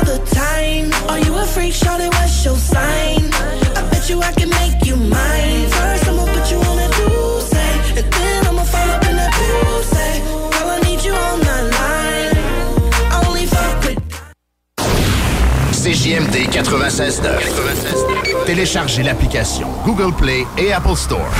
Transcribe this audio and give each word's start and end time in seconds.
Fuck 0.00 0.08
all 0.08 0.18
the 0.18 0.24
time. 0.30 0.92
Are 1.08 1.18
you 1.18 1.34
a 1.36 1.44
freak, 1.46 1.74
Charlie? 1.74 2.08
What's 2.08 2.44
your 2.44 2.56
sign? 2.56 3.32
I 3.76 3.88
bet 3.90 4.08
you 4.08 4.20
I 4.22 4.32
can 4.32 4.48
make 4.50 4.84
you 4.84 4.96
mine. 4.96 5.68
First, 5.68 6.08
I'ma 6.08 6.24
put 6.26 6.50
you 6.50 6.58
on 6.58 6.78
a 6.78 6.88
do 6.88 7.40
say, 7.40 8.00
and 8.00 8.12
then 8.12 8.46
I'ma 8.46 8.64
fall 8.64 8.90
up 8.90 9.04
in 9.04 9.16
that 9.16 9.32
blue 9.36 9.82
say. 9.82 10.20
Girl, 10.52 10.70
I 10.70 10.80
need 10.88 11.04
you 11.04 11.12
on 11.12 11.40
my 11.40 11.62
line. 11.62 12.36
I 13.10 13.24
only 13.28 13.46
fuck 13.46 13.84
with. 13.84 13.98
CJMD 15.72 16.48
96.9. 16.48 18.44
Téléchargez 18.46 19.02
l'application 19.02 19.68
Google 19.84 20.12
Play 20.12 20.46
et 20.58 20.72
Apple 20.72 20.96
Store. 20.96 21.30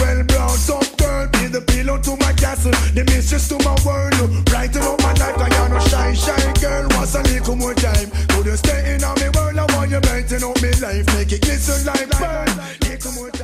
Well 0.00 0.22
brought 0.24 0.70
up 0.70 0.96
girl. 0.98 1.28
Be 1.32 1.46
the 1.48 1.60
pillow 1.60 1.98
to 1.98 2.16
my 2.16 2.32
castle, 2.32 2.72
the 2.94 3.04
mistress 3.04 3.48
to 3.48 3.58
my 3.64 3.76
world. 3.84 4.44
Brighten 4.46 4.82
up 4.82 5.00
my 5.02 5.12
life, 5.14 5.38
I 5.38 5.48
am 5.62 5.70
no 5.72 5.80
shy, 5.80 6.14
shy 6.14 6.52
girl. 6.60 6.88
Once 6.96 7.14
a 7.14 7.22
little 7.22 7.56
more 7.56 7.74
time, 7.74 8.10
couldn't 8.28 8.56
stay 8.58 8.94
in 8.94 9.04
on 9.04 9.14
me 9.20 9.28
world. 9.34 9.58
I 9.58 9.66
want 9.76 9.90
you 9.90 10.00
brighten 10.00 10.42
up 10.44 10.60
me 10.62 10.72
life, 10.80 11.06
make 11.14 11.32
it 11.32 11.46
listen 11.46 11.84
like 11.86 12.08
burn. 12.18 12.48
Little 12.82 13.12
more 13.12 13.30
time, 13.30 13.43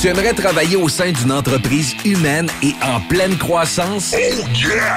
Tu 0.00 0.08
aimerais 0.08 0.32
travailler 0.32 0.76
au 0.76 0.88
sein 0.88 1.12
d'une 1.12 1.30
entreprise 1.30 1.94
humaine 2.06 2.48
et 2.62 2.74
en 2.82 3.00
pleine 3.00 3.36
croissance? 3.36 4.14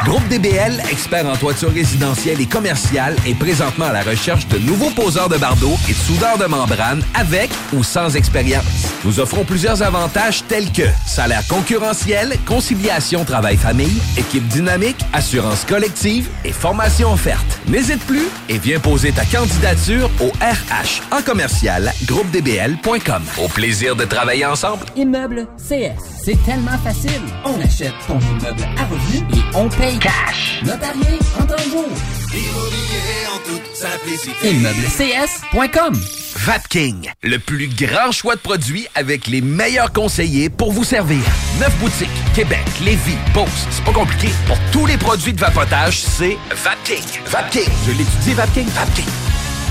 Groupe 0.06 0.26
DBL, 0.30 0.82
expert 0.90 1.26
en 1.26 1.36
toiture 1.36 1.74
résidentielle 1.74 2.40
et 2.40 2.46
commerciale, 2.46 3.18
est 3.28 3.38
présentement 3.38 3.88
à 3.88 3.92
la 3.92 4.04
recherche 4.04 4.48
de 4.48 4.58
nouveaux 4.60 4.92
poseurs 4.92 5.28
de 5.28 5.36
bardeaux 5.36 5.76
et 5.90 5.92
de 5.92 5.98
soudeurs 5.98 6.38
de 6.38 6.46
membrane 6.46 7.04
avec 7.16 7.50
ou 7.74 7.84
sans 7.84 8.16
expérience. 8.16 8.64
Nous 9.04 9.20
offrons 9.20 9.44
plusieurs 9.44 9.84
avantages 9.84 10.46
tels 10.48 10.72
que 10.72 10.88
salaire 11.06 11.46
concurrentiel, 11.50 12.38
conciliation 12.46 13.26
travail-famille, 13.26 14.02
équipe 14.16 14.48
dynamique, 14.48 15.04
assurance 15.12 15.66
collective 15.66 16.30
et 16.46 16.54
formation 16.54 17.12
offerte. 17.12 17.60
N'hésite 17.68 18.06
plus 18.06 18.30
et 18.48 18.58
viens 18.58 18.80
poser 18.80 19.12
ta 19.12 19.26
candidature 19.26 20.10
au 20.22 20.28
RH 20.40 21.02
en 21.12 21.22
commercial 21.22 21.92
groupedbl.com. 22.06 23.24
Au 23.44 23.50
plaisir 23.50 23.98
de 23.98 24.06
travailler 24.06 24.46
ensemble. 24.46 24.86
Immeuble 24.96 25.48
CS. 25.58 26.02
C'est 26.24 26.42
tellement 26.46 26.78
facile. 26.84 27.22
On 27.46 27.60
achète 27.62 27.94
ton 28.08 28.20
immeuble 28.20 28.64
à 28.78 28.86
revenu 28.86 29.26
et 29.34 29.56
on 29.56 29.70
paye 29.70 29.98
cash. 30.00 30.62
Notarié 30.64 31.20
en 31.40 31.46
30 31.46 31.60
jours. 31.70 31.86
Immobilier 32.34 33.28
en 33.34 33.38
toute 33.48 33.76
simplicité. 33.76 34.50
ImmeublesCS.com 34.50 35.94
Vapking, 36.36 37.10
le 37.22 37.38
plus 37.38 37.68
grand 37.68 38.12
choix 38.12 38.36
de 38.36 38.42
produits 38.42 38.88
avec 38.96 39.28
les 39.28 39.42
meilleurs 39.42 39.94
conseillers 39.94 40.50
pour 40.50 40.72
vous 40.72 40.84
servir. 40.84 41.22
Neuf 41.60 41.78
boutiques, 41.80 42.10
Québec, 42.36 42.64
Lévis, 42.84 43.18
Beauce. 43.34 43.68
C'est 43.70 43.84
pas 43.84 43.94
compliqué. 43.94 44.30
Pour 44.48 44.58
tous 44.72 44.86
les 44.86 44.98
produits 44.98 45.34
de 45.34 45.40
vapotage, 45.40 46.02
c'est 46.02 46.38
Vapking. 46.64 47.04
Vapking. 47.28 47.70
Je 47.86 47.92
l'étudie, 47.92 48.34
Vapking. 48.34 48.66
Vapking. 48.68 49.06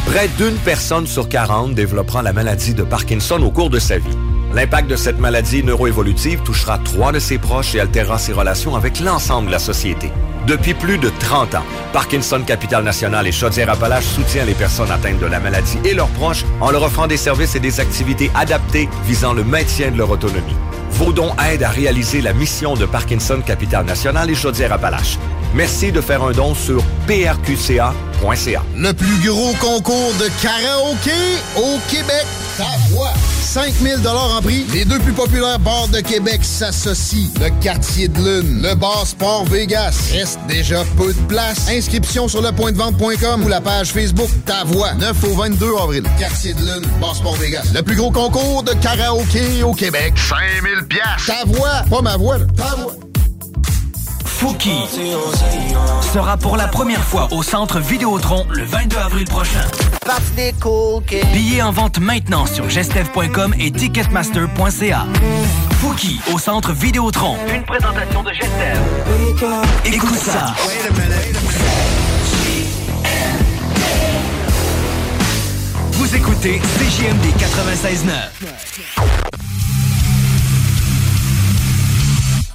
Près 0.07 0.29
d'une 0.39 0.57
personne 0.65 1.07
sur 1.07 1.29
40 1.29 1.75
développera 1.75 2.23
la 2.23 2.33
maladie 2.33 2.75
de 2.75 2.83
Parkinson 2.83 3.41
au 3.43 3.51
cours 3.51 3.71
de 3.71 3.79
sa 3.79 3.99
vie. 3.99 4.17
L'impact 4.55 4.91
de 4.91 4.97
cette 4.97 5.19
maladie 5.19 5.65
neuroévolutive 5.65 6.43
touchera 6.43 6.79
trois 6.79 7.11
de 7.11 7.19
ses 7.19 7.39
proches 7.39 7.75
et 7.75 7.81
altérera 7.81 8.19
ses 8.19 8.35
relations 8.35 8.77
avec 8.77 9.01
l'ensemble 9.01 9.47
de 9.47 9.53
la 9.53 9.59
société. 9.59 10.13
Depuis 10.47 10.75
plus 10.75 10.99
de 10.99 11.09
30 11.09 11.55
ans, 11.55 11.65
Parkinson 11.93 12.43
Capital 12.47 12.85
National 12.85 13.27
et 13.27 13.33
Chaudière-Appalaches 13.33 14.05
soutient 14.05 14.45
les 14.45 14.55
personnes 14.55 14.91
atteintes 14.91 15.21
de 15.21 15.27
la 15.27 15.41
maladie 15.41 15.79
et 15.85 15.95
leurs 15.95 16.09
proches 16.09 16.45
en 16.61 16.71
leur 16.71 16.83
offrant 16.83 17.07
des 17.07 17.17
services 17.17 17.55
et 17.55 17.61
des 17.61 17.81
activités 17.81 18.31
adaptées 18.35 18.89
visant 19.07 19.33
le 19.33 19.45
maintien 19.45 19.91
de 19.91 19.97
leur 19.97 20.11
autonomie. 20.11 20.57
Vos 20.91 21.13
dons 21.13 21.35
aident 21.39 21.63
à 21.63 21.71
réaliser 21.71 22.21
la 22.21 22.35
mission 22.35 22.75
de 22.75 22.85
Parkinson 22.85 23.41
Capital 23.45 23.87
National 23.87 24.31
et 24.31 24.35
Chaudière-Appalaches. 24.35 25.19
Merci 25.55 25.93
de 25.93 26.01
faire 26.03 26.23
un 26.23 26.33
don 26.33 26.55
sur 26.55 26.83
Le 28.77 28.93
plus 28.93 29.19
gros 29.29 29.53
concours 29.55 30.13
de 30.21 30.29
karaoké 30.41 31.11
au 31.57 31.79
Québec. 31.91 32.25
Ta 32.57 32.65
voix. 32.91 33.13
5000 33.43 34.01
dollars 34.01 34.37
en 34.37 34.41
prix. 34.41 34.65
Les 34.73 34.85
deux 34.85 35.01
plus 35.01 35.13
populaires 35.13 35.59
bars 35.59 35.89
de 35.89 35.99
Québec 35.99 36.39
s'associent. 36.45 37.29
Le 37.41 37.51
Quartier 37.61 38.07
de 38.07 38.19
Lune, 38.19 38.63
le 38.63 38.75
Bar 38.77 39.05
Sport 39.07 39.45
Vegas. 39.47 40.11
Reste 40.13 40.39
déjà 40.47 40.85
peu 40.97 41.13
de 41.13 41.21
place. 41.23 41.69
Inscription 41.69 42.29
sur 42.29 42.43
lepointdevente.com 42.43 43.45
ou 43.45 43.49
la 43.49 43.61
page 43.61 43.89
Facebook 43.89 44.31
Ta 44.47 44.63
Voix. 44.65 44.95
9 44.95 45.25
au 45.25 45.35
22 45.35 45.67
avril. 45.83 46.05
Quartier 46.19 46.55
de 46.55 46.61
Lune, 46.61 46.89
Bar 47.01 47.17
Sport 47.17 47.35
Vegas. 47.37 47.73
Le 47.75 47.83
plus 47.83 47.97
gros 47.97 48.13
concours 48.13 48.63
de 48.63 48.73
karaoké 48.75 49.65
au 49.65 49.75
Québec. 49.75 50.15
5000 50.17 50.87
pièces. 50.87 51.27
Ta 51.27 51.45
voix, 51.45 51.83
pas 51.91 52.03
ma 52.03 52.17
voix. 52.17 52.39
là. 52.39 52.47
Ta 52.57 52.77
voix. 52.77 52.95
Fouki 54.43 54.75
sera 56.13 56.37
pour 56.37 56.57
la 56.57 56.67
première 56.67 57.05
fois 57.05 57.29
au 57.31 57.45
centre 57.45 57.79
Vidéotron 57.79 58.45
le 58.51 58.65
22 58.65 58.97
avril 58.97 59.25
prochain. 59.25 59.63
Billets 61.33 61.63
en 61.63 61.71
vente 61.71 62.01
maintenant 62.01 62.45
sur 62.47 62.69
gestev.com 62.69 63.55
et 63.61 63.71
ticketmaster.ca. 63.71 65.07
Fouki 65.81 66.21
au 66.35 66.41
centre 66.41 66.73
Vidéotron. 66.73 67.37
Une 67.55 67.63
présentation 67.63 68.25
de 68.25 68.33
Gestev. 68.33 68.81
Écoute 69.85 70.19
ça. 70.19 70.57
Vous 75.93 76.17
écoutez 76.17 76.59
CJMD 76.59 77.27
96.9. 77.39 79.52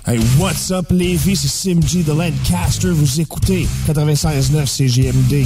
Hey, 0.08 0.20
what's 0.38 0.72
up, 0.72 0.90
Lévis? 0.90 1.36
C'est 1.36 1.50
Sim 1.50 1.82
G 1.86 2.02
de 2.02 2.14
Lancaster. 2.14 2.92
Vous 2.92 3.20
écoutez 3.20 3.68
96.9 3.86 4.66
CJMD. 4.66 5.46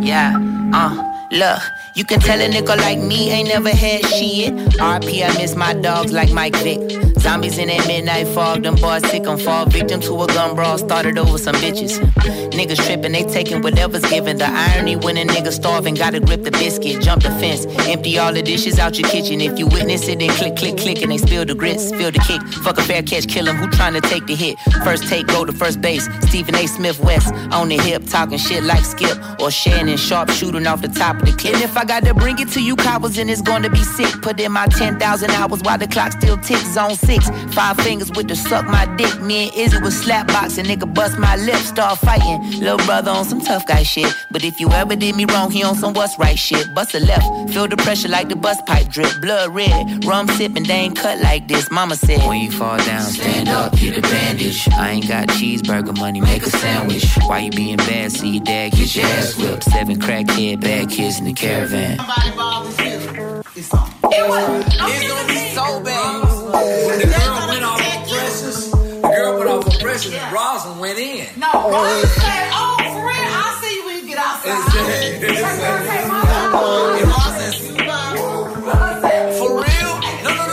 Yeah, 0.00 0.36
uh, 0.72 0.94
look, 1.32 1.60
you 1.94 2.04
can 2.04 2.18
tell 2.18 2.40
a 2.40 2.48
nigga 2.48 2.76
like 2.76 2.98
me 2.98 3.30
ain't 3.30 3.48
never 3.48 3.70
had 3.70 4.04
shit. 4.06 4.52
RP, 4.78 5.22
I 5.22 5.32
miss 5.38 5.54
my 5.54 5.74
dogs 5.74 6.12
like 6.12 6.32
Mike 6.32 6.56
Vick. 6.56 6.80
Zombies 7.18 7.56
in 7.56 7.68
that 7.68 7.86
midnight 7.86 8.26
fog, 8.28 8.64
them 8.64 8.74
boys 8.74 9.02
sick 9.08 9.26
and 9.26 9.40
fall 9.40 9.64
victim 9.64 10.00
to 10.02 10.22
a 10.22 10.26
gun 10.26 10.54
brawl, 10.54 10.76
started 10.76 11.16
over 11.16 11.38
some 11.38 11.54
bitches. 11.54 11.98
Niggas 12.50 12.84
tripping, 12.84 13.12
they 13.12 13.22
taking 13.22 13.62
whatever's 13.62 14.04
given. 14.10 14.36
The 14.36 14.46
irony 14.46 14.96
when 14.96 15.16
a 15.16 15.24
nigga 15.24 15.52
starving, 15.52 15.94
gotta 15.94 16.20
grip 16.20 16.42
the 16.42 16.50
biscuit, 16.50 17.00
jump 17.00 17.22
the 17.22 17.30
fence, 17.30 17.64
empty 17.88 18.18
all 18.18 18.32
the 18.32 18.42
dishes 18.42 18.78
out 18.78 18.98
your 18.98 19.08
kitchen. 19.08 19.40
If 19.40 19.58
you 19.58 19.66
witness 19.68 20.06
it, 20.08 20.18
then 20.18 20.30
click, 20.30 20.56
click, 20.56 20.76
click, 20.76 21.00
and 21.00 21.12
they 21.12 21.18
spill 21.18 21.46
the 21.46 21.54
grits, 21.54 21.90
feel 21.92 22.10
the 22.10 22.18
kick. 22.18 22.42
Fuck 22.62 22.76
a 22.76 22.82
fair 22.82 23.02
catch, 23.02 23.26
kill 23.28 23.46
him, 23.46 23.56
who 23.56 23.70
trying 23.70 23.94
to 23.94 24.02
take 24.02 24.26
the 24.26 24.34
hit? 24.34 24.58
First 24.82 25.08
take, 25.08 25.26
go 25.28 25.44
to 25.44 25.52
first 25.52 25.80
base. 25.80 26.08
Stephen 26.28 26.54
A. 26.56 26.66
Smith 26.66 26.98
West 27.00 27.32
on 27.52 27.68
the 27.68 27.78
hip, 27.78 28.04
talking 28.04 28.36
shit 28.36 28.64
like 28.64 28.84
Skip 28.84 29.16
or 29.40 29.50
Shannon 29.50 29.96
Sharpe 29.96 30.30
shooting 30.30 30.66
off 30.66 30.82
the 30.82 30.88
top 30.88 31.16
of 31.16 31.24
the 31.24 31.32
clip. 31.32 31.54
And 31.54 31.62
if 31.62 31.76
I 31.76 31.83
got 31.84 32.04
to 32.04 32.14
bring 32.14 32.38
it 32.38 32.48
to 32.50 32.62
you 32.62 32.76
cowards, 32.76 33.18
and 33.18 33.30
it's 33.30 33.42
gonna 33.42 33.70
be 33.70 33.82
sick. 33.82 34.22
Put 34.22 34.40
in 34.40 34.52
my 34.52 34.66
10,000 34.66 35.30
hours 35.30 35.60
while 35.62 35.78
the 35.78 35.86
clock 35.86 36.12
still 36.12 36.36
ticks, 36.38 36.74
six. 36.74 37.00
six. 37.00 37.54
Five 37.54 37.76
fingers 37.78 38.10
with 38.12 38.28
the 38.28 38.36
suck 38.36 38.66
my 38.66 38.86
dick. 38.96 39.20
Me 39.20 39.48
and 39.48 39.56
Izzy 39.56 39.80
was 39.80 39.96
slap 39.96 40.26
boxing, 40.28 40.64
nigga 40.66 40.92
bust 40.92 41.18
my 41.18 41.36
lip, 41.36 41.56
start 41.56 41.98
fighting. 41.98 42.40
Little 42.60 42.84
brother 42.86 43.10
on 43.10 43.24
some 43.24 43.40
tough 43.40 43.66
guy 43.66 43.82
shit. 43.82 44.12
But 44.30 44.44
if 44.44 44.60
you 44.60 44.70
ever 44.70 44.96
did 44.96 45.16
me 45.16 45.24
wrong, 45.26 45.50
he 45.50 45.62
on 45.62 45.74
some 45.74 45.92
what's 45.94 46.18
right 46.18 46.38
shit. 46.38 46.74
Bust 46.74 46.94
a 46.94 47.00
left, 47.00 47.52
feel 47.52 47.68
the 47.68 47.76
pressure 47.76 48.08
like 48.08 48.28
the 48.28 48.36
bus 48.36 48.60
pipe 48.66 48.88
drip. 48.88 49.20
Blood 49.20 49.54
red, 49.54 50.04
rum 50.04 50.28
sipping, 50.28 50.64
they 50.64 50.74
ain't 50.74 50.96
cut 50.96 51.20
like 51.20 51.48
this. 51.48 51.70
Mama 51.70 51.96
said, 51.96 52.26
When 52.26 52.40
you 52.40 52.50
fall 52.50 52.78
down, 52.78 53.02
stand 53.02 53.48
up, 53.48 53.76
get 53.76 53.98
a 53.98 54.02
bandage. 54.02 54.68
I 54.72 54.90
ain't 54.90 55.08
got 55.08 55.28
cheeseburger 55.28 55.96
money, 55.98 56.20
make 56.20 56.42
a 56.42 56.50
sandwich. 56.50 57.04
Why 57.26 57.40
you 57.40 57.50
being 57.50 57.76
bad? 57.76 58.12
See 58.12 58.36
your 58.36 58.44
dad 58.44 58.72
get 58.72 58.94
your 58.94 59.06
ass 59.06 59.36
whipped. 59.36 59.64
Seven 59.64 59.98
crackhead, 59.98 60.60
bad 60.60 60.90
kids 60.90 61.18
in 61.18 61.24
the 61.26 61.32
caravan. 61.32 61.73
It's 63.56 63.68
gonna 65.08 65.26
be 65.28 65.54
so 65.54 65.80
bad. 65.82 66.22
The 67.00 67.06
girl 67.06 67.48
went 67.48 67.64
off 67.64 67.80
of 67.80 68.08
pressures. 68.08 68.70
The 68.70 69.08
girl 69.08 69.38
went 69.38 69.50
off 69.50 69.66
of 69.66 69.80
pressures 69.80 70.14
and 70.14 70.32
Rosin 70.32 70.78
went 70.78 70.98
in. 70.98 71.26
No, 71.38 71.50
Rosin 71.70 72.08
said, 72.10 72.50
oh, 72.52 72.76
for 72.78 73.02
real, 73.02 73.30
I'll 73.34 73.56
see 73.62 73.74
you 73.74 73.82
when 73.86 73.96
you 73.98 74.06
get 74.06 74.18
outside. 74.18 74.54
For 79.38 79.50
real? 79.58 79.94
No, 80.24 80.32
no, 80.34 80.44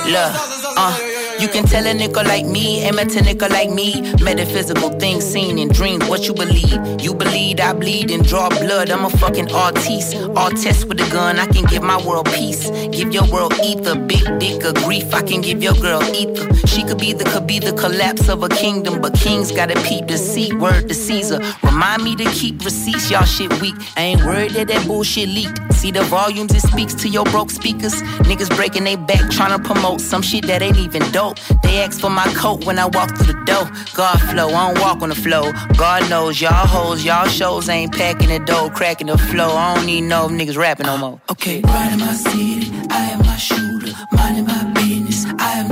uh, 0.78 1.11
can 1.52 1.66
tell 1.66 1.86
a 1.86 1.94
nigga 1.94 2.24
like 2.26 2.46
me, 2.46 2.82
amateur 2.84 3.20
nigga 3.20 3.50
like 3.50 3.70
me. 3.70 4.02
Metaphysical 4.24 4.90
things 5.00 5.26
seen 5.26 5.60
in 5.60 5.68
dreams, 5.70 6.08
what 6.08 6.26
you 6.28 6.34
believe. 6.34 7.02
You 7.02 7.14
believe 7.14 7.60
I 7.60 7.74
bleed 7.74 8.10
and 8.12 8.26
draw 8.26 8.50
blood. 8.50 8.90
I'm 8.90 9.06
a 9.06 9.10
fucking 9.10 9.52
artiste. 9.52 10.16
Artist 10.36 10.88
with 10.88 11.02
a 11.02 11.10
gun, 11.12 11.40
I 11.40 11.48
can 11.48 11.66
give 11.66 11.84
my 11.84 11.98
world 12.06 12.28
peace. 12.28 12.70
Give 12.92 13.14
your 13.14 13.30
world 13.30 13.54
ether, 13.64 13.96
big 13.96 14.24
dick 14.40 14.64
of 14.64 14.76
grief. 14.76 15.14
I 15.14 15.22
can 15.22 15.42
give 15.42 15.62
your 15.62 15.74
girl 15.74 16.02
ether. 16.16 16.48
She 16.68 16.84
could 16.84 17.00
be 17.00 17.12
the, 17.14 17.26
could 17.26 17.48
be 17.48 17.60
the 17.60 17.74
collapse 17.74 18.30
of 18.30 18.44
a 18.44 18.50
kingdom, 18.50 19.02
but 19.02 19.14
kings 19.14 19.52
gotta 19.52 19.80
peep 19.82 20.08
the 20.08 20.18
seat. 20.18 20.54
Word 20.54 20.88
to 20.88 20.94
Caesar. 20.94 21.40
Remind 21.64 22.04
me 22.04 22.16
to 22.16 22.26
keep 22.32 22.64
receipts, 22.64 23.12
y'all 23.12 23.26
shit 23.26 23.52
weak. 23.62 23.76
I 23.98 24.02
ain't 24.02 24.24
worried 24.24 24.52
that 24.52 24.70
that 24.70 24.88
bullshit 24.88 25.28
leaked. 25.28 25.60
See 25.74 25.92
the 25.92 26.04
volumes, 26.04 26.54
it 26.54 26.62
speaks 26.62 26.94
to 26.96 27.10
your 27.10 27.26
broke 27.26 27.52
speakers. 27.52 28.02
Niggas 28.30 28.56
breaking 28.56 28.86
their 28.86 28.98
back 28.98 29.30
trying 29.32 29.60
to 29.60 29.68
promote 29.68 30.00
some 30.00 30.22
shit 30.22 30.46
that 30.48 30.62
ain't 30.62 30.78
even 30.78 31.02
dope. 31.12 31.38
They 31.64 31.82
ask 31.84 32.00
for 32.00 32.10
my 32.10 32.26
coat 32.34 32.66
when 32.66 32.78
I 32.80 32.86
walk 32.86 33.18
through 33.18 33.34
the 33.34 33.46
door. 33.46 33.66
God 33.94 34.18
flow, 34.30 34.50
I 34.50 34.74
don't 34.74 34.82
walk 34.82 35.02
on 35.02 35.10
the 35.10 35.16
flow. 35.16 35.52
God 35.78 36.10
knows 36.10 36.42
y'all 36.42 36.68
hoes, 36.68 37.04
y'all 37.04 37.28
shows 37.28 37.70
ain't 37.70 37.94
packing 37.94 38.30
the 38.30 38.40
dough, 38.40 38.70
cracking 38.70 39.08
the 39.08 39.18
flow. 39.18 39.56
I 39.56 39.76
don't 39.76 39.86
need 39.86 40.02
no 40.02 40.28
niggas 40.28 40.58
rapping 40.58 40.86
no 40.86 40.98
more. 40.98 41.22
Okay, 41.32 41.62
riding 41.62 42.00
my 42.00 42.14
city, 42.14 42.72
I 42.90 43.12
am 43.12 43.20
my 43.20 43.38
shooter, 43.38 43.94
minding 44.12 44.46
my 44.46 44.64
business. 44.74 45.26
I 45.40 45.60
am 45.60 45.71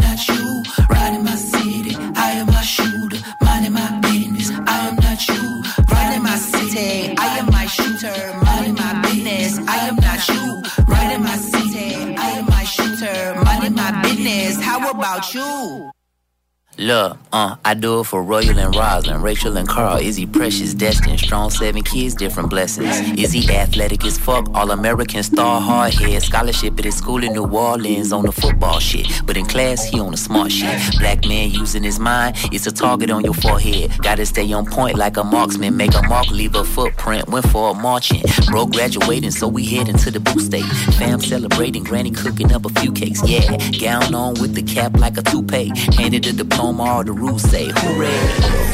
you? 15.33 15.91
Look, 16.79 17.17
uh, 17.33 17.57
I 17.65 17.74
do 17.74 18.00
it 18.00 18.05
for 18.05 18.24
Royal 18.24 18.57
and 18.57 18.74
Roslyn, 18.74 19.21
Rachel 19.21 19.57
and 19.57 19.67
Carl, 19.67 19.98
Is 19.98 20.15
he 20.15 20.25
Precious, 20.25 20.74
destined, 20.74 21.19
strong 21.19 21.50
seven 21.50 21.83
kids, 21.83 22.15
different 22.15 22.50
blessings. 22.50 23.01
Is 23.19 23.33
he 23.33 23.53
athletic 23.53 24.05
as 24.05 24.17
fuck, 24.17 24.48
all 24.55 24.71
American 24.71 25.21
star, 25.24 25.59
hard 25.59 25.93
head, 25.93 26.21
scholarship 26.24 26.79
at 26.79 26.86
his 26.86 26.95
school 26.95 27.21
in 27.21 27.33
New 27.33 27.45
Orleans 27.45 28.13
on 28.13 28.24
the 28.24 28.31
football 28.31 28.79
shit. 28.79 29.07
But 29.25 29.36
in 29.36 29.45
class, 29.45 29.83
he 29.83 30.00
on 30.00 30.12
the 30.12 30.17
smart 30.17 30.53
shit. 30.53 30.79
Black 31.00 31.25
man 31.25 31.51
using 31.51 31.83
his 31.83 32.00
mind, 32.00 32.38
it's 32.53 32.65
a 32.65 32.71
target 32.71 33.09
on 33.09 33.25
your 33.25 33.33
forehead. 33.33 33.91
Gotta 34.01 34.25
stay 34.25 34.50
on 34.53 34.65
point 34.65 34.98
like 34.98 35.17
a 35.17 35.24
marksman, 35.25 35.75
make 35.75 35.93
a 35.95 36.01
mark, 36.03 36.31
leave 36.31 36.55
a 36.55 36.63
footprint. 36.63 37.27
Went 37.27 37.50
for 37.50 37.71
a 37.71 37.74
marching, 37.74 38.24
bro 38.48 38.65
graduating, 38.65 39.31
so 39.31 39.50
we 39.50 39.65
head 39.65 39.89
into 39.89 40.12
the 40.12 40.21
booth 40.21 40.43
state. 40.43 40.63
Fam 40.98 41.19
celebrating, 41.19 41.83
granny 41.83 42.12
cooking 42.12 42.53
up 42.53 42.65
a 42.65 42.69
few 42.79 42.93
cakes, 42.93 43.21
yeah. 43.27 43.57
Gown 43.81 44.15
on 44.15 44.36
with 44.36 44.53
the 44.55 44.63
cap 44.63 44.98
like 44.98 45.17
a 45.17 45.21
toupee, 45.24 45.74
handed 45.98 46.24
the 46.24 46.31
diploma 46.31 46.68
all 46.77 47.03
the 47.03 47.13
rules 47.13 47.43
say 47.43 47.71
hooray, 47.73 48.19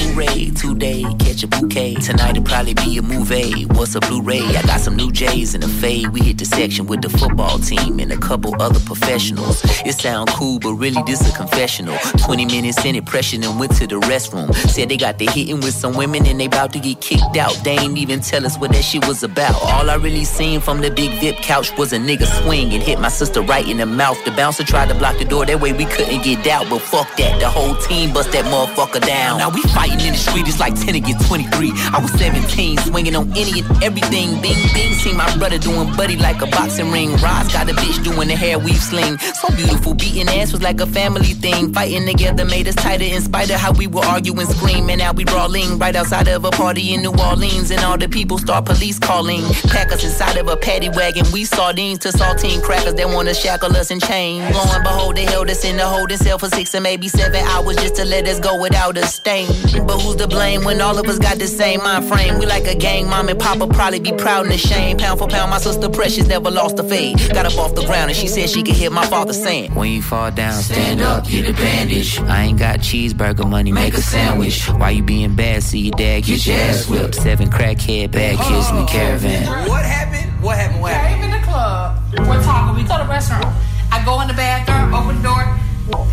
hooray, 0.02 0.50
today 0.52 1.04
catch 1.20 1.44
a 1.44 1.48
bouquet. 1.48 1.96
Tonight 1.96 2.32
it'll 2.32 2.44
probably 2.44 2.74
be 2.74 2.98
a 2.98 3.02
movie. 3.02 3.64
What's 3.64 3.96
a 3.96 4.00
Blu-ray? 4.00 4.42
I 4.42 4.62
got 4.64 4.80
some 4.80 4.96
new 4.96 5.12
J's 5.12 5.56
in 5.56 5.62
the 5.62 5.68
fade. 5.68 6.10
We 6.10 6.22
hit 6.22 6.38
the 6.38 6.46
section 6.46 6.88
with 6.88 7.02
the 7.02 7.10
football 7.10 7.60
team 7.60 8.00
and 8.00 8.12
a 8.12 8.18
couple 8.18 8.60
other 8.62 8.80
professionals. 8.82 9.62
It 9.86 9.94
sound 9.94 10.30
cool, 10.30 10.60
but 10.60 10.74
really 10.74 11.02
this 11.06 11.22
a 11.30 11.36
confessional. 11.36 11.98
20 12.18 12.46
minutes 12.46 12.84
in 12.86 12.96
it, 12.96 13.06
and 13.34 13.60
went 13.60 13.76
to 13.78 13.88
the 13.88 14.00
restroom. 14.02 14.54
Said 14.70 14.90
they 14.90 14.98
got 14.98 15.18
the 15.18 15.26
hitting 15.28 15.62
with 15.62 15.74
some 15.74 15.96
women 15.96 16.26
and 16.26 16.40
they 16.40 16.46
about 16.46 16.74
to 16.74 16.80
get 16.80 17.02
kicked 17.02 17.38
out. 17.38 17.54
They 17.64 17.78
ain't 17.78 17.98
even 17.98 18.20
tell 18.20 18.46
us 18.46 18.58
what 18.58 18.72
that 18.72 18.84
shit 18.84 19.08
was 19.08 19.24
about. 19.24 19.56
All 19.62 19.90
I 19.90 19.96
really 19.96 20.26
seen 20.26 20.60
from 20.60 20.82
the 20.82 20.92
big 20.92 21.20
VIP 21.20 21.38
couch 21.38 21.76
was 21.78 21.94
a 21.94 21.98
nigga 21.98 22.26
swing 22.44 22.74
and 22.74 22.84
hit 22.84 23.00
my 23.00 23.10
sister 23.10 23.42
right 23.42 23.68
in 23.68 23.78
the 23.78 23.86
mouth. 23.86 24.18
The 24.26 24.32
bouncer 24.32 24.64
tried 24.64 24.90
to 24.90 24.96
block 24.96 25.18
the 25.18 25.26
door, 25.26 25.46
that 25.46 25.60
way 25.60 25.74
we 25.74 25.86
couldn't 25.86 26.24
get 26.24 26.46
out. 26.48 26.70
But 26.70 26.82
fuck 26.82 27.16
that, 27.18 27.40
the 27.40 27.50
whole 27.50 27.76
team 27.88 28.14
bust 28.14 28.32
that 28.32 28.46
motherfucker 28.46 29.06
down. 29.06 29.38
Now 29.38 29.50
we 29.50 29.62
fighting 29.74 30.02
in 30.02 30.14
the 30.14 30.20
street, 30.20 30.48
it's 30.48 30.60
like 30.60 30.76
10 30.76 30.96
against 30.96 31.28
23. 31.28 31.72
I 31.94 32.00
was 32.02 32.12
17, 32.20 32.78
swinging 32.80 33.16
on 33.16 33.30
any 33.38 33.62
and 33.62 33.84
everything. 33.84 34.42
Bing, 34.42 34.58
bing, 34.74 34.94
see 34.94 35.14
my 35.14 35.30
brother 35.38 35.58
doing 35.58 35.96
buddy 35.96 36.18
like 36.18 36.42
a 36.42 36.48
boxing 36.48 36.92
ring. 36.92 37.12
Roz 37.22 37.52
got 37.54 37.70
a 37.70 37.74
bitch 37.74 38.04
doing 38.04 38.28
the 38.28 38.36
hair 38.36 38.58
weave 38.60 38.82
sling. 38.82 39.18
So 39.18 39.50
beautiful, 39.56 39.94
beating 39.94 40.28
ass 40.28 40.52
was 40.52 40.62
like 40.62 40.82
a 40.82 40.86
family 40.88 41.34
thing. 41.34 41.74
Fighting 41.74 42.06
together 42.06 42.46
made 42.46 42.68
us 42.68 42.76
tighter 42.76 43.06
in 43.06 43.22
spite 43.22 43.50
of 43.50 43.58
how 43.58 43.72
we 43.74 43.88
were 43.88 44.06
arguing, 44.06 44.48
screaming. 44.48 44.98
Now 44.98 45.14
we 45.14 45.26
brawling 45.26 45.78
right 45.78 45.96
outside 45.96 46.28
of 46.28 46.46
a 46.46 46.52
party 46.52 46.94
in 46.94 47.02
New 47.02 47.14
Orleans, 47.30 47.72
and 47.72 47.82
all 47.82 47.98
the 47.98 48.10
people 48.10 48.38
start 48.38 48.66
police 48.66 49.00
calling. 49.00 49.44
Pack 49.70 49.92
us 49.92 50.04
inside 50.04 50.38
of 50.38 50.48
a 50.48 50.58
paddy 50.58 50.90
wagon. 50.90 51.26
We 51.32 51.46
sardines 51.46 52.00
to 52.00 52.10
saltine 52.10 52.62
crackers 52.64 52.96
that 52.96 53.08
wanna 53.08 53.34
shackle 53.34 53.76
us 53.76 53.92
in 53.92 54.00
chains. 54.00 54.56
Lo 54.56 54.64
and 54.74 54.84
behold, 54.84 55.16
they 55.16 55.26
held 55.26 55.50
us 55.50 55.64
in 55.64 55.78
the 55.78 55.86
holding 55.86 56.18
cell 56.18 56.40
for 56.40 56.50
six 56.50 56.74
or 56.74 56.82
maybe 56.82 57.08
seven 57.08 57.44
hours 57.46 57.75
just 57.76 57.96
to 57.96 58.06
let 58.06 58.28
us 58.28 58.40
go 58.40 58.60
without 58.62 58.98
a 58.98 59.06
stain. 59.06 59.48
But 59.86 60.00
who's 60.00 60.16
to 60.18 60.28
blame 60.28 60.64
when 60.64 60.82
all 60.82 60.98
of 60.98 61.08
us 61.08 61.20
got 61.20 61.38
the 61.38 61.48
same 61.48 61.84
mind 61.84 62.06
frame? 62.06 62.40
We 62.40 62.46
like 62.46 62.66
a 62.66 62.76
gang, 62.76 63.08
mom 63.08 63.30
and 63.30 63.40
papa 63.40 63.68
probably 63.68 64.00
be 64.00 64.12
proud 64.12 64.46
and 64.46 64.54
ashamed. 64.54 65.00
Pound 65.00 65.20
for 65.20 65.28
pound, 65.28 65.52
my 65.52 65.60
sister 65.60 65.90
Precious 65.90 66.28
never 66.28 66.52
lost 66.52 66.80
a 66.80 66.84
fade. 66.84 67.18
Got 67.34 67.46
up 67.46 67.58
off 67.58 67.76
the 67.76 67.86
ground 67.86 68.10
and 68.10 68.18
she 68.18 68.28
said 68.28 68.50
she 68.50 68.64
could 68.64 68.76
hear 68.76 68.90
my 68.90 69.06
father 69.06 69.34
saying, 69.34 69.74
When 69.74 69.92
you 69.92 70.02
fall 70.02 70.32
down, 70.32 70.62
stand 70.62 71.02
up, 71.02 71.28
get 71.28 71.50
a 71.50 71.54
bandage. 71.54 72.20
I 72.22 72.44
ain't 72.44 72.60
got 72.60 72.80
cheeseburger 72.80 73.50
money, 73.50 73.72
make 73.72 73.94
a 73.94 74.02
sandwich. 74.02 74.68
Why 74.70 74.92
you 74.92 75.04
being 75.04 75.36
bad? 75.36 75.64
See 75.64 75.80
your 75.80 75.98
dad 75.98 76.24
get 76.24 76.46
your 76.46 76.58
ass 76.58 76.90
whipped. 76.90 77.16
Seven 77.16 77.50
crackhead 77.50 78.12
bad 78.12 78.38
kids 78.38 78.70
in 78.70 78.76
the 78.76 78.84
oh. 78.84 78.88
caravan. 78.88 79.68
What 79.68 79.86
happened? 79.86 80.44
What 80.44 80.58
happened? 80.58 80.82
What 80.82 80.92
happened? 80.94 81.22
Came 81.22 81.32
in 81.32 81.42
the 81.42 81.46
club. 81.46 82.02
We're 82.14 82.44
talking. 82.44 82.76
We 82.76 82.88
go 82.88 82.98
to 82.98 83.04
the 83.04 83.10
restaurant. 83.10 83.56
I 83.92 84.04
go 84.04 84.22
in 84.22 84.28
the 84.28 84.34
bathroom, 84.34 84.94
open 84.94 85.18
the 85.18 85.24
door. 85.24 85.55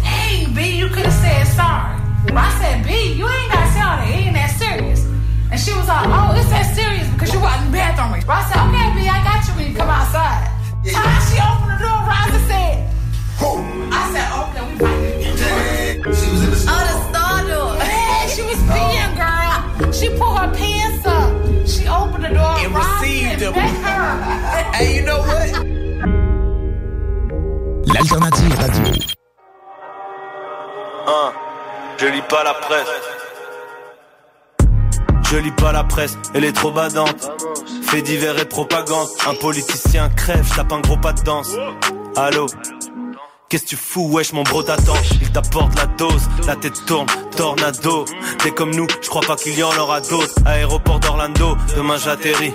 Hey, 0.05 0.47
B, 0.52 0.76
you 0.76 0.88
could 0.88 1.07
have 1.07 1.12
said 1.12 1.45
sorry. 1.57 1.97
I 2.37 2.49
said, 2.61 2.85
B, 2.85 3.14
you 3.17 3.25
ain't 3.26 3.52
got 3.52 3.64
to 3.64 3.73
say 3.73 3.81
all 3.81 3.97
that. 3.97 4.09
It 4.09 4.14
ain't 4.29 4.35
that 4.37 4.52
serious. 4.61 5.05
And 5.50 5.59
she 5.59 5.73
was 5.73 5.88
like, 5.88 6.05
oh, 6.12 6.37
it's 6.37 6.49
that 6.52 6.76
serious 6.76 7.09
because 7.12 7.33
you 7.33 7.41
wasn't 7.41 7.67
in 7.67 7.73
the 7.73 7.76
bathroom. 7.81 8.12
I 8.29 8.45
said, 8.52 8.61
okay, 8.69 8.88
B, 8.93 9.09
I 9.09 9.25
got 9.25 9.41
you 9.49 9.52
when 9.57 9.73
you 9.73 9.76
come 9.76 9.88
outside. 9.88 10.45
Time 10.93 11.21
she 11.25 11.41
opened 11.41 11.73
the 11.73 11.88
door, 11.88 12.05
Rosa 12.05 12.41
said, 12.52 12.85
I 13.41 14.02
said, 14.12 14.29
okay, 14.45 14.62
we 14.69 14.75
fighting. 14.76 15.33
She 16.12 16.26
was 16.29 16.41
in 16.45 16.50
the 16.52 16.57
store. 16.57 16.76
Oh, 16.76 16.85
the 16.85 16.97
star 17.09 17.37
door. 17.49 17.73
Yeah, 17.81 18.29
she 18.29 18.43
was 18.45 18.61
peeing, 18.69 19.09
oh. 19.09 19.17
girl. 19.17 19.93
She 19.93 20.09
pulled 20.21 20.37
her 20.37 20.52
pants 20.52 21.07
up. 21.09 21.33
She 21.64 21.88
opened 21.88 22.25
the 22.29 22.33
door. 22.37 22.61
And 22.61 22.75
Rosa 22.76 22.93
received 23.00 23.41
said, 23.41 23.41
them. 23.41 23.52
"Bet. 23.57 24.75
Hey, 24.76 24.97
you 24.97 25.02
know 25.09 25.21
what? 25.21 25.49
L'alternative 27.88 28.52
radio. 28.61 29.22
Hein, 31.07 31.33
je 31.99 32.07
lis 32.07 32.23
pas 32.29 32.45
la 32.45 32.55
presse. 32.55 32.89
Je 35.31 35.37
lis 35.39 35.51
pas 35.51 35.73
la 35.73 35.83
presse, 35.85 36.17
elle 36.35 36.45
est 36.45 36.53
trop 36.53 36.71
badante. 36.71 37.31
Fait 37.83 38.03
divers 38.03 38.39
et 38.39 38.45
propagande. 38.45 39.09
Un 39.27 39.35
politicien 39.35 40.11
crève, 40.11 40.47
je 40.49 40.55
tape 40.55 40.73
un 40.73 40.81
gros 40.81 40.97
pas 40.97 41.13
de 41.13 41.23
danse. 41.23 41.57
Allô? 42.17 42.47
Qu'est-ce 43.49 43.65
que 43.65 43.69
tu 43.71 43.77
fous, 43.77 44.09
wesh, 44.11 44.33
mon 44.33 44.45
bro 44.45 44.63
t'attend? 44.63 44.95
Il 45.21 45.31
t'apporte 45.31 45.75
la 45.77 45.87
dose, 45.87 46.29
la 46.47 46.57
tête 46.57 46.87
tourne, 46.87 47.07
tornado 47.37 48.07
T'es 48.39 48.51
comme 48.51 48.75
nous, 48.75 48.87
je 49.03 49.09
crois 49.09 49.21
pas 49.21 49.37
qu'il 49.37 49.59
y 49.59 49.63
en 49.63 49.77
aura 49.77 50.01
d'autres 50.01 50.35
Aéroport 50.47 51.01
d'Orlando, 51.01 51.57
demain 51.77 51.99
j'atterris 51.99 52.55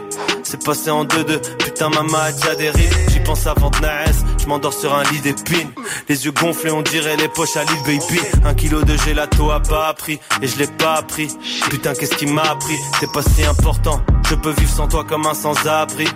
C'est 0.49 0.63
passé 0.63 0.89
en 0.89 1.03
2-2, 1.03 1.41
putain 1.57 1.89
maman 1.89 2.19
a 2.19 2.31
déjà 2.31 2.55
des 2.55 2.69
rides 2.69 2.93
J'y 3.09 3.19
pense 3.19 3.45
avant 3.47 3.69
de 3.69 3.79
naître, 3.79 4.23
je 4.39 4.45
m'endors 4.47 4.73
sur 4.73 4.95
un 4.95 5.03
lit 5.03 5.19
d'épines 5.19 5.71
Les 6.07 6.23
yeux 6.23 6.31
gonflés, 6.31 6.71
on 6.71 6.81
dirait 6.81 7.17
les 7.17 7.27
poches 7.27 7.57
à 7.57 7.65
l'île 7.65 7.83
baby 7.99 8.21
Un 8.45 8.53
kilo 8.53 8.81
de 8.81 8.95
gelato 8.95 9.51
a 9.51 9.59
pas 9.59 9.89
appris, 9.89 10.21
et 10.41 10.47
je 10.47 10.57
l'ai 10.57 10.67
pas 10.67 10.93
appris 10.99 11.27
Putain 11.69 11.93
qu'est-ce 11.93 12.15
qui 12.15 12.27
m'a 12.27 12.43
appris, 12.43 12.77
c'est 13.01 13.11
pas 13.11 13.23
si 13.23 13.43
important 13.43 14.01
Je 14.29 14.35
peux 14.35 14.51
vivre 14.51 14.71
sans 14.71 14.87
toi 14.87 15.03
comme 15.03 15.25
un 15.25 15.33
sans-abri. 15.33 16.07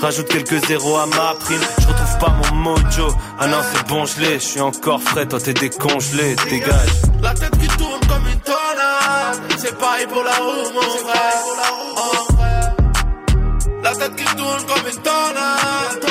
Rajoute 0.00 0.28
quelques 0.28 0.66
zéros 0.66 0.96
à 0.96 1.06
ma 1.06 1.34
prime. 1.40 1.60
Je 1.80 1.86
retrouve 1.86 2.18
pas 2.18 2.30
mon 2.30 2.56
mojo. 2.56 3.08
Ah 3.38 3.46
non, 3.46 3.58
c'est 3.72 3.86
bon, 3.88 4.06
je 4.06 4.20
l'ai. 4.20 4.34
Je 4.34 4.44
suis 4.44 4.60
encore 4.60 5.02
frais, 5.02 5.26
toi 5.26 5.38
t'es 5.38 5.52
décongelé. 5.52 6.34
Dégage. 6.48 6.90
La 7.22 7.34
tête 7.34 7.58
qui 7.58 7.68
tourne 7.76 8.00
comme 8.08 8.26
une 8.32 8.40
tornade. 8.40 9.52
C'est 9.58 9.76
pareil 9.78 10.06
pour 10.06 10.22
la 10.22 10.34
roue, 10.36 10.72
mon 10.74 10.80
frère. 10.80 12.29
La 14.00 14.08
tête 14.08 14.16
qui 14.16 14.34
tourne 14.34 14.64
comme 14.64 14.86
une 14.88 15.02
tornade. 15.02 16.06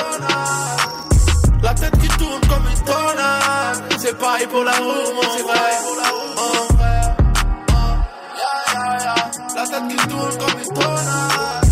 La 1.64 1.74
tête 1.74 1.98
qui 2.00 2.08
tourne 2.20 2.42
comme 2.42 2.68
une 2.70 2.84
tornade. 2.84 3.94
C'est 3.98 4.16
pareil 4.16 4.46
pour 4.46 4.64
la 4.64 4.74
roue, 4.74 5.14
mon 5.16 5.24
frère. 5.24 5.82
La 9.56 9.66
tête 9.66 9.88
qui 9.90 10.08
tourne 10.08 10.38
comme 10.38 10.60
une 10.64 10.74
tornade. 10.74 11.66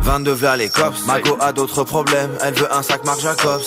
22 0.00 0.32
vers 0.32 0.56
les 0.56 0.70
cops, 0.70 1.04
Mago 1.04 1.36
a 1.38 1.52
d'autres 1.52 1.84
problèmes, 1.84 2.30
elle 2.40 2.54
veut 2.54 2.72
un 2.72 2.82
sac 2.82 3.04
Marc 3.04 3.20
Jacobs. 3.20 3.62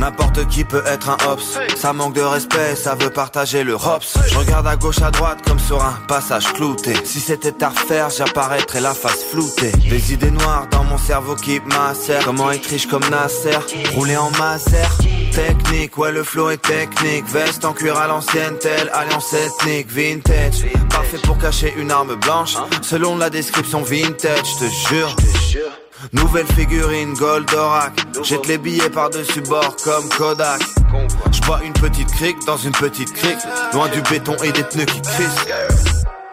N'importe 0.00 0.48
qui 0.48 0.64
peut 0.64 0.82
être 0.86 1.10
un 1.10 1.18
hops, 1.28 1.58
ça 1.76 1.92
manque 1.92 2.14
de 2.14 2.22
respect, 2.22 2.74
ça 2.74 2.94
veut 2.94 3.10
partager 3.10 3.64
le 3.64 3.74
hops. 3.74 4.18
Je 4.30 4.38
regarde 4.38 4.66
à 4.66 4.74
gauche 4.74 5.02
à 5.02 5.10
droite 5.10 5.40
comme 5.46 5.58
sur 5.58 5.84
un 5.84 5.92
passage 6.08 6.50
clouté. 6.54 6.94
Si 7.04 7.20
c'était 7.20 7.62
à 7.62 7.68
refaire, 7.68 8.08
j'apparaîtrais 8.08 8.80
la 8.80 8.94
face 8.94 9.22
floutée. 9.24 9.72
Des 9.90 10.14
idées 10.14 10.30
noires 10.30 10.66
dans 10.70 10.84
mon 10.84 10.96
cerveau 10.96 11.36
qui 11.36 11.60
macèrent. 11.60 12.24
Comment 12.24 12.50
être 12.50 12.66
riche 12.66 12.86
comme 12.86 13.04
Nasser, 13.10 13.58
rouler 13.94 14.16
en 14.16 14.30
maser. 14.38 14.88
Technique, 15.32 15.98
ouais 15.98 16.12
le 16.12 16.24
flow 16.24 16.50
est 16.50 16.62
technique 16.62 17.24
Veste 17.28 17.64
en 17.64 17.72
cuir 17.72 17.96
à 17.98 18.08
l'ancienne, 18.08 18.56
telle 18.58 18.90
alliance 18.92 19.32
ethnique 19.32 19.88
Vintage, 19.88 20.66
parfait 20.88 21.18
pour 21.22 21.38
cacher 21.38 21.72
une 21.76 21.92
arme 21.92 22.16
blanche 22.16 22.56
Selon 22.82 23.16
la 23.16 23.30
description 23.30 23.82
vintage, 23.82 24.56
te 24.58 24.64
jure 24.88 25.14
Nouvelle 26.12 26.46
figurine 26.46 27.14
Goldorak 27.14 27.92
Jette 28.22 28.46
les 28.46 28.58
billets 28.58 28.90
par-dessus 28.90 29.42
bord 29.42 29.76
comme 29.84 30.08
Kodak 30.10 30.62
Je 31.32 31.40
bois 31.42 31.60
une 31.64 31.72
petite 31.72 32.10
crique 32.12 32.38
dans 32.46 32.56
une 32.56 32.72
petite 32.72 33.12
crique 33.12 33.38
Loin 33.72 33.88
du 33.88 34.00
béton 34.02 34.34
et 34.42 34.52
des 34.52 34.64
pneus 34.64 34.86
qui 34.86 35.00
crissent 35.02 35.46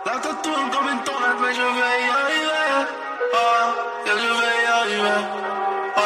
La 0.05 0.13
tête 0.13 0.41
tourne 0.41 0.69
comme 0.71 0.87
une 0.91 1.03
tornade, 1.03 1.37
mais 1.41 1.53
je 1.53 1.61
vais 1.61 1.97
y 2.05 2.09
arriver. 2.09 2.87
Ah, 3.33 3.73
yeah, 4.05 4.15
je 4.15 4.27
vais 4.39 4.63
y 4.63 4.67
arriver. 4.67 5.17
Ah, 5.95 6.01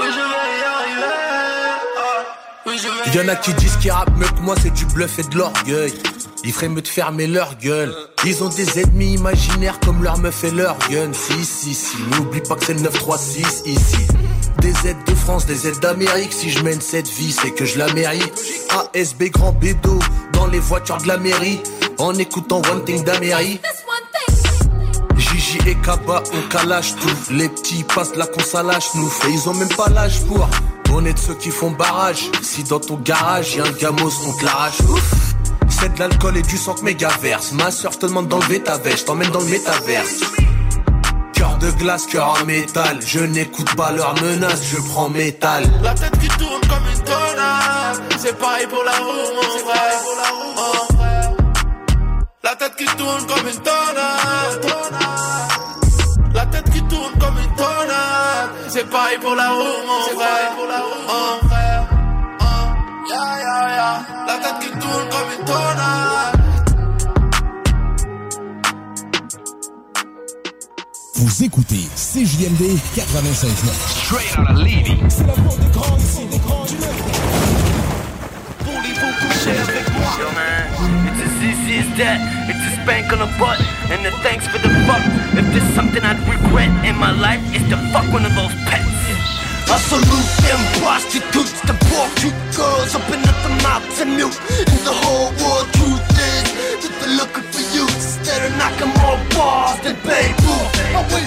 oui, 0.00 0.06
je 0.08 0.14
vais 0.14 0.52
y 0.60 0.64
arriver. 0.64 1.14
Ah, 2.66 3.12
Y'en 3.14 3.28
a 3.28 3.36
qui 3.36 3.52
disent 3.54 3.76
qu'ils 3.76 3.92
rappent 3.92 4.16
mieux 4.16 4.26
que 4.28 4.40
moi, 4.40 4.54
c'est 4.60 4.72
du 4.72 4.86
bluff 4.86 5.18
et 5.18 5.22
de 5.24 5.36
l'orgueil. 5.38 5.92
Ils 6.46 6.52
feraient 6.52 6.68
mieux 6.68 6.82
de 6.82 6.88
fermer 6.88 7.26
leur 7.26 7.56
gueule. 7.56 7.94
Ils 8.26 8.44
ont 8.44 8.50
des 8.50 8.78
ennemis 8.78 9.14
imaginaires 9.14 9.80
comme 9.80 10.02
leur 10.02 10.18
meuf 10.18 10.44
et 10.44 10.50
leur 10.50 10.76
gun. 10.90 11.10
Si, 11.14 11.42
si, 11.42 11.74
si, 11.74 11.96
n'oublie 12.10 12.42
pas 12.42 12.54
que 12.56 12.66
c'est 12.66 12.74
le 12.74 12.80
936 12.80 13.62
ici. 13.64 14.06
Des 14.58 14.74
aides 14.86 15.04
de 15.06 15.14
France, 15.14 15.46
des 15.46 15.66
aides 15.66 15.80
d'Amérique. 15.80 16.34
Si 16.34 16.50
je 16.50 16.62
mène 16.62 16.82
cette 16.82 17.08
vie, 17.08 17.32
c'est 17.32 17.50
que 17.50 17.64
je 17.64 17.78
la 17.78 17.90
mérite. 17.94 18.32
ASB 18.94 19.30
grand 19.30 19.52
bédo 19.52 19.98
dans 20.34 20.46
les 20.46 20.58
voitures 20.58 20.98
de 20.98 21.08
la 21.08 21.16
mairie. 21.16 21.62
En 21.98 22.14
écoutant 22.14 22.60
One 22.70 22.84
Thing 22.84 23.02
d'Amérique. 23.04 23.62
Gigi 25.16 25.58
et 25.66 25.76
Kaba, 25.76 26.22
on 26.34 26.48
calage 26.48 26.94
tout. 26.96 27.32
Les 27.32 27.48
petits 27.48 27.84
passent 27.84 28.16
la 28.16 28.26
consalage 28.26 28.88
nous. 28.96 29.10
Et 29.26 29.32
ils 29.32 29.48
ont 29.48 29.54
même 29.54 29.74
pas 29.74 29.88
l'âge 29.88 30.20
pour. 30.24 30.46
On 30.92 31.04
est 31.06 31.14
de 31.14 31.18
ceux 31.18 31.34
qui 31.34 31.50
font 31.50 31.70
barrage. 31.70 32.30
Si 32.42 32.64
dans 32.64 32.80
ton 32.80 32.96
garage 32.96 33.56
y'a 33.56 33.64
un 33.64 33.72
gamos, 33.72 34.12
on 34.26 34.32
te 34.38 34.44
l'arrache. 34.44 34.78
De 35.84 35.98
l'alcool 35.98 36.38
et 36.38 36.42
du 36.42 36.56
sang 36.56 36.72
que 36.74 36.82
méga 36.82 37.10
verse. 37.20 37.52
Ma 37.52 37.70
soeur 37.70 37.98
te 37.98 38.06
demande 38.06 38.26
d'enlever 38.26 38.60
ta 38.60 38.78
veste, 38.78 39.06
t'emmène 39.06 39.30
dans 39.30 39.40
le 39.40 39.44
métaverse. 39.44 40.20
Cœur 41.34 41.58
de 41.58 41.70
glace, 41.72 42.06
cœur 42.06 42.36
en 42.40 42.44
métal. 42.46 42.98
Je 43.04 43.20
n'écoute 43.20 43.76
pas 43.76 43.92
leurs 43.92 44.14
menaces, 44.22 44.62
je 44.64 44.78
prends 44.90 45.10
métal. 45.10 45.62
La 45.82 45.92
tête 45.94 46.18
qui 46.18 46.28
tourne 46.28 46.60
comme 46.62 46.88
une 46.90 47.04
tornade. 47.04 48.02
C'est 48.18 48.38
pareil 48.38 48.66
pour 48.66 48.82
la 48.82 48.92
roue, 48.92 49.42
frère. 49.66 50.00
La 52.42 52.56
tête 52.56 52.76
qui 52.76 52.86
tourne 52.86 53.26
comme 53.26 53.46
une 53.46 53.60
tornade. 53.60 54.66
La 56.34 56.46
tête 56.46 56.70
qui 56.72 56.82
tourne 56.84 57.12
comme 57.20 57.38
une 57.38 57.56
tornade. 57.56 58.50
C'est 58.68 58.88
pareil 58.88 59.18
pour 59.20 59.34
la 59.34 59.50
roue. 59.50 61.43
La 63.84 64.38
tête 64.38 64.60
qui 64.62 64.70
tourne 64.70 65.08
comme 65.10 65.30
une 65.38 65.44
tornade. 65.44 66.40
Vous 71.16 71.44
écoutez 71.44 71.86
CJMD 71.94 72.78
96.9. 72.96 73.68
Straight 74.06 74.38
out 74.38 74.48
of 74.48 74.58
Lévis. 74.64 74.96
C'est 75.10 75.26
la 75.26 75.34
porte 75.34 75.60
des 75.60 75.68
grands 75.70 75.98
ici, 75.98 76.24
des 76.30 76.38
grands 76.38 76.64
du 76.64 76.76
Voulez-vous 78.64 79.12
coucher 79.20 79.50
avec 79.50 79.92
moi? 79.92 80.12
Yo 80.18 80.30
man, 80.32 80.64
it's 81.06 81.20
as 81.20 81.44
easy 81.44 81.80
as 81.80 81.98
that. 81.98 82.18
It's 82.48 82.64
a 82.66 82.82
spank 82.82 83.12
on 83.12 83.18
the 83.18 83.28
butt 83.38 83.60
and 83.92 84.06
a 84.06 84.10
thanks 84.22 84.46
for 84.46 84.60
the 84.62 84.70
fuck. 84.86 85.04
If 85.36 85.44
there's 85.52 85.74
something 85.74 86.02
I'd 86.02 86.26
regret 86.26 86.70
in 86.86 86.96
my 86.96 87.12
life, 87.12 87.42
it's 87.52 87.68
to 87.68 87.76
fuck 87.92 88.10
one 88.10 88.24
of 88.24 88.34
those 88.34 88.54
pets. 88.64 88.93
I 89.66 89.78
salute 89.78 90.32
them 90.44 90.60
prostitutes, 90.80 91.60
the 91.62 91.74
poor 91.88 92.06
cute 92.16 92.40
girls 92.56 92.94
up 92.94 93.02
their 93.08 93.56
mouths 93.62 94.00
and 94.00 94.16
mute. 94.16 94.38
And 94.70 94.80
the 94.84 94.92
whole 94.92 95.30
world 95.40 95.68
truth 95.76 96.04
is 96.14 96.84
that 96.84 96.92
they're 97.00 97.16
looking 97.16 97.46
for 97.52 97.64
you. 97.74 97.84
Instead 97.84 98.40
of 98.46 98.52
knocking 98.58 98.92
more 99.00 99.18
balls 99.34 99.80
than 99.80 99.96
Babe 100.04 100.36
Ruth. 100.44 100.70
Pompe, 100.92 101.20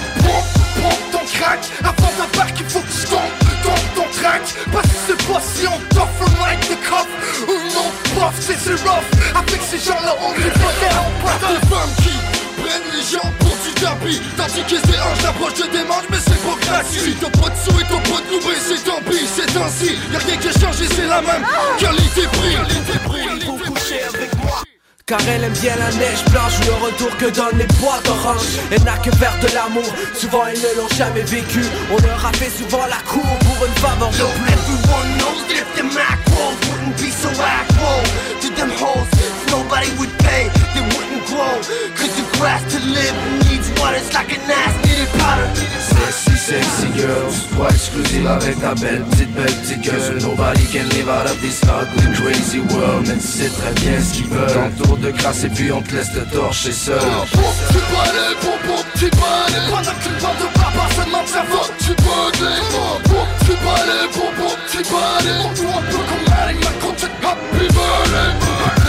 pompe 0.80 1.04
ton 1.12 1.24
crack. 1.36 1.60
Avant 1.82 2.12
d'embarquer, 2.18 2.64
faut 2.64 2.80
que 2.80 3.06
tombes, 3.10 3.36
tombes 3.62 3.90
ton 3.94 4.08
track. 4.20 4.42
Parce 4.72 4.88
que 4.88 4.98
c'est 5.06 5.22
pas 5.26 5.40
si 5.40 5.66
on 5.66 5.78
t'offre 5.94 6.26
like 6.40 6.62
the 6.68 6.78
cup. 6.88 7.08
Ou 7.48 7.54
non, 7.74 7.88
prof, 8.14 8.34
c'est 8.38 8.78
rough. 8.86 9.08
Avec 9.34 9.60
ces 9.62 9.78
gens-là, 9.78 10.14
on 10.20 10.32
pas 10.32 10.74
là, 10.82 11.04
on 11.06 11.66
part. 11.68 12.17
T'as 12.58 12.68
prennent 12.68 12.90
les 12.94 13.02
gens 13.02 13.32
pour 13.38 13.56
du 13.64 13.72
tapis 13.74 14.20
Tandis 14.36 14.62
que 14.62 14.76
ces 14.76 15.00
anges 15.00 15.22
l'approche 15.22 15.54
de 15.54 15.66
démange 15.70 16.04
mais 16.10 16.18
c'est 16.18 16.42
pas 16.42 16.56
gratuit. 16.60 17.16
T'as 17.20 17.30
sous 17.56 17.80
et 17.80 17.84
t'as 17.84 18.10
pas 18.10 18.20
de 18.20 18.30
nourrir 18.32 18.58
c'est 18.66 18.84
tant 18.84 19.00
pis 19.08 19.26
c'est 19.26 19.56
ainsi. 19.56 19.98
Y'a 20.12 20.18
rien 20.18 20.36
qui 20.36 20.48
a 20.48 20.52
changé 20.52 20.86
c'est 20.86 21.06
la 21.06 21.22
même 21.22 21.44
qualité 21.78 22.22
prix. 22.32 22.54
Qualité 22.54 22.98
prix 23.04 23.46
Faut 23.46 23.72
coucher 23.72 24.02
avec 24.14 24.34
moi. 24.42 24.62
Car 25.08 25.20
elle 25.26 25.42
aime 25.42 25.52
bien 25.54 25.74
la 25.76 25.90
neige 25.92 26.22
blanche, 26.30 26.60
le 26.66 26.74
retour 26.84 27.16
que 27.16 27.30
donnent 27.34 27.56
les 27.56 27.66
bois 27.80 27.98
d'orange 28.04 28.44
Elle 28.70 28.82
n'a 28.82 28.98
que 28.98 29.10
faire 29.16 29.32
de 29.40 29.48
l'amour, 29.54 29.88
souvent 30.14 30.44
elles 30.46 30.60
ne 30.60 30.76
l'ont 30.76 30.94
jamais 30.98 31.22
vécu. 31.22 31.64
On 31.90 31.96
leur 32.02 32.26
a 32.26 32.32
fait 32.34 32.50
souvent 32.50 32.84
la 32.84 33.00
cour 33.08 33.24
pour 33.24 33.64
une 33.64 33.72
Yo, 34.18 34.26
plus 34.26 34.52
everyone 34.52 35.08
knows 35.16 35.40
that 35.48 35.56
if 35.56 35.76
them 35.76 35.88
macros 35.96 36.56
wouldn't 36.68 36.96
be 36.98 37.10
so 37.10 37.30
To 37.30 38.48
them 38.54 38.70
hoes, 38.76 39.08
if 39.14 39.50
nobody 39.50 39.88
would 39.98 40.12
pay, 40.18 40.50
they 40.74 40.82
wouldn't 40.82 41.24
grow. 41.24 41.56
Cause 41.96 42.14
the 42.14 42.27
grass 42.38 42.62
to 42.72 42.78
live 42.86 43.14
needs 43.44 43.68
water, 43.80 43.96
it's 43.96 44.12
like 44.14 44.30
an 44.30 44.40
ass 44.50 44.74
needed 44.86 45.10
powder. 45.18 45.48
Sexy, 45.80 46.36
sexy 46.36 46.88
girls, 46.96 47.36
toi 47.54 47.68
exclusive 47.70 48.26
avec 48.26 48.60
ta 48.60 48.74
belle 48.74 49.04
petite 49.10 49.32
belle 49.34 49.54
petite 49.60 49.82
gueule. 49.82 50.18
Nobody 50.22 50.64
can 50.72 50.88
live 50.94 51.08
out 51.08 51.26
of 51.26 51.40
this 51.40 51.60
ugly 51.64 52.14
crazy 52.14 52.60
world 52.60 53.06
Mais 53.06 53.14
tu 53.14 53.26
sais 53.26 53.50
très 53.50 53.72
bien 53.80 54.00
ce 54.00 54.14
qu'ils 54.14 54.28
veulent. 54.28 54.70
T'entoures 54.78 54.98
de 54.98 55.10
crasse 55.10 55.44
et 55.44 55.48
puis 55.48 55.72
on 55.72 55.82
te 55.82 55.94
laisse 55.94 56.12
te 56.12 56.20
torcher 56.34 56.72
seul. 56.72 56.98
Tu 56.98 57.78
tu 58.98 59.10
Pendant 59.70 59.92
que 59.92 60.02
tu 60.02 60.10
parles 60.22 60.38
de 60.38 60.48
papa 60.54 60.84
seulement 60.96 61.26
sa 61.26 61.42
faute 61.44 61.72
Tu 61.78 61.86
tu 61.86 61.94
tu 61.94 63.52
un 65.66 65.82
peu 65.82 66.00
comme 66.08 66.94
tu 66.96 67.06
happy 67.22 67.68
birthday 67.68 68.87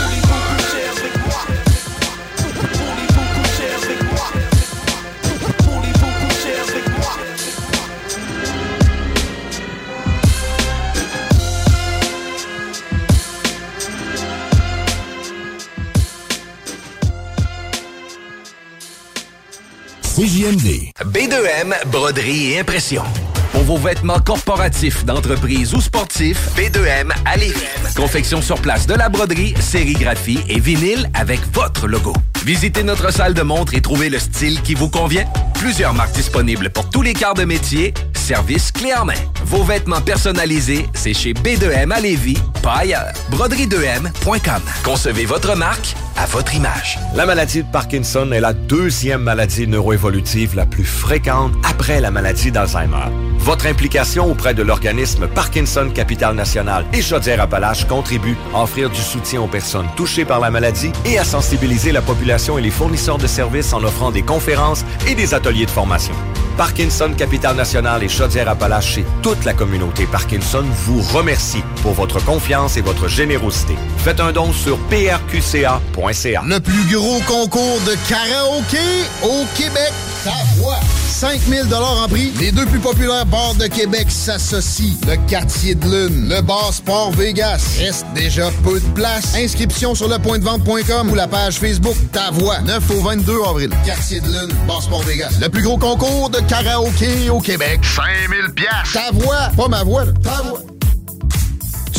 CJMD. 20.19 20.91
B2M, 21.05 21.73
broderie 21.89 22.51
et 22.51 22.59
impression. 22.59 23.03
Pour 23.51 23.63
vos 23.63 23.77
vêtements 23.77 24.19
corporatifs, 24.19 25.05
d'entreprise 25.05 25.73
ou 25.73 25.81
sportifs, 25.81 26.49
B2M 26.55 27.11
à 27.25 27.35
Lévis. 27.37 27.55
Confection 27.95 28.41
sur 28.41 28.61
place 28.61 28.85
de 28.85 28.93
la 28.93 29.09
broderie, 29.09 29.53
sérigraphie 29.59 30.39
et 30.47 30.59
vinyle 30.59 31.09
avec 31.13 31.39
votre 31.53 31.87
logo. 31.87 32.13
Visitez 32.45 32.83
notre 32.83 33.11
salle 33.11 33.33
de 33.33 33.41
montre 33.41 33.73
et 33.73 33.81
trouvez 33.81 34.09
le 34.09 34.19
style 34.19 34.61
qui 34.61 34.73
vous 34.75 34.89
convient. 34.89 35.25
Plusieurs 35.55 35.93
marques 35.93 36.13
disponibles 36.13 36.69
pour 36.69 36.89
tous 36.89 37.01
les 37.01 37.13
quarts 37.13 37.33
de 37.33 37.43
métier. 37.43 37.93
Service 38.13 38.71
clé 38.71 38.93
en 38.93 39.05
main. 39.05 39.13
Vos 39.43 39.63
vêtements 39.63 40.01
personnalisés, 40.01 40.85
c'est 40.93 41.13
chez 41.13 41.33
B2M 41.33 41.91
à 41.91 41.99
Lévis, 41.99 42.37
pas 42.61 42.77
ailleurs. 42.77 43.11
Broderie2M.com. 43.31 44.61
Concevez 44.83 45.25
votre 45.25 45.55
marque 45.57 45.95
à 46.15 46.25
votre 46.27 46.53
image. 46.53 46.99
La 47.15 47.25
maladie 47.25 47.63
de 47.63 47.71
Parkinson 47.71 48.31
est 48.31 48.39
la 48.39 48.53
deuxième 48.53 49.23
maladie 49.23 49.67
neuroévolutive 49.67 50.55
la 50.55 50.65
plus 50.65 50.85
fréquente 50.85 51.53
après 51.67 51.99
la 51.99 52.11
maladie 52.11 52.51
d'Alzheimer. 52.51 53.09
Votre 53.39 53.67
implication 53.67 54.29
auprès 54.29 54.53
de 54.53 54.61
l'organisme 54.61 55.27
Parkinson 55.27 55.89
Capital 55.93 56.35
National 56.35 56.85
et 56.93 57.01
Chaudière-Appalaches 57.01 57.85
contribue 57.85 58.37
à 58.53 58.63
offrir 58.63 58.89
du 58.89 59.01
soutien 59.01 59.41
aux 59.41 59.47
personnes 59.47 59.87
touchées 59.95 60.25
par 60.25 60.39
la 60.39 60.51
maladie 60.51 60.91
et 61.05 61.17
à 61.17 61.23
sensibiliser 61.23 61.91
la 61.91 62.01
population 62.01 62.57
et 62.57 62.61
les 62.61 62.69
fournisseurs 62.69 63.17
de 63.17 63.27
services 63.27 63.73
en 63.73 63.83
offrant 63.83 64.11
des 64.11 64.21
conférences 64.21 64.83
et 65.07 65.15
des 65.15 65.33
ateliers 65.33 65.65
de 65.65 65.71
formation. 65.71 66.13
Parkinson 66.59 67.13
Capital 67.17 67.55
National 67.55 68.03
et 68.03 68.09
Chaudière-Appalaches 68.09 68.97
et 68.97 69.05
toute 69.23 69.45
la 69.45 69.53
communauté 69.53 70.05
Parkinson 70.05 70.65
vous 70.85 71.01
remercie 71.01 71.63
pour 71.81 71.93
votre 71.93 72.21
confiance 72.25 72.75
et 72.75 72.81
votre 72.81 73.07
générosité. 73.07 73.75
Faites 73.99 74.19
un 74.19 74.33
don 74.33 74.51
sur 74.51 74.77
prqca.ca. 74.89 76.41
Le 76.45 76.59
plus 76.59 76.93
gros 76.93 77.21
concours 77.21 77.79
de 77.87 77.95
karaoké 78.09 78.77
au 79.23 79.45
Québec. 79.55 79.93
Ta 80.25 80.31
voix. 80.57 80.79
5000 81.07 81.73
en 81.73 82.07
prix. 82.07 82.31
Les 82.39 82.51
deux 82.51 82.65
plus 82.65 82.79
populaires 82.79 83.25
bars 83.29 83.55
de 83.55 83.67
Québec 83.67 84.07
s'associent. 84.09 84.95
Le 85.07 85.15
Quartier 85.29 85.75
de 85.75 85.85
Lune, 85.85 86.29
le 86.29 86.41
Bar 86.41 86.73
Sport 86.73 87.11
Vegas. 87.11 87.61
Reste 87.77 88.05
déjà 88.13 88.49
peu 88.63 88.79
de 88.79 88.87
place. 88.89 89.35
Inscription 89.35 89.95
sur 89.95 90.07
lepointdevente.com 90.07 91.09
ou 91.09 91.15
la 91.15 91.27
page 91.27 91.59
Facebook 91.59 91.95
Ta 92.11 92.31
Voix. 92.31 92.59
9 92.61 92.89
au 92.91 93.01
22 93.01 93.33
avril. 93.47 93.69
Quartier 93.85 94.19
de 94.21 94.27
Lune, 94.27 94.55
Bar 94.67 94.81
Sport 94.81 95.03
Vegas. 95.03 95.31
Le 95.41 95.49
plus 95.49 95.61
gros 95.61 95.77
concours 95.77 96.29
de 96.29 96.39
karaoké 96.41 97.29
au 97.29 97.39
Québec. 97.39 97.79
5000 97.83 98.53
pièces. 98.55 98.93
Ta 98.93 99.11
voix, 99.11 99.49
pas 99.55 99.67
ma 99.67 99.83
voix. 99.83 100.05
Ta 100.23 100.41
voix. 100.43 100.61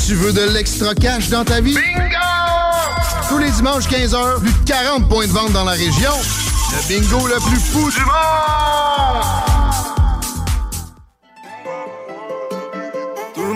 Tu 0.06 0.14
veux 0.14 0.32
de 0.32 0.52
l'extra 0.52 0.94
cash 0.94 1.28
dans 1.28 1.44
ta 1.44 1.60
vie? 1.60 1.74
Bingo! 1.74 2.16
Tous 3.28 3.38
les 3.38 3.50
dimanches 3.50 3.88
15h, 3.88 4.40
plus 4.40 4.52
de 4.52 4.66
40 4.66 5.08
points 5.08 5.26
de 5.26 5.32
vente 5.32 5.52
dans 5.52 5.64
la 5.64 5.72
région. 5.72 6.12
Le 6.72 6.88
bingo 6.88 7.26
le 7.28 7.36
plus 7.48 7.60
fou 7.60 7.90
du 7.90 8.00
monde! 8.00 9.59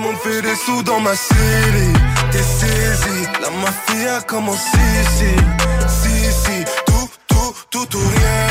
Monde 0.04 0.16
fait 0.18 0.42
des 0.42 0.56
sous 0.56 0.82
dans 0.82 1.00
ma 1.00 1.16
série. 1.16 1.94
T'es 2.30 2.42
saisi, 2.58 3.18
la 3.42 3.50
mafia 3.62 4.20
commence 4.26 4.68
ici. 5.00 5.32
Si, 5.98 6.14
si, 6.42 6.56
tout, 6.86 7.08
tout, 7.28 7.52
tout 7.70 7.96
ou 7.96 8.04
rien. 8.16 8.46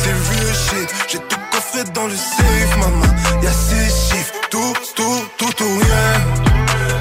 C'est 0.00 0.16
real 0.28 0.54
shit, 0.66 0.88
j'ai 1.08 1.18
tout 1.30 1.42
coffré 1.52 1.84
dans 1.96 2.06
le 2.06 2.16
safe, 2.16 2.76
maman. 2.82 3.06
Y'a 3.42 3.52
six 3.66 3.88
chiffres, 4.06 4.34
tout, 4.50 4.74
tout, 4.96 5.20
tout 5.38 5.56
ou 5.64 5.78
rien. 5.84 6.10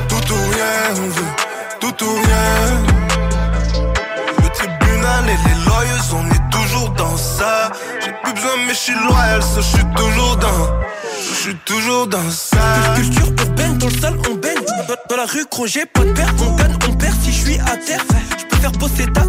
Tout 0.10 0.26
ou 0.34 0.42
rien, 0.56 0.78
on 1.04 1.10
veut, 1.18 1.34
tout 1.82 1.98
ou 2.06 2.14
rien. 2.26 2.56
Le 4.44 4.50
tribunal 4.60 5.24
et 5.34 5.53
on 6.14 6.26
est 6.28 6.50
toujours 6.52 6.90
dans 6.92 7.18
ça. 7.18 7.72
J'ai 8.04 8.12
plus 8.24 8.34
besoin, 8.34 8.52
mais 8.68 8.74
je 8.74 8.80
suis 8.80 8.94
loyal, 8.94 9.42
ça, 9.42 9.62
je 9.62 9.78
suis 9.78 9.86
toujours 9.96 10.38
dans. 10.38 10.70
Je 11.18 11.36
suis 11.36 11.56
toujours 11.66 12.08
dans 12.08 12.30
ça. 12.30 12.58
Culture 12.96 13.28
urbaine, 13.40 13.78
dans 13.78 13.88
le 13.88 14.00
sale, 14.00 14.18
on 14.30 14.36
baigne. 14.36 14.60
Dans, 15.10 15.16
la 15.16 15.26
rue, 15.26 15.46
j'ai 15.66 15.86
pas 15.86 16.02
de 16.02 16.12
père. 16.14 16.34
On 16.40 16.56
gagne, 16.56 16.78
on 16.88 16.94
perd 16.94 17.16
si 17.22 17.32
je 17.32 17.46
suis 17.46 17.60
à 17.60 17.78
terre. 17.78 18.04
Faire 18.64 18.72
bosser 18.80 19.06
ta. 19.14 19.24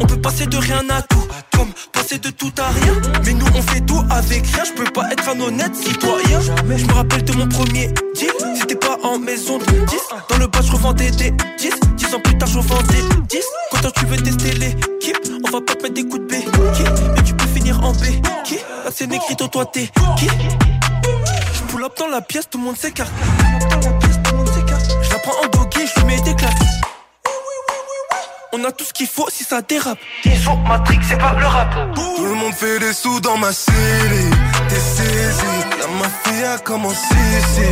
On 0.00 0.06
peut 0.06 0.20
passer 0.20 0.46
de 0.46 0.56
rien 0.56 0.82
à 0.88 1.02
tout. 1.02 1.26
Comme 1.54 1.68
passer 1.92 2.18
de 2.18 2.30
tout 2.30 2.52
à 2.58 2.68
rien. 2.68 2.94
Mais 3.24 3.34
nous, 3.34 3.46
on 3.54 3.60
fait 3.60 3.80
tout 3.82 4.02
avec 4.10 4.46
rien. 4.46 4.64
Je 4.64 4.72
peux 4.72 4.90
pas 4.90 5.10
être 5.10 5.28
un 5.28 5.38
honnête 5.38 5.74
citoyen. 5.76 6.40
Je 6.40 6.84
me 6.86 6.92
rappelle 6.92 7.24
de 7.24 7.32
mon 7.34 7.46
premier 7.46 7.88
deal. 8.14 8.30
C'était 8.58 8.76
pas 8.76 8.96
en 9.02 9.18
maison 9.18 9.58
de 9.58 9.64
10. 9.64 9.98
Dans 10.30 10.38
le 10.38 10.46
bas, 10.46 10.60
je 10.62 10.72
revendais 10.72 11.10
des 11.10 11.30
10. 11.58 11.70
10 11.96 12.14
ans 12.14 12.20
plus 12.20 12.38
tard, 12.38 12.48
je 12.48 12.58
revendais 12.58 13.02
10. 13.28 13.40
Quand 13.70 13.90
tu 13.90 14.06
veux 14.06 14.16
tester 14.16 14.52
l'équipe, 14.52 15.18
on 15.46 15.50
va 15.50 15.60
pas 15.60 15.74
te 15.74 15.82
mettre 15.82 15.94
des 15.94 16.04
coups 16.04 16.22
de 16.22 16.26
béquille. 16.26 16.86
Mais 17.14 17.22
tu 17.22 17.34
peux 17.34 17.46
finir 17.48 17.84
en 17.84 17.92
B. 17.92 18.04
Qui 18.44 18.54
Là, 18.56 18.90
c'est 18.94 19.06
Negrito, 19.06 19.46
toi, 19.48 19.66
t'es 19.66 19.90
qui? 20.16 20.28
Je 21.54 21.62
pull 21.68 21.84
up 21.84 21.92
dans 21.98 22.08
la 22.08 22.22
pièce, 22.22 22.48
tout 22.50 22.58
le 22.58 22.64
monde 22.64 22.76
s'écarte. 22.78 23.12
Je 23.82 25.10
la 25.10 25.18
prends 25.18 25.44
en 25.44 25.48
doggy, 25.48 25.86
je 25.86 26.00
lui 26.00 26.06
mets 26.06 26.20
des 26.22 26.34
claques. 26.34 26.54
On 28.56 28.62
a 28.62 28.70
tout 28.70 28.84
ce 28.84 28.92
qu'il 28.92 29.08
faut 29.08 29.26
si 29.30 29.42
ça 29.42 29.62
dérape. 29.62 29.98
Ils 30.24 30.38
sont 30.38 30.56
Matrix, 30.58 31.00
c'est 31.08 31.18
pas 31.18 31.34
le 31.36 31.44
rap. 31.44 31.74
Tout 31.96 32.24
le 32.24 32.34
monde 32.34 32.52
fait 32.52 32.78
des 32.78 32.92
sous 32.92 33.18
dans 33.18 33.36
ma 33.36 33.52
série. 33.52 34.30
T'es 34.68 34.78
saisi, 34.78 35.54
la 35.80 35.88
mafia 35.88 36.58
commence 36.58 37.02
ici. 37.10 37.68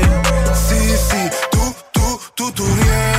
Si, 0.66 0.80
si, 1.08 1.22
tout, 1.52 1.74
tout, 1.92 2.18
tout 2.34 2.62
ou 2.62 2.64
rien. 2.64 3.12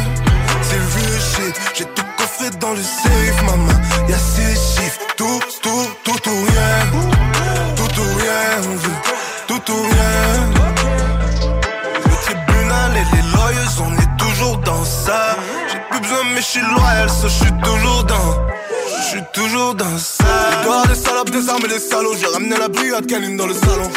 C'est 0.62 0.76
real 0.76 1.21
shit, 1.21 1.62
j'ai 1.76 1.86
tout 1.86 2.04
coffré 2.17 2.49
dans 2.60 2.71
le 2.71 2.84
safe, 2.84 3.43
maman. 3.45 3.80
Y'a 4.10 4.17
six 4.17 4.82
chiffres, 4.82 4.99
tout, 5.15 5.39
tout, 5.62 5.88
tout 6.04 6.30
ou 6.30 6.45
rien. 6.45 6.80
Tout 7.78 8.02
ou 8.02 8.17
rien, 8.17 8.71
on 8.71 8.76
veut, 8.76 8.99
tout 9.47 9.71
ou 9.71 9.82
rien. 9.84 10.83
On 13.80 13.94
est 13.94 14.18
toujours 14.18 14.58
dans 14.58 14.84
ça. 14.84 15.36
J'ai 15.72 15.80
plus 15.89 16.00
besoin, 16.00 16.24
mais 16.34 16.42
je 16.42 16.46
suis 16.46 16.62
loyal, 16.62 17.10
ça, 17.10 17.28
je 17.28 17.44
suis 17.44 17.54
toujours 17.63 18.04
dans. 18.04 18.48
Je 18.98 19.04
suis 19.10 19.24
toujours 19.34 19.76
dans 19.76 19.98
ça. 19.98 20.26
Les 20.88 20.94
des 20.94 21.00
salopes, 21.00 21.30
des 21.30 21.50
armes 21.50 21.66
et 21.66 21.68
des 21.68 21.80
salauds. 21.80 22.16
J'ai 22.20 22.28
ramené 22.28 22.58
la 22.58 22.68
brigade 22.68 23.06
canine 23.08 23.38
dans 23.38 23.48
le 23.48 23.54
salon. 23.54 23.89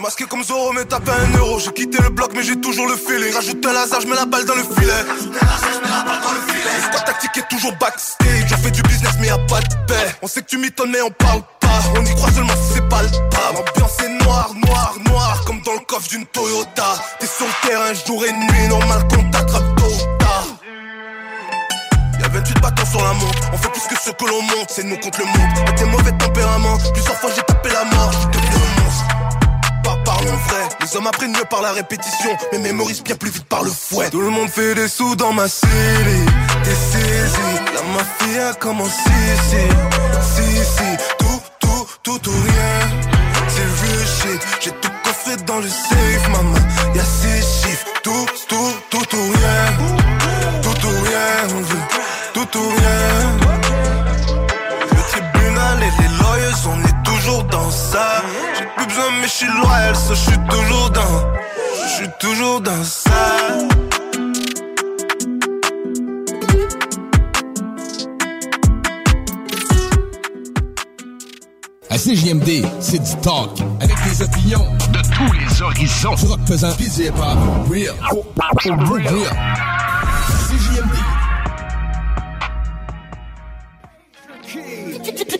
Masqué 0.00 0.24
comme 0.24 0.42
Zoro, 0.42 0.72
mais 0.72 0.84
tapé 0.84 1.12
un 1.12 1.38
euro. 1.38 1.60
J'ai 1.60 1.72
quitté 1.72 2.02
le 2.02 2.10
bloc, 2.10 2.32
mais 2.34 2.42
j'ai 2.42 2.60
toujours 2.60 2.88
le 2.88 2.96
feeling. 2.96 3.32
Rajoute 3.32 3.64
un 3.64 3.76
hasard, 3.76 4.00
je 4.00 4.08
mets 4.08 4.16
la 4.16 4.26
balle 4.26 4.44
dans 4.44 4.56
le 4.56 4.64
filet. 4.64 5.04
Le 6.92 7.06
tactique 7.06 7.36
est 7.36 7.48
toujours 7.48 7.72
backstage. 7.80 8.52
On 8.52 8.56
fait 8.62 8.70
du 8.70 8.82
business, 8.82 9.12
mais 9.20 9.28
y'a 9.28 9.38
pas 9.38 9.60
de 9.60 9.74
paix. 9.86 10.16
On 10.22 10.26
sait 10.26 10.42
que 10.42 10.48
tu 10.48 10.58
m'étonnes, 10.58 10.90
mais 10.90 11.02
on 11.02 11.10
parle 11.10 11.42
On 11.96 12.04
y 12.04 12.14
croit 12.14 12.32
seulement 12.32 12.54
si 12.54 12.74
c'est 12.74 12.88
pas 12.88 13.02
le. 13.02 13.08
L'ambiance 13.08 13.98
est 14.00 14.24
noire, 14.24 14.50
noire, 14.66 14.94
noire. 15.06 15.42
Comme 15.46 15.60
dans 15.62 15.72
le 15.72 15.80
coffre 15.80 16.08
d'une 16.08 16.26
Toyota. 16.26 16.94
T'es 17.20 17.26
sur 17.26 17.46
le 17.46 17.68
terrain 17.68 17.92
jour 18.06 18.24
et 18.24 18.32
nuit. 18.32 18.68
Normal 18.68 19.06
qu'on 19.08 19.30
t'attrape 19.30 19.76
tôt 19.76 19.86
ou 19.86 20.18
tard. 20.18 20.46
Y'a 22.20 22.28
28 22.28 22.60
bâtons 22.60 22.86
sur 22.86 23.02
la 23.02 23.12
montre, 23.14 23.50
on 23.52 23.56
fait 23.56 23.68
plus 23.70 23.86
que 23.88 24.00
ce 24.00 24.10
que 24.10 24.24
l'on 24.26 24.42
monte, 24.42 24.68
c'est 24.68 24.84
nous 24.84 24.96
contre 24.96 25.20
le 25.20 25.26
monde. 25.26 25.58
Avec 25.60 25.74
tes 25.74 25.84
mauvais 25.86 26.12
tempéraments, 26.12 26.78
plusieurs 26.92 27.16
fois 27.16 27.30
j'ai 27.34 27.42
tapé 27.42 27.68
la 27.70 27.84
mort, 27.84 28.12
je 28.12 28.28
devenu 28.28 28.54
un 28.54 28.82
monstre. 28.84 29.04
Pas 29.82 29.96
parlons 30.04 30.36
vrai, 30.48 30.68
les 30.80 30.96
hommes 30.96 31.06
apprennent 31.08 31.32
mieux 31.32 31.44
par 31.50 31.62
la 31.62 31.72
répétition, 31.72 32.30
mais 32.52 32.58
mémorisent 32.58 33.02
bien 33.02 33.16
plus 33.16 33.30
vite 33.30 33.44
par 33.46 33.64
le 33.64 33.70
fouet. 33.70 34.08
Tout 34.10 34.20
le 34.20 34.30
monde 34.30 34.48
fait 34.48 34.74
des 34.74 34.88
sous 34.88 35.16
dans 35.16 35.32
ma 35.32 35.48
série, 35.48 36.26
t'es 36.62 36.70
saisi, 36.70 37.36
la 37.74 37.82
mafia 37.92 38.54
commence 38.54 38.98
ici. 38.98 39.66
Si, 40.22 41.21
tout, 42.02 42.28
ou 42.28 42.42
rien. 42.42 42.74
C'est 43.48 44.28
shit, 44.28 44.40
j'ai 44.60 44.70
tout 44.70 44.90
coffré 45.04 45.36
dans 45.46 45.58
le 45.58 45.68
safe, 45.68 46.28
maman. 46.30 46.58
Y'a 46.94 47.04
six 47.04 47.42
chiffres, 47.60 47.86
tout, 48.02 48.26
tout, 48.48 48.74
tout 48.90 49.16
ou 49.16 49.32
rien. 49.32 49.64
Tout 50.62 50.86
ou 50.86 51.02
rien, 51.04 51.64
tout 52.34 52.58
ou 52.58 52.68
rien. 52.68 53.02
Le 54.90 55.02
tribunal 55.10 55.78
et 55.82 56.02
les 56.02 56.10
lawyers, 56.18 56.62
on 56.66 56.78
est 56.88 57.02
toujours 57.04 57.44
dans 57.44 57.70
ça. 57.70 58.22
J'ai 58.58 58.66
plus 58.76 58.86
besoin, 58.86 59.10
mais 59.20 59.26
je 59.26 59.32
suis 59.32 59.46
loyal, 59.46 59.96
ça, 59.96 60.14
je 60.14 60.20
suis 60.30 60.38
toujours 60.48 60.90
dans. 60.90 61.32
Je 61.84 61.88
suis 61.94 62.10
toujours 62.18 62.60
dans 62.60 62.84
ça. 62.84 63.10
À 71.92 71.98
CJMD, 71.98 72.64
c'est 72.80 73.02
du 73.02 73.20
talk. 73.20 73.50
Avec 73.78 73.94
des 74.08 74.22
opinions 74.22 74.66
de 74.94 74.98
tous 75.14 75.32
les 75.34 75.60
horizons. 75.60 76.14
Du 76.14 76.26
rock 76.26 76.40
pesant, 76.46 76.72
pis 76.72 76.88
du 76.88 77.02
hip-hop. 77.02 77.68
Real. 77.68 77.94
Real. 78.64 79.04
Real. 79.04 79.28
CJMD. 80.48 80.96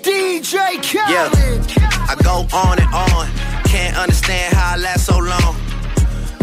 DJ 0.05 0.93
Yeah, 1.09 1.31
I 2.07 2.17
go 2.23 2.47
on 2.55 2.79
and 2.79 2.93
on. 2.93 3.27
Can't 3.65 3.97
understand 3.97 4.55
how 4.55 4.75
I 4.75 4.77
last 4.77 5.07
so 5.07 5.17
long. 5.17 5.57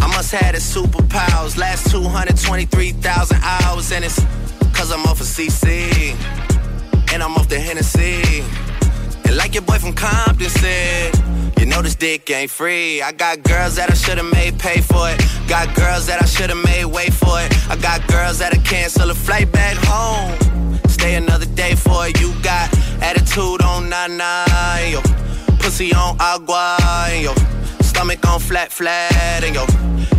I 0.01 0.07
must 0.07 0.31
have 0.31 0.53
the 0.53 0.59
superpowers. 0.59 1.55
Last 1.55 1.91
223,000 1.91 3.37
hours, 3.43 3.91
and 3.91 4.03
it's 4.03 4.19
cause 4.73 4.91
I'm 4.91 5.05
off 5.05 5.21
of 5.21 5.27
CC. 5.27 6.15
And 7.13 7.21
I'm 7.21 7.35
off 7.35 7.47
the 7.47 7.59
Hennessy. 7.59 8.43
And 9.29 9.37
like 9.37 9.53
your 9.53 9.61
boy 9.61 9.77
from 9.77 9.93
Compton 9.93 10.49
said, 10.49 11.13
you 11.59 11.67
know 11.67 11.83
this 11.83 11.93
dick 11.93 12.27
ain't 12.31 12.49
free. 12.49 12.99
I 13.03 13.11
got 13.11 13.43
girls 13.43 13.75
that 13.75 13.91
I 13.91 13.93
should've 13.93 14.25
made 14.25 14.57
pay 14.57 14.81
for 14.81 15.07
it. 15.07 15.21
Got 15.47 15.75
girls 15.75 16.07
that 16.07 16.19
I 16.19 16.25
should've 16.25 16.57
made 16.65 16.85
wait 16.85 17.13
for 17.13 17.39
it. 17.39 17.53
I 17.69 17.75
got 17.75 18.07
girls 18.07 18.39
that'll 18.39 18.63
cancel 18.63 19.07
a 19.11 19.13
flight 19.13 19.51
back 19.51 19.77
home. 19.81 20.33
Stay 20.87 21.13
another 21.13 21.45
day 21.45 21.75
for 21.75 22.07
it. 22.07 22.19
You 22.19 22.33
got 22.41 22.73
attitude 23.03 23.61
on 23.61 23.87
nine 23.87 24.17
yo. 24.91 24.99
Pussy 25.59 25.93
on 25.93 26.17
agua, 26.19 26.79
yo. 27.21 27.35
Stomach 27.81 28.27
on 28.27 28.39
flat, 28.39 28.71
flat, 28.71 29.43
and 29.43 29.53
yo. 29.53 30.18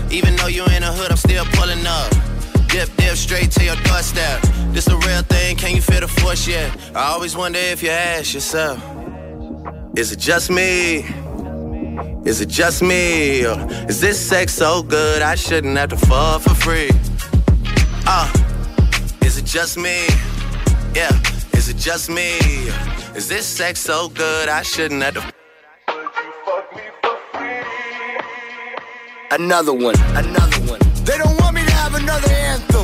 Even 0.11 0.35
though 0.35 0.47
you 0.47 0.65
in 0.65 0.81
the 0.81 0.91
hood, 0.91 1.09
I'm 1.09 1.17
still 1.17 1.45
pulling 1.53 1.85
up. 1.87 2.11
Dip, 2.67 2.89
dip, 2.97 3.15
straight 3.15 3.49
to 3.51 3.63
your 3.63 3.77
doorstep. 3.77 4.41
This 4.73 4.87
a 4.87 4.97
real 4.97 5.21
thing, 5.23 5.55
can 5.55 5.73
you 5.73 5.81
feel 5.81 6.01
the 6.01 6.07
force 6.07 6.45
yet? 6.47 6.69
I 6.93 7.13
always 7.13 7.37
wonder 7.37 7.59
if 7.59 7.81
you 7.81 7.91
ask 7.91 8.33
yourself, 8.33 8.77
is 9.95 10.11
it 10.11 10.19
just 10.19 10.49
me? 10.49 11.05
Is 12.25 12.41
it 12.41 12.49
just 12.49 12.81
me? 12.81 13.45
Or 13.45 13.55
is 13.87 14.01
this 14.01 14.19
sex 14.19 14.53
so 14.53 14.83
good 14.83 15.21
I 15.21 15.35
shouldn't 15.35 15.77
have 15.77 15.89
to 15.89 15.97
fall 15.97 16.39
for 16.39 16.55
free? 16.55 16.91
Uh, 18.05 18.31
is 19.23 19.37
it 19.37 19.45
just 19.45 19.77
me? 19.77 20.07
Yeah, 20.93 21.11
is 21.53 21.69
it 21.69 21.77
just 21.77 22.09
me? 22.09 22.37
Is 23.15 23.29
this 23.29 23.45
sex 23.45 23.79
so 23.79 24.09
good 24.09 24.49
I 24.49 24.61
shouldn't 24.61 25.03
have 25.03 25.13
to 25.13 25.31
Another 29.31 29.71
one, 29.71 29.95
another 30.17 30.59
one. 30.69 30.79
They 31.05 31.17
don't 31.17 31.39
want 31.39 31.55
me 31.55 31.63
to 31.63 31.71
have 31.71 31.95
another 31.95 32.29
anthem. 32.29 32.83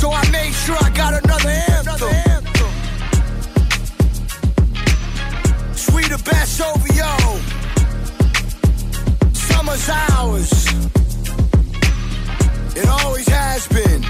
So 0.00 0.10
I 0.10 0.28
made 0.32 0.52
sure 0.52 0.76
I 0.80 0.90
got 0.90 1.14
another 1.22 1.48
anthem. 1.48 2.44
Sweeter 5.76 6.18
best 6.24 6.60
over 6.60 6.92
yo. 6.92 7.38
Summer's 9.32 9.88
ours. 9.88 10.50
It 12.74 12.88
always 12.88 13.28
has 13.28 13.68
been. 13.68 14.02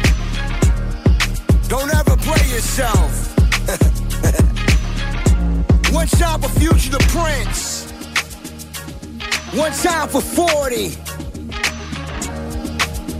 Don't 1.69 1.93
ever 1.95 2.17
play 2.17 2.43
yourself. 2.49 3.37
One 5.93 6.07
time 6.07 6.41
for 6.41 6.49
Future 6.59 6.93
the 6.93 7.05
Prince. 7.13 7.93
One 9.53 9.73
time 9.73 10.09
for 10.09 10.23
40. 10.23 10.97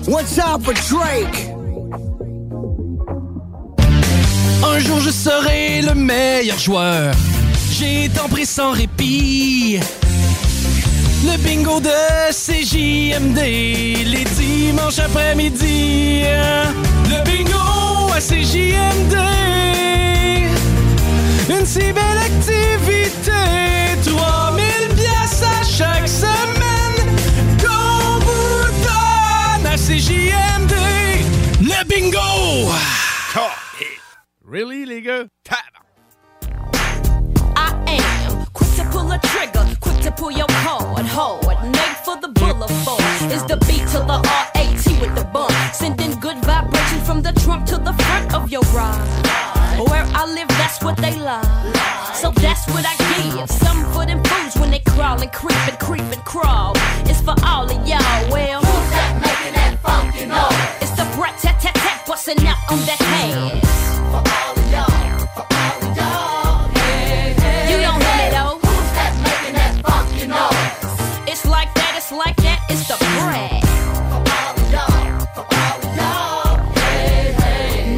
One 0.07 0.25
time 0.27 0.61
for 0.61 0.75
Drake? 0.75 1.49
Un 4.63 4.79
jour 4.81 5.01
je 5.01 5.11
serai 5.11 5.81
le 5.81 5.95
meilleur 5.95 6.59
joueur. 6.59 7.15
J'ai 7.71 8.11
tant 8.15 8.29
pris 8.29 8.45
sans 8.45 8.73
répit. 8.73 9.81
Le 11.25 11.39
bingo 11.39 11.81
de 11.81 11.89
CJMD, 12.31 13.39
les 13.39 14.25
dimanches 14.37 14.99
après-midi. 14.99 16.25
Le 17.09 17.25
bingo 17.25 18.13
à 18.15 18.21
CJMD. 18.21 19.17
Une 21.49 21.67
si 21.67 21.79
belle 21.79 22.19
activité, 22.19 23.33
Really, 34.45 34.87
les 34.87 35.01
gars? 35.01 35.27
I 37.57 37.75
am 37.89 38.47
quick 38.53 38.71
to 38.77 38.85
pull 38.91 39.11
a 39.11 39.19
trigger, 39.19 39.67
quick 39.81 40.01
to 40.03 40.13
pull 40.13 40.31
your 40.31 40.47
card, 40.47 41.05
hard, 41.07 41.63
made 41.63 41.97
for 42.05 42.17
the 42.21 42.29
boulevard. 42.29 43.33
Is 43.33 43.45
the 43.45 43.57
beat 43.67 43.87
to 43.93 43.99
the 43.99 44.21
R-A-T 44.25 45.01
with 45.01 45.15
the 45.15 45.25
bump, 45.33 45.53
sending 45.73 46.19
good 46.21 46.39
vibration 46.45 47.01
from 47.01 47.23
the 47.23 47.33
trunk 47.33 47.67
to 47.67 47.79
the 47.79 47.93
front 47.93 48.35
of 48.35 48.51
your 48.51 48.63
ride. 48.73 49.35
Where 49.91 50.05
I 50.15 50.25
live, 50.27 50.49
that's 50.49 50.83
what 50.83 50.97
they 50.99 51.17
lie. 51.19 51.43
So 52.15 52.31
that's 52.31 52.67
what 52.69 52.85
I 52.87 52.95
give. 52.97 53.51
Some 53.51 53.85
for 53.93 54.07
them 54.07 54.23
fools 54.25 54.57
when 54.57 54.71
they 54.71 54.81
crawl 54.81 55.21
and 55.21 55.33
creep 55.33 55.69
and 55.69 55.79
creep 55.79 56.03
and 56.03 56.25
crawl. 56.25 56.73
It's 57.11 57.21
for 57.21 57.35
all 57.45 57.65
of 57.65 57.89
y'all. 57.89 58.31
Well, 58.31 58.64
tat 62.25 62.41
out 62.41 62.81
that 62.89 63.01
ass. 63.03 64.01
For 64.09 64.23
all 64.33 64.57
of 64.57 64.65
y'all. 64.73 64.89
For 65.37 65.45
all 65.45 65.77
of 65.85 65.93
y'all. 65.93 66.73
You 67.69 67.77
don't 67.85 68.01
hear 68.01 68.17
me 68.17 68.27
though. 68.33 68.57
Who's 68.65 68.91
that 68.97 69.13
that? 69.25 69.73
It's 71.29 71.45
like 71.45 71.75
that. 71.75 71.93
It's 71.99 72.13
like 72.13 72.37
that. 72.37 72.61
It's 72.71 72.89
the 72.89 72.97
brat. 72.97 73.61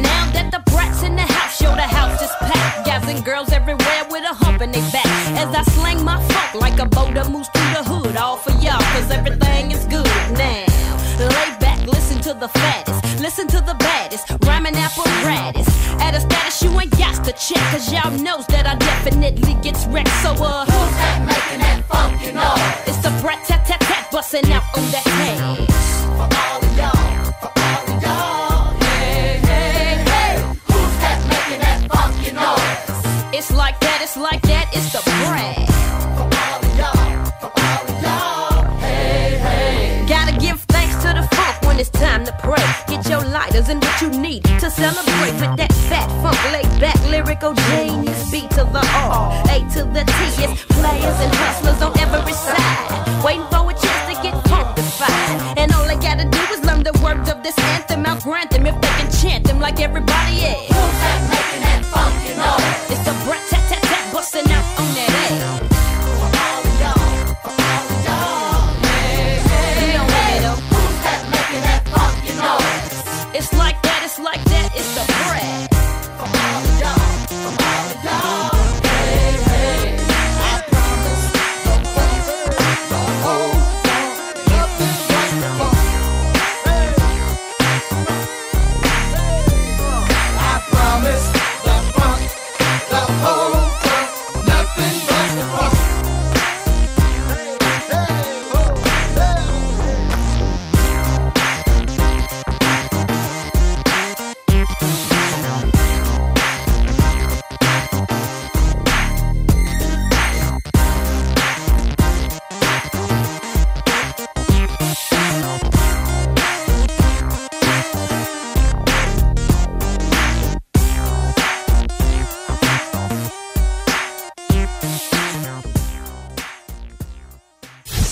Now 0.03 0.23
that 0.35 0.51
the 0.51 0.59
brats 0.71 1.03
in 1.03 1.15
the 1.15 1.21
house, 1.21 1.57
show 1.57 1.73
the 1.75 1.87
house 1.87 2.21
is 2.21 2.31
packed. 2.41 2.85
Guys 2.85 3.07
and 3.07 3.23
girls 3.23 3.53
everywhere 3.53 4.03
with 4.09 4.23
a 4.29 4.33
hump 4.33 4.61
in 4.61 4.71
their 4.73 4.91
back. 4.91 5.07
As 5.39 5.55
I 5.55 5.63
slang 5.71 6.03
my 6.03 6.21
funk 6.27 6.61
like 6.61 6.79
a 6.79 6.85
boat 6.85 7.13
that 7.13 7.29
moves 7.31 7.47
through 7.49 7.71
the 7.71 7.83
hood. 7.83 8.17
All 8.17 8.35
for 8.35 8.51
y'all, 8.59 8.81
cause 8.91 9.09
everything 9.09 9.71
is 9.71 9.85
good 9.85 10.05
now. 10.35 10.65
Lay 11.17 11.55
back, 11.59 11.79
listen 11.87 12.19
to 12.23 12.33
the 12.33 12.49
fattest. 12.49 12.76
Check. 17.37 17.61
Cause 17.71 17.91
y'all 17.91 18.11
knows 18.11 18.45
that 18.47 18.65
I 18.65 18.75
definitely 18.75 19.53
gets 19.61 19.85
wrecked. 19.87 20.09
So, 20.23 20.31
uh, 20.31 20.65
who's 20.65 20.95
that 20.97 21.19
making 21.25 21.61
that 21.61 21.83
funky 21.87 22.31
noise? 22.33 22.87
It's 22.87 23.01
the 23.03 23.11
brat 23.21 23.45
tat 23.45 23.65
tat 23.65 23.79
tat 23.81 24.09
busting 24.11 24.51
out 24.51 24.63
on 24.75 24.83
that 24.91 25.06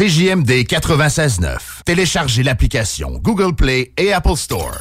CJMD 0.06 0.68
96.9. 0.68 1.58
Téléchargez 1.84 2.44
l'application 2.44 3.20
Google 3.24 3.56
Play 3.56 3.92
et 3.98 4.14
Apple 4.14 4.36
Store. 4.36 4.78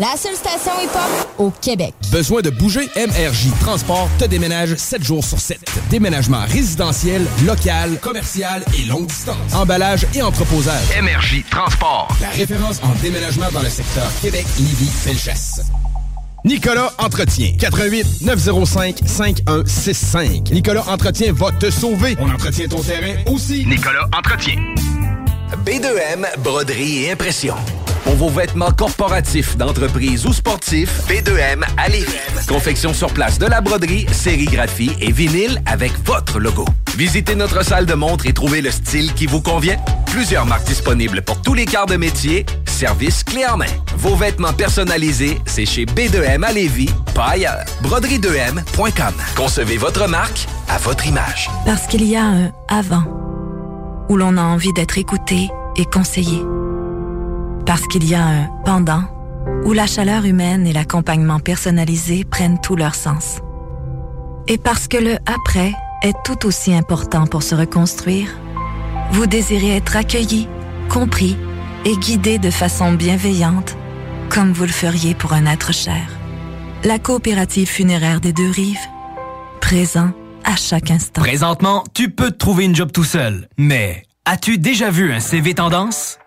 La 0.00 0.16
seule 0.16 0.34
station 0.34 0.72
hip-hop 0.82 1.28
au 1.38 1.50
Québec. 1.50 1.94
Besoin 2.10 2.40
de 2.40 2.50
bouger? 2.50 2.88
MRJ 2.96 3.50
Transport 3.60 4.08
te 4.18 4.24
déménage 4.24 4.74
7 4.74 5.04
jours 5.04 5.24
sur 5.24 5.38
7. 5.38 5.60
Déménagement 5.90 6.44
résidentiel, 6.48 7.24
local, 7.46 8.00
commercial 8.00 8.64
et 8.76 8.84
longue 8.86 9.06
distance. 9.06 9.54
Emballage 9.54 10.08
et 10.12 10.22
entreposage. 10.22 10.88
MRJ 11.00 11.44
Transport. 11.48 12.08
La 12.20 12.30
référence 12.30 12.82
en 12.82 12.92
déménagement 13.00 13.50
dans 13.52 13.62
le 13.62 13.68
secteur 13.68 14.10
Québec, 14.22 14.46
Lévis, 14.58 14.90
Felchasse. 14.90 15.60
Nicolas 16.44 16.92
Entretien. 16.98 17.52
88 17.58 18.22
905 18.22 19.00
5165. 19.06 20.50
Nicolas 20.50 20.84
Entretien 20.88 21.32
va 21.32 21.52
te 21.52 21.70
sauver. 21.70 22.16
On 22.18 22.28
entretient 22.30 22.68
ton 22.68 22.80
terrain 22.82 23.14
aussi. 23.26 23.64
Nicolas 23.66 24.08
Entretien. 24.16 24.56
B2M, 25.64 26.26
broderie 26.42 27.04
et 27.04 27.12
impression. 27.12 27.54
Pour 28.04 28.14
vos 28.14 28.28
vêtements 28.28 28.72
corporatifs, 28.72 29.56
d'entreprise 29.56 30.26
ou 30.26 30.32
sportifs, 30.32 31.02
B2M 31.08 31.62
à 31.76 31.88
Lévis. 31.88 32.18
Confection 32.48 32.92
sur 32.92 33.12
place 33.12 33.38
de 33.38 33.46
la 33.46 33.60
broderie, 33.60 34.06
sérigraphie 34.12 34.92
et 35.00 35.12
vinyle 35.12 35.62
avec 35.66 35.92
votre 36.04 36.40
logo. 36.40 36.64
Visitez 36.96 37.34
notre 37.36 37.64
salle 37.64 37.86
de 37.86 37.94
montre 37.94 38.26
et 38.26 38.32
trouvez 38.32 38.60
le 38.60 38.70
style 38.70 39.14
qui 39.14 39.26
vous 39.26 39.40
convient. 39.40 39.76
Plusieurs 40.06 40.44
marques 40.44 40.66
disponibles 40.66 41.22
pour 41.22 41.40
tous 41.40 41.54
les 41.54 41.64
quarts 41.64 41.86
de 41.86 41.96
métier. 41.96 42.44
Service 42.66 43.22
clé 43.22 43.46
en 43.46 43.56
main. 43.56 43.66
Vos 43.96 44.16
vêtements 44.16 44.52
personnalisés, 44.52 45.40
c'est 45.46 45.64
chez 45.66 45.86
B2M 45.86 46.42
à 46.44 46.52
Lévis, 46.52 46.90
pas 47.14 47.30
ailleurs. 47.30 47.64
Broderie2M.com. 47.84 49.14
Concevez 49.36 49.76
votre 49.76 50.08
marque 50.08 50.46
à 50.68 50.78
votre 50.78 51.06
image. 51.06 51.48
Parce 51.64 51.86
qu'il 51.86 52.04
y 52.04 52.16
a 52.16 52.24
un 52.24 52.52
avant 52.68 53.04
où 54.08 54.16
l'on 54.16 54.36
a 54.36 54.42
envie 54.42 54.72
d'être 54.72 54.98
écouté 54.98 55.48
et 55.76 55.84
conseillé. 55.84 56.42
Parce 57.66 57.86
qu'il 57.86 58.08
y 58.08 58.14
a 58.14 58.24
un 58.24 58.46
pendant 58.64 59.04
où 59.64 59.72
la 59.72 59.86
chaleur 59.86 60.24
humaine 60.24 60.66
et 60.66 60.72
l'accompagnement 60.72 61.38
personnalisé 61.38 62.24
prennent 62.24 62.60
tout 62.60 62.76
leur 62.76 62.94
sens. 62.94 63.38
Et 64.48 64.58
parce 64.58 64.88
que 64.88 64.96
le 64.96 65.16
après 65.26 65.72
est 66.02 66.16
tout 66.24 66.46
aussi 66.46 66.74
important 66.74 67.26
pour 67.26 67.42
se 67.42 67.54
reconstruire, 67.54 68.28
vous 69.12 69.26
désirez 69.26 69.76
être 69.76 69.96
accueilli, 69.96 70.48
compris 70.88 71.36
et 71.84 71.96
guidé 71.96 72.38
de 72.38 72.50
façon 72.50 72.92
bienveillante, 72.92 73.76
comme 74.28 74.52
vous 74.52 74.64
le 74.64 74.70
feriez 74.70 75.14
pour 75.14 75.32
un 75.32 75.46
être 75.46 75.72
cher. 75.72 76.02
La 76.84 76.98
coopérative 76.98 77.68
funéraire 77.68 78.20
des 78.20 78.32
deux 78.32 78.50
rives, 78.50 78.88
présent 79.60 80.10
à 80.44 80.56
chaque 80.56 80.90
instant. 80.90 81.20
Présentement, 81.20 81.84
tu 81.94 82.10
peux 82.10 82.32
te 82.32 82.38
trouver 82.38 82.64
une 82.64 82.74
job 82.74 82.90
tout 82.90 83.04
seul, 83.04 83.48
mais 83.56 84.02
as-tu 84.24 84.58
déjà 84.58 84.90
vu 84.90 85.12
un 85.12 85.20
CV 85.20 85.54
tendance? 85.54 86.18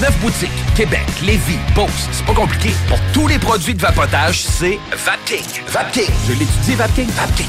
Neuf 0.00 0.18
boutiques, 0.20 0.50
Québec, 0.74 1.06
Lévis, 1.22 1.58
Beauce, 1.74 2.08
c'est 2.12 2.24
pas 2.24 2.34
compliqué. 2.34 2.70
Pour 2.88 2.98
tous 3.12 3.26
les 3.28 3.38
produits 3.38 3.74
de 3.74 3.80
vapotage, 3.80 4.40
c'est 4.40 4.78
Vapking. 4.92 5.44
Vapking, 5.68 6.10
je 6.26 6.32
l'étudie, 6.32 6.74
Vapking, 6.74 7.08
Vapking. 7.10 7.46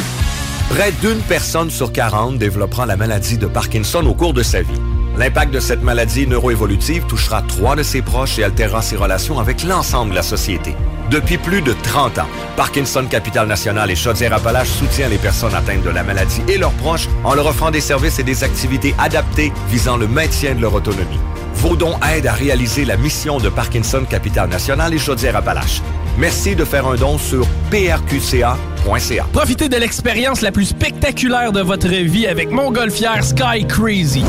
Près 0.70 0.92
d'une 1.02 1.20
personne 1.22 1.70
sur 1.70 1.92
40 1.92 2.38
développera 2.38 2.86
la 2.86 2.96
maladie 2.96 3.38
de 3.38 3.48
Parkinson 3.48 4.06
au 4.06 4.14
cours 4.14 4.34
de 4.34 4.44
sa 4.44 4.62
vie. 4.62 4.82
L'impact 5.22 5.54
de 5.54 5.60
cette 5.60 5.84
maladie 5.84 6.26
neuroévolutive 6.26 7.06
touchera 7.06 7.44
trois 7.44 7.76
de 7.76 7.84
ses 7.84 8.02
proches 8.02 8.40
et 8.40 8.44
altérera 8.44 8.82
ses 8.82 8.96
relations 8.96 9.38
avec 9.38 9.62
l'ensemble 9.62 10.10
de 10.10 10.16
la 10.16 10.24
société. 10.24 10.76
Depuis 11.12 11.38
plus 11.38 11.62
de 11.62 11.76
30 11.84 12.18
ans, 12.18 12.28
Parkinson 12.58 13.06
Capital 13.08 13.48
National 13.48 13.92
et 13.92 13.96
Chaudière-Appalaches 13.96 14.70
soutient 14.70 15.10
les 15.10 15.20
personnes 15.20 15.54
atteintes 15.54 15.84
de 15.84 15.92
la 15.92 16.02
maladie 16.02 16.42
et 16.48 16.58
leurs 16.58 16.72
proches 16.72 17.08
en 17.24 17.36
leur 17.36 17.46
offrant 17.46 17.70
des 17.70 17.82
services 17.82 18.18
et 18.18 18.24
des 18.24 18.44
activités 18.44 18.96
adaptées 18.98 19.54
visant 19.70 19.96
le 19.96 20.08
maintien 20.08 20.56
de 20.56 20.62
leur 20.62 20.74
autonomie. 20.74 21.20
Vos 21.54 21.76
dons 21.76 22.00
aident 22.12 22.26
à 22.26 22.34
réaliser 22.34 22.84
la 22.84 22.98
mission 22.98 23.38
de 23.38 23.50
Parkinson 23.50 24.04
Capital 24.10 24.50
National 24.50 24.92
et 24.92 24.98
Chaudière-Appalaches. 24.98 25.84
Merci 26.18 26.56
de 26.56 26.66
faire 26.66 26.88
un 26.88 26.96
don 26.96 27.20
sur 27.20 27.46
prqca.ca. 27.70 29.28
Profitez 29.34 29.70
de 29.70 29.78
l'expérience 29.78 30.42
la 30.42 30.52
plus 30.52 30.66
spectaculaire 30.66 31.52
de 31.52 31.62
votre 31.62 31.90
vie 31.90 32.26
avec 32.26 32.50
Montgolfière 32.50 33.24
Sky 33.24 33.68
Crazy. 33.68 34.24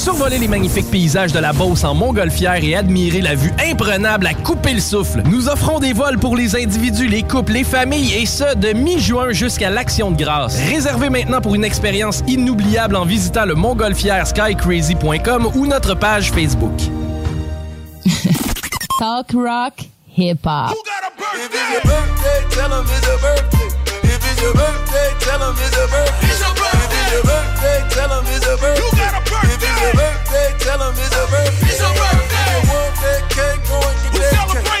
Survoler 0.00 0.38
les 0.38 0.48
magnifiques 0.48 0.90
paysages 0.90 1.30
de 1.30 1.38
la 1.40 1.52
Beauce 1.52 1.84
en 1.84 1.94
montgolfière 1.94 2.64
et 2.64 2.74
admirer 2.74 3.20
la 3.20 3.34
vue 3.34 3.52
imprenable 3.70 4.26
à 4.26 4.32
couper 4.32 4.72
le 4.72 4.80
souffle. 4.80 5.20
Nous 5.26 5.50
offrons 5.50 5.78
des 5.78 5.92
vols 5.92 6.18
pour 6.18 6.36
les 6.36 6.56
individus, 6.56 7.06
les 7.06 7.22
couples, 7.22 7.52
les 7.52 7.64
familles 7.64 8.14
et 8.14 8.24
ce, 8.24 8.56
de 8.56 8.72
mi-juin 8.72 9.32
jusqu'à 9.32 9.68
l'Action 9.68 10.10
de 10.10 10.16
grâce. 10.16 10.58
Réservez 10.70 11.10
maintenant 11.10 11.42
pour 11.42 11.54
une 11.54 11.64
expérience 11.64 12.22
inoubliable 12.26 12.96
en 12.96 13.04
visitant 13.04 13.44
le 13.44 13.54
montgolfièreskycrazy.com 13.54 15.50
ou 15.54 15.66
notre 15.66 15.94
page 15.94 16.32
Facebook. 16.32 16.80
Talk 18.98 19.32
rock, 19.34 19.74
hip 20.16 20.38
hop. 20.46 20.74
It's 24.40 24.46
your 24.48 24.54
birthday, 24.54 25.12
tell 25.20 25.42
'em 25.42 25.54
it's 25.60 25.76
a 25.76 25.86
birthday. 25.86 26.24
If 26.24 26.30
it's 26.32 26.40
your 26.40 26.54
birthday, 26.56 26.96
it's 26.96 27.12
your 27.12 27.24
birthday. 27.28 27.76
If 27.76 27.92
it's 27.92 27.92
your 27.92 27.92
birthday, 27.92 27.92
tell 27.92 28.12
'em 28.12 28.24
it's 28.24 28.46
a 28.46 28.56
birthday. 28.56 28.80
You 28.80 28.90
got 28.96 29.12
a 29.12 29.30
birthday. 29.30 29.52
If 29.52 29.62
it's 29.68 29.80
your 29.84 29.92
birthday, 30.00 30.48
tell 30.64 30.82
'em 30.82 30.94
it's 30.96 31.14
a 31.14 31.24
birthday. 31.28 31.68
It's 31.68 31.80
your 31.80 31.92
birthday. 31.92 32.56
If 32.56 32.64
you 32.64 32.72
want 32.72 32.96
that 33.04 33.22
cake, 33.36 33.60
go 33.68 33.76
and 33.84 34.12
get 34.14 34.30
that 34.32 34.64
cake. 34.64 34.79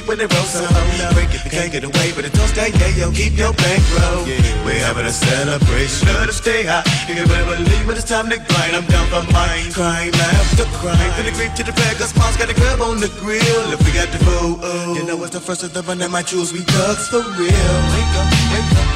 The 0.00 0.06
poor, 0.06 0.08
poor 0.08 0.08
creep 0.08 0.08
when 0.08 0.18
they 0.18 0.26
roll 0.26 0.46
so 0.46 0.64
Break 1.14 1.34
it, 1.34 1.42
they 1.44 1.50
can't 1.50 1.72
get 1.72 1.84
away 1.84 2.12
But 2.14 2.24
it. 2.24 2.32
Don't 2.32 2.48
stay, 2.48 2.70
yeah, 2.74 2.96
yo, 2.96 3.12
keep 3.12 3.36
your 3.36 3.52
bankroll. 3.54 4.24
We're 4.64 4.82
having 4.82 5.06
a 5.06 5.12
celebration 5.12 6.08
Let 6.08 6.28
us 6.28 6.36
stay 6.36 6.64
high. 6.64 6.82
You 7.08 7.14
can 7.14 7.28
better 7.28 7.46
believe 7.46 7.86
when 7.86 7.96
it's 7.96 8.08
time 8.08 8.30
to 8.30 8.38
grind 8.38 8.76
I'm 8.76 8.86
down 8.86 9.06
for 9.08 9.24
mine. 9.32 9.70
Crime 9.72 10.14
after 10.14 10.64
crime. 10.80 11.12
From 11.14 11.26
the 11.26 11.32
creep 11.32 11.54
to 11.54 11.64
the 11.64 11.72
bag 11.72 11.98
Cause 11.98 12.14
mom's 12.16 12.36
got 12.36 12.50
a 12.50 12.54
grub 12.54 12.80
on 12.80 12.98
the 13.00 13.08
grill. 13.20 13.72
If 13.72 13.80
we 13.84 13.92
got 13.92 14.10
the 14.10 14.18
food, 14.18 14.58
oh 14.62 14.94
You 14.94 15.04
know 15.06 15.22
it's 15.22 15.34
the 15.34 15.40
first 15.40 15.62
of 15.62 15.72
the 15.72 15.82
run 15.82 15.98
that 15.98 16.10
might 16.10 16.26
choose 16.26 16.52
We 16.52 16.60
thugs 16.60 17.08
for 17.08 17.22
real. 17.22 17.74
Wake 17.94 18.14
up, 18.18 18.28
wake 18.52 18.72
up 18.78 18.93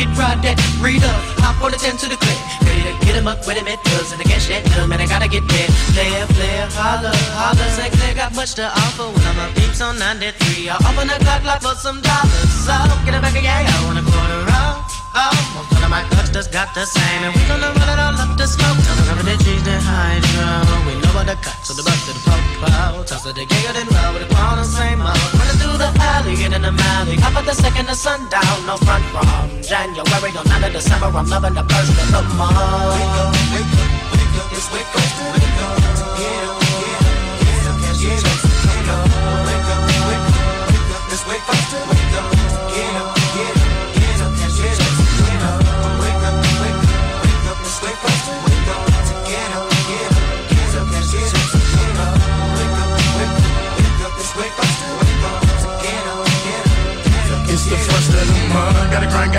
No 0.00 0.16
ride 0.16 0.40
that. 0.40 0.56
Read 0.80 1.04
up, 1.04 1.20
hop 1.44 1.60
on 1.60 1.76
the 1.76 1.76
10 1.76 2.00
to 2.00 2.08
the 2.08 2.16
clip. 2.16 2.40
Ready 2.64 2.88
to 2.88 2.94
get 3.04 3.14
him 3.20 3.28
up 3.28 3.44
with 3.44 3.60
him, 3.60 3.68
it 3.68 3.76
does. 3.84 4.12
And 4.12 4.20
I 4.20 4.24
can't 4.24 4.40
shit 4.40 4.64
them, 4.72 4.92
and 4.92 5.00
I 5.00 5.04
gotta 5.04 5.28
get 5.28 5.44
there. 5.44 5.68
Player, 5.92 6.24
player, 6.32 6.66
holla, 6.72 7.12
holla. 7.36 7.64
Say, 7.76 7.92
clear, 7.92 8.16
got 8.16 8.32
much 8.32 8.56
to 8.56 8.64
offer. 8.64 9.12
When 9.12 9.24
I'm 9.28 9.38
up 9.44 9.52
peeps 9.52 9.84
on 9.84 9.98
93. 10.00 10.72
I'll 10.72 10.80
open 10.88 11.04
the 11.04 11.20
clock 11.20 11.44
lock 11.44 11.60
for 11.60 11.76
some 11.76 12.00
dollars. 12.00 12.48
So, 12.64 12.72
get 13.04 13.12
it 13.12 13.20
back 13.20 13.36
again. 13.36 13.68
I 13.68 13.76
want 13.84 14.00
a 14.00 14.04
quarter 14.04 14.40
off. 14.56 14.88
Oh, 15.12 15.36
most 15.52 15.76
of 15.76 15.90
my 15.92 16.00
clusters 16.16 16.48
got 16.48 16.72
the 16.72 16.86
same, 16.88 17.20
and 17.28 17.36
we 17.36 17.42
gonna 17.44 17.68
run 17.68 17.88
it 17.92 18.00
all 18.00 18.16
up 18.16 18.32
the 18.40 18.48
smoke. 18.48 18.80
Tell 18.80 18.96
them 18.96 19.20
never 19.20 19.24
to 19.28 19.36
cheese 19.44 19.64
the 19.68 19.76
hydro. 19.76 20.48
We 20.88 20.96
know 20.96 21.12
what 21.12 21.28
the 21.28 21.36
cut, 21.44 21.60
so 21.60 21.76
the 21.76 21.84
bust 21.84 22.08
to 22.08 22.16
the 22.16 22.22
popo. 22.24 23.04
Toss 23.04 23.26
it 23.28 23.36
together, 23.36 23.76
then 23.76 23.84
roll 23.92 24.16
with 24.16 24.24
the 24.24 24.32
the 24.32 24.64
same 24.64 25.04
mode. 25.04 25.19
The 25.80 25.88
alley, 25.98 26.36
get 26.36 26.52
in 26.52 26.60
the 26.60 26.68
alley. 26.68 27.16
Up 27.24 27.36
at 27.36 27.46
the 27.46 27.54
second 27.54 27.88
of 27.88 27.96
sundown, 27.96 28.66
no 28.66 28.76
front 28.76 29.02
from 29.16 29.62
January 29.62 30.30
on 30.36 30.44
9 30.44 30.64
of 30.64 30.72
December. 30.74 31.06
I'm 31.06 31.26
loving 31.26 31.54
the 31.54 31.64
first 31.64 31.96
of 31.96 32.08
the 32.12 32.22
month. 32.36 32.52
Wake 32.92 33.16
up, 33.16 33.32
wake 33.48 33.80
up, 33.80 34.12
wake 34.12 34.36
up, 34.44 34.52
it's 34.52 34.70
wake 34.74 34.94
up. 34.94 35.19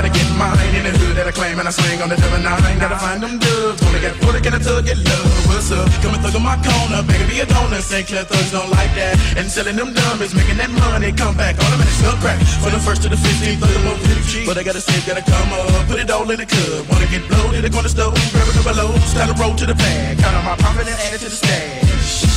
Gotta 0.01 0.17
get 0.17 0.33
mine. 0.33 0.73
In 0.73 0.81
the 0.81 0.97
hood 0.97 1.13
that 1.13 1.29
I 1.29 1.31
claim 1.31 1.61
and 1.61 1.69
I 1.69 1.73
swing 1.77 2.01
on 2.01 2.09
the 2.09 2.17
double 2.17 2.41
nine. 2.41 2.57
Gotta 2.81 2.97
find 2.97 3.21
them 3.21 3.37
dubs. 3.37 3.85
Wanna 3.85 4.01
get 4.01 4.17
put 4.17 4.33
it, 4.33 4.41
get 4.41 4.57
a 4.57 4.57
tug, 4.57 4.89
get 4.89 4.97
love. 4.97 5.29
What's 5.45 5.69
up? 5.69 5.85
Come 6.01 6.17
and 6.17 6.25
thug 6.25 6.33
on 6.33 6.41
my 6.41 6.57
corner. 6.57 7.05
Baby, 7.05 7.37
be 7.37 7.37
a 7.37 7.45
donor. 7.45 7.85
St. 7.85 8.09
Clair 8.09 8.25
thugs 8.25 8.49
don't 8.49 8.73
like 8.73 8.89
that. 8.97 9.13
And 9.37 9.45
selling 9.45 9.77
them 9.77 9.93
dummies, 9.93 10.33
making 10.33 10.57
that 10.57 10.73
money. 10.73 11.13
Come 11.13 11.37
back, 11.37 11.53
in 11.53 11.77
the 11.77 12.17
crack. 12.17 12.41
From 12.65 12.73
the 12.73 12.81
first 12.81 13.05
to 13.05 13.13
the 13.13 13.19
15th, 13.21 13.61
thug 13.61 13.69
them 13.69 13.93
up 13.93 14.01
pretty 14.01 14.25
cheap. 14.25 14.49
But 14.49 14.57
I 14.57 14.65
gotta 14.65 14.81
save, 14.81 15.05
gotta 15.05 15.21
come 15.21 15.53
up. 15.53 15.69
Put 15.85 16.01
it 16.01 16.09
all 16.09 16.25
in 16.33 16.41
the 16.41 16.49
cup. 16.49 16.81
Wanna 16.89 17.05
get 17.05 17.21
bloated, 17.29 17.61
they 17.61 17.69
gonna 17.69 17.85
stove. 17.85 18.17
Grab 18.33 18.49
a 18.49 18.53
couple 18.57 18.73
low. 18.81 18.97
Start 19.05 19.29
a 19.29 19.37
roll 19.37 19.53
to 19.53 19.69
the 19.69 19.77
bag. 19.77 20.17
Count 20.17 20.33
on 20.33 20.45
my 20.49 20.57
profit 20.57 20.89
and 20.89 20.97
add 20.97 21.13
it 21.13 21.21
to 21.21 21.29
the 21.29 21.37
stash. 21.37 21.90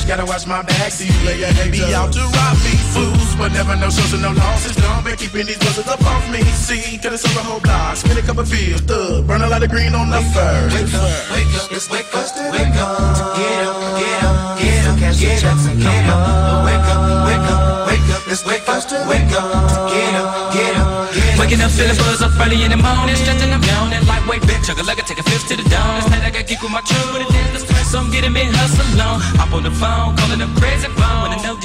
Gotta 0.07 0.27
watch 0.27 0.47
my 0.47 0.61
back, 0.63 0.93
see 0.93 1.09
you 1.09 1.27
lay 1.27 1.41
your 1.41 1.49
head 1.49 1.73
Be 1.73 1.81
out 1.95 2.13
to 2.13 2.21
rob 2.21 2.57
me, 2.61 2.77
fools, 2.93 3.35
but 3.41 3.53
never 3.53 3.75
no 3.77 3.89
shows 3.89 4.13
and 4.13 4.21
no 4.21 4.33
losses. 4.33 4.77
Don't 4.77 5.03
be 5.03 5.17
keeping 5.17 5.47
these 5.47 5.57
buzzers 5.57 5.89
up 5.89 6.05
off 6.05 6.29
me. 6.31 6.45
See, 6.53 6.99
cause 6.99 7.15
it's 7.15 7.25
over 7.25 7.41
whole 7.41 7.61
block. 7.61 7.97
Spin 7.97 8.19
a 8.19 8.23
couple 8.23 8.45
fields, 8.45 8.83
thug, 8.83 9.27
burn 9.27 9.41
a 9.41 9.49
lot 9.49 9.63
of 9.63 9.71
green 9.71 9.95
on 9.95 10.11
the 10.11 10.21
fur. 10.37 10.69
Wake 10.77 10.93
up, 10.93 11.09
wake 11.33 11.55
up, 11.57 11.73
it's 11.73 11.89
wake 11.89 12.13
up, 12.13 12.29
wake 12.53 12.77
up. 12.77 13.37
Get 13.41 13.65
up, 13.65 13.81
get 13.97 14.25
up, 14.25 14.59
get 14.61 14.85
up, 14.85 14.99
get 15.01 15.45
up, 15.45 15.59
get 15.81 16.05
up. 16.13 16.65
Wake 16.69 16.89
up, 16.93 17.25
wake 17.25 17.49
up, 17.49 17.87
wake 17.89 18.09
up, 18.13 18.23
it's 18.29 18.45
wake 18.45 18.69
up, 18.69 19.09
wake 19.09 19.33
up. 19.33 19.89
Get 19.89 20.15
up, 20.21 20.53
get 20.53 20.77
up. 20.77 20.94
Waking 21.39 21.61
up, 21.61 21.71
feeling 21.71 21.97
buzz 21.97 22.23
up 22.23 22.33
early 22.41 22.63
in 22.63 22.71
the 22.71 22.77
morning. 22.77 23.17
Stretching, 23.17 23.53
I'm 23.53 23.63
yawning. 23.63 24.07
Lightweight 24.07 24.43
bitch, 24.43 24.65
chugga 24.67 24.87
like 24.87 24.99
I 24.99 25.03
take 25.03 25.19
a 25.19 25.23
fifth 25.25 25.49
to 25.49 25.57
the 25.57 25.67
dawn. 25.69 26.01
This 26.01 26.11
night 26.11 26.25
I 26.25 26.31
got 26.31 26.47
geek 26.47 26.63
with 26.63 26.71
my 26.71 26.81
truck. 26.87 27.13
With 27.13 27.27
a 27.27 27.33
dance, 27.33 27.67
so 27.91 27.99
I'm 27.99 28.11
getting 28.11 28.33
me 28.33 28.45
hustle 28.45 29.01
on. 29.01 29.21
Hop 29.39 29.53
on 29.53 29.63
the 29.63 29.71
phone, 29.71 30.17
calling 30.17 30.39
them 30.39 30.55
crazy 30.57 30.89
phone. 30.95 31.24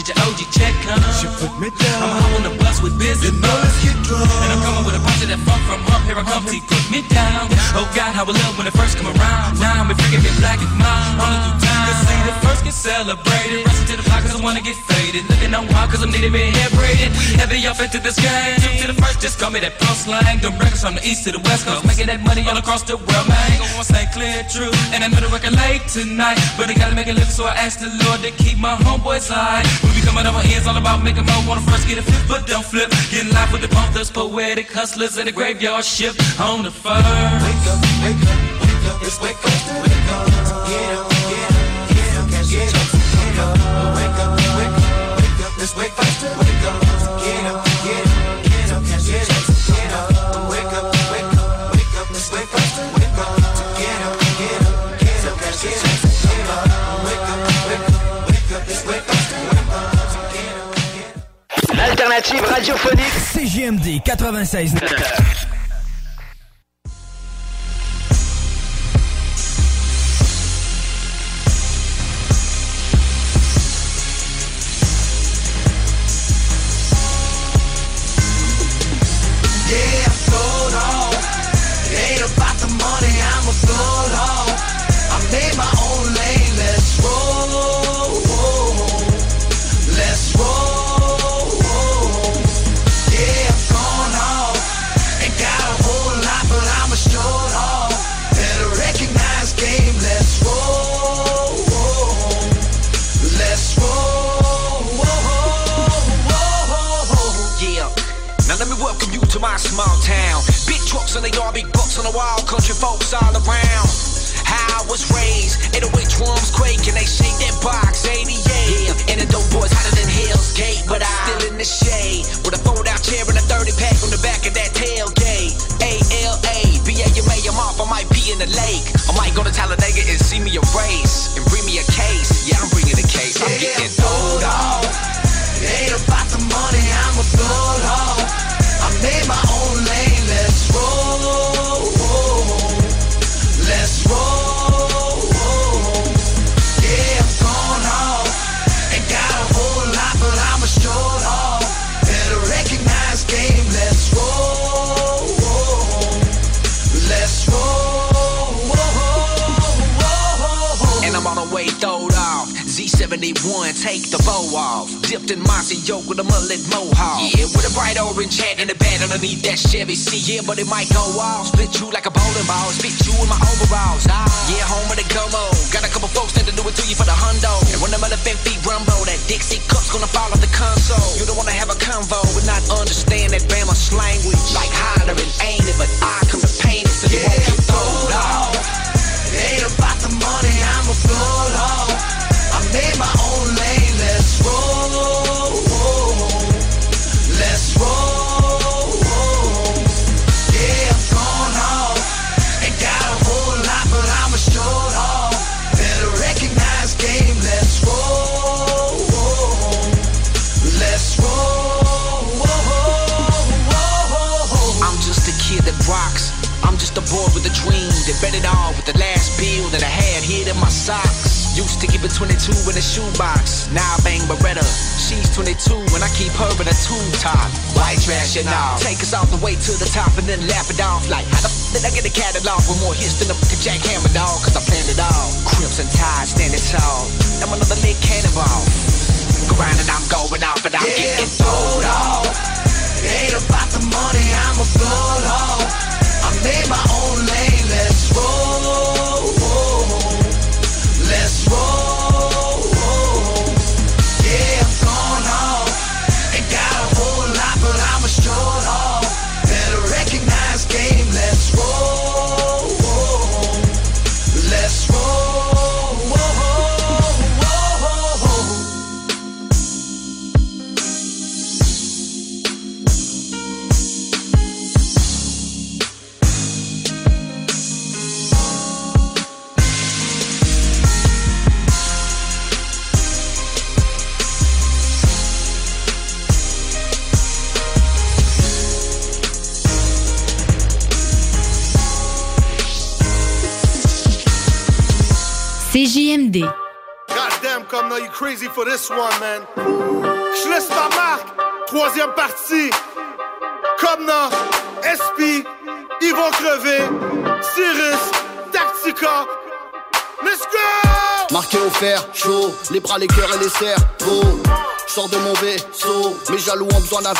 Wanna 0.09 0.25
know, 0.25 0.33
did 0.33 0.41
your 0.41 0.49
OG 0.49 0.53
check 0.53 0.73
come? 0.81 1.01
She 1.21 1.27
put 1.37 1.53
me 1.59 1.69
down. 1.69 2.01
I'm 2.01 2.21
home 2.21 2.33
on 2.41 2.43
the 2.49 2.53
bus 2.63 2.81
with 2.81 2.97
busy 2.97 3.29
you 3.29 3.33
know, 3.37 3.57
get 3.83 3.97
drunk. 4.01 4.25
And 4.25 4.49
I'm 4.53 4.61
coming 4.65 4.85
with 4.85 4.97
a 4.97 5.03
bunch 5.05 5.21
of 5.21 5.29
that 5.29 5.41
funk 5.45 5.61
from 5.69 5.85
up. 5.93 6.01
Here 6.07 6.17
I 6.17 6.23
come, 6.25 6.45
T, 6.49 6.61
put 6.65 6.85
me 6.89 7.05
down. 7.09 7.45
Oh 7.77 7.85
God, 7.93 8.17
how 8.17 8.25
I 8.25 8.33
love 8.33 8.57
when 8.57 8.65
it 8.65 8.73
first 8.73 8.97
come 8.97 9.11
around. 9.13 9.59
Now 9.59 9.85
I'm 9.85 9.89
freaking 9.93 10.23
me 10.25 10.31
black 10.41 10.57
and 10.57 10.73
mine. 10.81 11.13
All 11.21 11.29
of 11.29 11.61
time. 11.61 11.85
You 11.89 11.95
see, 12.09 12.19
the 12.25 12.33
first 12.41 12.61
get 12.65 12.73
celebrated. 12.73 13.65
Rushing 13.65 13.87
to 13.93 13.95
the 14.01 14.05
block 14.09 14.25
cause 14.25 14.33
I 14.33 14.41
wanna 14.41 14.61
get 14.65 14.77
faded. 14.89 15.29
Looking 15.29 15.53
on 15.53 15.69
wild 15.69 15.93
cause 15.93 16.01
I'm 16.01 16.09
needing 16.09 16.33
me 16.33 16.49
hair 16.49 16.69
braided. 16.73 17.13
Heavy 17.37 17.61
off 17.69 17.81
into 17.81 17.99
this 18.01 18.17
game. 18.17 18.57
Two 18.61 18.73
to 18.81 18.87
the 18.89 18.97
first, 18.97 19.21
just 19.21 19.37
call 19.37 19.51
me 19.53 19.59
that 19.61 19.77
pro 19.77 19.93
slang. 19.93 20.41
Them 20.41 20.57
records 20.57 20.81
from 20.81 20.95
the 20.97 21.03
east 21.05 21.25
to 21.25 21.31
the 21.37 21.41
west 21.45 21.69
coast. 21.69 21.85
Making 21.85 22.07
that 22.09 22.21
money 22.25 22.41
all 22.49 22.57
across 22.57 22.81
the 22.81 22.97
world, 22.97 23.27
man. 23.29 23.61
Go 23.61 23.65
on, 23.77 23.85
stay 23.85 24.09
clear, 24.09 24.41
true. 24.49 24.73
And 24.89 25.03
I 25.05 25.07
know 25.13 25.21
the 25.21 25.29
record 25.29 25.53
late 25.53 25.85
tonight. 25.85 26.41
But 26.57 26.69
I 26.69 26.73
gotta 26.73 26.95
make 26.95 27.07
it 27.07 27.13
live, 27.13 27.29
so 27.29 27.45
I 27.45 27.53
asked 27.53 27.81
the 27.85 27.91
Lord 28.05 28.25
to 28.25 28.31
keep 28.31 28.57
my 28.57 28.73
homeboys 28.73 29.29
high. 29.29 29.61
Be 29.99 30.05
coming 30.05 30.25
over 30.25 30.39
here, 30.39 30.57
it's 30.57 30.67
all 30.67 30.77
about 30.77 31.03
making 31.03 31.25
more. 31.25 31.43
Wanna 31.45 31.61
first 31.61 31.87
get 31.87 31.97
a 31.97 32.01
flip, 32.01 32.23
but 32.27 32.47
don't 32.47 32.63
flip. 32.63 32.89
Getting 33.11 33.33
live 33.33 33.51
with 33.51 33.61
the 33.61 33.67
pump, 33.67 33.87
panthers, 33.87 34.09
poetic 34.09 34.71
hustlers, 34.71 35.17
in 35.17 35.25
the 35.25 35.31
graveyard 35.31 35.83
shift 35.83 36.39
on 36.39 36.63
the 36.63 36.71
fur. 36.71 36.89
Wake 36.89 37.67
up, 37.67 37.79
wake 38.03 38.23
up, 38.23 38.39
wake 38.61 38.85
up, 38.91 39.01
it's 39.03 39.19
wake 39.19 39.35
up, 39.35 39.59
wake 39.83 40.09
up, 40.13 40.67
get 40.67 40.97
up, 40.97 41.08
JMD 63.59 63.99
96. 64.05 65.38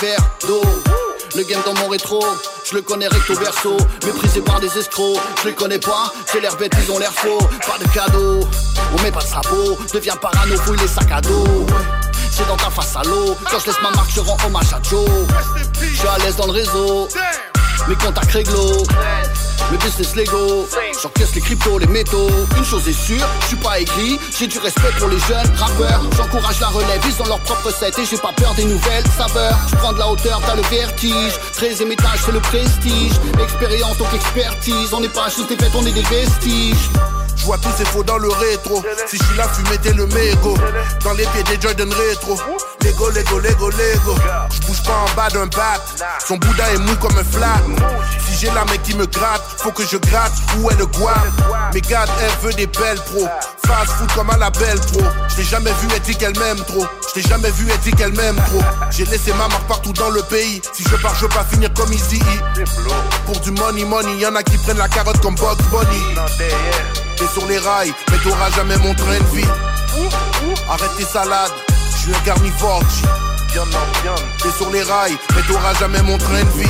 verre 0.01 0.19
d'eau. 0.45 0.61
Le 1.35 1.43
game 1.43 1.61
dans 1.65 1.73
mon 1.75 1.89
rétro, 1.89 2.23
je 2.65 2.75
le 2.75 2.81
connais 2.81 3.07
recto 3.07 3.35
verso, 3.35 3.77
méprisé 4.03 4.41
par 4.41 4.59
des 4.59 4.77
escrocs, 4.77 5.19
je 5.41 5.49
les 5.49 5.53
connais 5.53 5.77
pas, 5.77 6.11
c'est 6.25 6.39
l'air 6.39 6.55
bête, 6.57 6.73
ils 6.83 6.91
ont 6.91 6.97
l'air 6.97 7.13
faux, 7.13 7.37
pas 7.67 7.77
de 7.77 7.87
cadeau, 7.93 8.39
on 8.97 9.01
met 9.03 9.11
pas 9.11 9.21
de 9.21 9.27
sabot, 9.27 9.77
deviens 9.93 10.15
parano, 10.15 10.57
fouille 10.57 10.79
les 10.79 10.87
sacs 10.87 11.11
à 11.11 11.21
dos. 11.21 11.67
C'est 12.31 12.47
dans 12.47 12.57
ta 12.57 12.71
face 12.71 12.95
à 12.95 13.03
l'eau, 13.03 13.35
quand 13.49 13.59
je 13.59 13.67
laisse 13.67 13.81
ma 13.83 13.91
marque, 13.91 14.11
je 14.11 14.21
rends 14.21 14.37
hommage 14.45 14.73
à 14.73 14.81
Joe. 14.89 15.07
Je 15.79 15.97
suis 15.97 16.07
à 16.07 16.17
l'aise 16.17 16.35
dans 16.35 16.47
le 16.47 16.53
réseau, 16.53 17.07
mes 17.87 17.95
contacts 17.95 18.31
réglo, 18.31 18.83
mes 19.71 19.77
business 19.77 20.15
légaux 20.15 20.67
J'encaisse 21.01 21.33
les 21.33 21.41
cryptos, 21.41 21.77
les 21.77 21.87
métaux. 21.87 22.29
Une 22.57 22.65
chose 22.65 22.87
est 22.87 22.93
sûre, 22.93 23.25
je 23.41 23.47
suis 23.47 23.55
pas 23.55 23.79
aigri. 23.79 24.19
J'ai 24.37 24.47
du 24.47 24.59
respect 24.59 24.91
pour 24.97 25.07
les 25.07 25.19
jeunes 25.19 25.49
rappeurs. 25.55 26.01
J'encourage 26.17 26.59
la 26.59 26.67
relève, 26.67 27.01
ils 27.05 27.21
ont 27.21 27.25
leur 27.25 27.39
propre 27.39 27.71
set 27.71 27.97
et 27.97 28.05
j'ai 28.05 28.17
pas 28.17 28.33
peur 28.35 28.53
des 28.55 28.65
nouvelles 28.65 29.05
saveurs. 29.17 29.57
Tu 29.69 29.75
prends 29.77 29.93
de 29.93 29.99
la 29.99 30.09
hauteur, 30.09 30.41
t'as 30.45 30.55
le 30.55 30.61
vertige. 30.63 31.33
13 31.53 31.81
ème 31.81 31.91
étage, 31.93 32.19
c'est 32.25 32.31
le 32.33 32.41
prestige. 32.41 33.13
Expérience, 33.41 33.97
donc 33.97 34.13
expertise. 34.13 34.93
On 34.93 34.99
n'est 34.99 35.07
pas 35.07 35.29
juste 35.29 35.47
des 35.47 35.55
bêtes, 35.55 35.71
on 35.75 35.85
est 35.85 35.93
des 35.93 36.01
vestiges. 36.01 36.89
Je 37.37 37.45
vois 37.45 37.57
tous 37.57 37.71
ces 37.77 37.85
faux 37.85 38.03
dans 38.03 38.17
le 38.17 38.29
rétro. 38.29 38.83
Si 39.07 39.17
je 39.17 39.23
suis 39.23 39.37
là, 39.37 39.47
fumez 39.47 39.93
le 39.95 40.05
mégot. 40.07 40.57
Dans 41.05 41.13
les 41.13 41.25
pieds 41.27 41.43
des 41.43 41.61
Jordan 41.61 41.91
rétro. 41.93 42.37
Lego, 42.83 43.09
Lego, 43.09 43.39
Lego, 43.39 43.69
Lego. 43.69 44.15
Je 44.51 44.67
bouge 44.67 44.83
pas 44.83 45.05
en 45.05 45.15
bas 45.15 45.29
d'un 45.29 45.47
bat. 45.47 45.79
Son 46.25 46.37
Bouddha 46.37 46.73
est 46.73 46.77
mou 46.77 46.95
comme 46.95 47.17
un 47.17 47.23
flat. 47.23 47.61
Si 48.25 48.37
j'ai 48.39 48.51
la 48.51 48.65
mec 48.65 48.81
qui 48.83 48.95
me 48.95 49.05
gratte, 49.05 49.43
faut 49.57 49.71
que 49.71 49.83
je 49.85 49.97
gratte. 49.97 50.33
Où 50.57 50.69
est 50.69 50.75
le 50.75 50.85
guap? 50.85 51.17
Mais 51.73 51.81
garde, 51.81 52.09
elle 52.21 52.31
veut 52.41 52.53
des 52.53 52.67
belles 52.67 53.01
pros. 53.01 53.27
Fast 53.65 53.91
food 53.97 54.11
comme 54.13 54.29
à 54.29 54.37
la 54.37 54.49
belle 54.49 54.79
pro. 54.79 55.01
Je 55.37 55.43
jamais 55.43 55.71
vu, 55.71 55.87
elle 55.93 56.01
dit 56.01 56.15
qu'elle 56.15 56.37
m'aime 56.39 56.63
trop. 56.65 56.85
Je 57.15 57.21
jamais 57.21 57.51
vu, 57.51 57.67
elle 57.71 57.79
dit 57.79 57.91
qu'elle 57.91 58.13
m'aime 58.13 58.37
trop. 58.47 58.61
J'ai 58.91 59.05
laissé 59.05 59.31
ma 59.33 59.47
marque 59.47 59.67
partout 59.67 59.93
dans 59.93 60.09
le 60.09 60.21
pays. 60.23 60.61
Si 60.73 60.83
je 60.83 60.95
pars, 60.97 61.15
je 61.15 61.21
veux 61.21 61.29
pas 61.29 61.45
finir 61.51 61.71
comme 61.73 61.91
Easy. 61.91 62.21
Pour 63.25 63.39
du 63.41 63.51
money, 63.51 63.85
money, 63.85 64.17
y'en 64.17 64.35
a 64.35 64.43
qui 64.43 64.57
prennent 64.57 64.77
la 64.77 64.87
carotte 64.87 65.19
comme 65.21 65.35
Bugs 65.35 65.55
Bunny. 65.71 66.03
T'es 67.17 67.27
sur 67.33 67.45
les 67.47 67.57
rails, 67.59 67.93
mais 68.11 68.17
t'auras 68.19 68.49
jamais 68.55 68.77
mon 68.77 68.93
train 68.93 69.19
de 69.19 69.35
vie. 69.35 69.47
Arrête 70.69 70.95
tes 70.97 71.03
salades, 71.03 71.51
je 72.09 72.17
un 72.17 72.21
carnivore. 72.21 72.83
T'es 74.41 74.51
sur 74.51 74.69
les 74.69 74.83
rails, 74.83 75.17
mais 75.35 75.41
t'auras 75.47 75.73
jamais 75.75 76.01
mon 76.03 76.17
train 76.17 76.43
de 76.43 76.49
vie. 76.59 76.69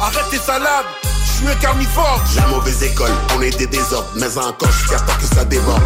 Arrête 0.00 0.28
tes 0.30 0.38
salades, 0.38 0.86
je 1.42 1.50
suis 1.50 1.58
carnivore. 1.60 2.20
La 2.36 2.46
mauvaise 2.48 2.82
école, 2.82 3.10
on 3.36 3.42
est 3.42 3.56
des 3.56 3.66
désordres, 3.66 4.08
mais 4.16 4.36
encore 4.38 4.70
jusqu'à 4.72 4.98
temps 5.00 5.14
que 5.18 5.34
ça 5.34 5.44
déborde. 5.44 5.82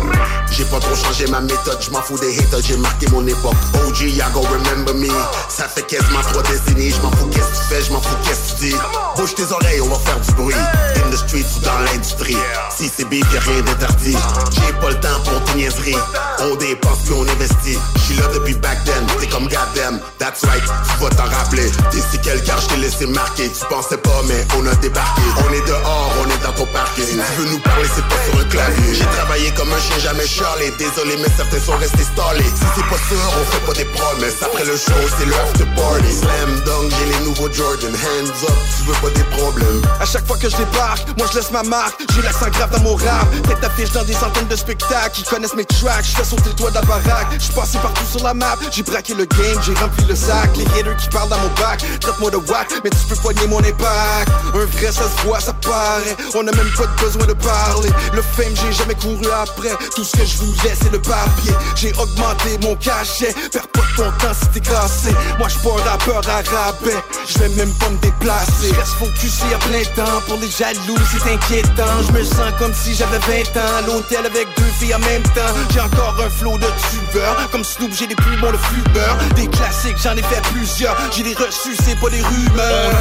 J'ai 0.51 0.65
pas 0.65 0.79
trop 0.79 0.95
changé 0.95 1.27
ma 1.27 1.41
méthode, 1.41 1.79
je 1.81 1.91
m'en 1.91 2.03
fous 2.03 2.19
des 2.19 2.39
haters, 2.39 2.61
j'ai 2.67 2.77
marqué 2.77 3.07
mon 3.11 3.27
époque. 3.27 3.57
OG, 3.87 4.03
ya 4.15 4.29
go 4.31 4.41
remember 4.41 4.95
me. 4.95 5.09
Ça 5.49 5.69
fait 5.69 5.87
quasiment 5.87 6.21
trois 6.21 6.43
décennies, 6.43 6.91
je 6.91 7.01
m'en 7.03 7.11
fous 7.13 7.27
qu'est-ce 7.27 7.47
que 7.47 7.57
tu 7.57 7.75
fais, 7.75 7.83
je 7.83 7.93
m'en 7.93 8.01
fous 8.01 8.17
qu'est-ce 8.25 8.55
que 8.55 8.59
tu 8.59 8.67
dis. 8.71 8.77
Bouge 9.17 9.35
tes 9.35 9.51
oreilles, 9.53 9.81
on 9.81 9.89
va 9.89 9.99
faire 9.99 10.21
du 10.21 10.33
bruit. 10.33 10.55
In 10.55 11.11
the 11.11 11.17
streets 11.17 11.47
ou 11.57 11.61
dans 11.61 11.79
l'industrie. 11.81 12.37
Si 12.77 12.91
c'est 12.95 13.09
big, 13.09 13.25
y'a 13.33 13.41
rien 13.41 13.63
d'interdit. 13.63 14.17
J'ai 14.53 14.73
pas 14.75 14.91
le 14.91 15.01
temps 15.01 15.21
pour 15.25 15.43
tes 15.45 15.55
niaiseries. 15.55 15.97
On 16.41 16.55
dépense 16.57 16.99
puis 17.05 17.15
on 17.15 17.23
investit. 17.23 17.79
J'suis 17.97 18.17
là 18.17 18.27
depuis 18.35 18.55
back 18.55 18.85
then, 18.85 19.07
t'es 19.21 19.27
comme 19.27 19.49
goddamn. 19.49 20.01
That's 20.19 20.45
right, 20.45 20.63
tu 20.63 21.05
vas 21.05 21.11
t'en 21.11 21.25
rappeler. 21.25 21.71
T'es 21.91 22.01
si 22.01 22.19
quel 22.23 22.43
car 22.43 22.61
je 22.61 22.69
t'ai 22.69 22.77
laissé 22.77 23.07
marquer. 23.07 23.51
Tu 23.51 23.65
pensais 23.69 23.97
pas, 23.97 24.23
mais 24.29 24.47
on 24.59 24.67
a 24.67 24.75
débarqué. 24.77 25.23
Est 25.53 25.67
dehors, 25.67 26.13
on 26.21 26.31
est 26.31 26.43
dans 26.43 26.53
ton 26.53 26.67
parking. 26.67 27.05
Tu 27.07 27.43
veux 27.43 27.51
nous 27.51 27.59
parler, 27.61 27.89
c'est 27.95 28.05
pas 28.05 28.21
sur 28.25 28.41
un 28.41 28.45
clavier. 28.45 28.95
J'ai 28.95 29.07
travaillé 29.17 29.51
comme 29.53 29.73
un 29.73 29.79
chien, 29.79 29.99
jamais 29.99 30.27
charlé. 30.27 30.73
Désolé, 30.79 31.17
mais 31.19 31.31
certains 31.37 31.61
sont 31.61 31.77
restés 31.79 32.05
stallés. 32.05 32.45
Si 32.45 32.65
c'est 32.75 32.89
pas 32.89 33.01
sûr, 33.09 33.21
on 33.41 33.45
fait 33.53 33.67
pas 33.67 33.73
des 33.73 33.85
promesses. 33.85 34.43
Après 34.43 34.65
le 34.65 34.77
show, 34.77 35.01
c'est 35.19 35.27
le 35.27 35.35
after 35.35 35.67
party. 35.77 36.13
Slam 36.13 36.61
dunk, 36.65 36.91
j'ai 36.99 37.07
les 37.13 37.25
nouveaux 37.25 37.51
Jordan. 37.53 37.93
Hands 37.93 38.45
up, 38.45 38.57
tu 38.77 38.85
veux 38.85 38.99
pas 39.01 39.11
des 39.15 39.25
problèmes. 39.37 39.83
À 40.01 40.05
chaque 40.05 40.27
fois 40.27 40.37
que 40.37 40.49
je 40.49 40.57
débarque, 40.57 41.07
moi 41.19 41.27
je 41.31 41.39
laisse 41.39 41.51
ma 41.51 41.63
marque. 41.63 42.01
J'ai 42.15 42.23
l'accent 42.23 42.49
grave 42.51 42.71
dans 42.71 42.83
mon 42.83 42.97
rap. 42.97 43.29
Tête 43.49 43.61
d'affiche 43.61 43.93
dans 43.93 44.05
des 44.05 44.15
centaines 44.15 44.49
de 44.49 44.57
spectacles. 44.57 45.21
Ils 45.21 45.25
connaissent 45.25 45.55
mes 45.55 45.65
tracks. 45.65 46.05
Je 46.05 46.17
fais 46.17 46.25
sauter 46.25 46.51
le 46.51 46.57
toit 46.57 46.71
de 46.71 46.77
la 46.77 46.83
baraque. 46.83 47.29
Je 47.39 47.53
passé 47.53 47.79
partout 47.79 48.05
sur 48.11 48.25
la 48.25 48.35
map. 48.35 48.57
J'ai 48.71 48.83
braqué 48.83 49.15
le 49.15 49.25
game, 49.25 49.61
j'ai 49.65 49.75
rempli 49.75 50.05
le 50.07 50.17
sac. 50.17 50.51
Les 50.57 50.65
haters 50.79 50.97
qui 50.97 51.09
parlent 51.09 51.29
dans 51.29 51.39
mon 51.39 51.51
bac. 51.61 51.85
Traite-moi 52.01 52.31
de 52.31 52.37
whack, 52.37 52.69
mais 52.85 52.91
tu 52.91 53.07
peux 53.09 53.17
poigner 53.17 53.47
mon 53.47 53.59
impact. 53.59 54.31
Un 54.55 54.65
vrai, 54.65 54.93
ça 54.93 55.05
voit, 55.27 55.41
ça 55.41 55.53
paraît. 55.53 56.17
On 56.35 56.41
a 56.41 56.53
même 56.53 56.71
pas 56.77 56.87
besoin 57.03 57.27
de 57.27 57.35
parler. 57.35 57.91
Le 58.13 58.23
fame, 58.23 58.55
j'ai 58.55 58.73
jamais 58.73 58.95
couru 58.95 59.27
après. 59.43 59.75
Tout 59.95 60.05
ce 60.05 60.17
que 60.17 60.25
je 60.25 60.37
voulais, 60.39 60.75
c'est 60.81 60.93
le 60.93 61.01
papier. 61.01 61.53
J'ai 61.75 61.93
augmenté 61.99 62.59
mon 62.63 62.75
cachet. 62.77 63.35
Perds 63.53 63.69
pas 63.69 63.81
ton 63.97 64.11
temps 64.13 64.35
si 64.35 64.49
t'es 64.49 64.61
classé. 64.61 65.15
Moi, 65.39 65.49
je 65.49 65.57
pas 65.59 65.75
un 65.77 65.91
rappeur 65.91 66.23
à 66.29 66.37
rabais. 66.37 67.03
Je 67.29 67.39
vais 67.39 67.49
même 67.51 67.73
pas 67.75 67.91
me 67.91 67.99
déplacer. 67.99 68.69
Je 68.71 68.75
reste 68.75 68.95
focusé 68.99 69.47
à 69.55 69.59
plein 69.59 69.85
temps. 69.95 70.21
Pour 70.27 70.39
les 70.39 70.51
jaloux, 70.51 70.99
c'est 71.11 71.33
inquiétant. 71.33 71.97
Je 72.07 72.13
me 72.13 72.25
sens 72.25 72.53
comme 72.59 72.75
si 72.75 72.95
j'avais 72.95 73.19
20 73.19 73.61
ans. 73.61 73.77
À 73.79 73.87
l'hôtel 73.87 74.25
avec 74.27 74.47
deux 74.57 74.73
filles 74.79 74.95
en 74.95 75.01
même 75.01 75.23
temps. 75.35 75.53
J'ai 75.73 75.81
encore 75.81 76.17
un 76.25 76.31
flow 76.31 76.57
de 76.59 76.69
tubeur. 76.91 77.37
Comme 77.51 77.65
Snoop, 77.65 77.91
j'ai 77.99 78.07
des 78.07 78.15
poumons 78.15 78.53
de 78.53 78.59
fumeur. 78.59 79.17
Des 79.35 79.49
classiques, 79.49 79.99
j'en 80.03 80.17
ai 80.17 80.23
fait 80.23 80.43
plusieurs. 80.53 80.97
J'ai 81.13 81.23
des 81.23 81.35
reçus, 81.35 81.77
c'est 81.85 81.99
pas 82.01 82.11
des 82.11 82.23
rumeurs. 82.23 82.93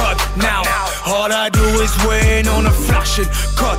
On 0.00 0.40
now. 0.40 0.62
All 1.06 1.29
I 1.32 1.48
do 1.50 1.64
is 1.82 1.92
win. 2.06 2.48
On 2.48 2.64
a 2.66 2.70
flashé 2.70 3.22
code. 3.56 3.78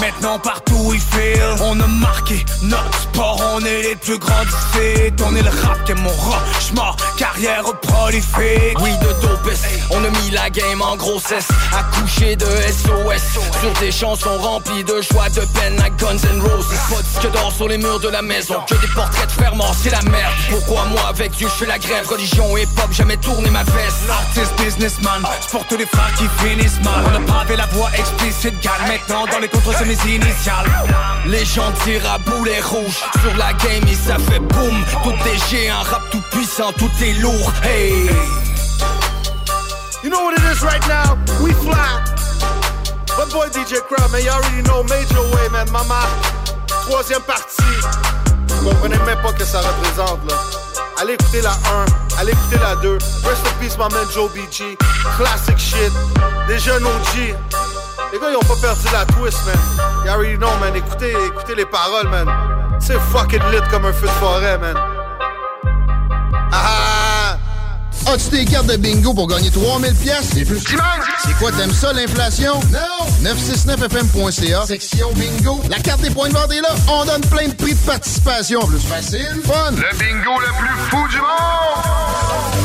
Maintenant 0.00 0.38
partout 0.38 0.92
il 0.92 1.00
feel. 1.00 1.56
On 1.60 1.78
a 1.80 1.86
marqué 1.86 2.44
notre 2.62 2.98
sport. 3.00 3.40
On 3.54 3.60
est 3.60 3.82
les 3.82 3.96
plus 3.96 4.18
grands 4.18 4.42
du 4.42 5.22
On 5.24 5.36
est 5.36 5.42
le 5.42 5.50
rap 5.50 5.84
qui 5.84 5.92
est 5.92 5.96
mon 5.96 6.10
roche-mort. 6.10 6.96
Carrière 7.16 7.64
prolifique. 7.82 8.78
Oui, 8.80 8.90
de 8.98 9.26
dopest. 9.26 9.64
On 9.90 10.04
a 10.04 10.10
mis 10.10 10.30
la 10.30 10.50
game 10.50 10.82
en 10.82 10.96
grossesse. 10.96 11.48
À 11.72 11.82
coucher 11.96 12.36
de 12.36 12.46
SOS. 12.46 13.22
Sur 13.60 13.72
des 13.80 13.92
chansons 13.92 14.38
remplies 14.38 14.84
de 14.84 15.00
joie, 15.02 15.28
de 15.28 15.42
peine 15.58 15.78
à 15.80 15.90
Guns 15.90 16.16
N' 16.16 16.40
Roses. 16.40 16.66
Pas 16.90 17.20
que 17.20 17.28
d'or 17.28 17.52
sur 17.52 17.68
les 17.68 17.78
murs 17.78 18.00
de 18.00 18.08
la 18.08 18.22
maison. 18.22 18.56
Que 18.68 18.74
des 18.74 18.88
portraits 18.88 19.28
de 19.28 19.56
morts, 19.56 19.74
c'est 19.80 19.90
la 19.90 20.02
merde. 20.02 20.32
Pourquoi 20.50 20.86
moi 20.86 21.08
avec 21.08 21.32
Dieu 21.32 21.48
je 21.48 21.64
fais 21.64 21.66
la 21.66 21.78
grève? 21.78 22.08
Religion 22.08 22.56
et 22.56 22.66
pop, 22.66 22.90
jamais 22.92 23.16
tourné 23.18 23.50
ma 23.50 23.62
veste. 23.62 24.08
Artist, 24.10 24.52
businessman, 24.58 25.22
pour 25.50 25.64
tous 25.66 25.76
les 25.76 25.86
frères 25.86 26.12
qui 26.16 26.24
finissent 26.44 26.71
mal. 26.80 27.04
On 27.06 27.16
a 27.16 27.20
pavé 27.20 27.56
la 27.56 27.66
voix 27.66 27.90
explicite, 27.96 28.60
gal. 28.60 28.72
Maintenant 28.86 29.26
dans 29.30 29.38
les 29.38 29.48
contres, 29.48 29.76
c'est 29.76 29.84
mes 29.84 30.14
initiales. 30.14 30.70
Les 31.26 31.44
gens 31.44 31.70
tirent 31.84 32.10
à 32.10 32.18
boulet 32.18 32.60
rouge 32.60 32.98
Sur 33.20 33.36
la 33.36 33.52
game 33.52 33.86
et 33.88 33.94
ça 33.94 34.16
fait 34.18 34.40
boum 34.40 34.84
Tout 35.04 35.12
est 35.12 35.50
géant, 35.50 35.82
rap 35.82 36.02
tout 36.10 36.22
puissant, 36.32 36.72
tout 36.72 36.90
est 37.00 37.12
lourd 37.20 37.52
Hey 37.62 38.10
You 40.02 40.10
know 40.10 40.24
what 40.24 40.34
it 40.34 40.42
is 40.50 40.64
right 40.64 40.82
now? 40.88 41.16
We 41.40 41.52
fly. 41.52 42.02
My 43.16 43.24
boy 43.30 43.46
DJ 43.50 43.80
Crowd, 43.86 44.10
man, 44.10 44.24
you 44.24 44.30
already 44.30 44.62
know 44.62 44.82
Major 44.82 45.22
Way, 45.22 45.48
man. 45.52 45.70
Mama, 45.70 46.00
troisième 46.66 47.22
partie. 47.22 47.62
Vous 48.48 48.70
comprenez 48.70 48.98
même 49.06 49.20
pas 49.22 49.32
que 49.32 49.44
ça 49.44 49.60
représente, 49.60 50.28
là. 50.28 50.36
Allez 51.00 51.14
écouter 51.14 51.40
la 51.40 51.50
1, 51.50 51.54
allez 52.18 52.32
écouter 52.32 52.58
la 52.60 52.76
2. 52.76 52.92
Rest 52.94 53.46
in 53.46 53.60
peace, 53.60 53.76
my 53.78 53.88
man 53.92 54.06
Joe 54.12 54.30
BG. 54.32 54.76
Classic 55.16 55.58
shit. 55.58 55.92
Des 56.46 56.58
jeunes 56.58 56.84
OG. 56.84 57.34
Les 58.12 58.18
gars, 58.18 58.30
ils 58.30 58.36
ont 58.36 58.40
pas 58.40 58.60
perdu 58.60 58.86
la 58.92 59.04
twist, 59.06 59.38
man. 59.46 59.56
You 60.04 60.10
already 60.10 60.36
know, 60.36 60.50
man. 60.60 60.76
Écoutez, 60.76 61.14
écoutez 61.26 61.54
les 61.54 61.66
paroles, 61.66 62.08
man. 62.08 62.28
C'est 62.78 62.98
fucking 63.12 63.42
lit 63.50 63.62
comme 63.70 63.86
un 63.86 63.92
feu 63.92 64.06
de 64.06 64.12
forêt, 64.12 64.58
man. 64.58 64.76
Ah 66.52 67.01
As-tu 68.06 68.30
des 68.30 68.44
cartes 68.44 68.66
de 68.66 68.76
bingo 68.76 69.14
pour 69.14 69.26
gagner 69.28 69.50
3000 69.50 69.94
pièces 69.94 70.36
et 70.36 70.44
plus? 70.44 70.60
C'est 71.24 71.36
quoi, 71.38 71.52
t'aimes 71.52 71.72
ça, 71.72 71.92
l'inflation? 71.92 72.54
Non! 72.72 73.30
969fm.ca, 73.30 74.66
section 74.66 75.12
bingo. 75.14 75.60
La 75.70 75.78
carte 75.78 76.00
des 76.02 76.10
points 76.10 76.28
de 76.28 76.34
vente 76.34 76.52
est 76.52 76.60
là. 76.60 76.74
On 76.88 77.04
donne 77.04 77.22
plein 77.22 77.48
de 77.48 77.54
prix 77.54 77.74
de 77.74 77.80
participation. 77.86 78.60
Plus 78.66 78.78
facile, 78.80 79.40
fun. 79.44 79.70
Le 79.70 79.98
bingo 79.98 80.40
le 80.40 80.52
plus 80.58 80.76
fou 80.90 81.08
du 81.08 81.18
monde! 81.18 82.61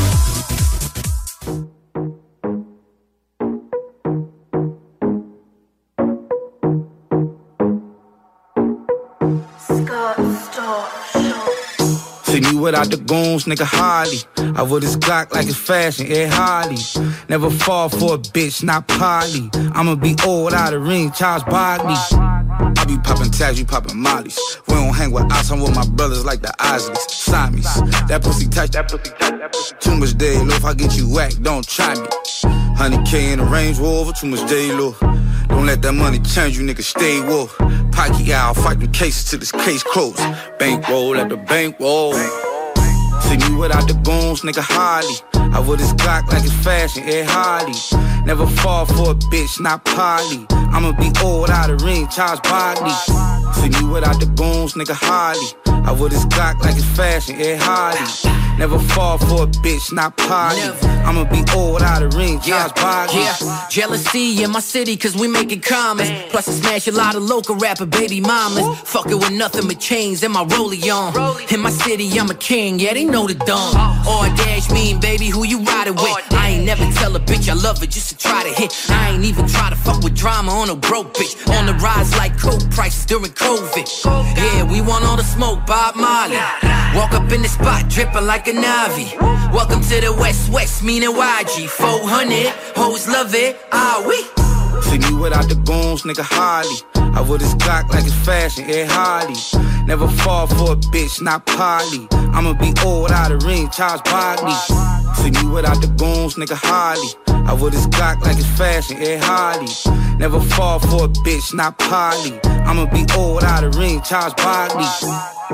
See 12.28 12.40
me 12.40 12.60
without 12.60 12.90
the 12.90 12.98
goons, 12.98 13.46
nigga 13.46 13.64
Harley. 13.64 14.18
I 14.54 14.62
wear 14.62 14.80
this 14.80 14.96
Glock 14.96 15.32
like 15.32 15.46
it's 15.46 15.56
fashion, 15.56 16.12
Ed 16.12 16.28
Hardy. 16.30 16.76
Never 17.30 17.48
fall 17.48 17.88
for 17.88 18.16
a 18.16 18.18
bitch, 18.18 18.62
not 18.62 18.86
Polly. 18.86 19.48
I'ma 19.72 19.94
be 19.94 20.14
old 20.26 20.44
without 20.44 20.74
a 20.74 20.78
ring, 20.78 21.10
Charles 21.12 21.42
Barkley. 21.44 21.94
I 21.96 22.84
be 22.86 22.98
popping 22.98 23.30
tags, 23.30 23.58
you 23.58 23.64
popping 23.64 23.98
mollies. 23.98 24.38
We 24.66 24.74
don't 24.74 24.94
hang 24.94 25.10
with 25.10 25.32
us, 25.32 25.50
I'm 25.50 25.60
with 25.60 25.74
my 25.74 25.86
brothers 25.86 26.26
like 26.26 26.42
the 26.42 26.52
Isleys. 26.58 26.98
Siamese, 27.08 27.80
that 28.08 28.20
pussy 28.22 28.46
touch, 28.46 28.72
that 28.72 28.90
pussy 28.90 29.10
touch, 29.18 29.40
that 29.40 29.50
pussy 29.50 29.74
Too 29.80 29.96
much 29.96 30.12
day 30.18 30.36
low, 30.36 30.54
if 30.54 30.66
I 30.66 30.74
get 30.74 30.98
you 30.98 31.08
whacked, 31.08 31.42
don't 31.42 31.66
try 31.66 31.94
me. 31.94 32.08
100K 32.76 33.32
in 33.32 33.38
the 33.38 33.46
Range 33.46 33.78
Rover, 33.78 34.12
too 34.12 34.26
much 34.26 34.46
day 34.50 34.70
low. 34.72 34.94
Don't 35.48 35.66
let 35.66 35.82
that 35.82 35.92
money 35.92 36.18
change 36.20 36.58
you, 36.58 36.64
nigga, 36.64 36.82
stay 36.82 37.20
woke. 37.26 37.56
Pocky 37.92 38.32
out, 38.32 38.56
fight 38.56 38.80
them 38.80 38.92
cases 38.92 39.30
till 39.30 39.38
this 39.38 39.52
case 39.52 39.82
closed. 39.82 40.18
Bankroll 40.58 41.16
at 41.16 41.28
the 41.28 41.36
bankroll. 41.36 42.14
See 42.14 43.36
me 43.36 43.56
without 43.56 43.86
the 43.88 43.94
goons, 44.04 44.42
nigga 44.42 44.62
Harley. 44.62 45.16
I 45.52 45.60
wear 45.60 45.76
this 45.76 45.92
Glock 45.94 46.28
like 46.28 46.44
it's 46.44 46.52
fashion, 46.52 47.02
Ed 47.04 47.26
Hardy. 47.28 47.72
Never 48.24 48.46
fall 48.46 48.86
for 48.86 49.10
a 49.10 49.14
bitch, 49.14 49.60
not 49.60 49.84
Polly. 49.84 50.46
I'ma 50.50 50.92
be 50.92 51.10
old 51.22 51.50
out 51.50 51.70
a 51.70 51.76
ring, 51.84 52.06
Charles 52.08 52.40
Barkley. 52.40 53.37
See 53.54 53.68
me 53.68 53.88
without 53.92 54.20
the 54.20 54.26
goons, 54.36 54.74
nigga 54.74 54.94
Harley. 54.94 55.48
I 55.88 55.92
would 55.92 56.12
his 56.12 56.26
Glock 56.26 56.60
like 56.60 56.76
it's 56.76 56.84
fashion, 56.96 57.36
Ed 57.36 57.58
Hardy. 57.60 58.04
Never 58.58 58.78
fall 58.78 59.18
for 59.18 59.44
a 59.44 59.46
bitch, 59.46 59.92
not 59.92 60.16
party. 60.16 60.60
I'ma 61.06 61.24
be 61.24 61.44
old 61.54 61.80
out 61.80 62.02
of 62.02 62.12
ring, 62.14 62.40
Josh 62.40 62.72
Boggy. 62.72 63.18
Yeah, 63.18 63.68
jealousy 63.70 64.42
in 64.42 64.50
my 64.50 64.60
city, 64.60 64.96
cause 64.96 65.16
we 65.16 65.28
making 65.28 65.60
comments. 65.60 66.10
Plus, 66.30 66.48
I 66.48 66.52
smash 66.52 66.88
a 66.88 66.92
lot 66.92 67.14
of 67.14 67.22
local 67.22 67.54
rapper 67.54 67.86
baby 67.86 68.20
mamas. 68.20 68.78
Fucking 68.80 69.16
with 69.16 69.30
nothing 69.30 69.68
but 69.68 69.78
chains 69.78 70.24
and 70.24 70.32
my 70.32 70.44
rollie 70.44 70.92
on. 70.92 71.14
In 71.52 71.60
my 71.60 71.70
city, 71.70 72.10
I'm 72.18 72.28
a 72.30 72.34
king, 72.34 72.80
yeah, 72.80 72.94
they 72.94 73.04
know 73.04 73.28
the 73.28 73.34
dumb. 73.34 73.74
Or 74.06 74.26
dash 74.36 74.70
mean, 74.70 74.98
baby, 74.98 75.28
who 75.28 75.46
you 75.46 75.60
riding 75.60 75.94
with? 75.94 76.32
I 76.32 76.50
ain't 76.50 76.64
never 76.66 76.84
tell 76.92 77.14
a 77.14 77.20
bitch 77.20 77.48
I 77.48 77.54
love 77.54 77.78
her 77.78 77.86
just 77.86 78.08
to 78.10 78.18
try 78.18 78.42
to 78.42 78.50
hit. 78.50 78.74
I 78.90 79.10
ain't 79.10 79.24
even 79.24 79.46
try 79.46 79.70
to 79.70 79.76
fuck 79.76 80.02
with 80.02 80.16
drama 80.16 80.50
on 80.50 80.68
a 80.68 80.74
broke 80.74 81.14
bitch. 81.14 81.34
On 81.56 81.66
the 81.66 81.74
rise 81.74 82.14
like 82.16 82.36
coke 82.36 82.68
prices 82.70 83.06
during 83.06 83.32
COVID. 83.38 83.86
Yeah, 84.36 84.62
we 84.64 84.80
want 84.80 85.04
all 85.04 85.16
the 85.16 85.22
smoke, 85.22 85.64
Bob 85.66 85.96
Marley. 85.96 86.36
Walk 86.94 87.12
up 87.12 87.30
in 87.32 87.42
the 87.42 87.48
spot, 87.48 87.88
dripping 87.88 88.26
like 88.26 88.48
a 88.48 88.52
Navi. 88.52 89.16
Welcome 89.52 89.80
to 89.82 90.00
the 90.00 90.12
West 90.12 90.50
West, 90.50 90.82
meaning 90.82 91.10
YG. 91.10 91.68
400, 91.68 92.46
hoes 92.76 93.08
love 93.08 93.34
it, 93.34 93.58
ah 93.72 94.02
we. 94.06 94.18
See 94.82 94.98
me 94.98 95.20
without 95.20 95.48
the 95.48 95.54
goons, 95.54 96.02
nigga 96.02 96.22
Harley. 96.24 96.76
I 97.14 97.20
would 97.20 97.40
his 97.40 97.54
Glock 97.54 97.88
like 97.90 98.04
it's 98.04 98.14
fashion, 98.14 98.64
Ed 98.68 98.88
Hardy. 98.90 99.34
Never 99.86 100.08
fall 100.08 100.46
for 100.46 100.72
a 100.72 100.76
bitch, 100.76 101.20
not 101.22 101.46
Polly. 101.46 102.06
I'ma 102.12 102.52
be 102.52 102.72
old 102.84 103.10
out 103.10 103.32
of 103.32 103.42
ring, 103.44 103.68
Charles 103.70 104.02
Barkley. 104.02 104.52
See 105.16 105.30
me 105.30 105.50
without 105.50 105.80
the 105.80 105.88
goons, 105.96 106.34
nigga 106.34 106.56
Harley. 106.56 107.08
I 107.48 107.54
would 107.54 107.72
his 107.72 107.86
Glock 107.86 108.20
like 108.20 108.36
it's 108.36 108.46
fashion, 108.58 108.98
Ed 108.98 109.22
Hardy. 109.22 109.72
Never 110.18 110.40
fall 110.40 110.78
for 110.78 111.04
a 111.04 111.08
bitch, 111.08 111.54
not 111.54 111.78
Polly. 111.78 112.38
I'ma 112.44 112.84
be 112.86 113.04
old 113.16 113.42
out 113.44 113.64
of 113.64 113.76
ring, 113.76 114.02
Charles 114.02 114.34
Barkley. 114.34 114.84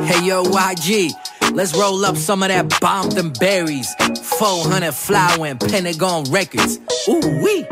Hey 0.04 0.26
yo, 0.26 0.42
YG. 0.44 1.12
Let's 1.52 1.76
roll 1.76 2.04
up 2.04 2.16
some 2.16 2.42
of 2.42 2.48
that 2.48 2.80
bomb 2.80 3.10
them 3.10 3.32
berries. 3.38 3.94
400 4.38 4.92
flower 4.92 5.46
and 5.46 5.60
Pentagon 5.60 6.24
Records. 6.24 6.78
Ooh 7.08 7.20
wee. 7.42 7.64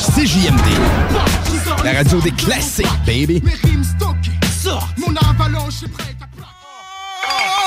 CJMD, 0.00 1.09
la 1.84 1.92
radio 1.92 2.20
des 2.20 2.30
classiques, 2.32 2.86
baby. 3.06 3.42
Mon 4.98 5.14
avalanche 5.16 5.82
est 5.82 5.88
prête 5.88 6.16
à 6.20 6.30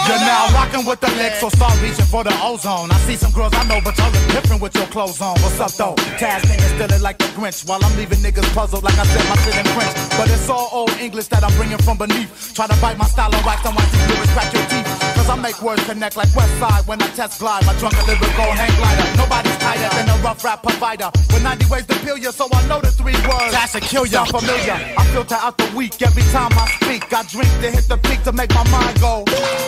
You're 0.06 0.20
now 0.20 0.48
rocking 0.54 0.86
with 0.86 1.00
the 1.00 1.08
Lex, 1.18 1.40
so 1.40 1.50
start 1.50 1.74
reaching 1.82 2.06
for 2.06 2.24
the 2.24 2.34
ozone. 2.44 2.92
I 2.92 2.98
see 3.08 3.16
some 3.16 3.32
girls 3.32 3.54
I 3.54 3.64
know, 3.68 3.80
but 3.82 3.98
y'all 3.98 4.12
look 4.12 4.28
different 4.28 4.62
with 4.62 4.76
your 4.76 4.86
clothes 4.88 5.22
on. 5.22 5.40
What's 5.42 5.60
up 5.62 5.72
though? 5.72 5.96
Taz 6.20 6.42
niggas 6.44 6.76
still 6.76 6.92
it 6.92 7.02
like 7.02 7.18
the 7.18 7.26
Grinch, 7.36 7.66
while 7.68 7.80
I'm 7.82 7.96
leaving 7.96 8.20
niggas 8.20 8.54
puzzled 8.54 8.84
like 8.84 8.98
I 9.00 9.06
said 9.06 9.24
my 9.30 9.36
shit 9.42 9.56
in 9.56 9.66
French. 9.72 9.96
But 10.18 10.30
it's 10.30 10.50
all 10.50 10.70
old 10.74 10.92
English 11.00 11.28
that 11.28 11.44
I'm 11.44 11.56
bringing 11.56 11.78
from 11.80 11.98
beneath. 11.98 12.54
Try 12.54 12.68
to 12.68 12.76
bite 12.82 12.98
my 12.98 13.06
style 13.06 13.34
and 13.34 13.46
wax 13.46 13.66
and 13.66 13.76
watch 13.76 13.90
these 13.92 14.08
lyrics 14.10 14.34
crack 14.34 14.54
your 14.54 14.66
teeth. 14.68 14.83
Cause 15.16 15.30
I 15.30 15.36
make 15.36 15.62
words 15.62 15.84
connect 15.86 16.18
like 16.18 16.34
West 16.36 16.58
Side 16.60 16.86
when 16.88 17.02
I 17.02 17.08
test 17.16 17.40
glide. 17.40 17.66
My 17.66 17.74
drunk 17.78 17.96
lyrical 18.08 18.52
hang 18.52 18.74
glider. 18.78 19.18
Nobody's 19.18 19.58
tighter 19.58 19.90
than 19.96 20.10
a 20.10 20.18
rough 20.24 20.44
rap 20.44 20.64
provider. 20.64 21.10
With 21.32 21.44
90 21.44 21.66
ways 21.72 21.86
to 21.88 21.96
peel 22.00 22.18
you, 22.18 22.32
so 22.32 22.48
I 22.52 22.68
know 22.68 22.80
the 22.82 22.92
three 22.92 23.18
words. 23.28 23.54
That 23.54 23.70
should 23.72 23.84
kill 23.84 24.06
ya. 24.06 24.26
Sound 24.26 24.44
familiar. 24.44 24.78
I 24.98 25.04
filter 25.14 25.36
out 25.40 25.58
the 25.58 25.70
weak 25.76 26.02
every 26.02 26.24
time 26.34 26.52
I 26.54 26.66
speak. 26.82 27.14
I 27.14 27.24
drink 27.24 27.52
to 27.62 27.70
hit 27.72 27.88
the 27.88 27.98
peak 27.98 28.24
to 28.24 28.32
make 28.32 28.54
my 28.54 28.68
mind 28.70 29.00
go. 29.00 29.24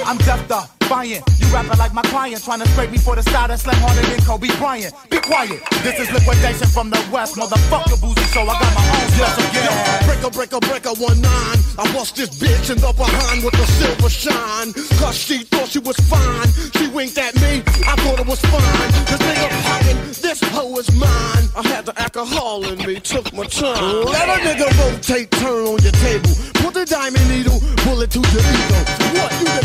I'm 0.06 0.18
deaf 0.18 0.75
buying. 0.90 1.22
You 1.40 1.48
rapping 1.54 1.78
like 1.78 1.94
my 1.94 2.02
client, 2.04 2.44
trying 2.44 2.62
to 2.62 2.68
scrape 2.70 2.92
me 2.92 2.98
for 2.98 3.16
the 3.16 3.24
style 3.24 3.48
that 3.48 3.60
slam 3.60 3.76
harder 3.82 4.02
than 4.08 4.22
Kobe 4.22 4.48
Bryant. 4.58 4.94
Be 5.10 5.20
quiet. 5.20 5.62
This 5.84 6.00
is 6.00 6.12
liquidation 6.12 6.68
from 6.68 6.90
the 6.90 7.02
west, 7.12 7.36
motherfucker 7.36 8.00
boozy. 8.02 8.26
So 8.32 8.42
I 8.42 8.56
got 8.60 8.72
my 8.74 8.86
own 8.86 9.08
special 9.12 9.46
yeah. 9.54 10.06
Breaker, 10.06 10.32
breaker, 10.32 10.60
breaker, 10.60 10.94
one 11.02 11.20
nine. 11.22 11.60
I 11.78 11.84
bust 11.94 12.16
this 12.16 12.30
bitch 12.40 12.72
in 12.72 12.78
the 12.80 12.94
behind 12.94 13.44
with 13.44 13.56
a 13.56 13.68
silver 13.78 14.10
shine. 14.10 14.74
Cause 15.00 15.18
she 15.18 15.44
thought 15.44 15.70
she 15.70 15.80
was 15.80 15.98
fine. 16.08 16.50
She 16.78 16.88
winked 16.88 17.18
at 17.18 17.36
me, 17.36 17.64
I 17.86 17.96
thought 18.00 18.20
it 18.20 18.28
was 18.28 18.42
fine. 18.42 18.90
This 19.10 19.20
nigga 19.20 19.50
poppin', 19.66 19.98
this 20.22 20.40
hoe 20.56 20.78
is 20.80 20.92
mine. 20.96 21.46
I 21.56 21.64
had 21.68 21.86
the 21.86 22.00
alcohol 22.00 22.64
in 22.66 22.78
me, 22.86 23.00
took 23.00 23.32
my 23.34 23.46
time. 23.46 24.06
Let 24.06 24.30
a 24.30 24.38
nigga 24.44 24.68
rotate, 24.80 25.32
turn 25.32 25.68
on 25.68 25.80
your 25.84 25.96
table. 26.04 26.32
Put 26.64 26.74
the 26.74 26.86
diamond 26.86 27.28
needle, 27.30 27.60
bullet 27.84 28.12
to 28.12 28.20
your 28.20 28.46
ego. 28.56 28.80
What, 29.16 29.32
you 29.40 29.46
the 29.46 29.64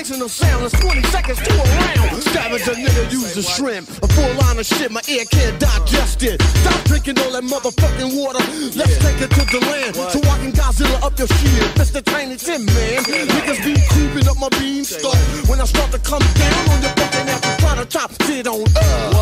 Tyson 0.00 0.22
of 0.22 0.30
sound 0.30 0.64
is 0.64 0.72
20 0.72 1.02
seconds 1.12 1.38
to 1.42 1.52
a 1.52 1.64
round. 1.76 2.22
Savage 2.32 2.66
a 2.68 2.72
nigga 2.72 3.12
use 3.12 3.36
a 3.36 3.42
shrimp. 3.42 3.86
A 4.02 4.08
full 4.08 4.32
line 4.40 4.58
of 4.58 4.64
shit, 4.64 4.90
my 4.90 5.02
ear 5.10 5.26
can't 5.30 5.60
digest 5.60 6.22
it. 6.22 6.40
Stop 6.40 6.82
drinking 6.84 7.18
all 7.18 7.30
that 7.32 7.44
motherfucking 7.44 8.16
water. 8.16 8.40
Let's 8.74 8.96
take 8.96 9.20
it 9.20 9.28
to 9.28 9.44
the 9.44 9.60
land. 9.60 9.94
So 9.94 10.18
I 10.24 10.38
can 10.38 10.52
Godzilla 10.52 11.02
up 11.04 11.18
your 11.18 11.28
shit. 11.28 11.68
Mr. 11.76 12.02
Tiny 12.02 12.36
Tim, 12.38 12.64
man. 12.64 13.02
Niggas 13.04 13.62
be 13.62 13.76
creeping 13.92 14.26
up 14.26 14.38
my 14.38 14.48
beanstalk. 14.58 15.20
When 15.50 15.60
I 15.60 15.66
start 15.66 15.92
to 15.92 15.98
come 15.98 16.24
down 16.32 16.70
on 16.70 16.80
your 16.80 16.92
fucking 16.96 17.28
ass, 17.28 17.60
try 17.60 17.76
to 17.76 17.84
top 17.84 18.10
shit 18.22 18.46
on 18.46 18.64
up. 18.76 19.19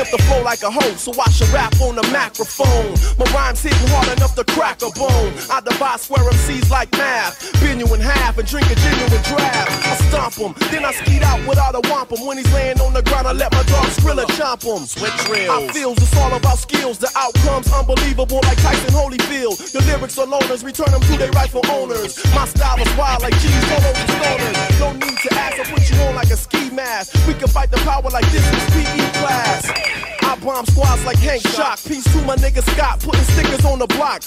Pimp 0.00 0.10
the 0.16 0.22
flow 0.24 0.42
like 0.42 0.62
a 0.62 0.70
hoe, 0.70 0.96
so 0.96 1.12
I 1.20 1.28
should 1.30 1.48
rap 1.48 1.72
on 1.80 1.96
the 1.96 2.06
microphone. 2.08 2.96
My 3.18 3.26
rhymes 3.32 3.62
hitting 3.62 3.88
hard 3.92 4.08
enough 4.16 4.34
to 4.34 4.44
crack 4.44 4.80
a 4.82 4.90
bone. 4.96 5.32
I 5.50 5.60
divide 5.60 6.00
swear 6.00 6.24
MCs 6.24 6.70
like 6.70 6.90
math. 6.92 7.36
Bend 7.60 7.80
you 7.80 7.88
in 7.94 8.00
half 8.00 8.38
and 8.38 8.48
drink 8.48 8.70
a 8.70 8.76
genuine 8.76 9.22
draft. 9.28 9.70
I 9.84 9.94
stomp 10.08 10.34
him, 10.34 10.52
then 10.70 10.84
I 10.84 10.92
skeet 10.92 11.22
out 11.22 11.40
without 11.46 11.74
a 11.74 11.82
wampum. 11.90 12.24
When 12.26 12.38
he's 12.38 12.52
laying 12.52 12.80
on 12.80 12.92
the 12.94 13.02
ground, 13.02 13.26
I 13.28 13.32
let 13.32 13.52
my 13.52 13.62
dog 13.64 13.86
Skrilla 13.96 14.24
chomp 14.36 14.64
him. 14.64 14.86
Switch 14.86 15.20
reels. 15.28 15.50
I 15.52 15.72
feels 15.72 15.98
it's 15.98 16.16
all 16.16 16.32
about 16.32 16.58
skills. 16.58 16.98
The 16.98 17.10
outcomes 17.16 17.72
unbelievable 17.72 18.40
like 18.44 18.58
Tyson 18.62 18.94
Holyfield. 18.94 19.56
Your 19.74 19.82
lyrics 19.82 20.16
are 20.18 20.26
loners, 20.26 20.64
return 20.64 20.92
them 20.92 21.02
to 21.02 21.14
their 21.18 21.30
rightful 21.32 21.64
owners. 21.68 22.16
My 22.34 22.46
style 22.46 22.80
is 22.80 22.90
wild 22.96 23.22
like 23.22 23.34
cheese 23.40 23.68
all 23.72 23.84
over 23.84 24.06
stoners. 24.16 24.80
No 24.80 24.92
need 24.92 25.18
to 25.18 25.30
ask, 25.34 25.60
I 25.60 25.64
put 25.68 25.84
you 25.90 26.00
on 26.08 26.14
like 26.14 26.30
a 26.30 26.36
ski 26.36 26.70
mask. 26.70 27.14
We 27.26 27.34
can 27.34 27.48
fight 27.48 27.70
the 27.70 27.78
power 27.78 28.08
like 28.08 28.24
this 28.32 28.46
is 28.48 28.64
PE 28.72 29.12
class. 29.20 29.89
I 30.22 30.36
bomb 30.42 30.66
squads 30.66 31.04
like 31.04 31.18
Hank 31.18 31.42
Shock. 31.42 31.80
Peace 31.86 32.04
to 32.12 32.22
my 32.22 32.36
nigga 32.36 32.62
Scott, 32.74 33.00
putting 33.00 33.24
stickers 33.34 33.64
on 33.64 33.78
the 33.78 33.86
block. 33.86 34.22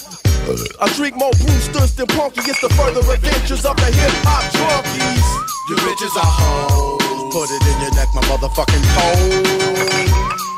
I 0.80 0.92
drink 0.96 1.16
more 1.16 1.32
boosters 1.32 1.94
than 1.94 2.06
Punky. 2.08 2.40
It's 2.44 2.60
the 2.60 2.68
further 2.70 3.00
adventures 3.00 3.64
of 3.64 3.76
the 3.76 3.88
hip 3.88 4.12
hop 4.28 4.44
drunkies. 4.52 5.24
You 5.70 5.76
bitches 5.80 6.14
are 6.20 6.28
hoes. 6.28 7.32
Put 7.32 7.48
it 7.50 7.64
in 7.64 7.80
your 7.80 7.94
neck, 7.96 8.08
my 8.14 8.20
motherfucking 8.28 8.84
pole. 8.92 9.32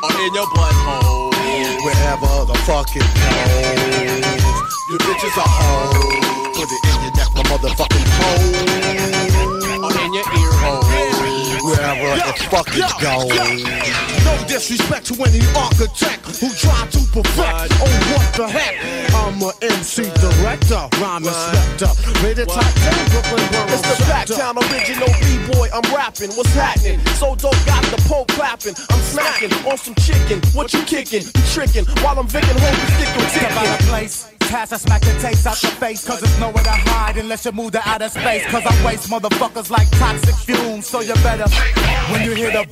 Or 0.02 0.12
in 0.26 0.34
your 0.34 0.46
butthole. 0.50 1.30
Wherever 1.86 2.50
the 2.50 2.58
fuck 2.66 2.90
it 2.96 3.06
goes. 3.06 4.66
You 4.90 4.98
bitches 4.98 5.38
are 5.38 5.46
hoes. 5.46 6.56
Put 6.58 6.68
it 6.72 6.82
in 6.82 6.96
your 7.06 7.14
neck, 7.14 7.30
my 7.34 7.42
motherfucking 7.46 8.06
pole. 8.18 9.25
Wherever 12.06 12.38
the 12.38 12.46
fuck 12.46 12.68
it 12.70 12.86
goes. 13.02 13.34
No 14.22 14.34
disrespect 14.46 15.06
to 15.10 15.14
any 15.26 15.42
architect 15.58 16.22
who 16.38 16.48
tried 16.54 16.86
to 16.94 17.02
perfect. 17.10 17.74
Oh, 17.82 17.90
what 18.14 18.26
the 18.38 18.46
heck? 18.46 18.78
I'm 19.14 19.42
a 19.42 19.50
MC 19.58 20.06
director, 20.22 20.86
rhyme 21.02 21.26
inspector. 21.26 21.90
Rated 22.22 22.48
top 22.48 22.62
10 22.62 23.10
Brooklyn 23.10 23.42
Borough 23.50 23.74
It's 23.74 23.82
the 23.82 23.96
back 24.06 24.26
town 24.26 24.54
original 24.58 25.10
B-boy, 25.18 25.68
I'm 25.74 25.86
rapping. 25.90 26.30
What's 26.38 26.54
happening? 26.54 27.02
So 27.18 27.34
dope, 27.34 27.58
got 27.66 27.82
the 27.90 27.98
pole 28.06 28.26
clapping. 28.30 28.74
I'm 28.90 29.02
smacking 29.02 29.52
on 29.66 29.76
some 29.76 29.94
chicken. 29.96 30.38
What 30.54 30.72
you 30.72 30.82
kicking? 30.82 31.22
You 31.26 31.42
tricking 31.50 31.86
while 32.06 32.18
I'm 32.18 32.28
Vickin' 32.28 32.54
hope 32.54 32.70
you 32.70 32.88
stick 32.94 33.16
Step 33.30 33.50
out 33.50 33.80
of 33.80 33.86
place. 33.86 34.35
Pass, 34.48 34.72
I 34.72 34.76
smack 34.76 35.02
the 35.02 35.12
taste 35.20 35.46
out 35.46 35.60
your 35.62 35.72
face. 35.72 36.06
Cause 36.06 36.22
it's 36.22 36.38
nowhere 36.38 36.62
to 36.62 36.70
hide 36.70 37.16
unless 37.16 37.44
you 37.44 37.52
move 37.52 37.72
to 37.72 37.82
outer 37.84 38.08
space. 38.08 38.46
Cause 38.46 38.62
I 38.64 38.74
waste 38.86 39.10
motherfuckers 39.10 39.70
like 39.70 39.90
toxic 39.98 40.34
fumes. 40.36 40.86
So 40.86 41.00
you 41.00 41.14
better, 41.26 41.48
when 42.12 42.22
you 42.22 42.32
hear 42.32 42.52
the. 42.52 42.64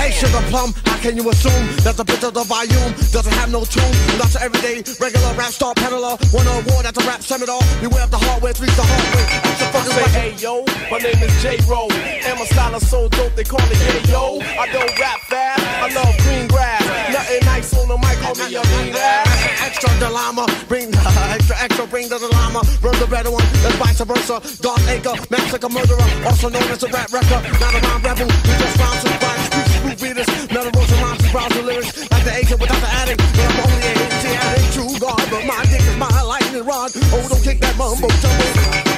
Hey, 0.00 0.12
sugar 0.12 0.40
plum, 0.48 0.72
how 0.86 0.98
can 0.98 1.16
you 1.16 1.28
assume 1.28 1.66
that 1.82 1.96
the 1.96 2.04
bitch 2.04 2.22
of 2.26 2.34
the 2.34 2.44
volume 2.44 2.92
doesn't 3.10 3.34
have 3.34 3.50
no 3.50 3.64
tune? 3.64 3.90
Not 4.18 4.32
your 4.32 4.42
everyday 4.42 4.82
regular 5.02 5.34
rap 5.34 5.50
star 5.50 5.74
peddler. 5.74 6.14
Won 6.32 6.46
an 6.46 6.62
award 6.62 6.86
at 6.86 6.94
the 6.94 7.02
rap 7.04 7.22
seminar. 7.22 7.60
Beware 7.82 8.04
of 8.04 8.10
the 8.10 8.18
hardware, 8.18 8.52
three's 8.52 8.76
the 8.76 8.86
hard 8.86 9.06
way. 9.10 9.26
Extra 9.50 9.66
fucking 9.74 9.90
Say, 9.90 10.08
hey 10.14 10.30
yo, 10.38 10.62
my 10.90 10.98
name 11.02 11.18
is 11.18 11.34
J 11.42 11.58
Roll, 11.66 11.90
and 11.92 12.38
my 12.38 12.46
style 12.46 12.74
is 12.76 12.86
so 12.88 13.08
dope 13.08 13.34
they 13.34 13.44
call 13.44 13.60
it 13.66 13.80
yeah 13.82 14.14
yo. 14.14 14.38
I 14.56 14.70
don't 14.70 14.94
rap 14.98 15.18
fast, 15.26 15.58
I 15.82 15.90
love 15.90 16.14
green 16.22 16.46
grass. 16.46 16.86
Nothing 17.10 17.42
nice 17.44 17.74
on 17.74 17.88
the 17.88 17.98
mic, 17.98 18.16
call 18.22 18.34
me 18.38 18.54
a 18.54 18.62
mean 18.78 18.94
ass. 18.94 19.66
Extra 19.66 19.90
dilemma, 19.98 20.46
bring 20.68 20.90
the 20.90 20.99
extra, 21.06 21.56
extra, 21.60 21.86
bring 21.86 22.08
the 22.08 22.18
dilemma. 22.18 22.60
Run 22.82 22.96
the 22.98 23.06
better 23.06 23.30
one, 23.30 23.44
and 23.64 23.74
vice 23.80 24.00
versa. 24.00 24.40
Dark 24.62 24.80
Acre, 24.88 25.14
massacre 25.30 25.68
murderer, 25.68 26.08
also 26.26 26.48
known 26.48 26.68
as 26.70 26.82
a 26.82 26.88
rap 26.88 27.12
wrecker. 27.12 27.40
Not 27.60 27.74
a 27.74 27.80
rhyme 27.80 28.02
rebel, 28.02 28.26
we 28.26 28.52
just 28.58 28.76
rhyme 28.78 28.98
to 29.00 29.08
rhyme. 29.24 29.42
Proof 29.82 30.02
readers, 30.02 30.28
none 30.52 30.66
of 30.66 30.72
those 30.72 30.92
rhymes, 31.00 31.32
browse 31.32 31.54
the 31.54 31.62
lyrics. 31.62 32.10
Like 32.10 32.24
the 32.24 32.34
agent 32.36 32.60
without 32.60 32.80
the 32.80 32.90
addict, 33.00 33.20
but 33.20 33.46
I'm 33.48 33.60
only 33.64 33.86
a 33.86 33.92
hit, 33.98 34.36
addict, 34.36 34.72
true 34.74 34.94
God. 34.98 35.22
But 35.30 35.46
my 35.46 35.62
dick 35.70 35.80
is 35.80 35.96
my 35.96 36.22
lightning 36.22 36.64
rod. 36.64 36.90
Oh, 37.12 37.26
don't 37.28 37.42
kick 37.42 37.60
that 37.60 37.76
mumbo 37.76 38.08
jumbo. 38.20 38.89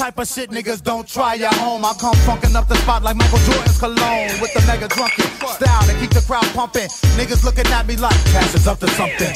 See, 0.00 0.06
this 0.06 0.16
the 0.16 0.16
type 0.16 0.18
of 0.18 0.28
shit 0.28 0.50
niggas 0.50 0.82
don't 0.82 1.06
try 1.06 1.36
at 1.36 1.54
home. 1.54 1.84
I 1.84 1.92
come 2.00 2.14
funkin' 2.24 2.54
up 2.54 2.68
the 2.68 2.76
spot 2.76 3.02
like 3.02 3.16
Michael 3.16 3.38
Jordan's 3.38 3.78
cologne 3.78 4.32
with 4.40 4.52
the 4.54 4.62
mega 4.66 4.88
drunken 4.88 5.24
style 5.28 5.82
to 5.84 5.94
keep 6.00 6.10
the 6.10 6.24
crowd 6.26 6.46
pumping. 6.54 6.88
Niggas 7.18 7.44
looking 7.44 7.66
at 7.66 7.86
me 7.86 7.96
like 7.96 8.16
cash 8.32 8.54
is 8.54 8.66
up 8.66 8.80
to 8.80 8.88
something. 8.88 9.32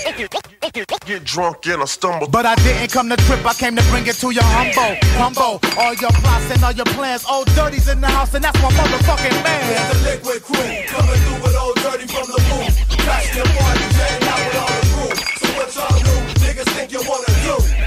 get, 0.73 0.89
get 1.07 1.25
drunk 1.25 1.67
and 1.67 1.83
I 1.83 1.85
stumble. 1.85 2.29
But 2.29 2.47
I 2.47 2.55
didn't 2.57 2.93
come 2.93 3.09
to 3.11 3.17
trip, 3.17 3.45
I 3.45 3.55
came 3.55 3.77
to 3.77 3.83
bring 3.91 4.07
it 4.07 4.17
to 4.25 4.31
your 4.31 4.45
humble. 4.45 4.97
Humble, 5.21 5.61
all 5.79 5.95
your 5.95 6.13
plots 6.25 6.51
and 6.51 6.65
all 6.65 6.73
your 6.73 6.89
plans. 6.97 7.25
Old 7.29 7.47
Dirty's 7.55 7.89
in 7.89 8.01
the 8.01 8.09
house, 8.09 8.33
and 8.35 8.43
that's 8.45 8.61
my 8.63 8.71
motherfucking 8.71 9.37
man. 9.45 9.61
It's 9.69 9.89
the 9.93 9.99
liquid 10.09 10.43
crew, 10.43 10.71
coming 10.89 11.21
through 11.29 11.41
with 11.45 11.57
Old 11.61 11.77
Dirty 11.77 12.07
from 12.09 12.27
the 12.33 12.41
booth. 12.49 12.99
Crashing 13.05 13.37
your 13.37 13.51
party, 13.53 13.85
jam 14.01 14.23
out 14.33 14.41
with 14.49 14.59
all 14.65 14.73
the 14.73 14.87
crew. 14.97 15.15
So 15.41 15.47
what 15.57 15.69
y'all 15.77 15.99
do? 16.01 16.15
Niggas 16.41 16.69
think 16.73 16.93
you 16.93 17.03
wanna 17.05 17.33
do? 17.45 17.84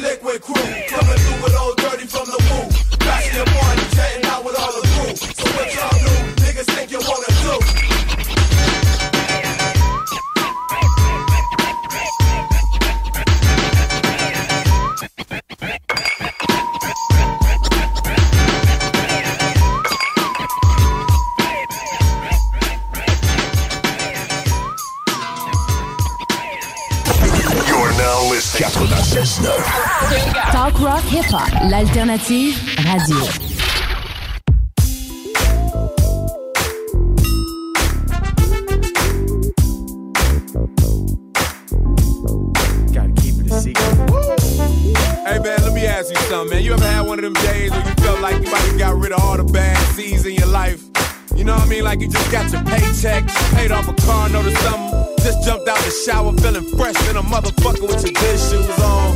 Liquid 0.00 0.42
crew, 0.42 0.93
96.9. 28.54 30.52
Talk 30.52 30.78
rock 30.80 31.02
hip 31.02 31.24
hop, 31.24 31.50
l'alternative 31.68 32.54
radio. 32.84 33.18
Gotta 42.92 43.12
keep 43.20 43.34
it 43.40 43.50
a 43.50 43.60
secret. 43.60 43.84
Hey 45.26 45.38
man, 45.40 45.62
let 45.62 45.72
me 45.72 45.86
ask 45.86 46.10
you 46.10 46.16
something, 46.28 46.50
man. 46.50 46.62
You 46.62 46.74
ever 46.74 46.84
had 46.86 47.02
one 47.06 47.18
of 47.18 47.24
them 47.24 47.34
days 47.44 47.72
where 47.72 47.80
you 47.84 47.94
felt 47.94 48.20
like 48.20 48.36
you 48.36 48.50
might 48.52 48.58
have 48.58 48.78
got 48.78 48.96
rid 48.96 49.12
of 49.12 49.20
all 49.22 49.36
the 49.36 49.44
bad 49.44 49.76
seeds 49.94 50.26
in 50.26 50.34
your 50.34 50.46
life? 50.46 50.80
You 51.36 51.44
know 51.44 51.54
what 51.54 51.66
I 51.66 51.68
mean? 51.68 51.84
Like 51.84 52.00
you 52.00 52.08
just 52.08 52.30
got 52.30 52.50
your 52.52 52.62
paycheck, 52.62 53.26
paid 53.54 53.72
off 53.72 53.88
a 53.88 53.94
car 54.06 54.28
note 54.28 54.46
or 54.46 54.54
something, 54.62 55.16
just 55.18 55.44
jumped 55.44 55.68
out 55.68 55.78
the 55.78 55.90
shower 55.90 56.32
feeling 56.32 56.64
fresh 56.76 56.94
than 57.06 57.16
a 57.16 57.22
motherfucker 57.22 57.82
with 57.82 58.02
your 58.04 58.12
good 58.12 58.38
shoes 58.38 58.68
on. 58.78 59.14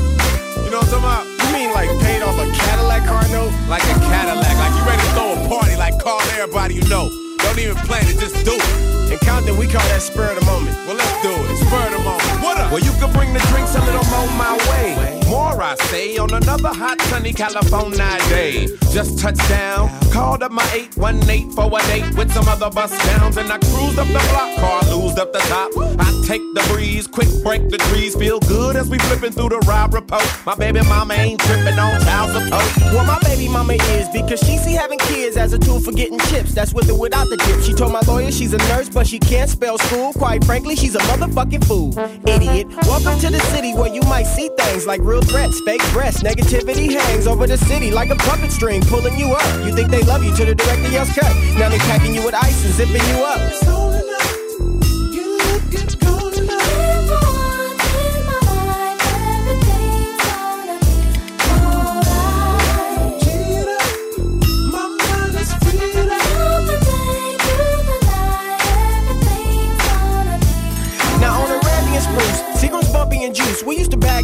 You 0.64 0.70
know 0.70 0.82
what 0.82 0.92
I'm 0.92 0.98
talking 0.98 0.98
about? 0.98 1.24
You 1.26 1.52
mean 1.52 1.72
like 1.72 1.88
paid 2.00 2.22
off 2.22 2.34
a 2.34 2.50
Cadillac 2.52 3.06
car 3.06 3.22
note? 3.28 3.52
Like 3.68 3.84
a 3.84 3.94
Cadillac, 4.10 4.56
like 4.58 4.74
you 4.74 4.84
ready 4.84 5.02
to 5.02 5.08
throw 5.14 5.32
a 5.32 5.48
party, 5.48 5.76
like 5.76 5.98
call 6.02 6.20
everybody 6.20 6.74
you 6.74 6.88
know. 6.88 7.27
Don't 7.58 7.70
even 7.70 7.86
plan 7.88 8.06
it, 8.06 8.20
just 8.20 8.44
do 8.44 8.54
it. 8.54 9.12
In 9.12 9.18
Compton, 9.18 9.56
we 9.56 9.66
call 9.66 9.82
that 9.88 10.00
spur 10.00 10.30
of 10.30 10.38
the 10.38 10.46
moment. 10.46 10.76
Well, 10.86 10.94
let's 10.94 11.22
do 11.22 11.34
it. 11.34 11.56
Spur 11.66 11.86
of 11.86 11.92
the 11.92 11.98
moment. 11.98 12.42
What 12.44 12.56
up? 12.56 12.70
Well, 12.70 12.78
you 12.78 12.92
can 13.00 13.12
bring 13.12 13.32
the 13.32 13.40
drinks 13.50 13.74
a 13.74 13.80
little 13.80 14.04
more 14.14 14.28
my 14.38 14.54
way. 14.70 15.18
More, 15.26 15.60
I 15.60 15.74
say, 15.90 16.16
on 16.18 16.32
another 16.32 16.68
hot, 16.68 17.00
sunny 17.10 17.32
California 17.32 17.98
day. 18.28 18.68
Just 18.92 19.18
touched 19.18 19.48
down, 19.48 19.90
called 20.12 20.44
up 20.44 20.52
my 20.52 20.68
818 20.72 21.50
for 21.50 21.66
a 21.66 21.82
date 21.88 22.14
with 22.16 22.30
some 22.32 22.46
other 22.46 22.70
bus 22.70 22.96
downs, 23.06 23.36
and 23.36 23.50
I 23.50 23.58
cruised 23.58 23.98
up 23.98 24.06
the 24.06 24.22
block, 24.30 24.56
car 24.60 24.82
loosed 24.94 25.18
up 25.18 25.32
the 25.32 25.40
top. 25.50 25.72
I 25.98 26.08
take 26.26 26.42
the 26.54 26.62
breeze, 26.70 27.06
quick 27.06 27.28
break 27.42 27.70
the 27.70 27.78
trees, 27.90 28.14
feel 28.14 28.38
good 28.40 28.76
as 28.76 28.88
we 28.88 28.98
flipping 28.98 29.32
through 29.32 29.48
the 29.48 29.58
ride 29.66 29.92
report. 29.92 30.24
My 30.46 30.54
baby 30.54 30.80
mama 30.82 31.14
ain't 31.14 31.40
tripping 31.40 31.78
on 31.78 32.00
child 32.02 32.30
support. 32.30 32.92
Well, 32.94 33.04
my 33.04 33.18
baby 33.24 33.48
mama 33.48 33.74
is 33.74 34.08
because 34.10 34.40
she 34.40 34.58
see 34.58 34.74
having 34.74 34.98
kids 34.98 35.36
as 35.36 35.52
a 35.52 35.58
tool 35.58 35.80
for 35.80 35.92
getting 35.92 36.18
chips. 36.30 36.54
That's 36.54 36.72
with 36.72 36.88
or 36.90 36.98
without 36.98 37.28
the 37.28 37.36
She 37.62 37.74
told 37.74 37.92
my 37.92 38.00
lawyer 38.06 38.30
she's 38.30 38.52
a 38.54 38.58
nurse, 38.68 38.88
but 38.88 39.06
she 39.06 39.18
can't 39.18 39.50
spell 39.50 39.78
school. 39.78 40.12
Quite 40.12 40.44
frankly, 40.44 40.76
she's 40.76 40.94
a 40.94 41.00
motherfucking 41.00 41.64
fool. 41.66 41.96
Idiot. 42.28 42.68
Welcome 42.86 43.18
to 43.20 43.30
the 43.30 43.40
city 43.52 43.74
where 43.74 43.92
you 43.92 44.02
might 44.02 44.24
see 44.24 44.48
things 44.56 44.86
like 44.86 45.00
real 45.02 45.22
threats, 45.22 45.60
fake 45.60 45.82
breasts. 45.92 46.22
Negativity 46.22 46.90
hangs 46.90 47.26
over 47.26 47.46
the 47.46 47.58
city 47.58 47.90
like 47.90 48.10
a 48.10 48.16
puppet 48.16 48.52
string 48.52 48.82
pulling 48.82 49.18
you 49.18 49.32
up. 49.32 49.66
You 49.66 49.74
think 49.74 49.90
they 49.90 50.02
love 50.02 50.24
you 50.24 50.34
till 50.34 50.46
the 50.46 50.54
director 50.54 50.90
yells 50.90 51.12
cut. 51.12 51.34
Now 51.58 51.68
they 51.68 51.78
packing 51.78 52.14
you 52.14 52.24
with 52.24 52.34
ice 52.34 52.64
and 52.64 52.74
zipping 52.74 53.06
you 53.16 53.24
up. 53.24 53.88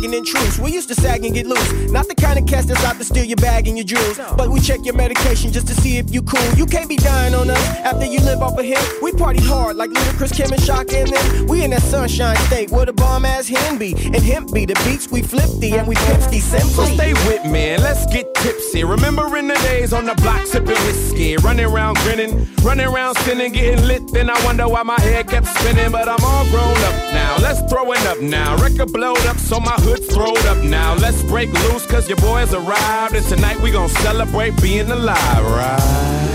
We 0.05 0.11
used 0.11 0.27
to 0.27 0.33
in 0.35 0.43
truce. 0.43 0.59
We 0.59 0.73
used 0.73 0.89
to 0.89 0.95
sag 0.95 1.25
and 1.25 1.35
get 1.35 1.47
loose. 1.47 1.91
Not 1.91 2.09
the 2.09 2.15
kind 2.15 2.39
of 2.39 2.47
cast 2.47 2.69
that's 2.69 2.85
out 2.85 2.99
to 2.99 3.05
steal 3.05 3.25
your 3.25 3.37
bag 3.37 3.67
and 3.69 3.79
your 3.79 3.87
jewels. 3.87 4.19
But 4.37 4.51
we 4.51 4.61
check 4.61 4.85
your 4.85 4.95
medication 4.95 5.51
just 5.51 5.67
to 5.69 5.75
see 5.75 5.97
if 5.97 6.13
you 6.13 6.23
cool. 6.23 6.45
You 6.57 6.67
can't 6.67 6.89
be 6.89 6.97
dying 6.97 7.35
on 7.35 7.49
us 7.49 7.67
after 7.81 8.05
you 8.05 8.21
live 8.21 8.43
off 8.43 8.59
of 8.59 8.65
him. 8.67 8.83
We 9.03 9.13
party 9.13 9.41
hard 9.41 9.77
like 9.77 9.91
Ludacris, 9.91 10.37
Kim, 10.37 10.53
and 10.53 10.61
Shaka 10.61 10.99
and 10.99 11.13
them. 11.13 11.47
We 11.47 11.65
in 11.65 11.71
that 11.71 11.83
sunshine 11.83 12.37
state 12.49 12.71
where 12.71 12.85
the 12.85 12.93
bomb 12.93 13.25
ass 13.25 13.49
hen 13.49 13.79
be. 13.79 13.95
And 13.95 14.17
hemp 14.17 14.53
be 14.53 14.67
the 14.67 14.75
beats 14.85 15.11
we 15.11 15.23
flipty 15.23 15.73
and 15.73 15.89
we 15.89 15.95
pimpsty 15.95 16.41
So 16.41 16.85
stay 16.85 17.15
with 17.27 17.45
me 17.47 17.71
and 17.71 17.83
let's 17.83 18.05
get 18.13 18.35
tipsy. 18.35 18.85
Remembering 18.85 19.49
the 19.49 19.55
days 19.55 19.95
on 19.95 20.05
the 20.05 20.15
block 20.17 20.47
sipping 20.47 20.81
whiskey, 20.85 21.37
running 21.39 21.65
around 21.65 21.97
grinning, 21.99 22.47
running 22.63 22.87
around 22.87 23.17
sinning, 23.19 23.53
getting 23.53 23.87
lit. 23.87 24.03
Then 24.13 24.29
I 24.29 24.45
wonder 24.45 24.69
why 24.69 24.83
my 24.83 25.01
head 25.01 25.29
kept 25.29 25.47
spinning, 25.47 25.93
but 25.93 26.09
I'm 26.09 26.23
all 26.23 26.45
grown 26.51 26.77
up 26.77 26.97
now. 27.15 27.37
Let's 27.39 27.61
throw 27.73 27.91
it 27.93 28.05
up 28.07 28.21
now. 28.21 28.57
Record 28.63 28.93
blowed 28.93 29.25
up, 29.27 29.39
so 29.39 29.59
my 29.59 29.77
hood's 29.95 30.13
throwed 30.13 30.47
up 30.47 30.63
now. 30.65 30.95
Let's 30.97 31.23
break 31.23 31.53
loose, 31.53 31.87
cause 31.87 32.09
your 32.09 32.17
boys 32.19 32.53
arrived. 32.53 33.15
And 33.15 33.25
tonight 33.27 33.61
we 33.61 33.71
gon' 33.71 33.89
celebrate 33.89 34.61
being 34.61 34.91
alive, 34.91 35.45
right? 35.45 36.31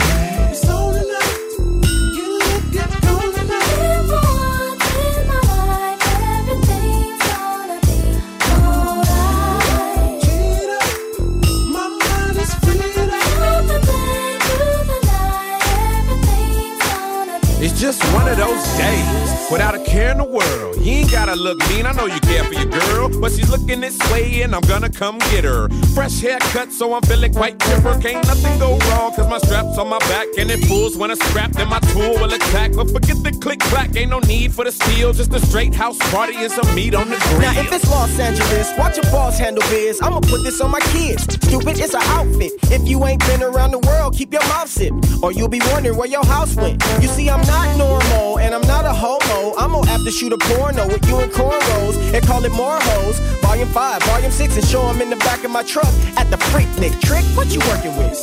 It's 17.62 17.82
just 17.82 18.01
one 18.14 18.26
of 18.30 18.38
those 18.38 18.78
days 18.78 19.39
without 19.52 19.76
a 19.76 19.84
care 19.84 20.12
in 20.12 20.18
the 20.18 20.24
world. 20.24 20.76
You 20.78 20.93
ain't 20.93 21.12
gotta 21.12 21.36
look 21.36 21.60
mean, 21.70 21.86
I 21.86 21.91
know 21.93 22.06
you 22.06 22.20
care 22.22 22.43
for 22.43 22.54
your 22.54 22.66
girl, 22.66 23.10
but 23.20 23.32
she's 23.32 23.50
looking 23.50 23.82
this 23.82 23.97
way 24.12 24.41
and 24.41 24.56
I'm 24.56 24.62
gonna 24.62 24.89
come 24.89 25.18
get 25.32 25.43
her. 25.43 25.70
Fresh 25.93 26.22
haircut, 26.22 26.72
so 26.72 26.93
I'm 26.93 27.02
feeling 27.04 27.34
quite 27.34 27.60
chipper. 27.60 27.97
Can't 28.00 28.26
nothing 28.28 28.58
go 28.60 28.78
wrong, 28.89 29.14
cause 29.16 29.30
my 29.30 29.39
strap's 29.39 29.78
on 29.78 29.89
my 29.89 30.00
back 30.00 30.28
and 30.38 30.50
it 30.52 30.68
pulls 30.68 30.97
when 30.97 31.12
I 31.12 31.16
scrap, 31.16 31.52
then 31.52 31.70
my 31.70 31.80
tool 31.91 32.14
will 32.22 32.34
attack. 32.34 32.74
But 32.74 32.89
forget 32.91 33.22
the 33.24 33.32
click 33.32 33.60
clack, 33.60 33.95
ain't 33.95 34.12
no 34.12 34.20
need 34.20 34.54
for 34.54 34.66
the 34.66 34.72
steel, 34.72 35.14
just 35.14 35.34
a 35.34 35.39
straight 35.39 35.74
house 35.74 35.97
party 36.12 36.36
and 36.36 36.52
some 36.52 36.74
meat 36.76 36.93
on 36.93 37.10
the 37.10 37.18
grill. 37.18 37.41
Now 37.41 37.60
if 37.60 37.72
it's 37.72 37.89
Los 37.89 38.20
Angeles, 38.20 38.72
watch 38.78 38.97
your 38.97 39.06
boss 39.12 39.38
handle 39.38 39.64
biz. 39.70 40.00
I'ma 40.02 40.20
put 40.22 40.43
this 40.43 40.62
on 40.62 40.72
my 40.72 40.82
kids. 40.91 41.24
Stupid, 41.24 41.80
it's 41.80 41.93
an 41.93 42.04
outfit. 42.04 42.52
If 42.72 42.88
you 42.88 43.06
ain't 43.06 43.26
been 43.26 43.41
around 43.41 43.72
the 43.72 43.80
world, 43.80 44.16
keep 44.16 44.32
your 44.32 44.45
mouth 44.47 44.70
zipped, 44.70 45.24
or 45.24 45.32
you'll 45.32 45.50
be 45.50 45.62
wondering 45.72 45.97
where 45.97 46.08
your 46.08 46.26
house 46.26 46.56
went. 46.56 46.84
You 47.02 47.08
see, 47.08 47.30
I'm 47.30 47.45
not 47.47 47.78
normal 47.78 48.39
and 48.39 48.54
I'm 48.54 48.68
not 48.68 48.86
a 48.86 48.93
homo. 48.93 49.39
I'm 49.58 49.72
gonna 49.72 49.90
have 49.90 50.04
to 50.04 50.12
shoot 50.12 50.34
a 50.34 50.38
porno 50.38 50.88
with 50.88 51.08
you 51.08 51.20
in 51.20 51.30
cornrows 51.30 51.96
and 52.14 52.26
call 52.26 52.44
it 52.44 52.52
more 52.52 52.78
hoes. 52.80 53.20
Volume 53.42 53.70
five, 53.70 54.04
volume 54.04 54.32
six, 54.32 54.56
and 54.58 54.66
show 54.66 54.88
'em 54.90 55.02
in 55.02 55.10
the 55.10 55.22
back 55.28 55.44
of 55.44 55.52
my 55.52 55.64
truck 55.64 55.94
at 56.18 56.30
the 56.30 56.38
Freaknik. 56.50 57.00
Trick, 57.02 57.26
what 57.36 57.48
you 57.54 57.60
working 57.72 57.96
with? 57.98 58.20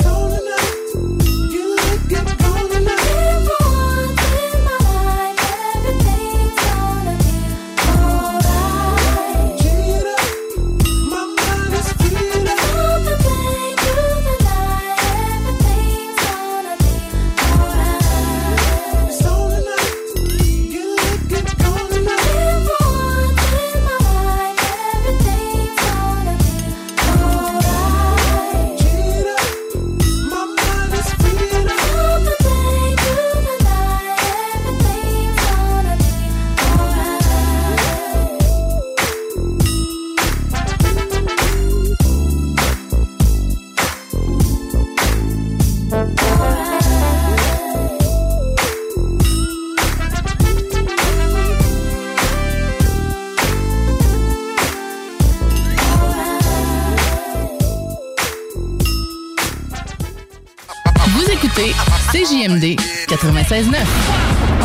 MD96-9! 62.46 64.55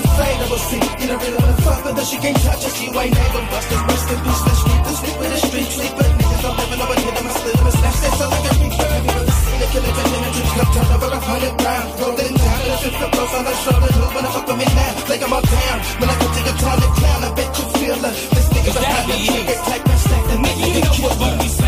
Label 0.00 0.48
me. 0.48 0.50
Unfadable, 0.50 0.60
see. 0.70 0.82
You 1.00 1.06
don't 1.08 1.20
really 1.20 1.38
wanna 1.40 1.62
fuck 1.62 1.84
with 1.84 1.96
her, 1.98 2.04
she 2.04 2.16
can't 2.18 2.36
touch 2.40 2.64
us, 2.64 2.74
she 2.76 2.86
ain't 2.86 3.16
able. 3.16 3.44
Busters, 3.50 3.82
bursting 3.88 4.20
through 4.20 4.40
the 4.40 4.54
street, 4.60 4.82
the 4.84 4.92
sleep 5.00 5.16
with 5.20 5.30
the 5.30 5.40
street. 5.46 5.68
Niggas 5.70 6.42
don't 6.42 6.56
live 6.56 6.72
in 6.72 6.80
over 6.80 6.98
hit 7.00 7.14
them, 7.14 7.26
I 7.26 7.32
slid 7.40 7.54
them 7.56 7.66
and 7.66 7.76
snatch 7.80 7.98
that 8.00 8.12
so 8.18 8.24
like 8.30 8.46
a 8.46 8.52
reaper. 8.60 8.88
Have 8.90 9.04
you 9.04 9.12
ever 9.20 9.34
seen 9.40 9.60
a 9.60 9.66
killer 9.70 9.92
turn 9.96 10.10
in 10.10 10.22
a 10.24 10.30
trip 10.30 10.48
cup, 10.56 10.68
turn 10.74 10.88
over 10.94 11.10
a 11.10 11.20
hundred 11.20 11.54
rounds? 11.60 11.90
Rolling 12.00 12.34
down, 12.40 12.58
and 12.60 12.72
if 12.74 12.86
it 12.86 12.94
flip 12.96 13.12
close 13.12 13.34
on 13.34 13.44
her 13.44 13.56
shoulder, 13.64 13.90
who 13.92 14.02
wanna 14.14 14.30
fuck 14.34 14.46
with 14.48 14.58
me 14.60 14.66
now? 14.70 14.92
Like 15.10 15.22
I'm 15.22 15.32
all 15.32 15.44
down. 15.44 15.78
When 16.00 16.08
I 16.10 16.14
go 16.20 16.26
to 16.30 16.40
your 16.40 16.56
town 16.60 16.78
and 16.80 16.94
clown, 16.98 17.20
I 17.24 17.30
bet 17.34 17.50
you 17.58 17.64
feel 17.80 17.98
her. 18.00 18.12
This 18.34 18.46
nigga's 18.54 18.76
a 18.76 18.82
hot 18.84 19.04
nigga, 19.10 19.54
type 19.68 19.84
of 19.86 19.98
stack, 20.00 20.24
the 20.30 20.36
nigga 20.40 20.66
You 20.74 20.80
know 20.80 20.96
what 21.04 21.14
we 21.20 21.59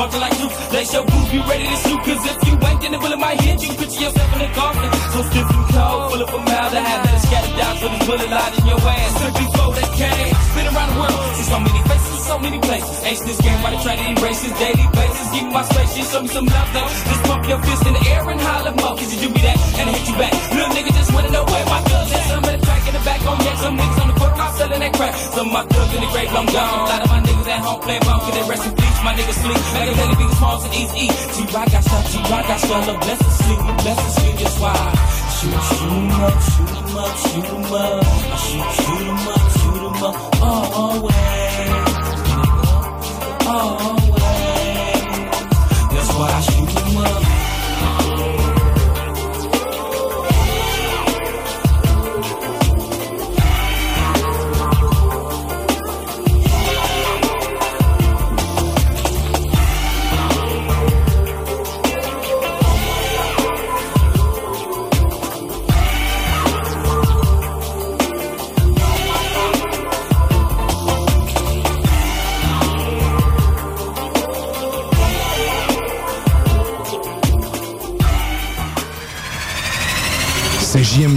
Marching 0.00 0.24
like 0.24 0.32
troops, 0.40 0.56
lace 0.72 0.92
your 0.96 1.04
boots, 1.04 1.28
be 1.28 1.38
ready 1.44 1.68
to 1.68 1.76
shoot. 1.84 2.00
Cause 2.00 2.24
if 2.24 2.40
you 2.48 2.56
ain't, 2.56 2.80
then 2.80 2.92
the 2.96 2.98
bullet 3.04 3.20
might 3.20 3.36
hit 3.36 3.60
you. 3.60 3.68
Picture 3.76 4.08
yourself 4.08 4.32
in 4.32 4.40
a 4.40 4.50
coffin. 4.56 4.88
So 5.12 5.20
stiff 5.28 5.44
and 5.44 5.66
cold, 5.76 6.00
full 6.08 6.22
of 6.24 6.30
formaldehyde. 6.32 7.04
That 7.04 7.14
is 7.20 7.24
scattered 7.28 7.56
down 7.60 7.74
so 7.76 7.86
this 7.92 8.02
bullet 8.08 8.30
light 8.32 8.52
in 8.56 8.64
your 8.64 8.80
ass. 8.80 9.12
Strictly 9.20 9.46
for 9.52 9.68
that 9.76 9.90
came. 10.00 10.32
Spin 10.32 10.66
around 10.72 10.88
the 10.88 10.98
world, 11.04 11.20
see 11.36 11.44
so 11.52 11.58
many 11.60 11.80
faces, 11.84 12.16
so 12.24 12.34
many 12.40 12.58
places. 12.64 12.96
Ace 13.12 13.22
this 13.28 13.40
game, 13.44 13.60
why 13.60 13.76
they 13.76 13.80
try 13.84 13.94
to 14.00 14.06
erase 14.16 14.40
this 14.40 14.56
daily 14.56 14.88
basis. 14.88 15.26
Give 15.36 15.44
me 15.44 15.52
my 15.52 15.64
space, 15.68 15.92
shit, 15.92 16.06
show 16.08 16.20
me 16.24 16.30
some 16.32 16.48
love 16.48 16.70
though. 16.72 16.88
Just 16.88 17.22
pump 17.28 17.44
your 17.44 17.60
fist 17.60 17.84
in 17.84 17.92
the 17.92 18.02
air 18.08 18.24
and 18.24 18.40
holler 18.40 18.72
more. 18.80 18.96
Cause 18.96 19.10
you 19.12 19.20
do 19.20 19.28
me 19.36 19.40
that, 19.44 19.58
and 19.84 19.84
I 19.84 19.92
hit 20.00 20.08
you 20.08 20.16
back. 20.16 20.32
Little 20.48 20.72
nigga 20.80 20.96
just 20.96 21.12
wanna 21.12 21.28
know 21.28 21.44
where 21.44 21.66
my 21.68 21.80
guns 21.84 22.08
at. 22.16 22.24
Some 22.24 22.40
of 22.40 22.52
the 22.56 22.60
track 22.64 22.88
in 22.88 22.92
the 22.96 23.04
back 23.04 23.20
on 23.28 23.36
deck, 23.44 23.56
some 23.60 23.76
niggas 23.76 24.00
on 24.00 24.08
the 24.08 24.16
corner, 24.16 24.40
I'm 24.48 24.52
selling 24.56 24.80
that 24.80 24.92
crack. 24.96 25.12
Some 25.36 25.44
of 25.44 25.52
my 25.52 25.64
thugs 25.68 25.92
in 25.92 26.00
the 26.00 26.08
grave, 26.08 26.32
I'm 26.32 26.48
gone. 26.48 26.88
A 26.88 26.88
lot 26.88 27.04
of 27.04 27.10
my 27.12 27.20
at 27.50 27.60
home 27.60 27.80
playing 27.80 28.02
ball, 28.02 28.20
cause 28.20 28.34
they 28.34 28.44
rest 28.48 28.66
in 28.66 28.74
peace. 28.74 28.98
My 29.02 29.12
niggas 29.14 29.38
sleep, 29.42 29.58
like 29.74 29.88
a 29.90 29.94
daily 29.94 30.16
big 30.16 30.30
smalls 30.38 30.64
and 30.64 30.72
Eazy-E. 30.72 31.06
G-Rock 31.34 31.68
got 31.72 31.84
shot, 31.84 32.04
G-Rock 32.10 32.44
got 32.46 32.60
swallowed. 32.60 33.00
Bless 33.00 33.18
the 33.18 33.30
sleep, 33.30 33.60
bless 33.82 33.98
the 34.04 34.10
sleep, 34.20 34.36
that's 34.40 34.58
why. 34.62 34.76
Shoot, 35.36 35.62
shoot 35.68 35.92
'em 35.92 36.10
up, 36.20 36.36
shoot 36.50 36.72
'em 36.78 36.96
up, 36.96 37.12
shoot 37.24 37.46
'em 37.50 37.72
up. 37.72 38.04
I 38.04 38.36
shoot, 38.46 38.68
shoot 38.80 39.04
'em 39.08 39.28
up, 39.34 39.44
shoot 39.58 39.82
'em 39.88 40.02
up. 40.04 40.16
Always, 40.42 41.14
nigga. 41.70 42.00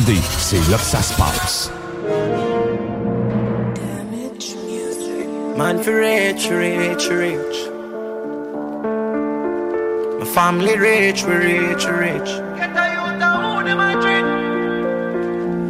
CJMD, 0.04 0.22
c'est 0.38 0.70
là 0.70 0.78
que 0.78 0.84
ça 0.84 1.02
se 1.02 1.14
passe. 1.16 1.72
Man 5.58 5.84
for 5.84 5.94
rich, 5.94 6.50
rich, 6.50 7.10
rich. 7.10 7.70
My 10.20 10.26
family 10.26 10.78
rich, 10.78 11.24
we 11.24 11.36
rich, 11.36 11.86
rich. 11.86 12.30
Get 12.58 12.74
the 12.74 12.86
youth 12.94 13.22
out, 13.22 13.44
who 13.44 13.64
them 13.64 13.80
a 13.80 13.94
drink? 14.02 14.26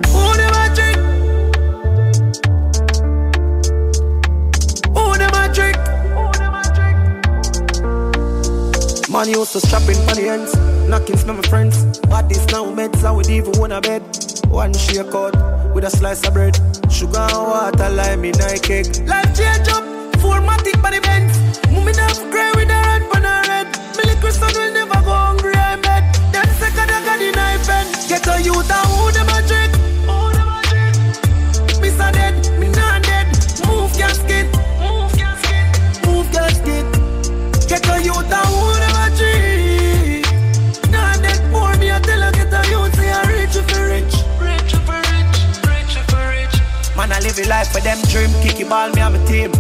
Who 0.08 0.34
them 0.38 0.54
a 0.56 0.68
drink? 0.74 0.98
Who 4.96 5.04
them 5.18 5.34
a 5.34 5.48
drink? 5.54 5.78
Man 9.10 9.28
used 9.30 9.52
to 9.54 9.60
strapping 9.60 10.02
for 10.08 10.16
the 10.16 10.30
ends, 10.30 10.56
knocking 10.88 11.18
from 11.18 11.38
my 11.38 11.44
friends. 11.44 11.84
Bodies 12.08 12.46
this 12.46 12.54
now 12.54 12.66
meds, 12.66 13.04
I 13.04 13.12
would 13.12 13.30
even 13.30 13.52
want 13.60 13.74
a 13.74 13.82
bed. 13.82 14.23
One 14.54 14.72
shake 14.72 15.16
out 15.16 15.34
with 15.74 15.84
a 15.84 15.90
slice 15.90 16.24
of 16.28 16.36
bread. 16.36 16.56
Sugar 16.88 17.18
and 17.18 17.34
water, 17.34 17.90
lime 17.90 18.24
in 18.24 18.40
a 18.40 18.60
cake. 18.60 18.86
Life 19.08 19.36
change 19.36 19.68
up, 19.70 19.84
formatic 20.22 20.80
by 20.80 20.92
the 20.92 21.02
for 47.74 47.82
them 47.82 47.98
dream. 48.10 48.30
kick 48.42 48.56
Kicky 48.56 48.70
ball 48.70 48.90
me 48.92 49.02
on 49.02 49.14
my 49.14 49.26
team. 49.26 49.52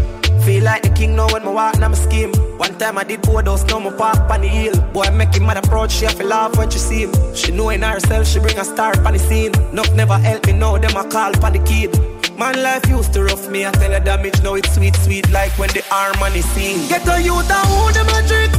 Feel 0.45 0.63
like 0.63 0.83
the 0.83 0.89
king 0.89 1.15
now 1.15 1.31
when 1.31 1.43
me 1.43 1.51
walk 1.51 1.75
on 1.81 1.91
my 1.91 1.97
scheme. 1.97 2.31
One 2.57 2.77
time 2.77 2.97
I 2.97 3.03
did 3.03 3.21
board 3.21 3.47
house, 3.47 3.63
now 3.65 3.79
me 3.79 3.91
park 3.97 4.29
on 4.29 4.41
the 4.41 4.47
hill. 4.47 4.75
Boy, 4.93 5.03
I 5.03 5.09
make 5.09 5.33
him 5.33 5.45
mad 5.45 5.57
approach, 5.57 5.91
she 5.91 6.05
have 6.05 6.17
to 6.17 6.25
laugh 6.25 6.57
when 6.57 6.69
she 6.69 6.79
see 6.79 7.01
him. 7.05 7.11
She 7.33 7.51
know 7.51 7.69
in 7.69 7.81
herself, 7.81 8.27
she 8.27 8.39
bring 8.39 8.57
a 8.57 8.65
star 8.65 8.93
on 9.05 9.13
the 9.13 9.19
scene. 9.19 9.55
Enough 9.71 9.93
never 9.93 10.17
help 10.17 10.45
me 10.45 10.53
now, 10.53 10.77
them 10.77 10.95
a 10.95 11.09
call 11.09 11.33
for 11.33 11.49
the 11.49 11.59
kid. 11.59 11.91
Man, 12.37 12.61
life 12.61 12.85
used 12.89 13.13
to 13.13 13.23
rough 13.23 13.49
me, 13.49 13.65
I 13.65 13.71
tell 13.71 13.91
her 13.91 13.99
damage, 13.99 14.41
now 14.43 14.55
it's 14.55 14.73
sweet, 14.75 14.95
sweet, 14.97 15.29
like 15.31 15.57
when 15.57 15.69
the 15.69 15.81
harmony 15.87 16.41
sing. 16.41 16.87
Get 16.89 17.07
a 17.07 17.21
youth 17.21 17.49
and 17.49 17.67
who 17.69 17.91
them 17.93 18.09
a 18.09 18.27
drink? 18.27 18.53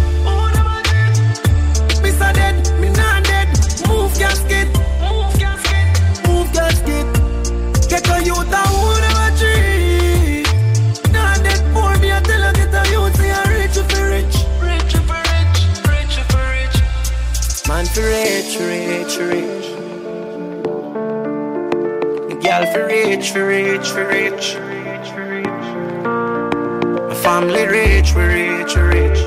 Miss 2.02 2.18
dead, 2.18 2.80
me 2.80 2.88
not 2.90 3.24
dead. 3.24 3.48
Move 3.88 4.12
casket, 4.18 4.68
move 5.04 5.32
casket, 5.36 5.86
move 6.28 6.52
casket. 6.52 7.06
Get 7.90 8.08
a 8.08 8.24
youth 8.24 8.52
and 8.52 8.68
who 8.72 9.03
For 17.94 18.02
rich, 18.02 18.58
rich, 18.58 19.18
rich. 19.18 19.66
Girl 22.42 22.66
for 22.72 22.86
rich, 22.86 23.30
for 23.30 23.46
rich, 23.46 23.86
for 23.86 24.08
rich. 24.08 24.56
My 27.08 27.14
family 27.14 27.66
rich, 27.68 28.12
we 28.14 28.22
rich, 28.24 28.74
rich. 28.74 29.20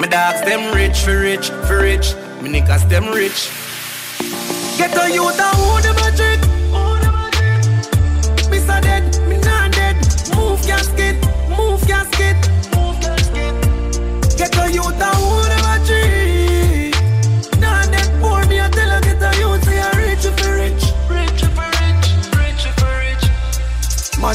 My 0.00 0.08
dogs 0.10 0.40
them 0.40 0.74
rich, 0.74 0.98
for 0.98 1.20
rich, 1.20 1.50
for 1.68 1.82
rich. 1.82 2.16
My 2.40 2.48
niggas 2.48 2.88
them 2.88 3.06
rich. 3.06 3.48
Get 4.76 4.96
a 4.98 5.08
youth 5.14 5.38
and 5.38 5.56
who 5.56 5.82
them 5.82 5.98
a 5.98 6.16
drink? 6.16 6.51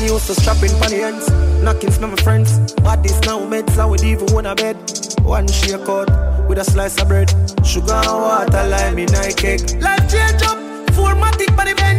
Used 0.07 0.27
to 0.27 0.35
strapping 0.35 0.69
for 0.69 0.89
the 0.89 1.03
ends, 1.03 1.29
knocking 1.61 1.91
from 1.91 2.11
my 2.11 2.15
friends. 2.17 2.59
This 3.03 3.19
now 3.21 3.39
meds 3.39 3.77
I 3.77 3.85
would 3.85 4.03
even 4.03 4.27
want 4.33 4.47
a 4.47 4.55
bed. 4.55 4.75
One 5.23 5.47
shake 5.47 5.87
out 5.87 6.09
with 6.47 6.57
a 6.57 6.63
slice 6.63 6.99
of 7.01 7.07
bread. 7.07 7.29
Sugar 7.65 7.93
and 7.93 8.21
water, 8.21 8.63
lime 8.67 8.99
in 8.99 9.13
a 9.13 9.31
cake. 9.33 9.81
Life 9.81 10.09
change 10.09 10.41
up, 10.43 10.57
formatic 10.95 11.55
by 11.55 11.65
the 11.65 11.75
bends. 11.75 11.96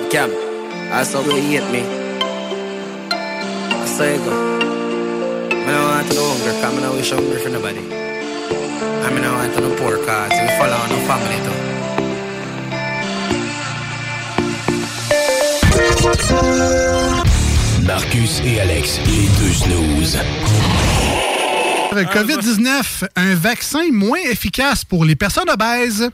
Up 0.00 0.06
top 0.06 0.12
cam, 0.12 0.30
I 0.92 1.02
saw 1.02 1.20
the 1.22 1.32
hate 1.32 1.70
me. 1.70 1.82
I 3.10 3.84
saw 3.86 4.04
you 4.04 4.18
go. 4.24 4.32
I 5.52 5.72
don't 5.72 5.84
want 5.88 6.08
to 6.08 6.14
no 6.14 6.22
hunger, 6.30 6.52
cause 6.60 6.74
I 6.74 6.80
don't 6.80 6.96
wish 6.96 7.10
hunger 7.10 7.38
for 7.38 7.50
nobody. 7.50 7.80
I 7.80 9.10
mean, 9.12 9.24
I 9.24 9.26
want 9.34 9.54
to 9.54 9.60
no 9.60 9.76
poor 9.76 9.96
cause 10.06 10.30
we 10.30 10.48
follow 10.58 10.86
no 10.88 10.98
family 11.08 11.38
too. 11.44 11.58
Marcus 17.86 18.40
et 18.44 18.60
Alex, 18.60 19.00
les 19.06 19.28
deux 19.38 19.52
snooze. 19.52 20.18
Le 21.92 22.04
COVID-19, 22.04 23.04
un 23.16 23.34
vaccin 23.34 23.90
moins 23.92 24.22
efficace 24.30 24.84
pour 24.84 25.04
les 25.04 25.16
personnes 25.16 25.50
obèses. 25.50 26.10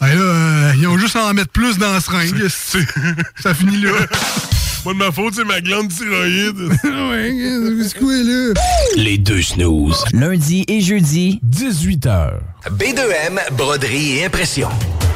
Ben 0.00 0.14
là, 0.14 0.14
euh, 0.14 0.72
ils 0.76 0.86
ont 0.86 0.96
juste 0.96 1.16
à 1.16 1.24
en 1.24 1.34
mettre 1.34 1.50
plus 1.50 1.76
dans 1.78 1.92
la 1.92 2.00
seringue. 2.00 2.46
Ça 2.48 3.54
finit 3.54 3.80
là. 3.80 3.90
Pas 4.84 4.92
de 4.92 4.98
ma 4.98 5.10
faute, 5.10 5.34
c'est 5.34 5.44
ma 5.44 5.60
glande 5.60 5.88
thyroïde. 5.88 6.56
ouais, 6.84 7.82
c'est 7.82 7.98
quoi 7.98 8.12
là? 8.12 8.54
Les 8.96 9.18
deux 9.18 9.42
snooze. 9.42 10.04
Lundi 10.12 10.64
et 10.68 10.80
jeudi, 10.80 11.40
18h. 11.44 12.34
B2M, 12.70 13.40
broderie 13.56 14.18
et 14.18 14.24
impression. 14.26 14.68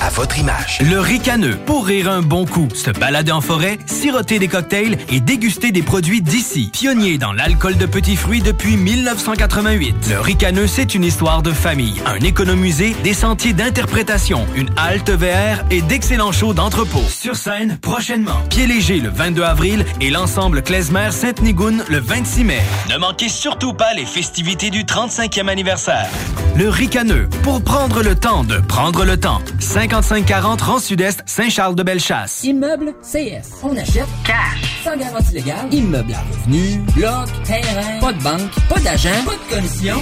à 0.00 0.08
votre 0.10 0.38
image. 0.38 0.78
Le 0.82 1.00
ricaneux, 1.00 1.56
pour 1.66 1.86
rire 1.86 2.10
un 2.10 2.22
bon 2.22 2.46
coup, 2.46 2.68
se 2.74 2.90
balader 2.90 3.32
en 3.32 3.40
forêt, 3.40 3.78
siroter 3.86 4.38
des 4.38 4.48
cocktails 4.48 4.98
et 5.10 5.20
déguster 5.20 5.72
des 5.72 5.82
produits 5.82 6.22
d'ici. 6.22 6.70
Pionnier 6.72 7.18
dans 7.18 7.32
l'alcool 7.32 7.76
de 7.76 7.86
petits 7.86 8.16
fruits 8.16 8.42
depuis 8.42 8.76
1988. 8.76 10.08
Le 10.10 10.20
ricaneux, 10.20 10.66
c'est 10.66 10.94
une 10.94 11.04
histoire 11.04 11.42
de 11.42 11.52
famille, 11.52 12.00
un 12.06 12.20
économusée, 12.24 12.94
des 13.02 13.14
sentiers 13.14 13.52
d'interprétation, 13.52 14.46
une 14.54 14.70
halte 14.76 15.10
VR 15.10 15.64
et 15.70 15.82
d'excellents 15.82 16.32
shows 16.32 16.54
d'entrepôt. 16.54 17.04
Sur 17.08 17.36
scène, 17.36 17.78
prochainement. 17.78 18.40
Pied 18.50 18.66
léger 18.66 19.00
le 19.00 19.10
22 19.10 19.42
avril 19.42 19.84
et 20.00 20.10
l'ensemble 20.10 20.62
Klezmer 20.62 21.10
Sainte-Nigoune 21.10 21.84
le 21.88 21.98
26 21.98 22.44
mai. 22.44 22.62
Ne 22.90 22.98
manquez 22.98 23.28
surtout 23.28 23.72
pas 23.72 23.94
les 23.94 24.06
festivités 24.06 24.70
du 24.70 24.84
35e 24.84 25.48
anniversaire. 25.48 26.08
Le 26.56 26.68
ricaneux, 26.68 27.28
pour 27.42 27.62
prendre 27.62 28.02
le 28.02 28.14
temps 28.14 28.44
de 28.44 28.58
prendre 28.58 29.04
le 29.04 29.18
temps. 29.18 29.40
5540 29.88 30.60
Rang 30.62 30.78
Sud-Est, 30.80 31.22
Saint-Charles-de-Bellechasse. 31.26 32.42
Immeuble 32.42 32.94
CS. 33.02 33.60
On 33.62 33.76
achète 33.76 34.06
cash. 34.24 34.82
Sans 34.84 34.96
garantie 34.96 35.34
légale. 35.34 35.72
Immeuble 35.72 36.12
à 36.12 36.20
revenu. 36.22 36.78
Bloc. 36.96 37.28
Terrain. 37.44 38.00
Pas 38.00 38.12
de 38.12 38.22
banque. 38.22 38.50
Pas 38.68 38.80
d'agent. 38.80 39.10
Pas 39.24 39.32
de 39.32 39.54
commission. 39.56 39.96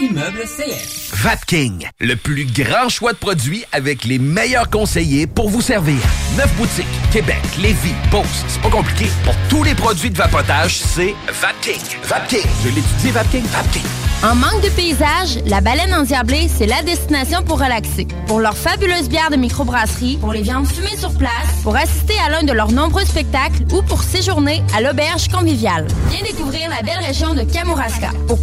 Immeuble 0.00 0.44
CS. 0.44 1.10
Vapking, 1.12 1.86
le 2.00 2.16
plus 2.16 2.46
grand 2.46 2.88
choix 2.88 3.12
de 3.12 3.18
produits 3.18 3.64
avec 3.72 4.04
les 4.04 4.18
meilleurs 4.18 4.70
conseillers 4.70 5.26
pour 5.26 5.50
vous 5.50 5.60
servir. 5.60 5.98
Neuf 6.38 6.54
boutiques, 6.56 6.86
Québec, 7.12 7.42
Lévis, 7.60 7.94
Beauce, 8.10 8.44
c'est 8.48 8.62
pas 8.62 8.70
compliqué. 8.70 9.06
Pour 9.24 9.34
tous 9.50 9.62
les 9.62 9.74
produits 9.74 10.10
de 10.10 10.16
vapotage, 10.16 10.76
c'est 10.76 11.14
Vapking. 11.28 11.80
Vapking, 12.04 12.46
je 12.62 12.68
l'étudie, 12.68 13.10
Vapking. 13.10 13.44
Vapking. 13.44 13.82
En 14.22 14.34
manque 14.34 14.62
de 14.62 14.70
paysage, 14.70 15.38
la 15.46 15.60
baleine 15.60 15.92
endiablée, 15.92 16.48
c'est 16.48 16.66
la 16.66 16.82
destination 16.82 17.42
pour 17.42 17.60
relaxer. 17.60 18.08
Pour 18.26 18.40
leurs 18.40 18.56
fabuleuses 18.56 19.08
bières 19.10 19.30
de 19.30 19.36
microbrasserie, 19.36 20.16
pour 20.16 20.32
les 20.32 20.40
viandes 20.40 20.66
fumées 20.66 20.96
sur 20.96 21.12
place, 21.16 21.30
pour 21.62 21.76
assister 21.76 22.14
à 22.26 22.30
l'un 22.30 22.42
de 22.42 22.52
leurs 22.52 22.72
nombreux 22.72 23.04
spectacles 23.04 23.62
ou 23.72 23.82
pour 23.82 24.02
séjourner 24.02 24.62
à 24.74 24.80
l'auberge 24.80 25.28
conviviale. 25.28 25.86
Viens 26.08 26.22
découvrir 26.22 26.70
la 26.70 26.82
belle 26.82 27.04
région 27.06 27.34
de 27.34 27.42
Kamouraska. 27.42 28.10
Pour 28.26 28.42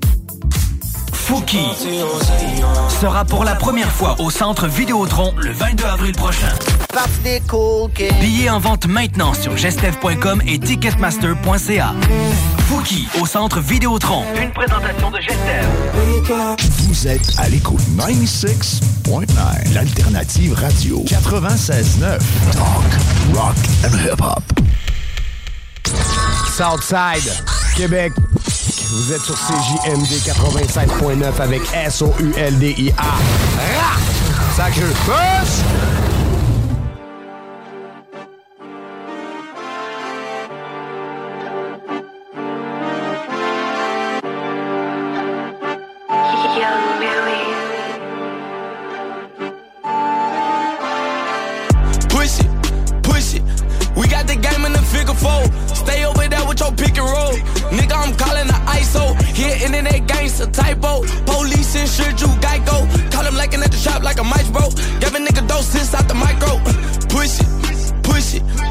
Fouki 1.31 1.65
sera 2.99 3.23
pour 3.23 3.45
la 3.45 3.55
première 3.55 3.89
fois 3.89 4.17
au 4.19 4.29
centre 4.29 4.67
Vidéotron 4.67 5.33
le 5.37 5.53
22 5.53 5.85
avril 5.85 6.11
prochain. 6.11 6.49
Billets 8.19 8.49
en 8.49 8.59
vente 8.59 8.85
maintenant 8.85 9.33
sur 9.33 9.55
gestev.com 9.55 10.41
et 10.45 10.59
ticketmaster.ca. 10.59 11.95
Fouki 12.67 13.07
au 13.21 13.25
centre 13.25 13.61
Vidéotron. 13.61 14.25
Une 14.41 14.51
présentation 14.51 15.09
de 15.09 15.21
Gestev. 15.21 15.69
Vous 16.79 17.07
êtes 17.07 17.33
à 17.37 17.47
l'écoute 17.47 17.79
96.9, 17.97 19.73
l'alternative 19.73 20.53
radio 20.55 21.01
96.9. 21.05 22.19
Talk, 22.51 23.33
rock 23.33 23.55
and 23.85 23.95
hip-hop. 24.05 24.43
Southside, 26.49 27.31
Québec. 27.77 28.11
Vous 28.93 29.13
êtes 29.13 29.21
sur 29.21 29.35
CJMD 29.35 30.05
87.9 30.05 31.41
avec 31.41 31.61
S-O-U-L-D-I-A. 31.73 33.01
Rah! 35.07 36.10
Gangster 60.41 60.63
typo. 60.63 61.01
Police 61.25 61.75
insured 61.75 62.19
you 62.19 62.27
Geico. 62.39 63.11
Call 63.11 63.25
him 63.25 63.35
like 63.35 63.53
at 63.53 63.71
the 63.71 63.77
shop 63.77 64.03
like 64.03 64.19
a 64.19 64.23
mice 64.23 64.49
bro. 64.49 64.69
Give 64.99 65.13
a 65.15 65.19
nigga 65.19 65.47
doses 65.47 65.93
out 65.93 66.07
the 66.07 66.15
micro. 66.15 66.57
Push 67.09 67.41
it, 67.41 68.03
push 68.03 68.35
it. 68.35 68.70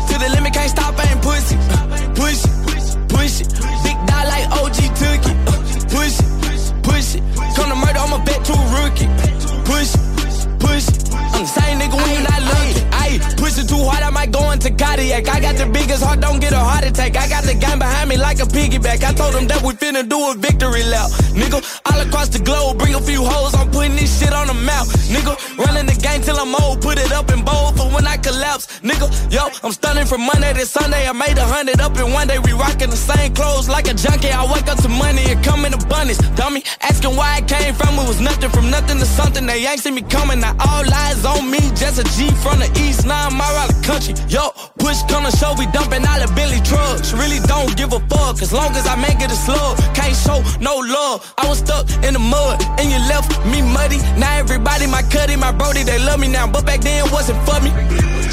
Too 13.81 13.89
hard, 13.89 14.02
I 14.02 14.11
might 14.11 14.32
go 14.32 14.51
into 14.51 14.70
cardiac. 14.70 15.28
I 15.28 15.40
got 15.40 15.57
the 15.57 15.66
biggest 15.66 16.02
heart, 16.02 16.20
don't 16.20 16.40
get 16.40 16.52
a 16.52 16.59
heart 16.59 16.85
attack. 16.85 17.16
I 17.16 17.28
got 17.28 17.44
the 17.44 17.55
game 17.55 17.78
behind 17.78 18.09
me 18.09 18.16
like 18.16 18.39
a 18.40 18.48
piggyback. 18.57 19.02
I 19.05 19.12
told 19.12 19.35
them 19.35 19.47
that 19.48 19.62
we 19.62 19.73
finna 19.74 20.07
do 20.09 20.19
a 20.31 20.35
victory 20.35 20.85
lap. 20.85 21.11
Nigga, 21.32 21.59
all 21.89 22.01
across 22.01 22.28
the 22.28 22.40
globe, 22.40 22.78
bring 22.78 22.94
a 22.94 23.01
few 23.01 23.24
hoes, 23.24 23.55
I'm 23.55 23.70
putting 23.70 23.97
this 23.97 24.11
shit 24.19 24.32
on 24.32 24.47
the 24.48 24.55
map. 24.55 24.86
Nigga, 25.15 25.35
running 25.59 25.86
the 25.86 25.97
game 25.97 26.20
till 26.23 26.36
I'm 26.36 26.55
old, 26.62 26.82
put 26.82 26.98
it 26.98 27.12
up 27.12 27.31
in 27.31 27.44
bold 27.44 27.77
for 27.77 27.89
when 27.94 28.07
I 28.07 28.16
collapse. 28.16 28.81
Nigga, 28.81 29.09
yo, 29.32 29.48
I'm 29.65 29.73
stunning 29.73 30.07
from 30.07 30.23
Monday 30.27 30.52
to 30.52 30.66
Sunday. 30.66 31.07
I 31.09 31.12
made 31.12 31.39
a 31.39 31.47
hundred 31.47 31.81
up 31.81 31.97
in 31.97 32.12
one 32.12 32.28
day. 32.28 32.39
We 32.39 32.52
rocking 32.52 32.90
the 32.90 33.01
same 33.01 33.32
clothes 33.35 33.69
like 33.69 33.89
a 33.89 33.94
junkie. 33.94 34.31
I 34.31 34.44
wake 34.52 34.69
up 34.69 34.78
to 34.85 34.89
money, 34.89 35.23
it 35.32 35.43
come 35.43 35.65
in 35.65 35.73
abundance. 35.73 36.19
Dummy, 36.36 36.62
asking 36.82 37.16
why 37.16 37.39
it 37.39 37.48
came 37.48 37.74
from, 37.74 37.98
it 37.98 38.07
was 38.07 38.20
nothing 38.20 38.51
from 38.51 38.70
nothing 38.70 38.98
to 38.98 39.07
something. 39.07 39.47
They 39.47 39.65
ain't 39.66 39.81
see 39.81 39.90
me 39.90 40.02
coming. 40.02 40.40
Now 40.40 40.55
all 40.69 40.85
eyes 40.85 41.24
on 41.24 41.51
me, 41.51 41.61
just 41.81 41.98
a 41.98 42.05
G 42.16 42.28
from 42.44 42.61
the 42.61 42.69
east, 42.77 43.07
nine 43.07 43.32
mile 43.35 43.57
out 43.62 43.70
country. 43.87 44.15
Yo, 44.29 44.51
push 44.79 45.03
come 45.09 45.25
to 45.25 45.33
show, 45.37 45.55
we 45.59 45.67
dumping 45.73 46.07
all 46.07 46.21
the 46.21 46.31
Billy 46.35 46.61
trucks. 46.61 47.13
Really 47.13 47.41
don't 47.47 47.77
give 47.77 47.93
a 47.93 48.01
fuck, 48.09 48.43
as 48.43 48.53
long 48.53 48.73
as 48.77 48.87
I 48.87 48.97
make 48.97 49.21
it 49.21 49.31
a 49.31 49.39
slug. 49.39 49.79
Can't 49.95 50.17
show 50.17 50.43
no 50.61 50.79
love. 50.79 51.33
I 51.39 51.49
was 51.49 51.59
stuck 51.59 51.89
in 52.05 52.15
the 52.15 52.23
mud, 52.23 52.63
and 52.79 52.91
you 52.91 52.99
left 53.11 53.31
me 53.47 53.63
muddy. 53.63 53.99
Now 54.19 54.39
everybody 54.39 54.87
my 54.87 55.03
cutty, 55.03 55.37
my 55.37 55.53
brody, 55.53 55.83
they 55.83 55.99
love 55.99 56.21
me 56.21 56.29
now, 56.29 56.47
but 56.47 56.65
back 56.67 56.81
then 56.81 57.11
wasn't 57.11 57.39
for 57.47 57.61
me. 57.61 57.71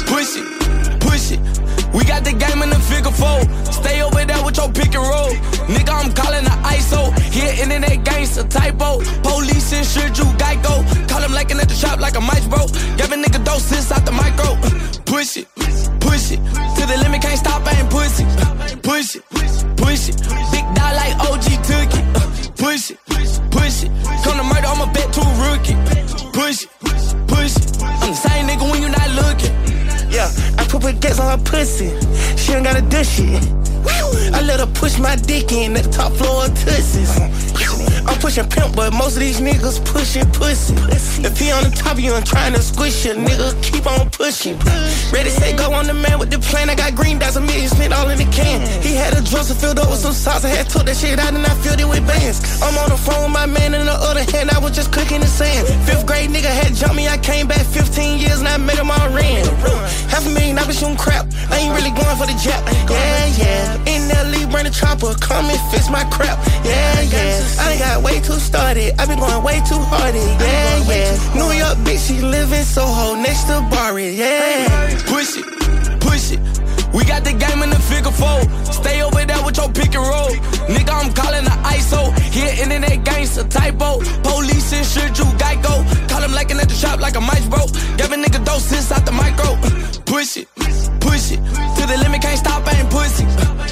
Push 0.06 0.36
it, 0.36 1.00
push 1.00 1.32
it. 1.32 1.67
We 1.94 2.04
got 2.04 2.24
the 2.24 2.32
game 2.32 2.62
in 2.62 2.70
the 2.70 2.78
figure 2.78 3.10
four. 3.10 3.40
Stay 3.72 4.02
over 4.02 4.24
there 4.24 4.42
with 4.44 4.56
your 4.56 4.70
pick 4.72 4.94
and 4.94 5.04
roll. 5.04 5.32
Nigga, 5.72 5.92
I'm 5.92 6.12
calling 6.12 6.44
the 6.44 6.56
ISO. 6.74 7.12
Here, 7.32 7.52
internet 7.62 8.04
gangster 8.04 8.44
typo. 8.44 9.00
Police 9.22 9.72
insured 9.72 10.16
you 10.18 10.24
Geico. 10.36 10.84
Call 11.08 11.22
him 11.22 11.32
like 11.32 11.50
at 11.50 11.68
the 11.68 11.74
shop 11.74 12.00
like 12.00 12.16
a 12.16 12.20
mice 12.20 12.46
bro. 12.46 12.66
Give 12.96 13.10
a 13.12 13.16
nigga 13.16 13.42
doses 13.44 13.90
out 13.90 14.04
the 14.04 14.12
micro. 14.12 14.54
Push 15.04 15.38
it, 15.38 15.46
push 16.00 16.32
it. 16.32 16.40
To 16.76 16.82
the 16.86 16.96
limit, 17.02 17.22
can't 17.22 17.38
stop, 17.38 17.66
I 17.66 17.80
ain't 17.80 17.90
pussy. 17.90 18.24
Push 18.82 19.16
it, 19.16 19.24
push 19.76 20.08
it. 20.08 20.16
Big 20.52 20.66
dog 20.76 20.92
like 21.00 21.14
OG 21.28 21.46
took 21.64 21.90
it. 21.98 22.04
Push 22.56 22.90
it, 22.90 22.98
push 23.50 23.82
it. 23.84 23.90
Come 24.24 24.36
to 24.36 24.44
murder, 24.44 24.68
I'ma 24.68 24.92
bet 24.92 25.12
to 25.14 25.20
a 25.20 25.32
rookie. 25.48 25.76
Push 26.36 26.64
it, 26.64 26.70
push 27.26 27.56
it. 27.56 27.82
I'm 27.82 28.10
the 28.10 28.14
same 28.14 28.46
nigga 28.46 28.70
when 28.70 28.82
you 28.82 28.88
not 28.90 29.10
looking. 29.16 29.67
Yeah, 30.10 30.30
I 30.58 30.64
put 30.66 30.82
baguettes 30.82 31.20
on 31.20 31.38
her 31.38 31.44
pussy. 31.44 31.88
She 32.36 32.52
ain't 32.52 32.64
gotta 32.64 32.82
do 32.82 33.04
shit. 33.04 33.42
I 34.34 34.40
let 34.42 34.60
her 34.60 34.66
push 34.66 34.98
my 34.98 35.16
dick 35.16 35.52
in 35.52 35.74
the 35.74 35.82
top 35.82 36.12
floor 36.12 36.46
of 36.46 36.50
Tussies. 36.52 37.97
I'm 38.08 38.18
pushing 38.20 38.48
pimp, 38.48 38.74
but 38.74 38.94
most 38.94 39.16
of 39.16 39.20
these 39.20 39.38
niggas 39.38 39.84
pushing 39.84 40.24
pussy. 40.32 40.72
If 41.20 41.38
he 41.38 41.52
on 41.52 41.62
the 41.62 41.70
top 41.70 41.92
of 41.92 42.00
you 42.00 42.14
and 42.14 42.24
trying 42.24 42.54
to 42.54 42.62
squish 42.62 43.04
you, 43.04 43.12
nigga, 43.12 43.52
keep 43.62 43.84
on 43.86 44.08
pushing. 44.08 44.56
Ready, 45.12 45.28
say 45.28 45.54
go 45.54 45.72
on 45.74 45.86
the 45.86 45.92
man 45.92 46.18
with 46.18 46.30
the 46.30 46.38
plane. 46.38 46.70
I 46.70 46.74
got 46.74 46.94
green 46.94 47.18
dots, 47.18 47.36
a 47.36 47.40
million 47.40 47.68
spent 47.68 47.92
all 47.92 48.08
in 48.08 48.16
the 48.16 48.24
can. 48.32 48.64
He 48.80 48.94
had 48.94 49.12
a 49.12 49.20
dresser 49.20 49.54
filled 49.54 49.78
up 49.78 49.90
with 49.90 50.00
some 50.00 50.14
sauce. 50.14 50.42
I 50.42 50.48
had 50.48 50.70
took 50.70 50.86
that 50.86 50.96
shit 50.96 51.18
out 51.18 51.34
and 51.34 51.44
I 51.44 51.52
filled 51.60 51.80
it 51.80 51.88
with 51.88 52.06
bands. 52.08 52.40
I'm 52.62 52.78
on 52.78 52.88
the 52.88 52.96
phone 52.96 53.28
with 53.28 53.32
my 53.32 53.44
man 53.44 53.74
in 53.74 53.84
the 53.84 53.92
other 53.92 54.24
hand. 54.32 54.50
I 54.50 54.58
was 54.58 54.72
just 54.72 54.90
cooking 54.90 55.20
the 55.20 55.28
sand. 55.28 55.68
Fifth 55.84 56.06
grade 56.06 56.30
nigga 56.30 56.48
had 56.48 56.72
jumped 56.72 56.96
me. 56.96 57.08
I 57.08 57.18
came 57.18 57.46
back 57.46 57.66
15 57.66 58.20
years 58.20 58.40
and 58.40 58.48
I 58.48 58.56
made 58.56 58.78
him 58.78 58.90
all 58.90 59.08
ran. 59.12 59.44
Half 60.08 60.24
a 60.24 60.30
million, 60.30 60.56
I 60.56 60.64
been 60.64 60.72
shooting 60.72 60.96
crap. 60.96 61.28
I 61.52 61.60
ain't 61.60 61.76
really 61.76 61.92
going 61.92 62.16
for 62.16 62.24
the 62.24 62.36
jab. 62.40 62.64
Yeah, 62.88 63.26
yeah. 63.36 63.92
In 63.92 64.08
LE, 64.08 64.48
bring 64.48 64.64
the 64.64 64.72
chopper. 64.72 65.12
Come 65.20 65.52
and 65.52 65.60
fix 65.68 65.90
my 65.90 66.08
crap. 66.08 66.40
Yeah, 66.64 67.04
yeah. 67.12 67.60
I 67.60 67.76
done 67.76 67.97
got 67.98 68.04
way 68.04 68.20
too 68.20 68.38
started. 68.38 68.94
I 68.98 69.06
been 69.06 69.18
going 69.18 69.42
way 69.42 69.60
too 69.68 69.78
hard. 69.78 70.14
Yeah, 70.14 70.90
yeah. 70.90 71.34
New 71.34 71.50
York 71.52 71.78
bitch, 71.84 72.06
she 72.08 72.20
live 72.20 72.52
in 72.52 72.64
Soho 72.64 73.14
next 73.14 73.44
to 73.44 73.66
Barry. 73.70 74.10
Yeah. 74.10 74.68
Push 75.06 75.36
it, 75.36 76.00
push 76.00 76.32
it. 76.32 76.40
We 76.94 77.04
got 77.04 77.22
the 77.24 77.32
game 77.32 77.62
in 77.62 77.70
the 77.70 77.80
figure 77.90 78.10
four. 78.10 78.40
Stay 78.72 79.02
over 79.02 79.24
there 79.24 79.42
with 79.44 79.56
your 79.56 79.70
pick 79.70 79.94
and 79.94 80.06
roll. 80.06 80.32
Nigga, 80.68 80.92
I'm 80.92 81.12
calling 81.12 81.44
the 81.44 81.56
ISO. 81.74 82.16
Here, 82.32 82.52
internet 82.62 83.04
gangster 83.04 83.44
typo. 83.44 84.00
Police 84.22 84.72
insured 84.72 85.18
you 85.18 85.24
Geico. 85.36 85.74
Call 86.08 86.22
him 86.22 86.32
like 86.32 86.50
at 86.50 86.68
the 86.68 86.74
shop 86.74 87.00
like 87.00 87.16
a 87.16 87.20
mice 87.20 87.46
bro. 87.46 87.66
Give 87.96 88.10
a 88.12 88.16
nigga 88.16 88.44
doses 88.44 88.90
out 88.92 89.04
the 89.04 89.12
micro. 89.12 89.56
Push 90.06 90.38
it, 90.38 90.48
push 91.00 91.32
it. 91.32 91.40
To 91.76 91.82
the 91.86 91.98
limit, 92.02 92.22
can't 92.22 92.38
stop, 92.38 92.66
ain't 92.72 92.90
pussy. 92.90 93.67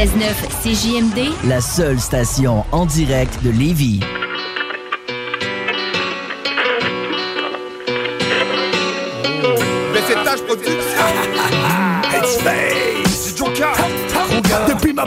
96.9 0.00 0.62
CJMD, 0.62 1.30
La 1.46 1.60
seule 1.60 2.00
station 2.00 2.64
en 2.72 2.86
direct 2.86 3.42
de 3.42 3.50
Lévis. 3.50 4.00
Mais 9.92 10.00
c'est 10.08 10.14
tâche 10.24 10.40
production. 10.46 10.80
Headspace. 12.14 13.10
C'est 13.10 13.36
Joker. 13.36 13.76
Depuis 14.68 14.94
ma 14.94 15.04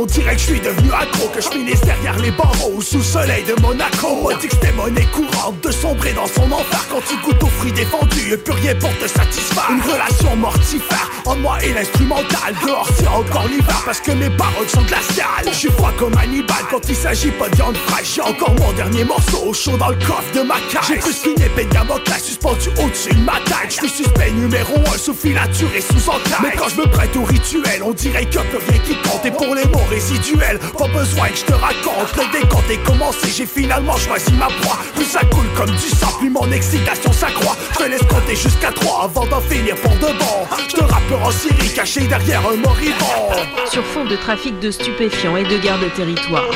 on 0.00 0.06
dirait 0.06 0.34
que 0.34 0.40
je 0.40 0.46
suis 0.46 0.60
devenu 0.60 0.90
accro 0.92 1.28
Que 1.28 1.40
je 1.40 1.48
finisse 1.48 1.80
derrière 1.82 2.18
les 2.18 2.30
barreaux 2.30 2.72
ou 2.74 2.82
sous 2.82 2.98
le 2.98 3.04
soleil 3.04 3.44
de 3.44 3.60
Monaco. 3.60 4.08
On 4.24 4.36
dit 4.38 4.48
que 4.48 4.54
c'était 4.54 4.72
monnaie 4.72 5.06
courante 5.12 5.60
de 5.62 5.70
sombrer 5.70 6.12
dans 6.12 6.26
son 6.26 6.50
enfer 6.50 6.86
Quand 6.90 7.02
tu 7.06 7.16
goûtes 7.22 7.42
aux 7.42 7.46
fruits 7.58 7.72
défendus 7.72 8.32
et 8.32 8.36
plus 8.36 8.54
pour 8.80 8.96
te 8.98 9.06
satisfaire. 9.06 9.68
Une 9.70 9.82
relation 9.82 10.36
mortifère 10.36 11.10
en 11.26 11.36
moi 11.36 11.62
et 11.62 11.72
l'instrumental. 11.72 12.54
Dehors 12.66 12.88
c'est 12.96 13.06
encore 13.06 13.46
l'hiver 13.48 13.82
parce 13.84 14.00
que 14.00 14.12
mes 14.12 14.30
paroles 14.30 14.68
sont 14.68 14.82
glaciales. 14.82 15.46
Je 15.46 15.54
suis 15.54 15.70
froid 15.70 15.92
comme 15.98 16.16
Hannibal 16.16 16.64
quand 16.70 16.80
il 16.88 16.96
s'agit 16.96 17.30
pas 17.32 17.48
de 17.48 17.56
viande 17.56 17.76
fraîche. 17.76 18.14
J'ai 18.14 18.22
encore 18.22 18.54
mon 18.58 18.72
dernier 18.72 19.04
morceau 19.04 19.44
au 19.46 19.52
chaud 19.52 19.76
dans 19.76 19.90
le 19.90 19.96
coffre 19.96 20.32
de 20.34 20.40
ma 20.40 20.56
cage. 20.70 20.86
J'ai 20.88 20.96
plus 20.96 21.20
qu'une 21.20 21.42
épée 21.42 21.64
de 21.64 22.20
suspendue 22.22 22.70
au-dessus 22.82 23.14
de 23.14 23.20
ma 23.20 23.38
tête. 23.44 23.68
Je 23.68 23.74
suis 23.74 23.88
suspect 23.88 24.30
numéro 24.30 24.76
un 24.92 24.98
sous 24.98 25.14
filature 25.14 25.68
et 25.76 25.80
sous 25.80 26.08
entaille. 26.08 26.40
Mais 26.42 26.56
quand 26.56 26.68
je 26.68 26.76
me 26.76 26.86
prête 26.86 27.14
au 27.16 27.24
rituel 27.24 27.82
on 27.84 27.92
dirait 27.92 28.24
que 28.24 28.38
rien 28.38 28.78
qui 28.84 28.94
compte. 28.96 29.24
Et 29.24 29.30
pour 29.30 29.54
les 29.54 29.64
mots 29.66 29.89
résiduels 29.90 30.58
pas 30.78 30.88
besoin 30.88 31.28
que 31.28 31.36
je 31.36 31.44
te 31.44 31.52
raconte 31.52 32.16
Le 32.16 32.40
décompte 32.40 32.70
est 32.70 32.82
commencé 32.84 33.28
j'ai 33.36 33.46
finalement 33.46 33.96
choisi 33.96 34.32
ma 34.32 34.46
proie 34.46 34.78
Plus 34.94 35.04
ça 35.04 35.20
coule 35.30 35.48
comme 35.56 35.70
du 35.70 35.88
sang 35.88 36.12
plus 36.18 36.30
mon 36.30 36.50
excitation 36.52 37.12
s'accroît 37.12 37.56
Je 37.72 37.84
te 37.84 37.90
laisse 37.90 38.02
compter 38.02 38.36
jusqu'à 38.36 38.70
3 38.72 39.04
avant 39.04 39.26
d'en 39.26 39.40
finir 39.40 39.74
pour 39.76 39.92
de 39.92 40.18
bon 40.18 40.46
Je 40.68 40.76
te 40.76 40.82
rappeur 40.82 41.22
en 41.22 41.30
Syrie 41.30 41.72
caché 41.74 42.06
derrière 42.06 42.40
un 42.48 42.56
moribond 42.56 43.34
Sur 43.70 43.84
fond 43.84 44.04
de 44.04 44.16
trafic 44.16 44.58
de 44.60 44.70
stupéfiants 44.70 45.36
et 45.36 45.44
de 45.44 45.58
guerre 45.58 45.78
de 45.78 45.88
territoire. 45.88 46.50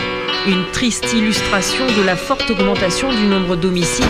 Une 0.46 0.64
triste 0.72 1.12
illustration 1.12 1.86
de 1.86 2.02
la 2.02 2.16
forte 2.16 2.48
augmentation 2.50 3.10
du 3.10 3.26
nombre 3.26 3.56
d'homicides. 3.56 4.04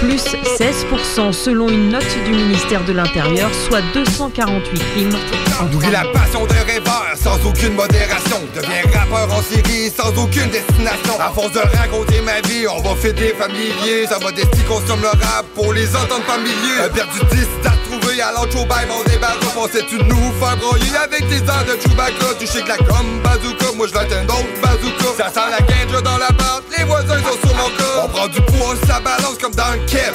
Plus 0.00 0.24
16% 0.58 1.32
selon 1.32 1.68
une 1.68 1.90
note 1.90 2.18
du 2.24 2.32
ministère 2.32 2.84
de 2.84 2.92
l'Intérieur, 2.92 3.50
soit 3.54 3.82
248 3.94 4.78
crimes. 4.94 5.41
En 5.60 5.64
Nourris 5.66 5.90
la 5.90 6.04
passion 6.12 6.46
d'un 6.46 6.62
rêveur 6.66 7.04
sans 7.20 7.36
aucune 7.46 7.74
modération. 7.74 8.38
Deviens 8.54 8.82
rappeur 8.92 9.36
en 9.36 9.42
série 9.42 9.90
sans 9.90 10.10
aucune 10.22 10.50
destination. 10.50 11.18
À 11.20 11.30
force 11.30 11.52
de 11.52 11.60
raconter 11.76 12.20
ma 12.22 12.40
vie, 12.48 12.66
on 12.68 12.80
va 12.82 12.94
fêter 12.96 13.34
familier. 13.38 14.06
Sa 14.08 14.18
modestie 14.18 14.62
consomme 14.68 15.02
le 15.02 15.08
rap 15.08 15.46
pour 15.54 15.72
les 15.72 15.88
entendre 15.96 16.24
familiers. 16.26 16.84
Un 16.84 16.88
perdu 16.88 17.18
10 17.30 17.46
t'as 17.62 17.76
trouvé 17.88 18.20
à 18.20 18.32
l'autre 18.32 18.66
bail, 18.66 18.86
mon 18.88 19.02
débarras. 19.04 19.36
Pensais-tu 19.54 19.96
nous 19.96 20.32
faire 20.40 20.56
broyer 20.56 20.96
avec 21.02 21.28
tes 21.28 21.36
airs 21.36 21.64
de 21.64 21.80
Chewbacca? 21.80 22.34
Tu 22.38 22.46
sais 22.46 22.62
que 22.62 22.68
la 22.68 22.76
comme 22.78 23.20
bazooka, 23.22 23.66
moi 23.76 23.86
je 23.86 23.92
vais 23.92 24.14
un 24.14 24.24
autre 24.24 24.60
bazooka. 24.62 25.16
Ça 25.16 25.28
sent 25.28 25.50
la 25.50 25.60
guinche 25.64 26.02
dans 26.02 26.18
la 26.18 26.28
porte, 26.28 26.64
les 26.76 26.84
voisins 26.84 27.18
sont 27.18 27.46
sur 27.46 27.56
mon 27.56 27.70
corps. 27.76 28.04
On 28.04 28.08
prend 28.08 28.28
du 28.28 28.40
poids, 28.40 28.74
ça 28.86 29.00
balance 29.00 29.38
comme 29.40 29.54
dans 29.54 29.72
le 29.72 29.86
kev. 29.86 30.14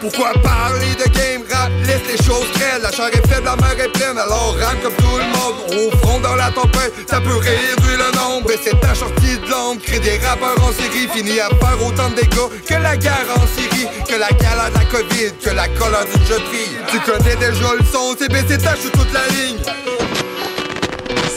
Pourquoi 0.00 0.32
parler 0.42 0.94
de 0.94 1.04
game 1.12 1.42
rap? 1.50 1.70
Laisse 1.84 2.00
les 2.08 2.24
choses 2.24 2.50
crêles. 2.54 2.80
La 2.82 2.90
chair 2.90 3.08
est 3.12 3.26
faible, 3.28 3.44
la 3.44 3.56
mer 3.56 3.78
est 3.78 3.92
pleine, 3.92 4.16
alors 4.16 4.56
rame 4.58 4.78
comme 4.82 4.94
tout 4.94 5.18
le 5.18 5.24
monde. 5.24 5.56
Au 5.76 5.96
front 5.98 6.18
dans 6.20 6.36
la 6.36 6.50
tempête, 6.50 6.94
ça 7.06 7.20
peut 7.20 7.36
réduire 7.36 7.98
le 7.98 8.16
nombre. 8.16 8.50
Et 8.50 8.58
c'est 8.62 8.78
ta 8.80 8.94
sortie 8.94 9.38
de 9.38 9.50
l'ombre, 9.50 9.80
crée 9.82 10.00
des 10.00 10.18
rappeurs 10.18 10.56
en 10.62 10.72
série. 10.72 11.06
Fini 11.12 11.38
à 11.40 11.48
faire 11.48 11.86
autant 11.86 12.08
de 12.10 12.14
dégâts 12.16 12.48
que 12.66 12.74
la 12.74 12.96
guerre 12.96 13.26
en 13.36 13.46
Syrie, 13.46 13.88
que 14.08 14.14
la 14.14 14.28
galère 14.28 14.70
de 14.70 14.78
la 14.78 14.84
Covid, 14.84 15.32
que 15.42 15.50
la 15.50 15.68
colère 15.68 16.04
d'une 16.04 16.46
fille. 16.50 16.76
Tu 16.88 16.98
connais 17.00 17.36
déjà 17.36 17.74
le 17.78 17.84
son, 17.84 18.14
c'est 18.18 18.30
baissé 18.30 18.58
tâche 18.58 18.80
sur 18.80 18.92
toute 18.92 19.12
la 19.12 19.26
ligne. 19.28 19.58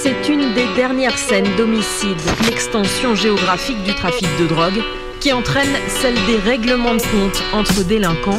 C'est 0.01 0.29
une 0.29 0.53
des 0.53 0.67
dernières 0.75 1.17
scènes 1.17 1.55
d'homicide, 1.55 2.19
l'extension 2.45 3.15
géographique 3.15 3.81
du 3.83 3.95
trafic 3.95 4.27
de 4.37 4.47
drogue, 4.47 4.81
qui 5.23 5.31
entraîne 5.31 5.73
celle 5.87 6.15
des 6.25 6.35
règlements 6.35 6.95
de 6.95 7.01
compte 7.01 7.41
entre 7.53 7.85
délinquants. 7.85 8.37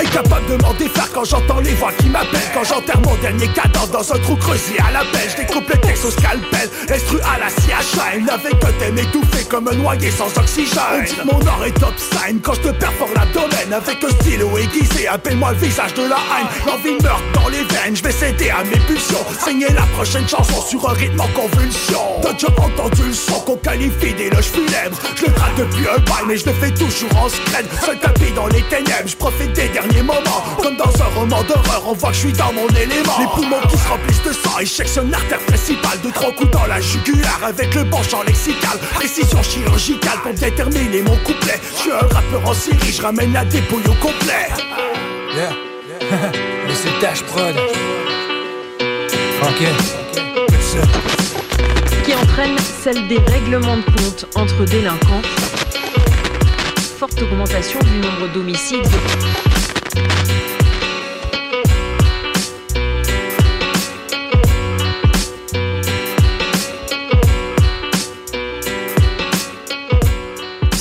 Incapable 0.00 0.46
de 0.46 0.62
m'en 0.62 0.72
défaire 0.72 1.10
quand 1.12 1.24
j'entends 1.24 1.60
les 1.60 1.74
voix 1.74 1.92
qui 1.92 2.08
m'appellent. 2.08 2.40
Quand 2.54 2.64
j'enterre 2.64 3.00
mon 3.02 3.14
dernier 3.16 3.48
cadavre 3.48 3.88
dans 3.88 4.12
un 4.12 4.18
trou 4.18 4.34
creusé 4.36 4.78
à 4.78 4.92
la 4.92 5.00
Je 5.28 5.36
découpe 5.36 5.68
le 5.68 5.78
texte 5.78 6.06
au 6.06 6.10
scalpel, 6.10 6.70
instru 6.88 7.18
à 7.20 7.38
la 7.38 7.48
chaîne 7.48 8.26
Avec 8.30 8.54
un 8.64 8.72
thème 8.78 8.96
étouffé 8.96 9.44
comme 9.44 9.68
un 9.68 9.74
noyer 9.74 10.10
sans 10.10 10.34
oxygène. 10.38 11.04
Dit 11.04 11.16
mon 11.26 11.38
or 11.46 11.66
est 11.66 11.78
top 11.78 11.92
sign 11.98 12.40
quand 12.40 12.54
je 12.54 12.60
te 12.60 12.68
perfore 12.70 13.10
l'abdomen 13.14 13.72
Avec 13.74 14.02
un 14.02 14.08
stylo 14.08 14.56
aiguisé, 14.56 15.06
appelle-moi 15.06 15.52
le 15.52 15.58
visage 15.58 15.92
de 15.92 16.02
la 16.02 16.16
haine. 16.16 16.46
L'envie 16.66 16.96
meurt 17.02 17.22
dans 17.34 17.48
les 17.48 17.64
veines, 17.64 17.94
je 17.94 18.02
vais 18.02 18.12
céder 18.12 18.48
à 18.48 18.64
mes 18.64 18.80
pulsions. 18.86 19.26
Saigner 19.38 19.68
la 19.68 19.84
prochaine 19.94 20.26
chanson 20.26 20.62
sur 20.62 20.88
un 20.88 20.94
rythme 20.94 21.20
en 21.20 21.28
convulsion. 21.28 22.00
T'as 22.22 22.32
déjà 22.32 22.48
entendu 22.48 23.02
le 23.06 23.12
son 23.12 23.40
qu'on 23.40 23.56
qualifie 23.56 24.14
d'éloge 24.14 24.46
funèbre. 24.46 24.96
Je 25.16 25.26
le 25.26 25.32
gratte 25.32 25.56
depuis 25.58 25.86
un 25.86 25.98
bail 25.98 26.24
mais 26.26 26.38
je 26.38 26.46
le 26.46 26.52
fais 26.54 26.70
toujours 26.70 27.14
en 27.22 27.28
scred. 27.28 27.66
Seul 27.84 27.98
tapis 27.98 28.32
dans 28.34 28.46
les 28.46 28.62
ténèbres, 28.62 29.06
je 29.06 29.16
profite 29.16 29.52
des 29.52 29.68
derniers 29.68 29.89
moments 29.98 30.42
Comme 30.62 30.76
dans 30.76 31.02
un 31.02 31.08
roman 31.14 31.42
d'horreur, 31.42 31.82
on 31.86 31.92
voit 31.92 32.10
que 32.10 32.14
je 32.14 32.20
suis 32.20 32.32
dans 32.32 32.52
mon 32.52 32.68
élément 32.68 33.18
Les 33.18 33.26
poumons 33.34 33.60
qui 33.68 33.76
se 33.76 33.88
remplissent 33.88 34.22
de 34.22 34.32
sang, 34.32 34.58
éjection 34.60 35.12
artère 35.12 35.38
principale 35.40 36.00
De 36.02 36.10
trois 36.10 36.32
coups 36.32 36.50
dans 36.50 36.66
la 36.66 36.80
jugulaire 36.80 37.40
avec 37.44 37.74
le 37.74 37.84
bon 37.84 38.02
champ 38.02 38.22
lexical 38.22 38.78
Précision 38.94 39.42
chirurgicale 39.42 40.18
pour 40.22 40.32
déterminer 40.32 41.02
mon 41.02 41.16
couplet 41.18 41.60
Je 41.76 41.80
suis 41.82 41.92
un 41.92 42.06
rappeur 42.14 42.46
en 42.46 42.54
série, 42.54 42.92
je 42.92 43.02
ramène 43.02 43.32
la 43.32 43.44
dépouille 43.44 43.86
au 43.88 43.94
complet 43.94 44.48
Yeah. 45.34 45.52
Mais 46.66 46.74
c'est 46.74 47.00
Dash 47.00 47.22
Prod. 47.22 47.54
Ok. 49.42 49.62
qui 52.04 52.14
entraîne 52.14 52.58
celle 52.58 53.06
des 53.06 53.18
règlements 53.18 53.76
de 53.76 53.82
compte 53.82 54.26
entre 54.34 54.64
délinquants. 54.64 55.22
Forte 56.98 57.22
augmentation 57.22 57.78
du 57.80 57.98
nombre 57.98 58.32
d'homicides. 58.32 58.88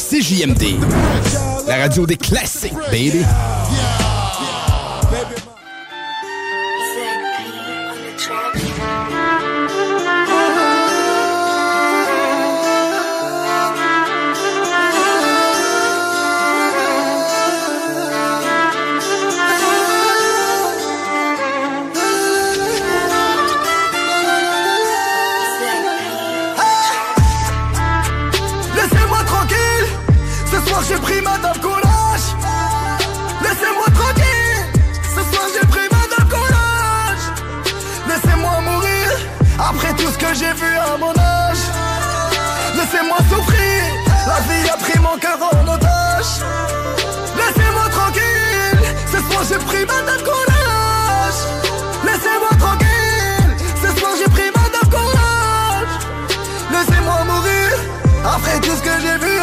CJMD. 0.10 0.80
La 1.68 1.77
radio 1.77 2.06
des 2.06 2.18
classiques, 2.18 2.73
baby. 2.91 3.26
J'ai 40.34 40.53
vu 40.53 40.77
à 40.77 40.97
mon 40.97 41.11
âge. 41.11 41.64
Laissez-moi 42.76 43.18
souffrir. 43.30 43.84
La 44.27 44.39
vie 44.41 44.69
a 44.69 44.77
pris 44.77 44.99
mon 44.99 45.18
cœur 45.18 45.38
en 45.41 45.68
otage. 45.68 46.34
Laissez-moi 47.38 47.89
tranquille. 47.89 48.80
Ce 49.11 49.18
soir 49.18 49.43
j'ai 49.49 49.57
pris 49.57 49.85
madame 49.85 50.22
collage 50.23 51.41
Laissez-moi 52.06 52.49
tranquille. 52.60 53.56
Ce 53.81 53.99
soir 53.99 54.11
j'ai 54.19 54.30
pris 54.30 54.51
madame 54.56 54.89
collage 54.89 55.95
Laissez-moi 56.72 57.23
mourir 57.26 57.72
après 58.23 58.60
tout 58.60 58.76
ce 58.76 58.81
que 58.81 59.01
j'ai 59.01 59.18
vu 59.26 59.39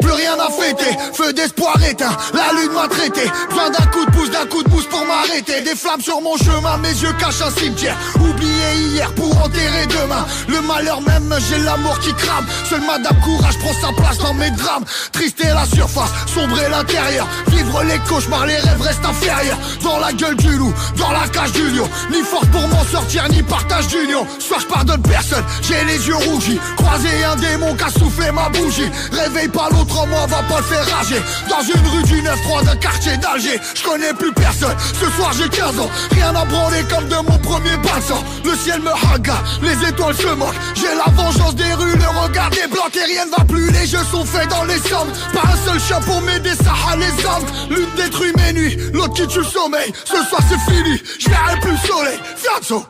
Plus 0.00 0.12
rien 0.12 0.34
à 0.34 0.50
fêter. 0.50 0.96
Feu 1.14 1.32
d'espoir 1.32 1.76
éteint. 1.88 2.16
La 2.34 2.52
lune 2.58 2.72
m'a 2.72 2.88
traité. 2.88 3.30
Besoin 3.48 3.70
d'un 3.70 3.86
coup 3.86 4.04
de 4.04 4.10
pouce, 4.10 4.30
d'un 4.30 4.46
coup 4.46 4.62
de 4.62 4.68
pouce 4.68 4.86
pour 4.86 5.04
m'arrêter. 5.06 5.60
Des 5.62 5.76
flammes 5.76 6.00
sur 6.00 6.20
mon 6.20 6.36
chemin 6.36 6.76
Mes 6.78 6.88
yeux 6.88 7.12
cachent 7.18 7.42
un 7.42 7.50
cimetière. 7.50 7.96
Oublié 8.16 8.92
hier 8.92 9.12
pour 9.14 9.30
enterrer 9.38 9.86
demain. 9.86 10.26
Le 10.48 10.60
malheur 10.62 11.00
même 11.00 11.34
j'ai 11.48 11.58
l'amour 11.58 11.98
qui 12.00 12.12
crame. 12.14 12.46
Seul 12.68 12.80
madame 12.80 13.18
courage 13.20 13.58
prend 13.58 13.72
sa 13.74 13.92
place 13.96 14.18
dans 14.18 14.34
mes 14.34 14.50
drames. 14.50 14.84
Triste 15.12 15.40
est 15.40 15.54
la 15.54 15.66
surface, 15.66 16.10
sombre 16.26 16.58
est 16.60 16.68
l'intérieur. 16.68 17.26
Vivre 17.48 17.82
les 17.84 17.98
cauchemars, 18.08 18.46
les 18.46 18.56
rêves 18.56 18.80
restent 18.80 19.04
inférieurs. 19.04 19.58
Dans 19.82 19.98
la 19.98 20.12
gueule 20.12 20.36
du 20.36 20.50
loup, 20.56 20.72
dans 20.96 21.10
la 21.10 21.28
cage 21.28 21.52
du 21.52 21.70
lion. 21.70 21.88
Ni 22.10 22.22
force 22.22 22.46
pour 22.48 22.66
m'en 22.68 22.84
sortir, 22.84 23.28
ni 23.30 23.42
partage 23.42 23.88
d'union. 23.88 24.26
Soir 24.38 24.60
je 24.60 24.66
pardonne 24.66 25.02
personne, 25.02 25.44
j'ai 25.62 25.84
les 25.84 26.06
yeux 26.06 26.16
rougis. 26.16 26.58
Croisé 26.76 27.08
un 27.24 27.36
démon 27.36 27.74
qui 27.74 27.84
a 27.84 27.90
soufflé 27.90 28.30
ma 28.32 28.48
bougie 28.48 28.90
réveille 29.12 29.48
pas 29.48 29.68
l'autre 29.70 30.06
moi 30.06 30.26
va 30.26 30.42
pas 30.42 30.58
le 30.58 30.64
faire 30.64 30.96
rager. 30.96 31.22
Dans 31.48 31.62
une 31.62 31.88
rue 31.88 32.02
du 32.04 32.22
9-3 32.22 32.64
d'un 32.64 32.76
quartier 32.76 33.16
d'Alger. 33.18 33.58
Je 33.74 33.82
connais 33.82 34.12
plus 34.14 34.32
personne, 34.32 34.76
ce 34.78 35.10
soir 35.16 35.32
j'ai 35.32 35.48
15 35.48 35.80
ans. 35.80 35.90
Rien 36.12 36.34
à 36.34 36.44
branler 36.44 36.82
comme 36.88 37.08
de 37.08 37.16
mon 37.16 37.38
premier 37.38 37.76
passant 37.82 38.22
Le 38.44 38.54
ciel 38.56 38.80
me 38.80 38.90
haga, 38.90 39.42
les 39.62 39.88
étoiles 39.88 40.16
se 40.16 40.34
moquent. 40.34 40.54
J'ai 40.74 40.94
la 40.94 41.10
vengeance 41.12 41.54
des 41.54 41.72
rues, 41.74 41.96
le 41.96 42.22
regard 42.22 42.50
des 42.50 42.66
blancs 42.66 42.94
Et 42.94 43.04
rien 43.04 43.26
ne 43.26 43.30
va 43.30 43.44
plus, 43.44 43.70
les 43.70 43.86
jeux 43.86 44.04
sont 44.10 44.24
faits 44.24 44.48
dans 44.48 44.64
les 44.64 44.78
sommes 44.78 45.12
Pas 45.32 45.48
un 45.52 45.66
seul 45.66 45.80
chat 45.80 46.00
pour 46.00 46.20
m'aider, 46.22 46.54
ça 46.64 46.72
a 46.90 46.96
les 46.96 47.24
hommes 47.24 47.46
L'une 47.70 47.90
détruit 47.96 48.32
mes 48.36 48.52
nuits, 48.52 48.78
l'autre 48.92 49.14
qui 49.14 49.26
tue 49.26 49.38
le 49.38 49.44
sommeil. 49.44 49.92
Ce 50.04 50.16
soir 50.28 50.40
c'est 50.48 50.72
fini, 50.72 51.00
je 51.18 51.28
verrai 51.28 51.60
plus 51.60 51.72
le 51.72 51.78
soleil. 51.78 52.18
Fianzo 52.36 52.84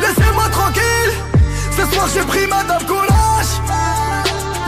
Laissez-moi 0.00 0.48
tranquille. 0.50 1.12
Ce 1.76 1.94
soir 1.94 2.08
j'ai 2.14 2.22
pris 2.22 2.46
madame 2.46 2.84
collage 2.86 3.73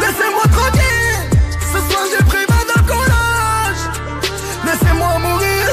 Laissez-moi 0.07 0.43
tranquille. 0.53 1.31
Ce 1.73 1.79
soir 1.91 2.05
j'ai 2.11 2.25
pris 2.25 2.45
madame 2.49 2.87
collage 2.87 3.83
Laissez-moi 4.65 5.19
mourir. 5.19 5.67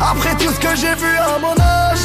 Après 0.00 0.34
tout 0.36 0.52
ce 0.52 0.60
que 0.60 0.76
j'ai 0.76 0.94
vu 0.94 1.12
à 1.18 1.38
mon 1.38 1.54
âge. 1.60 2.04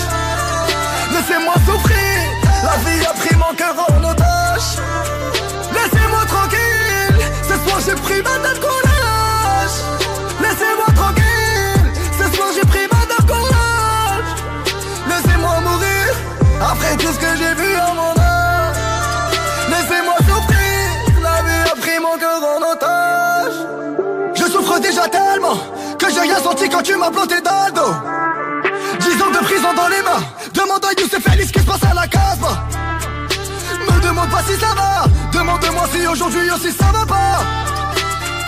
Laissez-moi 1.13 1.53
souffrir. 1.65 2.17
La 2.63 2.75
vie 2.83 3.05
a 3.05 3.13
pris 3.13 3.35
mon 3.35 3.53
cœur 3.55 3.75
en 3.77 4.03
otage. 4.03 4.69
Laissez-moi 5.77 6.25
tranquille. 6.25 7.19
Ce 7.43 7.53
soir 7.63 7.79
j'ai 7.85 7.95
pris 7.95 8.21
madame 8.23 8.59
collage 8.59 9.77
Laissez-moi 10.41 10.89
tranquille. 10.95 11.85
Ce 12.19 12.35
soir 12.35 12.49
j'ai 12.55 12.67
pris 12.67 12.87
madame 12.91 13.25
collage 13.27 14.31
Laissez-moi 15.07 15.59
mourir. 15.61 16.07
Après 16.61 16.97
tout 16.97 17.13
ce 17.13 17.19
que 17.19 17.37
j'ai 17.37 17.53
vu 17.53 17.55
Rien 26.35 26.43
senti 26.43 26.67
quand 26.67 26.81
tu 26.81 26.97
m'as 26.97 27.09
planté 27.11 27.35
dans 27.39 27.65
le 27.65 27.71
dos. 27.71 27.93
Dix 28.99 29.21
ans 29.21 29.31
de 29.31 29.37
prison 29.45 29.73
dans 29.73 29.87
les 29.87 30.01
mains. 30.01 30.25
Demande 30.53 30.83
à 30.83 30.91
Youssef 30.99 31.25
Ali 31.31 31.47
ce 31.47 31.53
qui 31.53 31.59
se 31.59 31.65
passe 31.65 31.83
à 31.89 31.93
la 31.93 32.07
case 32.07 32.39
Me 33.87 34.01
demande 34.01 34.29
pas 34.29 34.43
si 34.45 34.59
ça 34.59 34.73
va. 34.75 35.05
Demande-moi 35.31 35.83
si 35.93 36.05
aujourd'hui 36.05 36.51
aussi 36.51 36.71
ça 36.73 36.87
va 36.91 37.05
pas. 37.05 37.39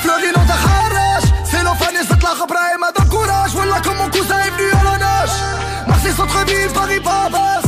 Florino 0.01 0.33
de 0.33 0.51
Harrach 0.51 1.23
C'est 1.45 1.63
l'enfant 1.63 1.85
et 1.93 2.05
cette 2.05 2.23
la 2.23 2.31
rabra 2.31 2.59
et 2.75 2.77
m'a 2.77 2.91
donné 2.91 3.09
courage. 3.09 3.51
Voilà 3.53 3.79
comme 3.79 3.97
mon 3.97 4.09
cousin 4.09 4.39
est 4.45 4.51
venu 4.51 4.69
à 4.71 4.83
la 4.83 4.97
nage. 4.97 5.37
Marseille 5.87 6.13
centre-ville, 6.13 6.71
Paris 6.73 6.99
Babas 6.99 7.63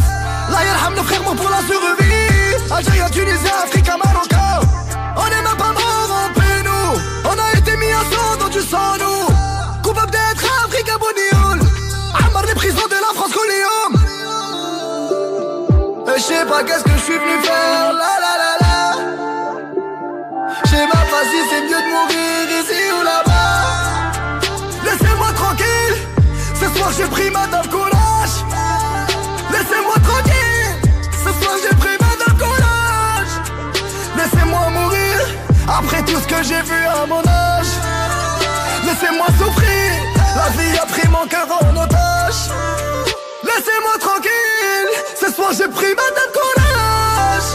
La 0.51 0.65
yarham 0.65 0.95
nos 0.95 1.03
frères 1.03 1.21
pour 1.23 1.49
la 1.49 1.59
survie. 1.59 2.71
Algérien, 2.71 3.09
Tunisien, 3.09 3.53
Africain, 3.63 3.95
Marocain 4.03 4.67
On 5.15 5.25
est 5.27 5.43
même 5.43 5.57
pas 5.57 5.71
mort 5.71 6.11
en 6.11 6.63
nous. 6.67 6.99
On 7.23 7.39
a 7.39 7.57
été 7.57 7.77
mis 7.77 7.91
à 7.91 8.03
sang 8.11 8.37
dans 8.37 8.49
du 8.49 8.59
sang 8.59 8.97
nous 8.99 9.08
je 16.19 16.23
sais 16.23 16.45
pas 16.45 16.63
qu'est-ce 16.63 16.83
que 16.83 16.91
je 16.91 17.03
suis 17.03 17.17
venu 17.17 17.41
faire. 17.41 17.93
La 17.93 18.13
la 18.23 18.33
la 18.43 18.53
la. 18.61 18.69
Si 21.21 21.39
c'est 21.49 21.61
mieux 21.61 21.81
de 21.85 21.89
mourir 21.95 22.43
ici 22.59 22.81
ou 22.97 23.03
là-bas. 23.03 24.11
Laissez-moi 24.85 25.31
tranquille. 25.33 25.97
Ce 26.55 26.67
soir 26.75 26.91
j'ai 26.97 27.05
pris 27.05 27.29
madame 27.29 27.67
courage 27.67 28.35
Laissez-moi 29.51 29.95
tranquille. 30.09 30.75
Ce 31.25 31.31
soir 31.41 31.55
j'ai 31.61 31.75
pris 31.75 31.97
madame 32.07 32.37
courage 32.37 33.33
Laissez-moi 34.17 34.69
mourir 34.69 35.19
Après 35.67 36.01
tout 36.03 36.19
ce 36.19 36.27
que 36.27 36.41
j'ai 36.43 36.61
vu 36.61 36.81
à 36.85 37.05
mon 37.05 37.19
âge. 37.19 37.73
Laissez-moi 38.85 39.27
souffrir. 39.37 39.91
La 40.35 40.49
vie 40.57 40.77
a 40.77 40.85
pris 40.85 41.07
mon 41.09 41.27
cœur 41.27 41.47
en 41.61 41.75
otage 41.83 43.08
Laissez-moi 43.55 43.97
tranquille 43.99 44.89
Ce 45.19 45.31
soir 45.33 45.51
j'ai 45.57 45.67
pris 45.67 45.87
madame 45.95 46.31
courage 46.33 47.49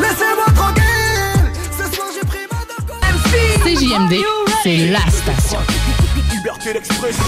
Laissez-moi 0.00 0.46
tranquille 0.54 1.52
Ce 1.72 1.94
soir 1.94 2.08
j'ai 2.14 2.26
pris 2.26 2.46
madame 2.50 2.86
courage 2.86 3.16
CJMD, 3.62 4.24
c'est 4.62 4.76
la 4.88 5.00
station. 5.10 5.58
Liberté 6.30 6.72
d'expression 6.72 7.24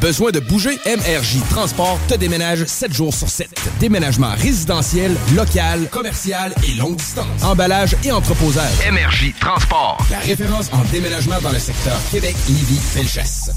Besoin 0.00 0.30
de 0.30 0.40
bouger? 0.40 0.78
MRJ 0.86 1.40
Transport 1.50 1.98
te 2.08 2.14
déménage 2.14 2.64
7 2.64 2.92
jours 2.92 3.12
sur 3.12 3.28
7. 3.28 3.50
Déménagement 3.80 4.30
résidentiel, 4.34 5.14
local, 5.36 5.88
commercial 5.90 6.54
et 6.66 6.74
longue 6.78 6.96
distance. 6.96 7.42
Emballage 7.44 7.94
et 8.02 8.10
entreposage. 8.10 8.72
MRJ 8.90 9.34
Transport. 9.38 9.98
La 10.10 10.18
référence 10.20 10.70
en 10.72 10.82
déménagement 10.90 11.38
dans 11.42 11.52
le 11.52 11.58
secteur 11.58 11.98
Québec, 12.10 12.34
Lévis, 12.48 12.80
Felchasse. 12.80 13.50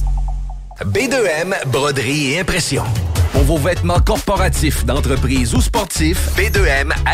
B2M, 0.85 1.55
broderie 1.67 2.33
et 2.33 2.39
impression. 2.41 2.83
Pour 3.34 3.43
vos 3.43 3.57
vêtements 3.57 3.99
corporatifs, 3.99 4.85
d'entreprise 4.85 5.53
ou 5.55 5.61
sportifs, 5.61 6.30
B2M 6.38 6.91
à. 7.05 7.14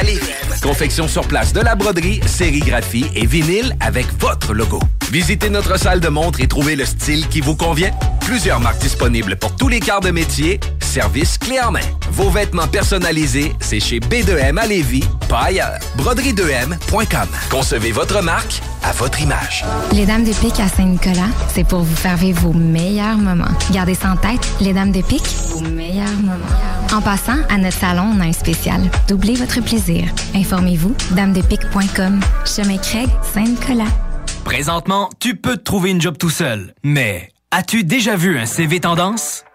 Confection 0.62 1.08
sur 1.08 1.26
place 1.26 1.54
de 1.54 1.62
la 1.62 1.76
broderie, 1.76 2.20
sérigraphie 2.26 3.06
et 3.16 3.26
vinyle 3.26 3.76
avec 3.80 4.06
votre 4.20 4.54
logo. 4.54 4.80
Visitez 5.12 5.50
notre 5.50 5.80
salle 5.80 6.00
de 6.00 6.08
montre 6.08 6.40
et 6.40 6.48
trouvez 6.48 6.76
le 6.76 6.86
style 6.86 7.28
qui 7.30 7.42
vous 7.42 7.56
convient. 7.56 7.92
Plusieurs 8.22 8.60
marques 8.60 8.80
disponibles 8.80 9.36
pour 9.38 9.56
tous 9.56 9.68
les 9.68 9.80
quarts 9.80 10.02
de 10.02 10.12
métier. 10.12 10.60
Service 10.80 11.40
clé 11.40 11.60
en 11.60 11.72
main. 11.72 11.80
Vos 12.12 12.30
vêtements 12.30 12.68
personnalisés, 12.68 13.54
c'est 13.60 13.80
chez 13.80 14.00
B2M 14.00 14.58
à 14.58 14.68
Lévis, 14.68 15.04
pas 15.28 15.46
ailleurs. 15.46 15.80
Broderie2M.com. 15.98 17.28
Concevez 17.50 17.92
votre 17.92 18.22
marque 18.22 18.62
à 18.84 18.92
votre 18.92 19.20
image. 19.22 19.66
Les 19.94 20.06
Dames 20.06 20.24
de 20.24 20.34
Pique 20.34 20.60
à 20.60 20.68
Saint-Nicolas, 20.68 21.30
c'est 21.54 21.68
pour 21.68 21.82
vous 21.82 21.96
faire 21.96 22.18
vos 22.18 22.54
meilleurs 22.54 23.18
moments. 23.18 23.46
Gardez 23.72 23.96
ça 23.96 24.12
en 24.12 24.16
tête, 24.16 24.48
les 24.62 24.74
Dames 24.74 24.92
de 24.92 25.02
Pique, 25.02 25.28
vos 25.50 25.62
meilleurs 25.62 26.08
moments. 26.22 26.46
En 26.94 27.02
passant, 27.02 27.38
à 27.50 27.58
notre 27.58 27.78
salon, 27.78 28.14
on 28.16 28.20
a 28.20 28.26
un 28.26 28.34
spécial. 28.34 28.82
Doublez 29.08 29.36
votre 29.36 29.62
plaisir. 29.62 30.06
Informez-vous, 30.36 30.96
damedepique.com. 31.12 32.20
Chemin 32.46 32.78
Craig, 32.78 33.10
Saint-Nicolas. 33.34 34.09
Présentement, 34.50 35.12
tu 35.20 35.36
peux 35.36 35.58
te 35.58 35.62
trouver 35.62 35.92
une 35.92 36.02
job 36.02 36.18
tout 36.18 36.32
seul. 36.32 36.74
Mais 36.82 37.30
as-tu 37.52 37.84
déjà 37.84 38.16
vu 38.16 38.40
un 38.40 38.48
CV 38.48 38.80
tendance? 38.80 39.44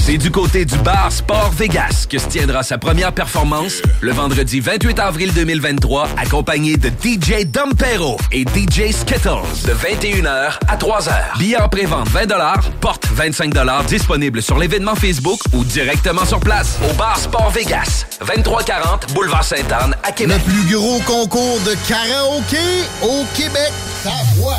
C'est 0.00 0.18
du 0.18 0.30
côté 0.30 0.64
du 0.64 0.76
bar 0.78 1.10
Sport 1.10 1.50
Vegas 1.52 2.06
que 2.08 2.18
se 2.18 2.26
tiendra 2.28 2.62
sa 2.62 2.78
première 2.78 3.12
performance 3.12 3.82
le 4.00 4.12
vendredi 4.12 4.60
28 4.60 4.98
avril 4.98 5.32
2023, 5.32 6.08
accompagné 6.16 6.76
de 6.76 6.88
DJ 6.88 7.46
Dompero 7.46 8.18
et 8.32 8.42
DJ 8.42 8.92
Skittles 8.92 9.66
de 9.66 9.72
21h 9.72 10.58
à 10.68 10.76
3h. 10.76 11.38
Billets 11.38 11.60
en 11.60 11.68
pré-vente 11.68 12.08
20 12.08 12.26
porte 12.80 13.06
25 13.12 13.54
disponible 13.86 14.42
sur 14.42 14.58
l'événement 14.58 14.94
Facebook 14.94 15.40
ou 15.52 15.64
directement 15.64 16.24
sur 16.24 16.40
place 16.40 16.78
au 16.88 16.94
bar 16.94 17.18
Sport 17.18 17.50
Vegas, 17.50 18.06
2340 18.20 19.12
Boulevard 19.14 19.44
Sainte-Anne 19.44 19.94
à 20.02 20.12
Québec. 20.12 20.40
Le 20.46 20.52
plus 20.52 20.74
gros 20.74 21.00
concours 21.00 21.60
de 21.60 21.74
karaoké 21.88 22.84
au 23.02 23.24
Québec. 23.34 23.72
Ta 24.04 24.10
voix. 24.36 24.58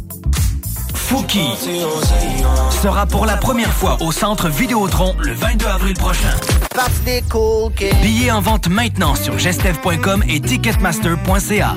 Fouki 1.11 1.41
sera 2.81 3.05
pour 3.05 3.25
la 3.25 3.35
première 3.35 3.73
fois 3.73 3.97
au 3.99 4.13
centre 4.13 4.47
Vidéotron 4.47 5.13
le 5.19 5.33
22 5.33 5.65
avril 5.65 5.93
prochain. 5.93 6.31
Billets 8.01 8.31
en 8.31 8.39
vente 8.39 8.69
maintenant 8.69 9.15
sur 9.15 9.37
gestev.com 9.37 10.23
et 10.29 10.39
ticketmaster.ca. 10.39 11.75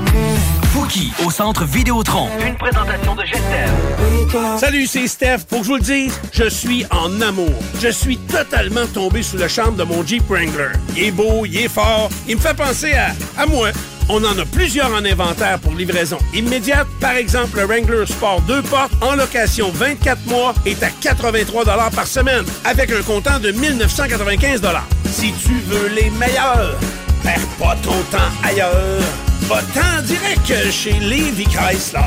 Fouki, 0.73 1.13
au 1.27 1.33
centre 1.33 1.65
Vidéotron. 1.65 2.29
Une 2.47 2.55
présentation 2.55 3.17
de 3.17 3.23
GSM. 3.25 4.59
Salut, 4.59 4.87
c'est 4.87 5.09
Steph. 5.09 5.39
Pour 5.49 5.59
que 5.61 5.65
je 5.65 5.71
vous 5.71 5.77
le 5.79 5.83
dise, 5.83 6.21
je 6.33 6.49
suis 6.49 6.87
en 6.93 7.21
amour. 7.21 7.51
Je 7.83 7.89
suis 7.89 8.19
totalement 8.19 8.87
tombé 8.87 9.25
sous 9.25 9.37
le 9.37 9.49
charme 9.49 9.75
de 9.75 9.83
mon 9.83 10.07
Jeep 10.07 10.23
Wrangler. 10.29 10.71
Il 10.97 11.03
est 11.03 11.11
beau, 11.11 11.45
il 11.45 11.57
est 11.57 11.69
fort, 11.69 12.09
il 12.29 12.37
me 12.37 12.41
fait 12.41 12.55
penser 12.55 12.93
à, 12.93 13.09
à 13.37 13.47
moi. 13.47 13.71
On 14.09 14.23
en 14.23 14.39
a 14.39 14.45
plusieurs 14.45 14.93
en 14.93 15.05
inventaire 15.05 15.59
pour 15.59 15.73
livraison 15.73 16.19
immédiate. 16.35 16.87
Par 17.01 17.13
exemple, 17.13 17.59
le 17.59 17.65
Wrangler 17.65 18.05
Sport 18.07 18.43
2 18.43 18.63
portes 18.63 18.93
en 19.01 19.17
location 19.17 19.71
24 19.73 20.27
mois 20.27 20.55
est 20.67 20.83
à 20.83 20.91
83 20.91 21.65
par 21.91 22.07
semaine 22.07 22.45
avec 22.65 22.93
un 22.93 23.03
comptant 23.03 23.39
de 23.39 23.51
1995 23.51 24.61
Si 25.07 25.33
tu 25.33 25.55
veux 25.67 25.89
les 25.89 26.11
meilleurs, 26.11 26.79
perds 27.23 27.47
pas 27.59 27.77
ton 27.83 27.99
temps 28.11 28.19
ailleurs. 28.43 29.01
Va-t'en 29.43 30.03
direct 30.03 30.71
chez 30.71 30.93
Levi 30.93 31.45
Chrysler. 31.45 32.01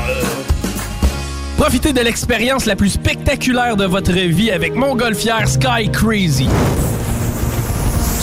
Profitez 1.56 1.92
de 1.92 2.00
l'expérience 2.00 2.66
la 2.66 2.76
plus 2.76 2.90
spectaculaire 2.90 3.76
de 3.76 3.84
votre 3.84 4.12
vie 4.12 4.52
avec 4.52 4.76
Montgolfière 4.76 5.48
Sky 5.48 5.90
Crazy. 5.92 6.48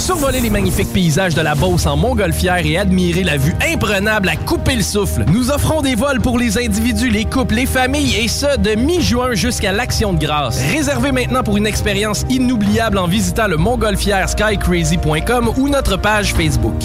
Survoler 0.05 0.39
les 0.39 0.51
magnifiques 0.51 0.93
paysages 0.93 1.33
de 1.33 1.41
la 1.41 1.55
Beauce 1.55 1.87
en 1.87 1.97
montgolfière 1.97 2.63
et 2.63 2.77
admirer 2.77 3.23
la 3.23 3.37
vue 3.37 3.55
imprenable 3.73 4.29
à 4.29 4.35
couper 4.35 4.75
le 4.75 4.83
souffle. 4.83 5.25
Nous 5.33 5.49
offrons 5.49 5.81
des 5.81 5.95
vols 5.95 6.21
pour 6.21 6.37
les 6.37 6.59
individus, 6.59 7.09
les 7.09 7.25
couples, 7.25 7.55
les 7.55 7.65
familles 7.65 8.15
et 8.15 8.27
ce, 8.27 8.55
de 8.59 8.75
mi-juin 8.75 9.33
jusqu'à 9.33 9.71
l'Action 9.71 10.13
de 10.13 10.19
grâce. 10.19 10.61
Réservez 10.71 11.11
maintenant 11.11 11.41
pour 11.41 11.57
une 11.57 11.65
expérience 11.65 12.23
inoubliable 12.29 12.99
en 12.99 13.07
visitant 13.07 13.47
le 13.47 13.57
montgolfière 13.57 14.29
skycrazy.com 14.29 15.51
ou 15.57 15.69
notre 15.69 15.97
page 15.97 16.35
Facebook. 16.35 16.79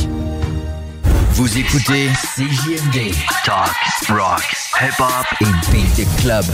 Vous 1.33 1.59
écoutez 1.59 2.09
CJMD. 2.37 3.15
Talk, 3.45 3.69
rock, 4.09 4.57
hip-hop 4.81 5.27
et 5.43 5.71
beat 5.71 6.09
club. 6.23 6.47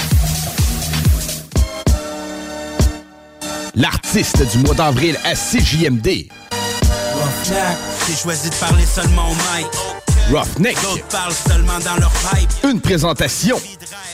L'artiste 3.76 4.50
du 4.50 4.64
mois 4.64 4.74
d'avril 4.74 5.16
à 5.24 5.34
CJMD. 5.34 6.26
Roughneck, 7.46 7.78
j'ai 8.08 8.16
choisi 8.16 8.50
de 8.50 8.54
parler 8.56 8.84
seulement 8.84 9.30
au 9.30 9.34
mic. 9.34 9.66
Roughneck. 10.30 10.76
D'autres 10.82 11.06
parlent 11.06 11.32
seulement 11.32 11.78
dans 11.78 11.94
leur 11.96 12.10
pipe. 12.10 12.50
Une 12.64 12.80
présentation. 12.80 13.60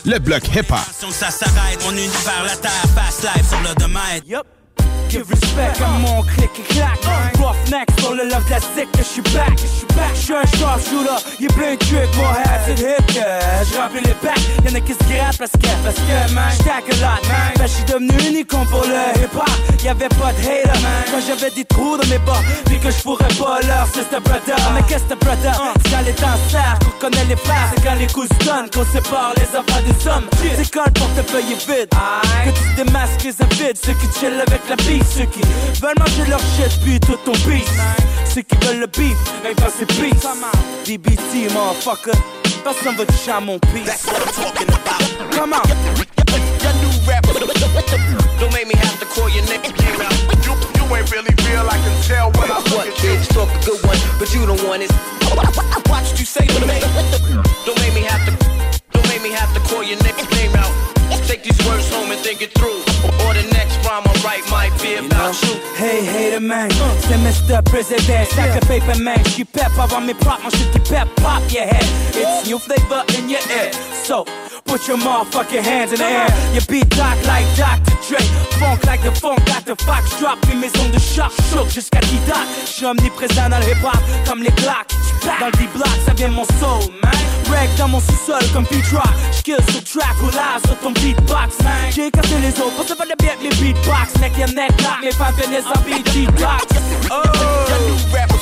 Le 0.04 0.18
bloc 0.18 0.46
hip-hop. 0.48 0.78
Ça 1.10 1.30
s'arrête, 1.30 1.82
mon 1.82 1.92
univers, 1.92 2.44
la 2.44 2.56
terre, 2.56 2.84
fast 2.94 3.22
life 3.22 3.48
sur 3.48 3.60
le 3.60 3.74
domaine. 3.76 4.22
Yup. 4.26 4.46
Give 5.12 5.28
respect 5.28 5.84
à 5.84 5.88
mon 5.98 6.22
clic 6.22 6.50
et 6.58 6.72
clac. 6.72 6.98
Roughneck 7.36 7.86
sur 8.00 8.14
le 8.14 8.24
love 8.30 8.46
classique, 8.46 8.88
je 8.96 9.02
suis 9.02 9.20
back. 9.20 9.60
Je 10.14 10.18
suis 10.18 10.32
un 10.32 10.58
sharpshooter, 10.58 11.20
y'a 11.38 11.48
plein 11.48 11.72
de 11.72 11.76
trucs, 11.76 12.16
mon 12.16 12.32
head 12.32 12.60
c'est 12.64 12.80
hit 12.80 13.06
que 13.06 13.20
je 13.20 13.78
remplis 13.78 14.00
les 14.06 14.14
packs. 14.14 14.40
Y'en 14.64 14.74
a 14.74 14.80
qui 14.80 14.94
se 14.94 15.04
grattent 15.04 15.36
parce 15.36 15.50
que, 15.52 15.68
parce 15.84 15.96
que, 15.96 16.34
man, 16.34 16.48
j'tack 16.54 16.84
a 16.88 16.94
lot, 16.96 17.28
man. 17.28 17.52
Ben, 17.58 17.66
j'suis 17.66 17.84
devenu 17.84 18.28
une 18.28 18.36
icône 18.38 18.66
pour 18.68 18.84
le 18.84 19.20
hip 19.20 19.36
hop. 19.36 19.82
Y'avait 19.84 20.08
pas 20.08 20.32
de 20.32 20.40
hater, 20.40 20.80
man. 20.80 21.04
Quand 21.10 21.20
j'avais 21.26 21.50
des 21.50 21.64
trous 21.66 21.98
dans 21.98 22.08
mes 22.08 22.18
bas, 22.18 22.40
puis 22.64 22.78
que 22.78 22.90
j'pourrais 22.90 23.34
pas 23.38 23.60
leur, 23.66 23.86
c'est 23.92 24.08
ce 24.08 24.20
brother. 24.20 24.56
Mais 24.74 24.82
qu'est-ce 24.88 25.04
que 25.04 25.14
brother? 25.22 25.52
C'est 25.84 25.90
quand 25.90 26.04
les 26.06 26.14
temps 26.14 26.38
serrent, 26.48 26.78
qu'on 26.84 27.10
connaît 27.10 27.24
les 27.28 27.36
frères. 27.36 27.70
C'est 27.74 27.84
quand 27.84 27.96
les 27.96 28.06
coups 28.06 28.28
se 28.28 28.46
donnent, 28.46 28.70
qu'on 28.70 28.86
sépare 28.90 29.34
les 29.36 29.58
enfants 29.58 29.82
des 29.84 30.08
hommes. 30.08 30.26
C'est 30.56 30.70
quand 30.70 30.86
le 30.86 30.92
portefeuille 30.92 31.52
est 31.52 31.66
vide, 31.68 31.90
que 32.44 32.50
tu 32.50 32.84
démasques 32.84 33.24
les 33.24 33.36
avides. 33.42 33.76
Ceux 33.84 33.92
qui 33.94 34.06
chill 34.18 34.40
avec 34.40 34.62
la 34.70 34.76
bise, 34.76 35.01
ceux 35.04 35.24
qui 35.26 35.40
veulent 35.80 35.98
manger 35.98 36.24
leur 36.28 36.40
shit, 36.40 36.80
puis 36.82 37.00
tout 37.00 37.16
ton 37.24 37.32
beef. 37.48 37.68
Ceux 38.24 38.42
qui 38.42 38.56
veulent 38.66 38.80
le 38.80 38.86
beef, 38.86 39.16
mais 39.42 39.54
pas 39.54 39.70
c'est 39.76 39.86
peace. 39.86 40.26
DBT, 40.84 41.52
motherfucker. 41.52 42.16
Personne 42.64 42.96
veut 42.96 43.06
toucher 43.06 43.32
à 43.32 43.40
mon 43.40 43.58
peace. 43.58 43.86
That's 43.86 44.06
what 44.06 44.20
I'm 44.20 44.32
talking 44.32 44.68
about. 44.68 45.32
Come 45.32 45.52
on. 45.52 45.62
Your 46.62 46.72
new 46.74 47.08
rap. 47.08 47.24
Don't 48.42 48.52
make 48.52 48.66
me 48.66 48.74
have 48.74 48.98
to 49.00 49.06
call 49.06 49.28
your 49.30 49.44
name 49.46 49.60
out. 50.00 50.12
You, 50.44 50.52
you 50.76 50.96
ain't 50.96 51.10
really 51.10 51.34
real, 51.46 51.66
I 51.68 51.78
can 51.78 52.02
tell 52.02 52.30
when 52.32 52.50
I 52.50 52.58
look 52.70 52.86
at 52.86 53.02
you. 53.02 53.16
talk 53.34 53.48
a 53.48 53.64
good 53.64 53.84
one, 53.86 53.98
but 54.18 54.32
you 54.34 54.46
don't 54.46 54.62
want 54.64 54.82
it. 54.82 54.90
Watch 55.88 56.18
you 56.18 56.26
say 56.26 56.46
to 56.46 56.66
me. 56.66 56.80
Don't 57.66 57.78
make 57.80 57.94
me 57.94 58.02
have 58.02 58.24
to. 58.26 58.32
Don't 58.92 59.08
make 59.08 59.22
me 59.22 59.30
have 59.30 59.52
to 59.54 59.60
call 59.68 59.82
your 59.82 59.98
name 60.02 60.54
out. 60.56 61.01
Take 61.26 61.42
these 61.44 61.58
words 61.66 61.88
home 61.92 62.10
and 62.10 62.20
think 62.20 62.42
it 62.42 62.52
through. 62.52 62.80
Or 63.24 63.34
the 63.34 63.46
next 63.52 63.76
rhyme 63.86 64.04
I 64.04 64.14
write 64.24 64.44
might 64.50 64.74
be 64.82 64.94
about 64.96 65.34
you. 65.42 65.54
Hey, 65.76 66.04
hater 66.04 66.40
man, 66.40 66.70
c'est 67.00 67.18
Mr. 67.18 67.64
President, 67.64 68.28
stack 68.28 68.60
of 68.60 68.68
paper 68.68 68.98
man. 68.98 69.22
She 69.24 69.44
pep 69.44 69.72
avant 69.78 70.00
mes 70.00 70.14
mon 70.14 70.50
shit 70.50 70.70
qui 70.72 70.80
pep 70.80 71.08
pop 71.16 71.42
your 71.52 71.64
head. 71.64 71.86
It's 72.14 72.46
new 72.46 72.58
flavor 72.58 73.04
in 73.18 73.28
your 73.28 73.40
ear. 73.50 73.72
So, 74.04 74.24
put 74.64 74.86
your 74.88 74.98
motherfucking 74.98 75.62
hands 75.62 75.92
in 75.92 75.98
the 75.98 76.04
air. 76.04 76.28
Your 76.52 76.64
beat 76.68 76.90
talk 76.90 77.16
like 77.26 77.46
Dr. 77.56 77.96
Dre. 78.06 78.18
Funk 78.58 78.84
like 78.84 79.02
the 79.02 79.12
funk, 79.12 79.44
got 79.46 79.64
the 79.64 79.76
fox 79.84 80.18
drop. 80.18 80.38
Puis 80.42 80.56
mes 80.56 80.72
ondes 80.80 80.92
de 80.92 80.98
choc, 80.98 81.32
choc 81.52 81.68
jusqu'à 81.68 82.00
10 82.00 82.18
doc. 82.26 82.36
J'suis 82.66 82.86
omniprésent 82.86 83.48
dans 83.48 83.58
le 83.58 83.68
hip 83.70 83.84
hop, 83.84 84.00
comme 84.26 84.42
les 84.42 84.50
blocks. 84.62 84.92
Dans 85.40 85.46
le 85.46 85.52
D-block, 85.52 85.88
ça 86.04 86.12
vient 86.14 86.28
de 86.28 86.34
mon 86.34 86.44
soul, 86.44 86.90
man. 87.02 87.12
Reg 87.50 87.70
dans 87.78 87.88
mon 87.88 88.00
sous-sol 88.00 88.42
comme 88.52 88.66
Rock. 88.92 89.14
J'kill 89.32 89.56
sur 89.70 89.84
track 89.84 90.16
ou 90.20 90.26
live 90.26 90.62
sur 90.66 90.78
ton 90.80 90.90
beatbox, 90.90 91.62
man. 91.62 91.92
J'ai 91.94 92.10
cassé 92.10 92.38
les 92.40 92.50
autres, 92.60 92.74
pour 92.76 92.88
ça 92.88 92.94
va 92.94 93.04
de 93.04 93.14
bien 93.18 93.32
avec 93.38 93.42
mes 93.42 93.56
beatbox. 93.60 94.18
Mec, 94.20 94.32
y'a 94.36 94.46
net 94.46 94.72
lock, 94.82 94.98
mes 95.02 95.12
femmes 95.12 95.34
viennent 95.36 95.62
en 95.64 95.80
beat 95.82 96.04
detox. 96.12 96.66
Oh! 97.10 97.22
Your 97.68 97.80
new 97.88 98.14
rap. 98.14 98.32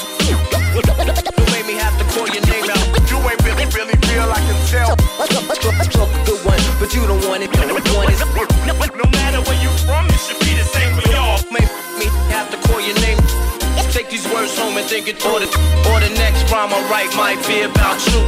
Don't 0.73 1.53
make 1.53 1.67
me 1.67 1.75
have 1.75 1.99
to 1.99 2.05
call 2.15 2.29
your 2.29 2.45
name 2.47 2.71
out. 2.71 2.90
You 3.21 3.29
ain't 3.29 3.45
really, 3.45 3.67
really 3.77 3.97
real, 4.09 4.33
I 4.33 4.41
can 4.41 4.57
tell. 4.73 4.97
Talk 4.97 6.09
a 6.09 6.25
good 6.25 6.41
one, 6.41 6.61
but 6.81 6.95
you 6.95 7.05
don't 7.07 7.21
want 7.29 7.43
it. 7.43 7.53
Don't 7.53 7.69
want 7.69 8.09
it. 8.09 8.97
No 8.97 9.05
matter 9.13 9.41
where 9.45 9.61
you 9.61 9.69
from, 9.85 10.07
it 10.09 10.21
should 10.25 10.41
be 10.41 10.57
the 10.57 10.65
same 10.65 10.97
for 10.97 11.05
y'all. 11.13 11.37
Make 11.53 11.69
me 12.01 12.07
have 12.33 12.49
to 12.51 12.57
call 12.67 12.81
your 12.81 12.97
name. 13.05 13.19
Take 13.93 14.09
these 14.09 14.27
words 14.33 14.57
home 14.59 14.79
and 14.79 14.87
think 14.87 15.09
it. 15.09 15.21
Or 15.27 15.39
the, 15.39 15.45
or 15.93 16.01
the 16.01 16.09
next 16.17 16.51
rhyme 16.51 16.73
I 16.73 16.81
write 16.89 17.15
might 17.15 17.45
be 17.47 17.61
about 17.61 18.01
you. 18.09 18.25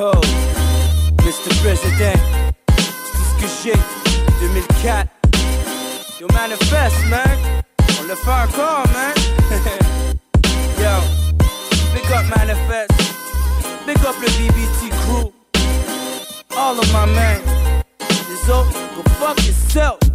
Oh, 0.00 0.20
Mr. 1.26 1.52
President, 1.60 2.18
c'est 3.04 3.24
ce 3.28 3.34
que 3.40 3.48
j'ai, 3.62 3.78
2004. 4.40 5.06
Yo, 6.18 6.28
manifeste, 6.32 7.04
man. 7.10 7.62
On 8.00 8.04
le 8.04 8.14
fait 8.14 8.30
encore, 8.30 8.86
man. 8.94 9.12
Yo, 10.80 11.02
big 11.92 12.10
up 12.10 12.24
manifeste. 12.34 13.07
Big 13.88 14.04
up 14.04 14.16
le 14.20 14.26
BBT 14.26 14.90
crew. 15.00 15.32
All 16.54 16.78
of 16.78 16.92
my. 16.92 17.06
Les 18.28 18.52
autres, 18.52 18.78
go 18.94 19.02
fuck 19.18 19.38
yourself. 19.46 20.07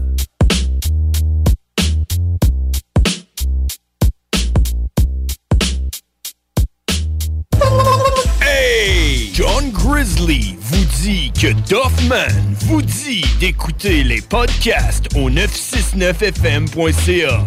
Hey! 8.41 9.29
John 9.33 9.71
Grizzly 9.71 10.57
vous 10.59 10.85
dit 11.01 11.31
que 11.31 11.53
Doffman 11.69 12.55
vous 12.65 12.81
dit 12.81 13.23
d'écouter 13.39 14.03
les 14.03 14.21
podcasts 14.21 15.07
au 15.15 15.29
969fm.ca. 15.29 17.39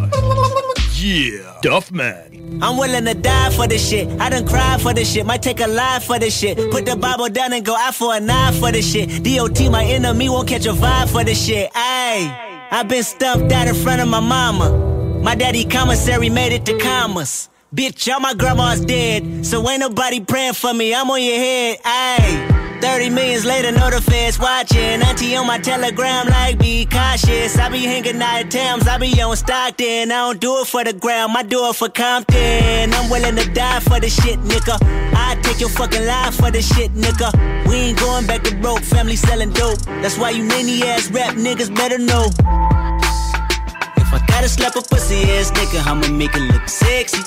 Yeah, 0.99 1.59
Doffman. 1.63 2.15
I'm 2.63 2.79
willing 2.79 3.05
to 3.05 3.15
die 3.15 3.51
for 3.51 3.67
this 3.67 3.87
shit. 3.89 4.09
I 4.21 4.31
done 4.31 4.47
cried 4.47 4.81
for 4.81 4.95
this 4.95 5.13
shit. 5.13 5.27
Might 5.27 5.43
take 5.43 5.61
a 5.61 5.67
life 5.67 6.05
for 6.05 6.19
this 6.19 6.37
shit. 6.37 6.57
Put 6.71 6.87
the 6.87 6.97
Bible 6.97 7.29
down 7.29 7.53
and 7.53 7.65
go 7.65 7.77
out 7.77 7.95
for 7.95 8.15
a 8.15 8.21
knife 8.21 8.59
for 8.59 8.73
this 8.73 8.91
shit. 8.91 9.23
DOT, 9.23 9.71
my 9.71 9.85
enemy, 9.85 10.29
won't 10.29 10.49
catch 10.49 10.67
a 10.67 10.73
vibe 10.73 11.09
for 11.11 11.23
this 11.23 11.45
shit. 11.45 11.71
Ayy, 11.73 12.35
I've 12.71 12.89
been 12.89 13.03
stumped 13.03 13.53
out 13.53 13.69
in 13.69 13.75
front 13.75 14.01
of 14.01 14.09
my 14.09 14.21
mama. 14.21 14.71
My 15.23 15.35
daddy 15.35 15.65
commissary 15.65 16.31
made 16.31 16.53
it 16.53 16.65
to 16.67 16.79
commas. 16.79 17.49
Bitch, 17.75 18.13
all 18.13 18.21
my 18.21 18.33
grandma's 18.35 18.81
dead. 18.81 19.45
So 19.45 19.69
ain't 19.69 19.81
nobody 19.81 20.21
praying 20.21 20.55
for 20.55 20.73
me. 20.73 20.95
I'm 20.95 21.11
on 21.11 21.23
your 21.23 21.37
head. 21.37 21.79
Ayy. 21.83 22.57
30 22.81 23.11
millions 23.11 23.45
later, 23.45 23.73
know 23.73 23.91
the 23.91 24.01
feds 24.01 24.39
watching. 24.39 25.03
Auntie 25.03 25.35
on 25.35 25.47
my 25.47 25.59
telegram, 25.59 26.29
like, 26.29 26.59
be 26.59 26.87
cautious. 26.87 27.59
I 27.59 27.69
be 27.71 27.85
hanging 27.85 28.21
out 28.21 28.45
at 28.45 28.51
Tams, 28.51 28.87
I 28.87 28.99
be 28.99 29.21
on 29.21 29.35
Stockton. 29.35 30.13
I 30.13 30.15
don't 30.15 30.41
do 30.41 30.61
it 30.61 30.67
for 30.67 30.85
the 30.85 30.93
gram, 30.93 31.37
I 31.37 31.43
do 31.43 31.69
it 31.71 31.77
for 31.77 31.89
Compton. 31.89 32.93
I'm 32.93 33.11
willing 33.11 33.37
to 33.37 33.51
die 33.53 33.81
for 33.81 33.99
the 33.99 34.09
shit, 34.09 34.39
nigga. 34.41 34.77
I 35.17 35.37
take 35.43 35.59
your 35.59 35.71
fucking 35.71 36.05
life 36.05 36.35
for 36.35 36.51
the 36.51 36.61
shit, 36.61 36.93
nigga. 36.93 37.33
We 37.67 37.77
ain't 37.77 37.99
going 37.99 38.27
back 38.27 38.43
to 38.45 38.55
broke, 38.57 38.83
family 38.83 39.17
selling 39.17 39.51
dope. 39.51 39.81
That's 40.03 40.19
why 40.19 40.31
you 40.31 40.45
ninny 40.45 40.83
ass 40.83 41.11
rap 41.11 41.35
niggas 41.35 41.75
better 41.75 41.99
know. 41.99 42.29
If 44.07 44.15
I 44.15 44.25
gotta 44.27 44.49
slap 44.49 44.77
a 44.77 44.83
pussy 44.83 45.23
ass 45.33 45.51
nigga, 45.51 45.85
I'ma 45.85 46.09
make 46.09 46.35
it 46.37 46.43
look 46.53 46.69
sexy. 46.69 47.19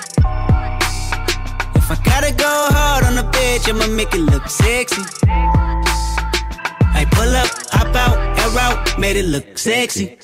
If 1.76 1.92
I 1.92 1.98
gotta 2.06 2.32
go 2.34 2.48
hard 2.48 3.04
on 3.04 3.16
the 3.16 3.24
bitch, 3.24 3.68
I'ma 3.68 3.88
make 3.88 4.14
it 4.14 4.22
look 4.22 4.48
sexy. 4.48 5.02
I 5.28 7.06
pull 7.12 7.36
up, 7.36 7.50
hop 7.72 7.94
out, 7.96 8.18
air 8.40 8.60
out, 8.62 8.98
made 8.98 9.18
it 9.18 9.26
look 9.26 9.58
sexy. 9.58 10.18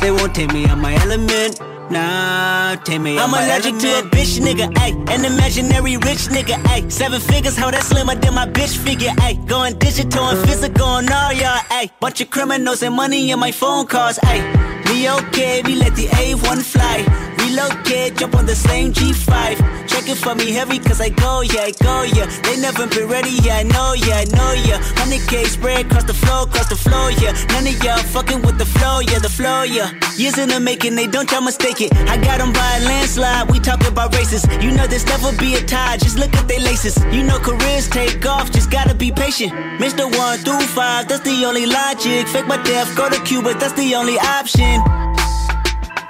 They 0.00 0.12
won't 0.12 0.32
take 0.32 0.52
me 0.52 0.66
out 0.66 0.78
my 0.78 0.94
element. 1.02 1.60
Nah, 1.90 2.76
take 2.84 3.00
me 3.00 3.18
I'm 3.18 3.30
allergic 3.30 3.78
to 3.78 3.88
a 3.98 4.02
bitch 4.02 4.38
nigga, 4.38 4.72
ayy. 4.74 4.92
An 5.10 5.24
imaginary 5.24 5.96
rich 5.96 6.28
nigga, 6.28 6.54
ayy. 6.70 6.92
Seven 6.92 7.20
figures, 7.20 7.56
how 7.56 7.72
that 7.72 7.82
slimmer 7.82 8.14
than 8.14 8.34
my 8.34 8.46
bitch 8.46 8.76
figure, 8.76 9.10
ayy. 9.26 9.44
Going 9.48 9.76
digital 9.78 10.24
and 10.28 10.38
physical 10.48 10.98
and 10.98 11.10
all 11.10 11.32
y'all, 11.32 11.58
ayy. 11.78 11.90
Bunch 11.98 12.20
of 12.20 12.30
criminals 12.30 12.82
and 12.84 12.94
money 12.94 13.32
in 13.32 13.40
my 13.40 13.50
phone 13.50 13.86
calls, 13.86 14.18
ayy. 14.18 14.77
Okay, 14.90 15.62
we 15.64 15.74
let 15.74 15.94
the 15.96 16.06
A1 16.06 16.62
fly. 16.62 17.04
Relocate, 17.38 18.16
jump 18.16 18.34
on 18.34 18.46
the 18.46 18.54
same 18.54 18.92
G5. 18.92 19.88
Check 19.88 20.08
it 20.08 20.18
for 20.18 20.34
me 20.34 20.52
heavy, 20.52 20.78
cause 20.78 21.00
I 21.00 21.08
go, 21.08 21.40
yeah, 21.40 21.62
I 21.62 21.72
go, 21.82 22.02
yeah. 22.02 22.26
They 22.42 22.60
never 22.60 22.86
been 22.86 23.08
ready, 23.08 23.30
yeah, 23.42 23.56
I 23.56 23.62
know, 23.62 23.94
yeah, 23.94 24.22
I 24.22 24.24
know, 24.24 24.52
yeah. 24.52 24.78
100k 25.00 25.46
spread 25.46 25.86
across 25.86 26.04
the 26.04 26.14
floor, 26.14 26.42
across 26.42 26.68
the 26.68 26.76
floor, 26.76 27.10
yeah. 27.12 27.32
None 27.52 27.66
of 27.66 27.82
y'all 27.82 27.98
fucking 27.98 28.42
with 28.42 28.58
the 28.58 28.66
flow, 28.66 29.00
yeah, 29.00 29.18
the 29.18 29.28
flow, 29.28 29.62
yeah. 29.62 29.90
Years 30.16 30.36
in 30.38 30.50
the 30.50 30.60
making, 30.60 30.94
they 30.94 31.06
don't 31.06 31.28
try 31.28 31.40
mistake 31.40 31.80
it. 31.80 31.94
I 32.08 32.16
got 32.16 32.38
them 32.38 32.52
by 32.52 32.78
a 32.78 32.84
landslide, 32.84 33.50
we 33.50 33.60
talk 33.60 33.86
about 33.86 34.14
races. 34.14 34.44
You 34.62 34.72
know 34.72 34.86
this 34.86 35.06
never 35.06 35.32
be 35.38 35.54
a 35.54 35.62
tie, 35.64 35.96
just 35.96 36.18
look 36.18 36.34
at 36.34 36.46
they 36.48 36.58
laces. 36.58 36.96
You 37.12 37.22
know 37.22 37.38
careers 37.38 37.88
take 37.88 38.24
off, 38.26 38.52
just 38.52 38.70
gotta 38.70 38.94
be 38.94 39.10
patient. 39.10 39.52
Mr. 39.80 40.04
1 40.04 40.38
through 40.40 40.60
5, 40.60 41.08
that's 41.08 41.24
the 41.24 41.44
only 41.46 41.66
logic. 41.66 42.28
Fake 42.28 42.46
my 42.46 42.62
death, 42.62 42.94
go 42.94 43.08
to 43.08 43.20
Cuba, 43.24 43.54
that's 43.54 43.72
the 43.72 43.94
only 43.94 44.18
option. 44.18 44.77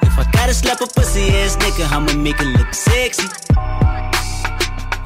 If 0.02 0.18
I 0.18 0.28
gotta 0.32 0.54
slap 0.54 0.80
a 0.80 0.86
pussy 0.86 1.28
ass 1.40 1.56
nigga, 1.56 1.90
I'ma 1.90 2.14
make 2.14 2.40
it 2.40 2.50
look 2.58 2.72
sexy. 2.74 3.26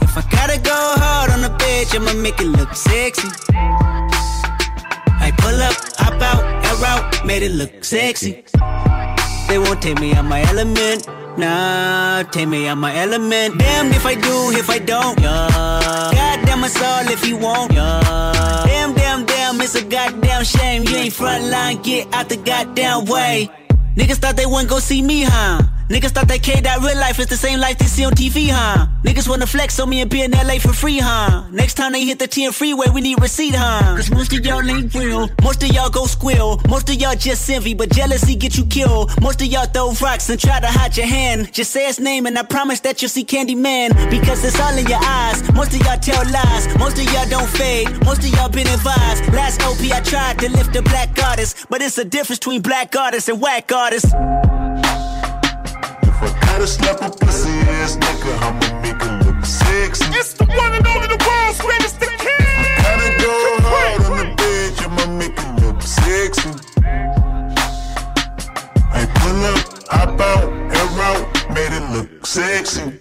If 0.03 0.17
I 0.17 0.23
gotta 0.31 0.59
go 0.61 0.79
hard 1.03 1.31
on 1.31 1.41
the 1.43 1.51
bitch, 1.63 1.95
I'ma 1.95 2.13
make 2.21 2.41
it 2.41 2.47
look 2.47 2.75
sexy. 2.75 3.29
I 5.27 5.33
pull 5.39 5.61
up, 5.69 5.77
hop 5.99 6.21
out, 6.21 6.43
air 6.67 6.87
out, 6.87 7.27
made 7.27 7.43
it 7.43 7.53
look 7.53 7.85
sexy. 7.85 8.45
They 9.49 9.59
won't 9.59 9.81
take 9.83 10.01
me 10.01 10.15
out 10.15 10.25
my 10.25 10.43
element. 10.43 11.07
Nah, 11.37 12.23
take 12.25 12.49
me 12.49 12.69
out 12.69 12.77
my 12.77 12.95
element. 12.95 13.59
Damn 13.59 13.91
if 13.93 14.05
I 14.05 14.15
do, 14.15 14.51
if 14.59 14.69
I 14.69 14.79
don't. 14.79 15.19
Yeah. 15.21 16.11
Goddamn 16.13 16.65
us 16.65 16.81
all 16.81 17.09
if 17.11 17.27
you 17.27 17.37
won't. 17.37 17.73
Yeah. 17.73 18.63
Damn, 18.67 18.95
damn, 18.95 19.25
damn, 19.25 19.61
it's 19.61 19.75
a 19.75 19.85
goddamn 19.85 20.45
shame. 20.45 20.85
You 20.85 20.97
ain't 20.97 21.13
front 21.13 21.45
line, 21.45 21.81
get 21.83 22.13
out 22.13 22.29
the 22.29 22.37
goddamn 22.37 23.07
way. 23.07 23.51
Niggas 23.97 24.17
thought 24.17 24.37
they 24.37 24.47
wouldn't 24.47 24.69
go 24.69 24.79
see 24.79 25.03
me, 25.03 25.23
huh? 25.23 25.63
Niggas 25.93 26.13
thought 26.13 26.29
that 26.29 26.43
K 26.43 26.59
that 26.59 26.81
real 26.81 26.97
life 26.97 27.19
is 27.19 27.27
the 27.27 27.37
same 27.37 27.61
life 27.61 27.77
they 27.77 27.85
see 27.85 28.03
on 28.03 28.13
TV, 28.13 28.49
huh? 28.49 28.87
Niggas 29.05 29.29
wanna 29.29 29.47
flex 29.47 29.79
on 29.79 29.91
me 29.91 30.01
and 30.01 30.11
be 30.11 30.23
in 30.23 30.31
LA 30.31 30.59
for 30.59 30.73
free, 30.73 30.99
huh? 30.99 31.45
Next 31.51 31.75
time 31.75 31.93
they 31.93 32.07
hit 32.07 32.19
the 32.19 32.27
10 32.27 32.53
freeway, 32.53 32.87
we 32.89 33.03
need 33.03 33.21
receipt, 33.21 33.55
huh? 33.55 33.95
Cause 33.95 34.11
most 34.11 34.33
of 34.33 34.43
y'all 34.43 34.67
ain't 34.67 34.95
real. 34.95 35.29
Most 35.43 35.63
of 35.63 35.69
y'all 35.69 35.91
go 35.91 36.07
squill. 36.07 36.63
Most 36.67 36.89
of 36.89 36.95
y'all 36.95 37.15
just 37.15 37.51
envy, 37.51 37.75
but 37.75 37.91
jealousy 37.93 38.35
get 38.35 38.57
you 38.57 38.65
killed. 38.65 39.13
Most 39.21 39.43
of 39.43 39.49
y'all 39.49 39.67
throw 39.67 39.93
rocks 40.01 40.31
and 40.31 40.41
try 40.41 40.61
to 40.61 40.67
hide 40.67 40.97
your 40.97 41.05
hand. 41.05 41.53
Just 41.53 41.73
say 41.73 41.85
his 41.85 42.01
name 42.01 42.25
and 42.25 42.39
I 42.39 42.43
promise 42.45 42.81
that 42.81 43.03
you'll 43.03 43.11
see 43.11 43.27
Candyman. 43.27 43.93
Because 44.09 44.43
it's 44.47 44.59
all 44.59 44.75
in 44.79 44.87
your 44.87 45.05
eyes. 45.05 45.43
Most 45.53 45.75
of 45.75 45.81
y'all 45.85 45.99
tell 45.99 46.25
lies. 46.33 46.75
Most 46.79 46.97
of 46.97 47.05
y'all 47.13 47.29
don't 47.29 47.51
fade. 47.51 47.91
Most 48.07 48.25
of 48.25 48.31
y'all 48.33 48.49
been 48.49 48.67
advised. 48.67 49.31
Last 49.35 49.61
OP 49.61 49.83
I 49.93 50.01
tried 50.01 50.39
to 50.39 50.49
lift 50.49 50.75
a 50.75 50.81
black 50.81 51.23
artist. 51.23 51.67
But 51.69 51.83
it's 51.83 51.99
a 51.99 52.05
difference 52.07 52.39
between 52.39 52.63
black 52.63 52.97
artists 52.97 53.29
and 53.29 53.43
whack 53.43 53.71
artists. 53.71 54.11
Gotta 56.63 56.75
slap 56.75 57.03
a 57.03 57.11
pussy 57.11 57.51
ass 57.83 57.97
nigga, 57.97 58.33
I'ma 58.41 58.83
make 58.83 59.03
it 59.03 59.27
look 59.27 59.45
sexy. 59.45 60.05
It's 60.15 60.33
the 60.35 60.45
one 60.45 60.73
and 60.73 60.87
only 60.87 61.09
the 61.09 61.19
world's 61.27 61.61
greatest 61.61 61.99
the 61.99 62.07
king. 62.07 62.39
Gotta 62.87 63.09
go 63.19 63.35
hard 63.67 64.03
on 64.07 64.17
the 64.19 64.27
bitch, 64.39 64.79
I'ma 64.87 65.05
make 65.19 65.37
it 65.37 65.53
look 65.61 65.83
sexy. 65.83 66.51
I 68.95 69.07
pull 69.19 69.43
up, 69.51 69.59
hop 69.91 70.21
out, 70.21 70.47
air 70.79 71.03
out, 71.11 71.27
made 71.53 71.73
it 71.73 71.83
look 71.91 72.25
sexy. 72.25 73.01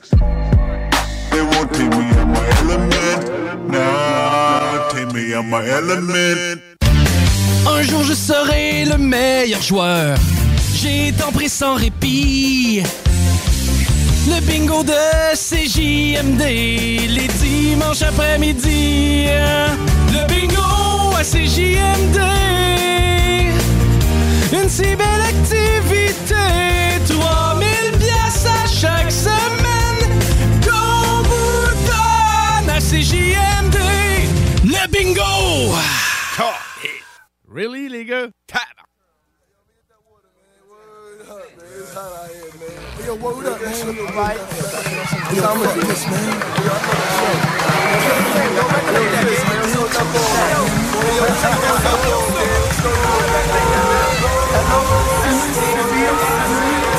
They 1.30 1.44
won't 1.44 1.72
take 1.72 1.92
me 1.92 2.10
out 2.18 2.30
my 2.34 2.46
element, 2.62 3.70
nah, 3.70 4.90
take 4.90 5.14
me 5.14 5.36
out 5.36 5.46
my 5.46 5.64
element. 5.68 6.62
Un 7.68 7.84
jour 7.84 8.04
je 8.06 8.16
serai 8.16 8.86
le 8.86 8.98
meilleur 8.98 9.62
joueur. 9.62 10.18
J'ai 10.74 11.12
tant 11.12 11.32
pris 11.32 11.48
sans 11.48 11.76
répit. 11.76 12.82
Le 14.28 14.40
bingo 14.42 14.84
de 14.84 14.94
CJMD, 15.34 16.42
les 16.42 17.28
dimanches 17.40 18.04
après-midi. 18.04 19.26
Le 20.14 20.28
bingo 20.28 21.16
à 21.18 21.24
CJMD. 21.24 22.20
Une 24.54 24.70
si 24.70 24.96
belle 24.96 25.22
activité. 25.28 26.36
3000 27.08 27.68
pièces 27.98 28.46
à 28.46 28.68
chaque 28.68 29.12
semaine. 29.12 30.20
Qu'on 30.64 31.24
vous 31.24 31.70
donne 31.88 32.70
à 32.70 32.80
CJMD. 32.80 33.78
Le 34.66 34.88
bingo! 34.92 35.76
Really, 37.54 37.90
les 37.90 38.06
gars? 38.06 38.28
Yo, 41.92 42.00
what 43.16 43.46
up, 43.46 43.60
man? 43.60 43.96
Yo, 45.36 45.44
fuck 45.44 45.76
this, 45.76 46.08
man. 46.08 46.40
Well, 55.92 56.91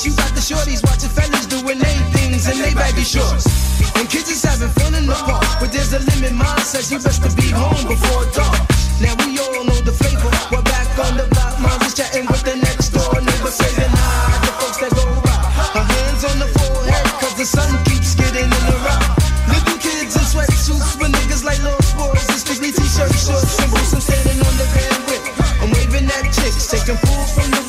you 0.00 0.16
got 0.16 0.32
the 0.32 0.40
shorties 0.40 0.80
watching 0.80 1.12
fellas 1.12 1.44
doing 1.44 1.76
they 1.76 1.96
things 2.16 2.48
in 2.48 2.56
they 2.56 2.72
baggy 2.72 3.04
shorts. 3.04 3.44
And 3.92 4.08
kids 4.08 4.32
is 4.32 4.40
having 4.40 4.72
fun 4.80 4.96
in 4.96 5.04
the 5.04 5.12
park, 5.12 5.44
but 5.60 5.68
there's 5.68 5.92
a 5.92 6.00
limit. 6.00 6.32
Mine 6.32 6.64
says 6.64 6.88
you 6.88 6.96
best 6.96 7.20
to 7.20 7.30
be 7.36 7.52
home 7.52 7.84
before 7.84 8.24
dark. 8.32 8.56
Now 9.04 9.12
we 9.20 9.36
all 9.36 9.68
know 9.68 9.76
the 9.84 9.92
flavor. 9.92 10.32
We're 10.48 10.64
back 10.64 10.88
on 10.96 11.20
the 11.20 11.28
block, 11.36 11.60
mom 11.60 11.76
is 11.84 11.92
chatting 11.92 12.24
with 12.24 12.40
the 12.40 12.56
next 12.56 12.96
door 12.96 13.04
neighbor, 13.20 13.52
saying 13.52 13.92
hi. 13.92 14.40
The 14.40 14.52
folks 14.64 14.78
that 14.80 14.92
go 14.96 15.04
by, 15.20 15.36
her 15.76 15.84
hands 15.84 16.24
on 16.24 16.36
the 16.40 16.48
forehead, 16.56 17.06
cause 17.20 17.36
the 17.36 17.44
sun 17.44 17.68
keeps 17.84 18.16
getting 18.16 18.48
in 18.48 18.64
the 18.64 18.78
rock. 18.88 19.04
Little 19.52 19.76
kids 19.76 20.16
in 20.16 20.24
sweatsuits 20.24 20.96
with 20.96 21.12
niggas 21.12 21.44
like 21.44 21.60
little 21.60 21.84
sports. 21.84 22.32
It's 22.32 22.40
strictly 22.48 22.72
t-shirt 22.72 23.12
shorts 23.12 23.60
and 23.60 23.68
boots. 23.68 23.92
I'm 23.92 24.00
standing 24.00 24.40
on 24.40 24.54
the 24.56 24.66
bandwidth. 24.72 25.26
I'm 25.60 25.70
waving 25.76 26.08
at 26.08 26.32
chicks, 26.32 26.64
taking 26.72 26.96
pulls 27.04 27.30
from 27.36 27.50
the 27.52 27.61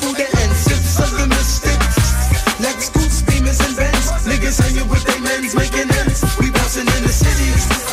city. 7.14 7.83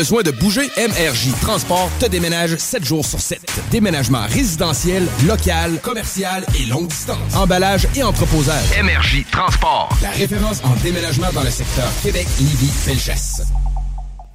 Besoin 0.00 0.22
de 0.22 0.30
bouger? 0.30 0.62
MRJ 0.78 1.38
Transport 1.42 1.90
te 2.00 2.06
déménage 2.06 2.56
7 2.56 2.82
jours 2.82 3.04
sur 3.04 3.20
7. 3.20 3.38
Déménagement 3.70 4.22
résidentiel, 4.22 5.06
local, 5.26 5.78
commercial 5.82 6.46
et 6.58 6.64
longue 6.64 6.86
distance. 6.86 7.36
Emballage 7.36 7.86
et 7.94 8.02
entreposage. 8.02 8.64
MRJ 8.82 9.26
Transport. 9.30 9.90
La 10.00 10.08
référence 10.08 10.62
en 10.64 10.74
déménagement 10.82 11.30
dans 11.34 11.42
le 11.42 11.50
secteur 11.50 11.86
Québec, 12.02 12.26
Lévis, 12.38 12.72
Felchasse. 12.82 13.42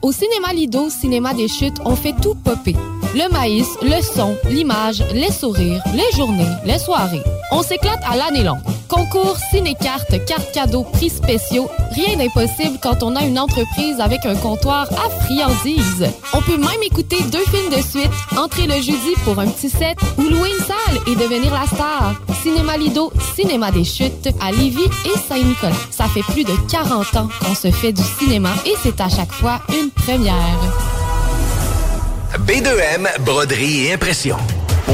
Au 0.03 0.11
cinéma 0.11 0.53
Lido, 0.53 0.87
cinéma 0.91 1.33
des 1.33 1.47
chutes, 1.47 1.77
on 1.83 1.95
fait 1.95 2.13
tout 2.21 2.35
popper. 2.35 2.75
Le 3.15 3.27
maïs, 3.33 3.65
le 3.81 4.03
son, 4.03 4.37
l'image, 4.47 5.03
les 5.13 5.31
sourires, 5.31 5.81
les 5.95 6.15
journées, 6.15 6.45
les 6.63 6.77
soirées. 6.77 7.23
On 7.51 7.63
s'éclate 7.63 8.03
à 8.07 8.15
l'année 8.15 8.43
longue. 8.43 8.61
Concours, 8.95 9.35
ciné-cartes, 9.51 10.23
cartes 10.25 10.53
cadeaux, 10.53 10.85
prix 10.85 11.09
spéciaux, 11.09 11.69
rien 11.91 12.15
d'impossible 12.15 12.79
quand 12.81 13.03
on 13.03 13.13
a 13.17 13.23
une 13.23 13.37
entreprise 13.37 13.99
avec 13.99 14.25
un 14.25 14.35
comptoir 14.35 14.87
à 14.93 15.09
friandises. 15.25 16.09
On 16.31 16.41
peut 16.41 16.55
même 16.55 16.81
écouter 16.81 17.17
deux 17.29 17.43
films 17.43 17.71
de 17.71 17.81
suite, 17.81 18.09
entrer 18.37 18.67
le 18.67 18.75
jeudi 18.75 19.13
pour 19.25 19.37
un 19.37 19.47
petit 19.47 19.69
set 19.69 19.97
ou 20.17 20.21
louer 20.21 20.49
une 20.49 20.65
salle 20.65 21.01
et 21.07 21.15
devenir 21.15 21.53
la 21.53 21.65
star. 21.65 22.15
Cinéma 22.41 22.77
Lido, 22.77 23.11
cinéma 23.35 23.69
des 23.69 23.83
chutes 23.83 24.29
à 24.39 24.53
Lévis 24.53 24.89
et 25.03 25.19
Saint-Nicolas. 25.27 25.75
Ça 25.91 26.05
fait 26.05 26.23
plus 26.31 26.45
de 26.45 26.53
40 26.71 27.17
ans 27.17 27.27
qu'on 27.41 27.53
se 27.53 27.71
fait 27.71 27.91
du 27.91 28.03
cinéma 28.17 28.53
et 28.65 28.75
c'est 28.81 29.01
à 29.01 29.09
chaque 29.09 29.33
fois 29.33 29.59
une 29.77 29.89
première. 29.89 30.33
B2M, 32.47 33.09
broderie 33.25 33.87
et 33.87 33.93
impression. 33.93 34.37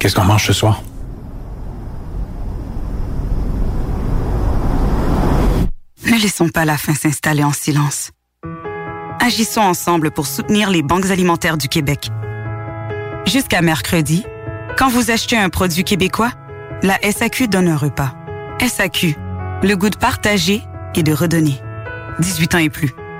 Qu'est-ce 0.00 0.14
qu'on 0.14 0.24
mange 0.24 0.46
ce 0.46 0.54
soir? 0.54 0.82
Ne 6.06 6.18
laissons 6.22 6.48
pas 6.48 6.64
la 6.64 6.78
faim 6.78 6.94
s'installer 6.94 7.44
en 7.44 7.52
silence. 7.52 8.10
Agissons 9.20 9.60
ensemble 9.60 10.10
pour 10.10 10.26
soutenir 10.26 10.70
les 10.70 10.82
banques 10.82 11.10
alimentaires 11.10 11.58
du 11.58 11.68
Québec. 11.68 12.08
Jusqu'à 13.26 13.60
mercredi, 13.60 14.24
quand 14.78 14.88
vous 14.88 15.10
achetez 15.10 15.36
un 15.36 15.50
produit 15.50 15.84
québécois, 15.84 16.32
la 16.82 16.98
SAQ 17.02 17.48
donne 17.48 17.68
un 17.68 17.76
repas. 17.76 18.14
SAQ, 18.66 19.14
le 19.62 19.74
goût 19.74 19.90
de 19.90 19.96
partager 19.96 20.62
et 20.94 21.02
de 21.02 21.12
redonner. 21.12 21.60
18 22.20 22.54
ans 22.54 22.58
et 22.58 22.70
plus. 22.70 22.94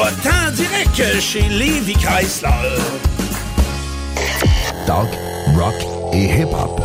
Va-t'en 0.00 0.50
direct 0.52 1.20
chez 1.20 1.42
Levi 1.42 1.92
Chrysler. 1.92 2.48
Talk, 4.86 5.08
rock 5.54 5.74
et 6.14 6.24
hip-hop. 6.24 6.80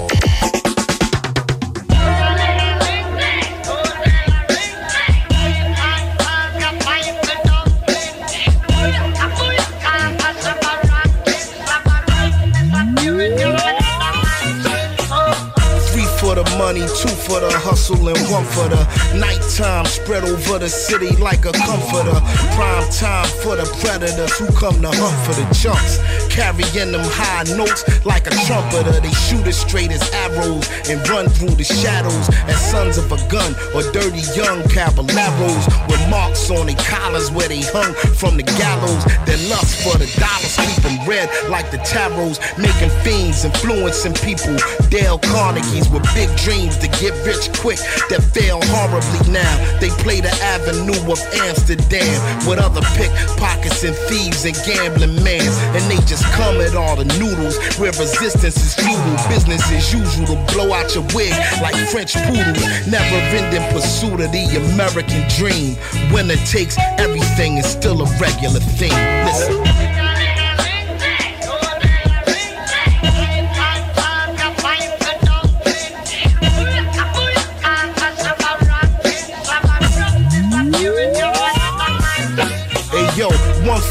Money, 16.66 16.82
two 16.98 17.14
for 17.30 17.40
the 17.40 17.52
hustle, 17.62 18.10
and 18.10 18.18
one 18.34 18.44
for 18.44 18.68
the 18.68 18.82
nighttime. 19.14 19.86
Spread 19.86 20.24
over 20.24 20.58
the 20.58 20.68
city 20.68 21.16
like 21.18 21.46
a 21.46 21.52
comforter. 21.52 22.18
Prime 22.58 22.90
time 22.90 23.30
for 23.44 23.56
the 23.56 23.70
predators 23.82 24.36
who 24.40 24.48
come 24.58 24.82
to 24.82 24.90
hunt 24.90 25.18
for 25.26 25.36
the 25.38 25.46
chunks. 25.54 26.25
Carrying 26.36 26.91
them 26.91 27.07
high 27.16 27.48
notes 27.56 27.88
like 28.03 28.28
a 28.28 28.36
trumpeter. 28.44 28.99
They 28.99 29.16
shoot 29.26 29.48
as 29.48 29.56
straight 29.56 29.91
as 29.91 30.03
arrows 30.12 30.68
and 30.91 30.99
run 31.07 31.30
through 31.30 31.56
the 31.56 31.64
shadows 31.64 32.28
as 32.52 32.60
sons 32.60 32.98
of 32.98 33.10
a 33.12 33.18
gun 33.32 33.56
or 33.72 33.88
dirty 33.95 34.20
young 34.36 34.60
caballeros 34.68 35.64
with 35.88 36.03
marks 36.12 36.52
on 36.52 36.68
their 36.68 36.76
collars 36.91 37.32
where 37.32 37.48
they 37.48 37.64
hung 37.72 37.95
from 38.20 38.36
the 38.36 38.44
gallows. 38.60 39.03
Their 39.24 39.40
lust 39.48 39.80
for 39.80 39.95
the 39.95 40.12
dollars 40.20 40.60
keep 40.60 40.84
them 40.84 41.07
red 41.07 41.32
like 41.48 41.72
the 41.72 41.80
tarots, 41.88 42.44
making 42.60 42.91
fiends, 43.07 43.45
influencing 43.45 44.20
people. 44.20 44.60
Dale 44.91 45.20
Carnegie's 45.20 45.88
with 45.88 46.03
big 46.14 46.28
dreams 46.44 46.76
to 46.84 46.88
get 46.99 47.16
rich 47.24 47.48
quick 47.64 47.80
that 48.12 48.20
fail 48.36 48.60
horribly 48.76 49.24
now. 49.32 49.56
They 49.80 49.90
play 50.03 50.20
the 50.20 50.36
avenue 50.44 50.99
of 51.07 51.20
Amsterdam 51.48 52.20
with 52.44 52.60
other 52.60 52.84
pickpockets 52.99 53.88
and 53.88 53.95
thieves 54.12 54.44
and 54.44 54.56
gambling 54.68 55.16
mans, 55.24 55.56
and 55.72 55.84
they 55.88 55.98
just 56.03 56.25
come 56.34 56.62
at 56.62 56.76
all 56.76 56.96
the 56.96 57.06
noodles 57.20 57.58
where 57.78 57.92
resistance 57.92 58.58
is 58.58 58.74
futile. 58.76 59.30
Business 59.30 59.62
as 59.72 59.94
usual 59.94 60.28
to 60.28 60.54
blow 60.54 60.74
out 60.74 60.94
your 60.94 61.06
wig 61.14 61.34
like 61.62 61.76
French 61.90 62.14
poodles. 62.14 62.64
Never 62.88 63.16
ending 63.36 63.64
pursuit 63.72 64.20
of 64.22 64.32
the 64.32 64.46
American 64.74 65.28
dream. 65.38 65.76
Winner 66.14 66.40
takes 66.46 66.78
everything 66.98 67.58
is 67.58 67.66
still 67.66 68.02
a 68.02 68.18
regular 68.20 68.60
thing. 68.60 68.94
Listen. 69.26 69.95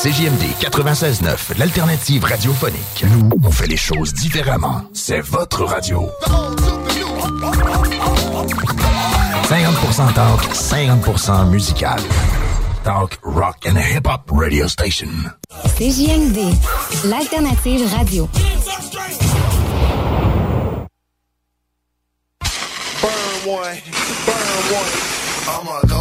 CJMD 0.00 0.44
96.9, 0.60 1.58
l'alternative 1.58 2.22
radiophonique. 2.22 3.04
Nous, 3.10 3.30
on 3.42 3.50
fait 3.50 3.66
les 3.66 3.76
choses 3.76 4.14
différemment. 4.14 4.84
C'est 4.92 5.18
votre 5.18 5.64
radio. 5.64 6.08
50% 9.42 10.14
talk, 10.14 10.40
50% 10.54 11.50
musical. 11.50 11.98
Talk, 12.84 13.18
rock 13.24 13.66
and 13.66 13.76
hip-hop 13.76 14.30
radio 14.30 14.68
station. 14.68 15.08
CJMD, 15.76 16.54
l'alternative 17.06 17.92
radio. 17.98 18.28
Burn 23.02 23.46
one, 23.46 23.82
burn 24.24 24.74
one. 24.76 25.08
I'm 25.50 25.66
a 25.66 25.97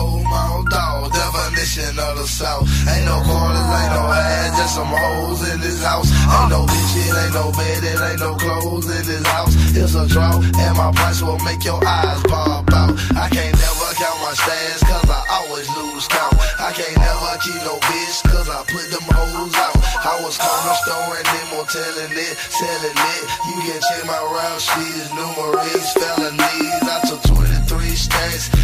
definition 1.58 1.98
of 2.00 2.18
the 2.18 2.28
South. 2.28 2.70
Ain't 2.88 3.06
no 3.06 3.18
quarters, 3.26 3.70
ain't 3.82 3.94
no 3.98 4.06
ass, 4.14 4.58
just 4.58 4.76
some 4.76 4.94
hoes 4.94 5.42
in 5.50 5.60
this 5.60 5.82
house. 5.84 6.10
Ain't 6.12 6.50
no 6.54 6.66
bitch, 6.66 6.94
it 7.02 7.14
ain't 7.18 7.34
no 7.34 7.52
bed, 7.52 7.82
it 7.84 7.98
ain't 7.98 8.20
no 8.20 8.36
clothes 8.36 8.86
in 8.86 9.04
this 9.06 9.26
house. 9.26 9.54
It's 9.74 9.96
a 9.96 10.06
draw, 10.08 10.38
and 10.38 10.78
my 10.78 10.92
price 10.94 11.22
will 11.22 11.40
make 11.40 11.64
your 11.66 11.82
eyes 11.82 12.22
pop 12.30 12.70
out. 12.74 12.94
I 13.18 13.30
can't 13.34 13.58
never 13.58 13.90
count 13.98 14.20
my 14.22 14.34
stats, 14.38 14.86
cause 14.86 15.10
I 15.10 15.22
always 15.42 15.68
lose 15.74 16.08
count. 16.08 16.38
I 16.62 16.72
can't 16.78 16.98
never 16.98 17.34
keep 17.42 17.62
no 17.66 17.76
bitch, 17.90 18.18
cause 18.30 18.50
I 18.50 18.62
put 18.70 18.86
them 18.94 19.06
hoes 19.10 19.56
out. 19.58 19.78
I 19.98 20.22
was 20.22 20.38
corner 20.38 20.78
store 20.86 21.10
and 21.18 21.26
then 21.26 21.46
moteling 21.58 22.14
it, 22.14 22.36
selling 22.54 22.98
it. 23.18 23.24
You 23.50 23.58
can 23.66 23.80
check 23.82 24.06
my 24.06 24.22
route 24.30 24.62
sheets, 24.62 25.10
numerous 25.18 25.94
felonies. 25.94 26.86
I 26.86 27.02
took 27.10 27.22
23 27.26 27.90
stacks 27.98 28.57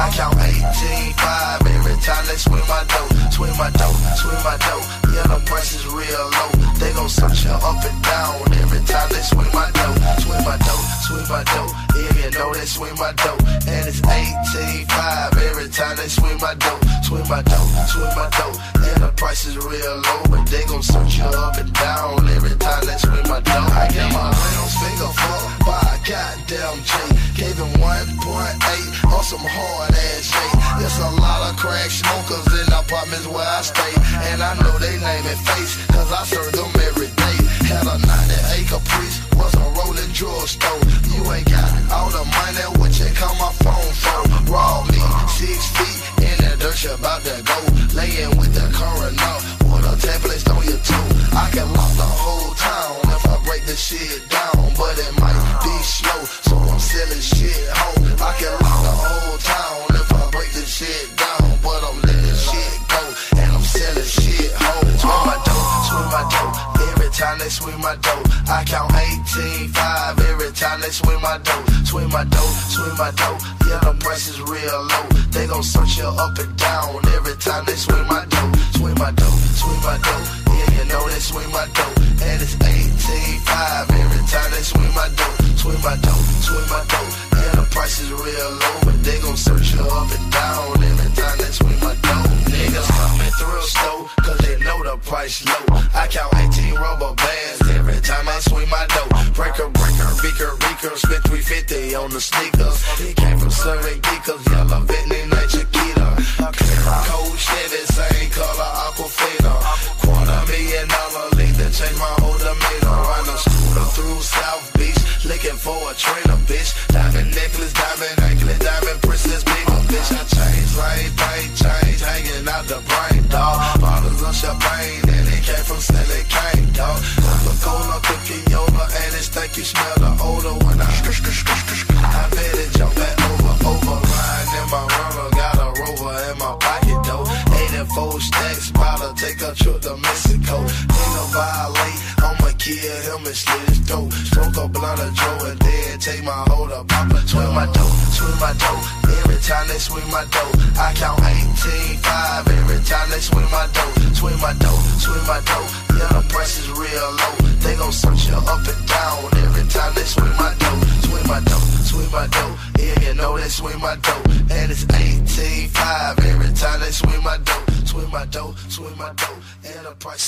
I 0.00 0.08
count 0.16 0.32
18, 0.40 1.12
5. 1.12 1.66
Every 1.76 1.96
time 2.00 2.24
they 2.24 2.40
swing 2.40 2.64
my 2.64 2.80
dough, 2.88 3.10
swing 3.28 3.52
my 3.60 3.68
dough, 3.76 3.92
swing 4.16 4.40
my 4.40 4.56
dough. 4.56 4.80
Yeah, 5.12 5.28
the 5.28 5.42
price 5.44 5.76
is 5.76 5.84
real 5.92 6.24
low. 6.40 6.50
They 6.80 6.90
gon' 6.96 7.10
search 7.10 7.44
you 7.44 7.52
up 7.52 7.84
and 7.84 8.00
down. 8.00 8.40
Every 8.64 8.80
time 8.88 9.12
they 9.12 9.20
swing 9.20 9.52
my 9.52 9.68
dough, 9.76 9.96
swing 10.24 10.40
my 10.40 10.56
dough, 10.56 10.84
swing 11.04 11.28
my 11.28 11.44
dough. 11.52 11.68
Yeah, 11.92 12.12
you 12.16 12.30
know 12.32 12.48
they 12.54 12.64
swing 12.64 12.96
my 12.96 13.12
dough, 13.12 13.36
and 13.68 13.84
it's 13.84 14.00
18, 14.00 14.88
5. 14.88 15.36
Every 15.36 15.68
time 15.68 15.96
they 16.00 16.08
swing 16.08 16.40
my 16.40 16.54
dough, 16.54 16.80
swing 17.04 17.28
my 17.28 17.42
dough, 17.44 17.68
swing 17.92 18.14
my 18.16 18.28
dough. 18.40 18.56
And 18.80 19.04
the 19.04 19.12
price 19.20 19.44
is 19.44 19.58
real 19.60 20.00
low, 20.00 20.29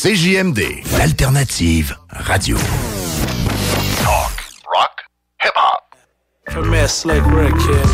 CJMD, 0.02 0.82
l'alternative 0.96 1.96
radio. 2.08 2.56
Talk, 4.02 4.32
rock, 4.66 5.04
hip-hop. 5.38 5.94
For 6.50 6.64
me, 6.64 6.88
Slick 6.88 7.24
Rick, 7.26 7.54
kid. 7.54 7.86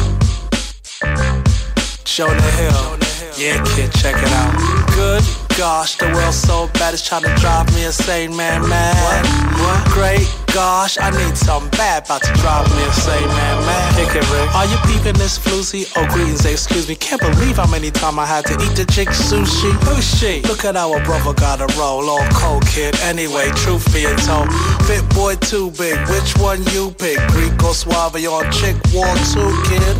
Show 2.06 2.28
hill. 2.28 2.96
Yeah, 3.36 3.62
kid, 3.74 3.92
check 3.92 4.16
it 4.16 4.32
out. 4.32 4.56
Good. 4.94 5.47
Gosh, 5.58 5.96
the 5.96 6.06
world's 6.14 6.36
so 6.36 6.68
bad 6.74 6.94
it's 6.94 7.06
trying 7.06 7.24
to 7.24 7.34
drive 7.34 7.66
me 7.74 7.84
insane, 7.84 8.34
man, 8.36 8.66
man. 8.68 8.94
What? 8.94 9.26
What? 9.60 9.92
Great 9.92 10.48
gosh, 10.58 10.98
I 10.98 11.10
need 11.10 11.36
something 11.36 11.70
bad 11.78 12.04
about 12.04 12.22
to 12.22 12.32
drive 12.34 12.66
me 12.74 12.84
insane, 12.84 13.28
man, 13.28 13.56
man. 13.66 13.94
Kick 13.94 14.16
it, 14.16 14.26
Rick. 14.30 14.54
Are 14.54 14.66
you 14.66 14.76
peeping 14.86 15.14
this 15.14 15.38
floozy? 15.38 15.86
Oh, 15.96 16.06
greetings, 16.12 16.44
excuse 16.44 16.88
me. 16.88 16.96
Can't 16.96 17.20
believe 17.20 17.56
how 17.56 17.70
many 17.70 17.90
times 17.90 18.18
I 18.18 18.26
had 18.26 18.44
to 18.46 18.54
eat 18.54 18.74
the 18.74 18.86
chick 18.90 19.08
sushi. 19.08 19.70
Who's 19.86 20.02
she? 20.02 20.42
Look 20.42 20.64
at 20.64 20.76
our 20.76 21.02
brother 21.04 21.32
got 21.34 21.60
a 21.60 21.68
roll, 21.78 22.08
all 22.08 22.26
cold 22.32 22.66
kid. 22.66 22.98
Anyway, 23.02 23.50
truth 23.54 23.86
being 23.92 24.16
told, 24.26 24.50
fit 24.86 25.06
boy 25.14 25.36
too 25.36 25.70
big. 25.78 25.96
Which 26.08 26.36
one 26.38 26.62
you 26.74 26.90
pick? 26.98 27.18
Greek 27.28 27.54
or 27.62 27.74
Suave 27.74 28.16
on 28.16 28.50
chick 28.50 28.76
war 28.92 29.14
two, 29.30 29.50
kid? 29.70 29.96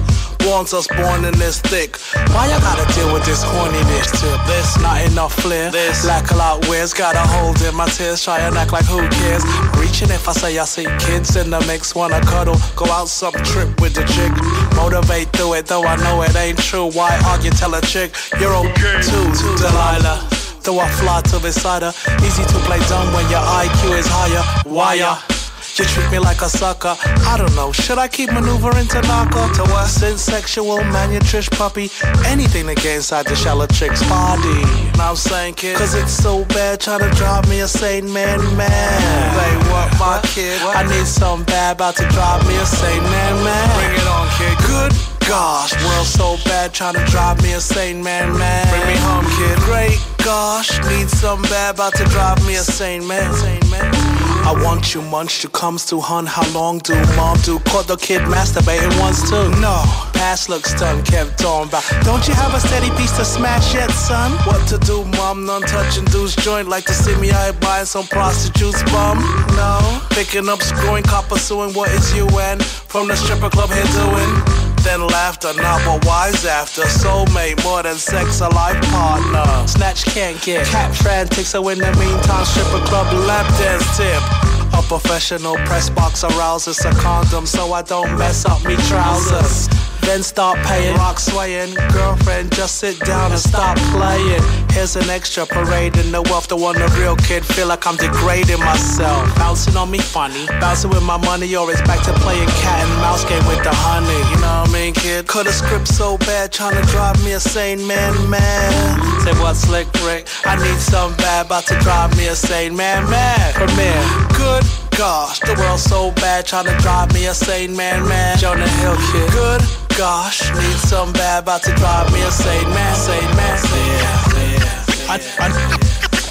Warns 0.49 0.73
us 0.73 0.89
born 0.89 1.27
in 1.27 1.37
this 1.39 1.61
thick. 1.61 1.99
Why 2.33 2.49
I 2.49 2.59
gotta 2.61 2.91
deal 2.95 3.13
with 3.13 3.23
this 3.27 3.45
horniness 3.45 4.09
tip? 4.17 4.41
This 4.47 4.81
not 4.81 4.99
enough 5.05 5.35
flair. 5.35 5.71
This 5.71 6.07
lack 6.07 6.31
a 6.31 6.37
lot 6.37 6.67
wears. 6.69 6.95
Got 6.95 7.17
a 7.17 7.21
hold 7.21 7.61
in 7.61 7.77
my 7.77 7.87
tears. 7.87 8.25
Try 8.25 8.39
and 8.41 8.57
act 8.57 8.73
like 8.73 8.87
who 8.87 9.07
cares. 9.09 9.45
Reaching 9.77 10.09
if 10.09 10.27
I 10.27 10.33
say 10.33 10.59
I 10.59 10.65
see 10.65 10.87
kids 11.05 11.37
in 11.37 11.51
the 11.51 11.61
mix. 11.67 11.95
Wanna 11.95 12.23
cuddle. 12.23 12.57
Go 12.77 12.87
out 12.87 13.09
some 13.09 13.35
trip 13.45 13.79
with 13.83 13.93
the 13.93 14.05
chick. 14.17 14.33
Motivate 14.75 15.29
through 15.37 15.53
it 15.55 15.67
though 15.67 15.85
I 15.85 15.97
know 15.97 16.23
it 16.23 16.35
ain't 16.35 16.59
true. 16.59 16.89
Why 16.93 17.21
argue? 17.27 17.51
Tell 17.51 17.75
a 17.75 17.83
chick 17.83 18.15
you're 18.41 18.55
okay 18.55 19.03
too, 19.03 19.29
Delilah. 19.61 20.27
Though 20.63 20.81
I 20.81 20.89
fly 20.97 21.21
to 21.29 21.41
beside 21.41 21.83
her. 21.83 21.93
Easy 22.25 22.45
to 22.45 22.59
play 22.65 22.81
dumb 22.89 23.13
when 23.13 23.29
your 23.29 23.45
IQ 23.45 23.99
is 23.99 24.07
higher. 24.09 24.45
Why 24.65 24.95
ya? 24.95 25.38
You 25.79 25.85
treat 25.85 26.11
me 26.11 26.19
like 26.19 26.43
a 26.43 26.49
sucker. 26.49 26.97
I 26.99 27.37
don't 27.39 27.55
know. 27.55 27.71
Should 27.71 27.99
I 27.99 28.09
keep 28.09 28.33
maneuvering 28.33 28.89
to 28.89 29.01
knock 29.03 29.33
her 29.35 29.55
to 29.55 29.63
what? 29.71 29.87
Since 29.87 30.23
sexual 30.23 30.79
manutrish 30.79 31.49
puppy. 31.53 31.89
Anything 32.27 32.67
to 32.67 32.75
get 32.75 32.97
inside 32.97 33.27
the 33.27 33.37
shallow 33.37 33.69
chick's 33.69 34.03
body. 34.09 34.63
Now 34.99 35.11
I'm 35.11 35.17
saying, 35.17 35.55
kid, 35.55 35.77
cause 35.77 35.95
it's 35.95 36.13
so 36.13 36.45
bad 36.47 36.81
trying 36.81 37.09
to 37.09 37.11
drive 37.17 37.49
me 37.49 37.61
a 37.61 37.69
sane 37.69 38.13
man, 38.13 38.41
man. 38.57 39.01
Say 39.39 39.71
what, 39.71 39.89
my 40.01 40.21
kid? 40.25 40.61
I 40.63 40.83
need 40.83 41.07
some 41.07 41.45
bad 41.45 41.77
about 41.77 41.95
to 41.97 42.09
drive 42.09 42.43
me 42.49 42.57
a 42.57 42.67
sane 42.67 43.05
man, 43.05 43.45
man. 43.45 43.69
Bring 43.79 44.01
it 44.01 44.09
on, 44.09 44.29
kid. 44.35 44.59
Good 44.67 45.29
gosh, 45.29 45.73
world 45.85 46.07
so 46.07 46.37
bad 46.49 46.75
trying 46.75 46.95
to 46.95 47.05
drive 47.05 47.41
me 47.41 47.53
a 47.53 47.61
sane 47.61 48.03
man, 48.03 48.37
man. 48.37 48.67
Bring 48.69 48.87
me 48.89 48.97
home, 48.99 49.27
kid. 49.37 49.59
Great 49.61 50.19
gosh, 50.25 50.79
need 50.91 51.09
some 51.09 51.41
bad 51.43 51.75
about 51.75 51.95
to 51.95 52.05
drive 52.07 52.45
me 52.47 52.57
a 52.57 52.59
sane 52.59 53.07
man, 53.07 53.33
sane 53.35 53.71
man. 53.71 54.18
I 54.49 54.53
want 54.65 54.95
you 54.95 55.03
munch 55.03 55.43
to 55.43 55.49
comes 55.51 55.85
to 55.91 56.01
hun. 56.01 56.25
How 56.25 56.43
long 56.55 56.79
do 56.79 56.95
mom 57.17 57.37
do? 57.43 57.59
Caught 57.69 57.87
the 57.87 57.97
kid 57.99 58.23
masturbating 58.23 58.99
once 58.99 59.29
too. 59.29 59.51
No, 59.61 59.77
past 60.15 60.49
looks 60.49 60.73
done, 60.73 61.05
kept 61.05 61.45
on 61.45 61.69
back. 61.69 61.85
Don't 62.03 62.27
you 62.27 62.33
have 62.33 62.55
a 62.55 62.61
steady 62.61 62.89
piece 62.97 63.15
to 63.19 63.27
smash 63.27 63.75
yet, 63.75 63.91
son? 63.91 64.33
What 64.47 64.67
to 64.69 64.79
do, 64.79 65.05
mom? 65.19 65.45
None 65.45 65.61
touching 65.61 66.07
dude's 66.07 66.35
joint. 66.35 66.67
Like 66.67 66.87
to 66.87 66.95
see 66.95 67.15
me 67.21 67.31
out 67.31 67.61
buying 67.61 67.85
some 67.85 68.07
prostitute's 68.07 68.83
bum? 68.85 69.19
No, 69.55 70.01
picking 70.09 70.49
up, 70.49 70.63
screwing, 70.63 71.03
copper 71.03 71.39
suing. 71.39 71.75
What 71.75 71.91
is 71.91 72.17
you 72.17 72.27
and 72.41 72.65
from 72.65 73.09
the 73.09 73.17
stripper 73.17 73.51
club 73.51 73.69
here 73.69 73.85
doing? 74.01 74.58
Then 74.83 75.07
laughter, 75.07 75.53
not 75.55 75.87
what 75.87 76.05
wise 76.05 76.45
after. 76.45 76.83
Soulmate, 76.83 77.63
more 77.65 77.83
than 77.83 77.97
sex, 77.97 78.41
a 78.41 78.49
life 78.49 78.81
partner. 78.91 79.67
Snatch 79.67 80.05
can't 80.05 80.41
get 80.43 80.67
cat 80.67 80.95
frantic, 80.95 81.47
so 81.47 81.69
in 81.69 81.79
the 81.79 81.93
meantime, 81.97 82.45
stripper 82.45 82.85
club 82.87 83.13
lap 83.27 83.47
dance 83.59 83.97
tip. 83.97 84.58
A 84.79 84.83
professional 84.83 85.57
press 85.67 85.91
box 85.91 86.23
arouses 86.23 86.85
a 86.85 86.93
condom 86.93 87.47
so 87.47 87.73
I 87.73 87.83
don't 87.83 88.17
mess 88.17 88.45
up 88.45 88.65
me 88.65 88.77
trousers. 88.87 89.69
Then 90.03 90.23
start 90.23 90.57
paying, 90.65 90.97
rock 90.97 91.19
swaying. 91.19 91.75
Girlfriend, 91.93 92.55
just 92.55 92.77
sit 92.77 92.99
down 93.01 93.33
and 93.33 93.41
stop 93.41 93.77
playing. 93.93 94.41
Here's 94.71 94.97
an 94.97 95.11
extra 95.11 95.45
parade 95.45 95.99
in 95.99 96.13
the 96.13 96.23
wealth. 96.23 96.49
The 96.49 96.57
one 96.57 96.77
the 96.77 96.89
real 96.99 97.17
kid 97.17 97.45
feel 97.45 97.67
like 97.67 97.87
I'm 97.87 97.97
degrading 97.97 98.61
myself. 98.61 99.35
Bouncing 99.37 99.77
on 99.77 99.91
me 99.91 99.99
funny, 99.99 100.47
bouncing 100.61 100.91
with 100.91 101.03
my 101.03 101.19
money, 101.19 101.55
or 101.57 101.71
it's 101.71 101.83
back 101.83 102.03
to 102.07 102.13
playing 102.25 102.49
cat 102.49 102.87
and 102.87 103.01
mouse 103.03 103.25
game 103.29 103.45
with 103.47 103.63
the 103.65 103.75
honey. 103.75 104.17
You 104.31 104.41
know 104.41 104.63
what 104.63 104.71
I 104.71 104.73
mean, 104.73 104.95
kid? 104.95 105.27
Cut 105.27 105.47
a 105.47 105.53
script 105.53 105.89
so 105.89 106.17
bad, 106.19 106.53
trying 106.53 106.81
to 106.81 106.89
drive 106.89 107.23
me 107.25 107.33
a 107.33 107.41
sane 107.41 107.85
man, 107.87 108.15
man. 108.31 109.21
Say 109.21 109.33
what, 109.43 109.57
slick 109.57 109.93
Rick? 110.07 110.29
I 110.45 110.57
need 110.57 110.79
some 110.79 111.15
bad, 111.17 111.47
about 111.47 111.67
to 111.67 111.79
drive 111.81 112.17
me 112.17 112.29
a 112.29 112.37
sane 112.37 112.75
man, 112.75 113.11
man. 113.11 113.53
Premiere, 113.53 114.05
good 114.39 114.68
gosh, 114.97 115.41
the 115.41 115.55
world's 115.59 115.83
so 115.83 116.11
bad, 116.13 116.47
trying 116.47 116.67
to 116.67 116.77
drive 116.83 117.13
me 117.15 117.27
a 117.27 117.35
sane 117.35 117.77
man, 117.77 118.07
man. 118.09 118.39
Jonah 118.39 118.69
Hill 118.69 118.97
kid, 119.13 119.31
good 119.33 119.63
gosh, 119.99 120.53
need 120.55 120.79
some 120.79 121.13
bad, 121.13 121.43
about 121.43 121.63
to 121.65 121.73
drive 121.75 122.13
me 122.13 122.23
a 122.23 122.31
sane 122.31 122.69
man, 122.71 122.95
sane 122.95 123.37
man. 123.37 123.59
Yeah, 123.65 124.59
yeah. 124.63 124.89
I, 125.11 125.17
I, 125.39 125.49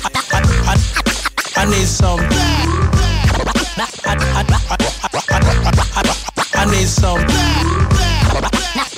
I, 0.03 0.45
I, 0.63 0.75
I, 1.57 1.65
need 1.65 1.85
some 1.85 2.19
I, 3.69 3.87
I, 4.05 4.15
I, 4.29 4.77
I 6.53 6.65
need 6.71 6.87
some 6.87 7.19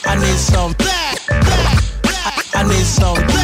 I 0.06 0.16
need 0.20 0.38
some 0.38 0.76
I 2.54 2.64
need 2.68 2.86
some 2.86 3.39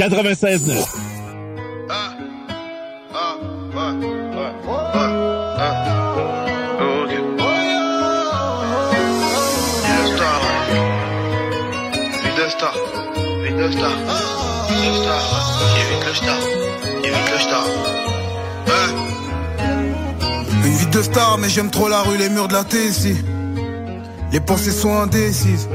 Vite 0.00 0.14
le 12.38 12.48
star, 12.48 12.72
vite 13.44 13.58
le 13.58 13.72
star, 13.72 13.92
star, 14.94 15.22
évite 15.76 16.06
le 16.06 16.14
star, 16.14 16.38
le 17.04 17.38
star. 17.38 17.66
Une 20.64 20.76
vie 20.76 20.86
de 20.86 21.02
star, 21.02 21.36
mais 21.36 21.50
j'aime 21.50 21.70
trop 21.70 21.88
la 21.90 22.00
rue, 22.00 22.16
les 22.16 22.30
murs 22.30 22.48
de 22.48 22.54
la 22.54 22.64
ici. 22.72 23.16
Les 24.32 24.40
pensées 24.40 24.70
sont 24.70 24.96
indécises. 24.96 25.68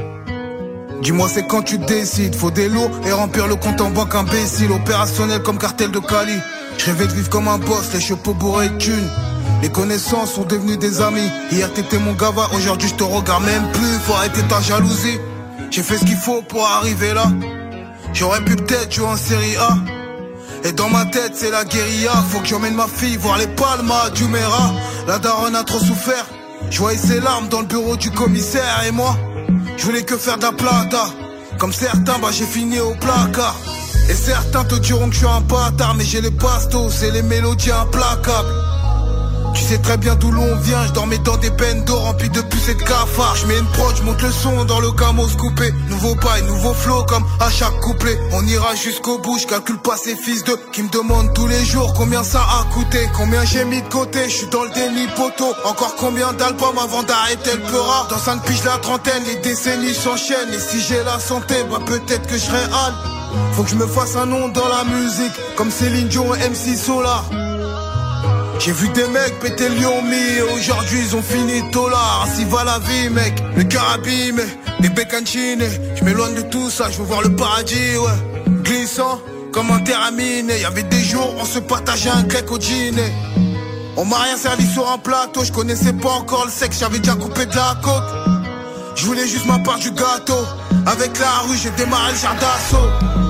Dis-moi, 1.02 1.28
c'est 1.32 1.46
quand 1.46 1.62
tu 1.62 1.78
décides. 1.78 2.34
Faut 2.34 2.50
des 2.50 2.68
lots 2.68 2.90
et 3.06 3.12
remplir 3.12 3.46
le 3.46 3.56
compte 3.56 3.80
en 3.80 3.90
banque 3.90 4.14
imbécile. 4.14 4.72
Opérationnel 4.72 5.42
comme 5.42 5.58
cartel 5.58 5.90
de 5.90 5.98
Cali. 5.98 6.38
Je 6.78 6.86
rêvais 6.86 7.06
de 7.06 7.12
vivre 7.12 7.30
comme 7.30 7.48
un 7.48 7.58
boss, 7.58 7.92
les 7.94 8.00
chapeaux 8.00 8.34
bourrés 8.34 8.68
de 8.68 8.76
thunes. 8.76 9.08
Les 9.62 9.70
connaissances 9.70 10.34
sont 10.34 10.44
devenues 10.44 10.76
des 10.76 11.00
amis. 11.00 11.30
Hier 11.50 11.72
t'étais 11.72 11.98
mon 11.98 12.12
gava, 12.12 12.48
aujourd'hui 12.54 12.88
je 12.88 12.94
te 12.94 13.04
regarde 13.04 13.44
même 13.44 13.70
plus. 13.72 13.98
Faut 14.04 14.12
arrêter 14.12 14.42
ta 14.42 14.60
jalousie. 14.60 15.18
J'ai 15.70 15.82
fait 15.82 15.96
ce 15.96 16.04
qu'il 16.04 16.16
faut 16.16 16.42
pour 16.42 16.66
arriver 16.66 17.14
là. 17.14 17.26
J'aurais 18.12 18.44
pu 18.44 18.56
peut-être 18.56 18.92
jouer 18.92 19.06
en 19.06 19.16
série 19.16 19.56
A. 19.56 19.76
Et 20.64 20.72
dans 20.72 20.88
ma 20.88 21.04
tête 21.04 21.32
c'est 21.34 21.50
la 21.50 21.64
guérilla 21.64 22.12
Faut 22.30 22.40
que 22.40 22.46
j'emmène 22.46 22.74
ma 22.74 22.86
fille 22.88 23.16
voir 23.18 23.38
les 23.38 23.46
palmas 23.46 24.10
du 24.14 24.24
Mera 24.24 24.72
La 25.06 25.18
daronne 25.18 25.54
a 25.54 25.62
trop 25.62 25.78
souffert 25.78 26.26
Je 26.70 26.78
voyais 26.78 26.98
ses 26.98 27.20
larmes 27.20 27.46
dans 27.48 27.60
le 27.60 27.66
bureau 27.66 27.96
du 27.96 28.10
commissaire 28.10 28.82
Et 28.88 28.90
moi 28.90 29.16
je 29.76 29.84
voulais 29.84 30.02
que 30.02 30.16
faire 30.16 30.38
la 30.38 30.52
plata. 30.52 31.06
Comme 31.58 31.72
certains 31.72 32.18
bah 32.20 32.28
j'ai 32.30 32.46
fini 32.46 32.80
au 32.80 32.94
placard. 32.94 33.56
Et 34.08 34.14
certains 34.14 34.64
te 34.64 34.76
diront 34.76 35.08
que 35.08 35.14
je 35.14 35.18
suis 35.18 35.26
un 35.26 35.40
bâtard 35.40 35.94
Mais 35.96 36.04
j'ai 36.04 36.20
les 36.20 36.30
bastos 36.30 37.02
et 37.02 37.10
les 37.10 37.22
mélodies 37.22 37.72
implacables 37.72 38.65
tu 39.56 39.62
sais 39.62 39.78
très 39.78 39.96
bien 39.96 40.14
d'où 40.16 40.30
l'on 40.30 40.54
vient, 40.56 40.86
je 40.86 40.92
dormais 40.92 41.18
dans 41.18 41.36
des 41.38 41.50
bendos 41.50 41.96
remplis 41.96 42.28
de 42.28 42.40
puces 42.42 42.68
et 42.68 42.74
de 42.74 42.82
cafards. 42.82 43.36
Je 43.36 43.46
mets 43.46 43.58
une 43.58 43.66
prod, 43.66 43.96
je 43.96 44.02
monte 44.02 44.22
le 44.22 44.30
son 44.30 44.64
dans 44.64 44.80
le 44.80 44.92
camos 44.92 45.28
coupé. 45.38 45.72
Nouveau 45.88 46.14
bail, 46.16 46.42
nouveau 46.42 46.74
flow 46.74 47.04
comme 47.04 47.24
à 47.40 47.50
chaque 47.50 47.78
couplet. 47.80 48.18
On 48.32 48.44
ira 48.46 48.74
jusqu'au 48.74 49.18
bout, 49.18 49.38
je 49.38 49.46
calcule 49.46 49.78
pas 49.78 49.96
ces 49.96 50.14
fils 50.14 50.44
de 50.44 50.56
qui 50.72 50.82
me 50.82 50.90
demandent 50.90 51.32
tous 51.34 51.46
les 51.46 51.64
jours 51.64 51.94
combien 51.94 52.22
ça 52.22 52.40
a 52.40 52.64
coûté, 52.74 53.08
combien 53.16 53.44
j'ai 53.44 53.64
mis 53.64 53.80
de 53.80 53.88
côté. 53.88 54.28
Je 54.28 54.34
suis 54.34 54.46
dans 54.48 54.62
le 54.62 54.70
déni 54.70 55.06
poteau. 55.16 55.54
Encore 55.64 55.94
combien 55.96 56.32
d'albums 56.34 56.78
avant 56.78 57.02
d'arrêter 57.02 57.52
le 57.54 57.62
peura. 57.62 58.06
Dans 58.10 58.18
5 58.18 58.42
piges 58.44 58.64
la 58.64 58.78
trentaine, 58.78 59.22
les 59.26 59.36
décennies 59.36 59.94
s'enchaînent. 59.94 60.52
Et 60.52 60.60
si 60.60 60.80
j'ai 60.80 61.02
la 61.02 61.18
santé, 61.18 61.54
bah 61.70 61.78
peut-être 61.84 62.26
que 62.26 62.36
je 62.36 62.44
serai. 62.44 62.66
Faut 63.52 63.62
que 63.62 63.70
je 63.70 63.76
me 63.76 63.86
fasse 63.86 64.16
un 64.16 64.26
nom 64.26 64.48
dans 64.48 64.68
la 64.68 64.84
musique, 64.84 65.32
comme 65.56 65.70
Céline 65.70 66.08
Dion 66.08 66.34
et 66.34 66.48
MC 66.48 66.76
Solar. 66.76 67.24
J'ai 68.58 68.72
vu 68.72 68.88
des 68.88 69.06
mecs 69.08 69.38
péter 69.40 69.66
et 69.66 70.42
aujourd'hui 70.42 71.00
ils 71.06 71.14
ont 71.14 71.22
fini 71.22 71.70
tolard. 71.70 72.26
Ainsi 72.26 72.44
va 72.44 72.64
la 72.64 72.78
vie, 72.78 73.10
mec. 73.10 73.34
Le 73.56 73.64
carabine, 73.64 74.40
des 74.80 74.88
bécanchines. 74.88 75.64
Je 75.94 76.04
m'éloigne 76.04 76.34
de 76.34 76.42
tout 76.42 76.70
ça, 76.70 76.90
je 76.90 76.98
veux 76.98 77.04
voir 77.04 77.22
le 77.22 77.34
paradis, 77.34 77.96
ouais. 77.96 78.54
Glissant 78.62 79.20
comme 79.52 79.70
un 79.70 79.80
terramine. 79.80 80.50
Y 80.50 80.64
avait 80.64 80.82
des 80.82 81.02
jours, 81.02 81.34
on 81.38 81.44
se 81.44 81.58
partageait 81.58 82.10
un 82.10 82.24
crack 82.24 82.50
au 82.50 82.58
dîner. 82.58 83.12
On 83.96 84.04
m'a 84.04 84.18
rien 84.18 84.36
servi 84.36 84.66
sur 84.66 84.90
un 84.90 84.98
plateau, 84.98 85.44
je 85.44 85.52
connaissais 85.52 85.92
pas 85.92 86.10
encore 86.10 86.44
le 86.44 86.50
sexe, 86.50 86.80
j'avais 86.80 86.98
déjà 86.98 87.14
coupé 87.14 87.46
de 87.46 87.54
la 87.54 87.76
côte. 87.82 88.04
Je 88.94 89.06
voulais 89.06 89.26
juste 89.26 89.46
ma 89.46 89.58
part 89.58 89.78
du 89.78 89.90
gâteau. 89.90 90.44
Avec 90.86 91.18
la 91.18 91.38
rue, 91.48 91.56
j'ai 91.56 91.70
démarré 91.70 92.12
le 92.12 92.40
d'assaut. 92.40 93.25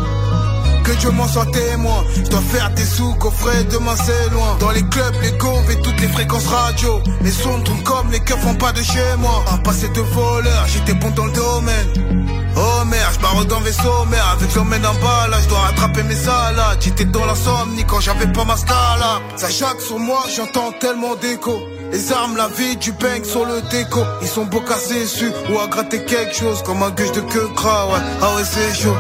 Que 0.87 0.93
je 1.01 1.09
m'en 1.09 1.27
sois 1.27 1.47
témoin. 1.47 2.05
Je 2.15 2.31
dois 2.31 2.41
faire 2.41 2.71
des 2.71 2.85
sous, 2.85 3.13
coffret, 3.15 3.65
demain 3.65 3.97
c'est 3.97 4.31
loin. 4.31 4.57
Dans 4.61 4.71
les 4.71 4.85
clubs, 4.85 5.15
les 5.21 5.33
gaufres 5.33 5.69
et 5.73 5.81
toutes 5.83 6.01
les 6.01 6.07
fréquences 6.07 6.47
radio. 6.47 7.01
Mes 7.23 7.33
sons 7.33 7.61
tournent 7.65 7.83
comme 7.83 8.13
les 8.13 8.21
keufs 8.21 8.39
font 8.39 8.55
pas 8.55 8.71
de 8.71 8.81
chez 8.85 9.17
moi. 9.19 9.45
Un 9.53 9.59
passé 9.59 9.89
de 9.89 10.01
voleur, 10.01 10.65
j'étais 10.69 10.95
bon 10.95 11.11
dans 11.11 11.27
le 11.27 11.33
domaine. 11.33 12.17
Oh 12.57 12.85
merde, 12.87 13.15
je 13.15 13.21
barre 13.21 13.45
dans 13.47 13.61
vaisseau, 13.61 14.05
merde, 14.09 14.39
avec 14.41 14.55
l'emmène 14.55 14.87
en 14.87 14.95
bas 14.95 15.27
là, 15.29 15.39
je 15.43 15.49
dois 15.49 15.59
rattraper 15.59 16.05
mes 16.05 16.15
salades. 16.15 16.79
J'étais 16.81 17.05
dans 17.05 17.27
l'insomnie 17.27 17.85
quand 17.85 17.99
j'avais 17.99 18.29
pas 18.29 18.45
ma 18.45 18.57
scala. 18.57 19.21
Ça 19.35 19.51
jaque 19.51 19.81
sur 19.81 19.99
moi, 19.99 20.23
j'entends 20.37 20.71
tellement 20.81 21.17
d'écho. 21.17 21.59
Les 21.91 22.13
armes, 22.13 22.37
la 22.37 22.47
vie, 22.47 22.77
du 22.77 22.93
bang 22.93 23.25
sur 23.25 23.45
le 23.45 23.61
déco. 23.73 24.05
Ils 24.23 24.29
sont 24.29 24.45
beaux 24.45 24.61
cassés 24.61 25.01
dessus 25.01 25.33
ou 25.51 25.59
à 25.59 25.67
gratter 25.67 26.05
quelque 26.05 26.35
chose 26.35 26.63
comme 26.63 26.81
un 26.85 26.91
gueule 26.91 27.11
de 27.11 27.23
queue 27.23 27.49
gras, 27.57 27.87
ouais. 27.87 28.01
Ah 28.23 28.37
ouais, 28.37 28.45
c'est 28.45 28.73
chaud. 28.73 28.95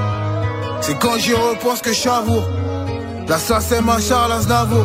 C'est 0.81 0.98
quand 0.98 1.19
j'y 1.19 1.35
repense 1.35 1.81
que 1.81 1.93
j'avoue. 1.93 2.43
Là, 3.28 3.39
ça, 3.39 3.61
c'est 3.61 3.81
ma 3.81 4.01
Charles 4.01 4.32
Aznavour. 4.32 4.85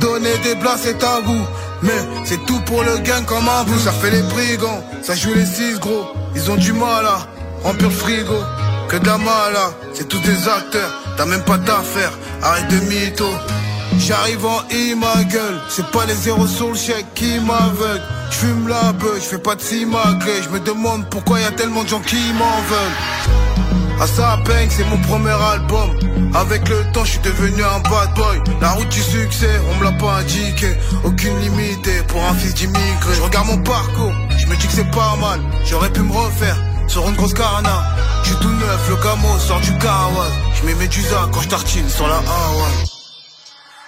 Donner 0.00 0.36
des 0.42 0.54
blagues, 0.54 0.78
c'est 0.80 0.98
tabou. 0.98 1.38
Mais 1.82 1.92
c'est 2.24 2.44
tout 2.46 2.60
pour 2.60 2.82
le 2.82 2.98
gain 2.98 3.22
comme 3.26 3.48
un 3.48 3.64
bout. 3.64 3.78
Ça 3.78 3.92
fait 3.92 4.10
les 4.10 4.22
brigands, 4.22 4.82
ça 5.02 5.14
joue 5.14 5.34
les 5.34 5.46
six 5.46 5.78
gros. 5.78 6.06
Ils 6.34 6.50
ont 6.50 6.56
du 6.56 6.72
mal 6.72 7.04
à 7.06 7.26
remplir 7.62 7.88
le 7.88 7.94
frigo. 7.94 8.38
Que 8.88 8.96
de 8.96 9.06
la 9.06 9.18
c'est 9.92 10.08
tous 10.08 10.20
des 10.20 10.48
acteurs. 10.48 10.90
T'as 11.16 11.26
même 11.26 11.42
pas 11.42 11.58
d'affaires, 11.58 12.12
arrête 12.42 12.68
de 12.68 12.80
mytho. 12.86 13.26
J'arrive 13.98 14.44
en 14.44 14.60
I 14.70 14.94
ma 14.94 15.22
gueule, 15.24 15.60
c'est 15.68 15.86
pas 15.90 16.04
les 16.06 16.14
zéros 16.14 16.46
sur 16.46 16.68
le 16.70 16.74
chèque 16.74 17.06
qui 17.14 17.38
m'aveuglent. 17.40 18.02
J'fume 18.30 18.68
la 18.68 18.92
beuh, 18.92 19.18
j'fais 19.20 19.38
pas 19.38 19.54
de 19.54 19.60
simagré, 19.60 20.42
je 20.42 20.48
me 20.48 20.60
demande 20.60 21.08
pourquoi 21.10 21.40
y 21.40 21.44
a 21.44 21.52
tellement 21.52 21.84
de 21.84 21.88
gens 21.88 22.00
qui 22.00 22.32
m'en 22.32 22.60
veulent. 22.68 23.53
Ça 24.14 24.38
peine 24.44 24.68
c'est 24.70 24.84
mon 24.84 24.98
premier 24.98 25.30
album. 25.30 25.90
Avec 26.34 26.68
le 26.68 26.84
temps, 26.92 27.04
je 27.04 27.10
suis 27.12 27.20
devenu 27.20 27.64
un 27.64 27.80
bad 27.80 28.14
boy. 28.14 28.42
La 28.60 28.70
route 28.70 28.88
du 28.88 29.02
succès, 29.02 29.60
on 29.68 29.74
me 29.78 29.84
l'a 29.84 29.92
pas 29.92 30.18
indiqué. 30.18 30.76
Aucune 31.02 31.36
limite 31.40 32.06
pour 32.06 32.22
un 32.22 32.34
fils 32.34 32.54
d'immigré. 32.54 33.14
Je 33.14 33.22
regarde 33.22 33.48
mon 33.48 33.58
parcours, 33.58 34.12
je 34.38 34.46
me 34.46 34.56
dis 34.56 34.66
que 34.66 34.72
c'est 34.72 34.90
pas 34.92 35.16
mal. 35.20 35.40
J'aurais 35.64 35.90
pu 35.90 36.00
me 36.00 36.12
refaire 36.12 36.56
sur 36.86 37.08
une 37.08 37.16
grosse 37.16 37.34
carana. 37.34 37.82
J'suis 38.22 38.36
tout 38.36 38.50
neuf, 38.50 38.88
le 38.88 38.96
camo 38.96 39.38
sort 39.38 39.60
du 39.60 39.76
kawas. 39.78 40.30
J'mets 40.60 40.74
mes 40.74 40.88
quand 41.32 41.40
j'tartine 41.40 41.88
sur 41.88 42.06
la 42.06 42.16
Hawaii. 42.16 42.84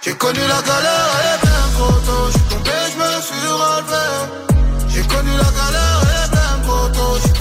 J'ai 0.01 0.13
connu 0.13 0.39
la 0.39 0.61
galère, 0.61 1.09
est 1.23 1.45
bien 1.45 1.63
trop 1.77 1.91
tôt. 1.91 2.29
J'suis 2.31 2.41
tombé, 2.49 2.71
j'me 2.91 3.21
suis 3.21 3.47
relevé. 3.47 4.05
J'ai 4.89 5.03
connu 5.03 5.31
la 5.31 5.51
galère, 5.59 6.01
est 6.25 6.31
bien 6.31 6.67
trop 6.67 6.87
tôt. 6.89 7.36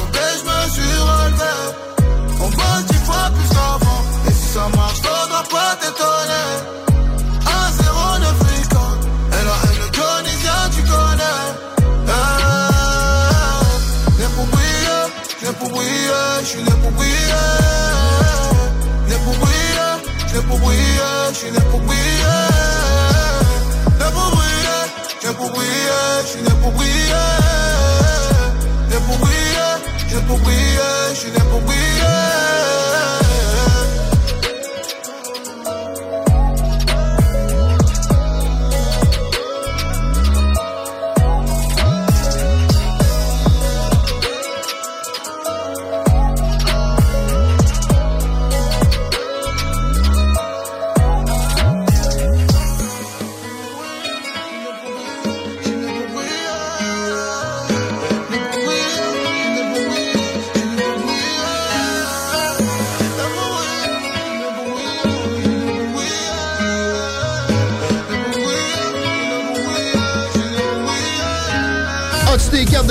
Briller. 21.37 21.47
J'suis 21.47 21.51
né 21.51 21.61
pour 21.71 21.81
briller. 21.81 22.27
Né 23.99 24.07
pour 24.13 24.31
briller, 24.37 24.85
né 25.23 25.33
pour 25.35 25.51
briller. 25.51 26.25
J'suis 26.27 26.43
né 26.43 26.51
pour 26.63 26.73
briller. 26.73 27.17
Né 28.89 28.97
pour 29.07 29.19
briller, 29.19 29.77
né 30.13 30.21
pour 30.27 30.39
briller. 30.39 31.15
J'suis 31.15 31.31
né 31.31 31.41
pour 31.51 31.61
briller. 31.61 32.76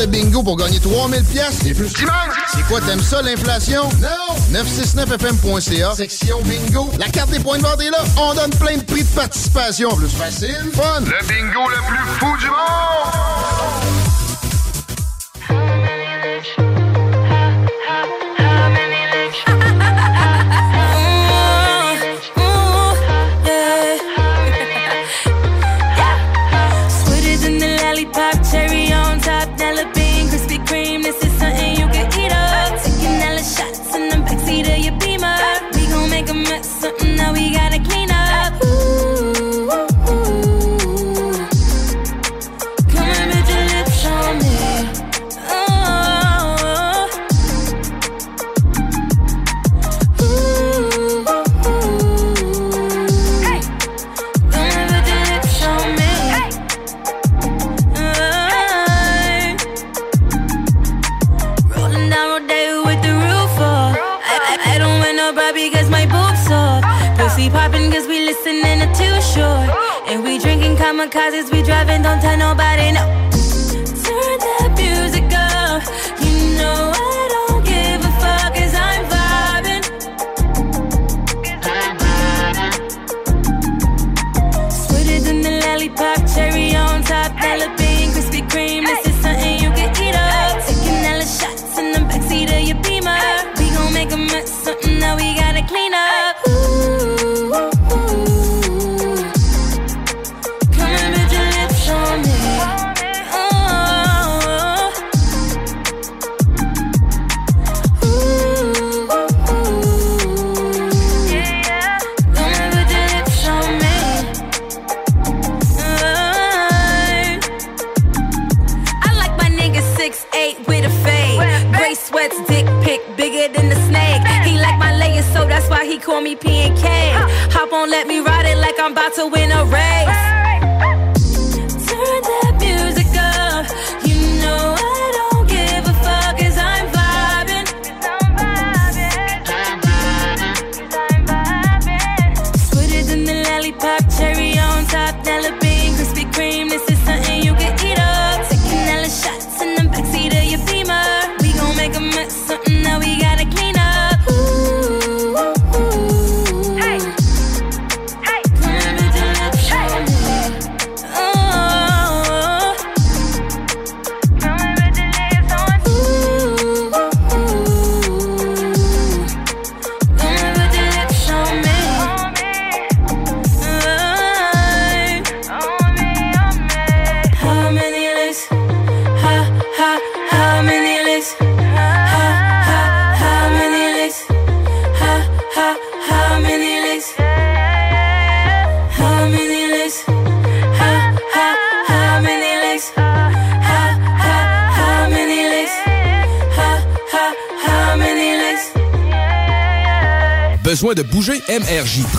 De 0.05 0.11
bingo 0.11 0.43
pour 0.43 0.57
gagner 0.57 0.79
3000 0.79 1.23
pièces 1.23 1.65
et 1.65 1.73
plus? 1.73 1.89
C'est 1.89 2.63
quoi, 2.67 2.81
t'aimes 2.81 3.01
ça, 3.01 3.21
l'inflation? 3.21 3.83
Non! 4.01 4.59
969fm.ca, 4.59 5.95
section 5.95 6.41
bingo. 6.43 6.89
La 6.99 7.07
carte 7.07 7.31
des 7.31 7.39
points 7.39 7.57
de 7.57 7.63
vente 7.63 7.81
est 7.81 7.89
là. 7.89 8.03
On 8.17 8.33
donne 8.33 8.51
plein 8.51 8.77
de 8.77 8.83
prix 8.83 9.03
de 9.03 9.09
participation. 9.09 9.95
Plus 9.95 10.09
facile, 10.09 10.71
fun. 10.73 11.01
Le 11.01 11.27
bingo 11.27 11.69
le 11.69 11.87
plus 11.87 12.05
fou 12.19 12.37
du 12.37 12.47
monde! 12.47 13.34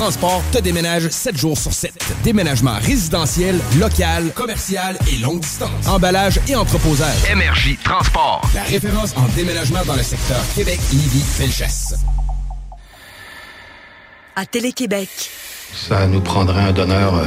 Transport 0.07 0.41
te 0.53 0.59
déménage 0.59 1.09
7 1.09 1.37
jours 1.37 1.59
sur 1.59 1.73
7. 1.73 1.93
Déménagement 2.23 2.77
résidentiel, 2.81 3.59
local, 3.81 4.31
commercial 4.37 4.97
et 5.12 5.19
longue 5.19 5.41
distance. 5.41 5.89
Emballage 5.89 6.39
et 6.47 6.55
entreposage. 6.55 7.16
MRJ 7.35 7.77
Transport. 7.83 8.41
La 8.55 8.62
référence 8.62 9.16
en 9.16 9.27
déménagement 9.35 9.85
dans 9.85 9.97
le 9.97 10.05
secteur 10.05 10.41
Québec, 10.55 10.78
Lévis, 10.93 11.24
Felchasse. 11.37 11.97
À 14.37 14.47
Télé-Québec, 14.47 15.09
Ça 15.74 16.07
nous 16.07 16.20
prendrait 16.20 16.62
un 16.62 16.73
donneur 16.73 17.16
euh, 17.16 17.24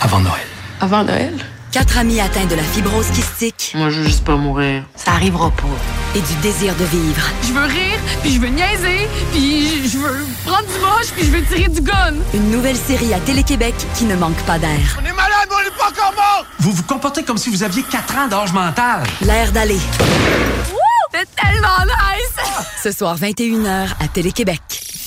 avant 0.00 0.20
Noël. 0.20 0.46
avant 0.80 1.02
Noël, 1.02 1.34
quatre 1.72 1.98
amis 1.98 2.20
atteints 2.20 2.46
de 2.46 2.54
la 2.54 2.62
fibrose 2.62 3.08
kystique. 3.10 3.72
Moi, 3.74 3.90
je 3.90 3.98
veux 3.98 4.04
juste 4.06 4.22
pas 4.22 4.36
mourir. 4.36 4.84
Ça 4.94 5.10
arrivera 5.10 5.50
pas. 5.50 5.64
Et 6.14 6.20
du 6.20 6.34
désir 6.42 6.74
de 6.76 6.84
vivre. 6.84 7.22
Je 7.42 7.52
veux 7.54 7.64
rire, 7.64 7.98
puis 8.20 8.34
je 8.34 8.40
veux 8.40 8.48
niaiser, 8.48 9.08
puis 9.32 9.88
je 9.88 9.96
veux 9.96 10.26
prendre 10.44 10.66
du 10.66 10.78
moche, 10.78 11.10
puis 11.16 11.24
je 11.24 11.30
veux 11.30 11.42
tirer 11.44 11.68
du 11.68 11.80
gun. 11.80 12.14
Une 12.34 12.50
nouvelle 12.50 12.76
série 12.76 13.14
à 13.14 13.18
Télé-Québec 13.20 13.74
qui 13.94 14.04
ne 14.04 14.14
manque 14.16 14.36
pas 14.44 14.58
d'air. 14.58 15.00
On 15.00 15.06
est 15.06 15.12
malade, 15.12 15.48
on 15.50 15.60
est 15.60 15.74
pas 15.78 15.88
encore 15.88 16.12
mort! 16.14 16.44
Vous 16.58 16.72
vous 16.72 16.82
comportez 16.82 17.22
comme 17.22 17.38
si 17.38 17.48
vous 17.48 17.62
aviez 17.62 17.82
4 17.82 18.18
ans 18.18 18.28
d'âge 18.28 18.52
mental. 18.52 19.04
L'air 19.22 19.52
d'aller. 19.52 19.80
Wouh! 20.70 20.78
C'est 21.12 21.28
tellement 21.34 21.84
nice! 21.86 22.66
Ce 22.82 22.92
soir, 22.92 23.16
21h 23.16 23.88
à 23.98 24.08
Télé-Québec. 24.08 24.60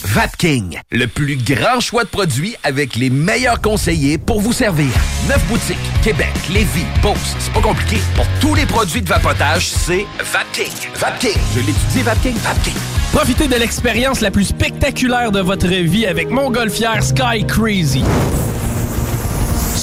Vapking, 0.06 0.80
le 0.92 1.08
plus 1.08 1.38
grand 1.38 1.80
choix 1.80 2.04
de 2.04 2.10
produits 2.10 2.56
avec 2.64 2.96
les 2.96 3.10
meilleurs 3.10 3.62
conseillers 3.62 4.18
pour 4.18 4.42
vous 4.42 4.54
servir. 4.54 4.90
Neuf 5.28 5.44
boutiques, 5.48 5.78
Québec, 6.06 6.36
Lévis, 6.54 6.86
Beauce. 7.02 7.36
C'est 7.40 7.52
pas 7.52 7.62
compliqué. 7.62 7.98
Pour 8.14 8.28
tous 8.40 8.54
les 8.54 8.68
produits 8.68 9.02
de 9.02 9.10
vapotage, 9.10 9.72
c'est 9.72 10.06
Vapking. 10.20 10.72
Vapking. 10.94 11.36
Je 11.56 11.60
l'étudie, 11.62 12.04
Vapking. 12.04 12.36
Vapking. 12.36 12.76
Profitez 13.12 13.48
de 13.48 13.56
l'expérience 13.56 14.22
la 14.22 14.30
plus 14.30 14.46
spectaculaire 14.46 15.32
de 15.32 15.40
votre 15.40 15.66
vie 15.66 16.06
avec 16.06 16.30
Montgolfière 16.30 17.04
Sky 17.04 17.44
Crazy. 17.48 18.04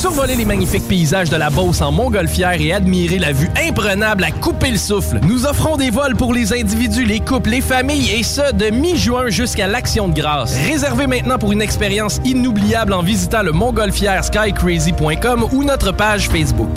Survoler 0.02 0.34
les 0.34 0.44
magnifiques 0.44 0.88
paysages 0.88 1.30
de 1.30 1.36
la 1.36 1.48
Beauce 1.48 1.80
en 1.80 1.92
montgolfière 1.92 2.60
et 2.60 2.72
admirer 2.72 3.20
la 3.20 3.30
vue 3.30 3.48
imprenable 3.68 4.24
à 4.24 4.32
couper 4.32 4.72
le 4.72 4.76
souffle. 4.76 5.20
Nous 5.22 5.46
offrons 5.46 5.76
des 5.76 5.90
vols 5.90 6.16
pour 6.16 6.34
les 6.34 6.52
individus, 6.52 7.04
les 7.04 7.20
couples, 7.20 7.50
les 7.50 7.60
familles 7.60 8.10
et 8.10 8.24
ce, 8.24 8.52
de 8.52 8.70
mi-juin 8.70 9.28
jusqu'à 9.28 9.68
l'Action 9.68 10.08
de 10.08 10.14
grâce. 10.14 10.56
Réservez 10.66 11.06
maintenant 11.06 11.38
pour 11.38 11.52
une 11.52 11.62
expérience 11.62 12.20
inoubliable 12.24 12.94
en 12.94 13.02
visitant 13.02 13.44
le 13.44 13.52
montgolfièreskycrazy.com 13.52 15.46
ou 15.52 15.62
notre 15.62 15.92
page 15.92 16.28
Facebook. 16.28 16.76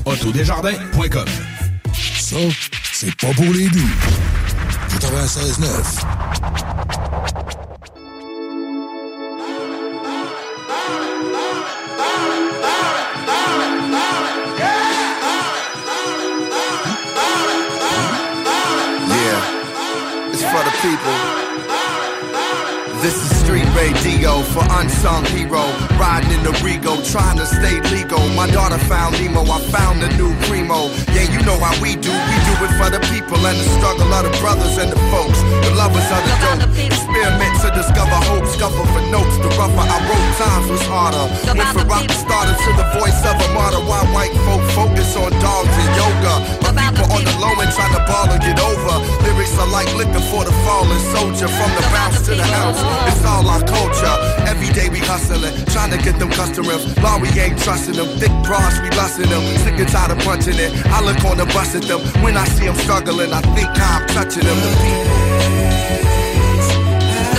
Autodesjardins.com 0.11 1.25
Ça, 1.93 2.35
c'est 2.91 3.15
pas 3.15 3.33
pour 3.33 3.53
les 3.53 3.69
doux. 3.69 3.89
96.9. 4.99 7.01
Yeah, 19.11 20.31
it's 20.31 20.43
for 20.51 20.63
the 20.67 20.73
people. 20.81 21.15
This 23.01 23.15
is 23.15 23.29
street 23.43 23.67
radio 23.75 24.41
for 24.53 24.63
unsung 24.79 25.25
hero. 25.25 25.50
Riding 26.01 26.33
in 26.33 26.41
the 26.41 26.49
Rego, 26.65 26.97
trying 27.13 27.37
to 27.37 27.45
stay 27.45 27.77
legal. 27.93 28.17
My 28.33 28.49
daughter 28.49 28.81
found 28.89 29.21
Nemo, 29.21 29.45
I 29.45 29.61
found 29.69 30.01
a 30.01 30.09
new 30.17 30.33
primo. 30.49 30.89
Yeah, 31.13 31.29
you 31.29 31.37
know 31.45 31.61
how 31.61 31.77
we 31.77 31.93
do. 31.93 32.09
We 32.09 32.35
do 32.49 32.53
it 32.65 32.73
for 32.81 32.89
the 32.89 32.97
people 33.13 33.37
and 33.37 33.53
the 33.53 33.67
struggle 33.77 34.09
of 34.09 34.25
the 34.25 34.33
brothers 34.41 34.81
and 34.81 34.89
the 34.89 34.97
folks. 35.13 35.37
The 35.61 35.69
lovers 35.77 36.09
of 36.09 36.21
the 36.25 36.33
dope. 36.41 36.73
Experiment 36.89 37.53
to 37.61 37.69
discover 37.77 38.17
hope. 38.33 38.49
Scuffle 38.49 38.89
for 38.89 39.05
notes. 39.13 39.37
The 39.45 39.53
rougher 39.61 39.85
I 39.85 39.97
wrote, 40.09 40.29
times 40.41 40.67
was 40.73 40.81
harder. 40.89 41.25
Went 41.53 41.69
from 41.69 41.85
rock 41.85 42.09
started 42.09 42.57
to 42.57 42.71
the 42.81 42.87
voice 42.97 43.21
of 43.21 43.37
a 43.37 43.47
martyr. 43.53 43.85
Why 43.85 44.01
white 44.09 44.33
folk 44.49 44.65
focus 44.73 45.13
on 45.13 45.29
dogs 45.37 45.69
and 45.69 45.91
yoga. 45.93 46.33
My 46.65 46.73
people 46.81 47.13
on 47.13 47.21
the 47.21 47.35
low 47.37 47.53
end 47.61 47.77
trying 47.77 47.93
to 47.93 48.01
ball 48.09 48.25
and 48.25 48.41
get 48.41 48.57
over. 48.57 48.95
Lyrics 49.21 49.53
are 49.61 49.69
like 49.69 49.93
liquor 49.93 50.23
for 50.33 50.49
the 50.49 50.55
fallen 50.65 50.97
soldier. 51.13 51.45
From 51.45 51.69
the 51.77 51.85
bounce 51.93 52.25
to 52.25 52.33
the 52.33 52.47
house, 52.57 52.81
it's 53.05 53.21
all 53.21 53.45
our 53.45 53.61
culture. 53.61 54.17
Every 54.47 54.69
day 54.73 54.89
we 54.89 54.99
hustling, 54.99 55.53
trying 55.67 55.91
to 55.91 55.97
get 55.97 56.17
them 56.19 56.29
customers. 56.31 56.85
Law 57.03 57.17
we 57.19 57.29
ain't 57.39 57.57
trusting 57.59 57.95
them. 57.95 58.07
Thick 58.19 58.31
bras, 58.43 58.79
we 58.81 58.89
lusting 58.97 59.29
them. 59.29 59.43
Sick 59.63 59.79
and 59.79 59.87
tired 59.89 60.11
of 60.11 60.19
punching 60.19 60.57
it. 60.57 60.71
I 60.87 61.01
look 61.01 61.23
on 61.25 61.37
the 61.37 61.45
bus 61.45 61.75
at 61.75 61.83
them. 61.83 62.01
When 62.23 62.37
I 62.37 62.45
see 62.45 62.65
them 62.65 62.75
struggling, 62.75 63.31
I 63.33 63.41
think 63.55 63.69
I'm 63.69 64.07
touching 64.07 64.43
them. 64.43 64.57
The 64.57 64.71
people. 64.81 65.11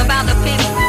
About 0.05 0.27
the 0.27 0.35
people. 0.45 0.82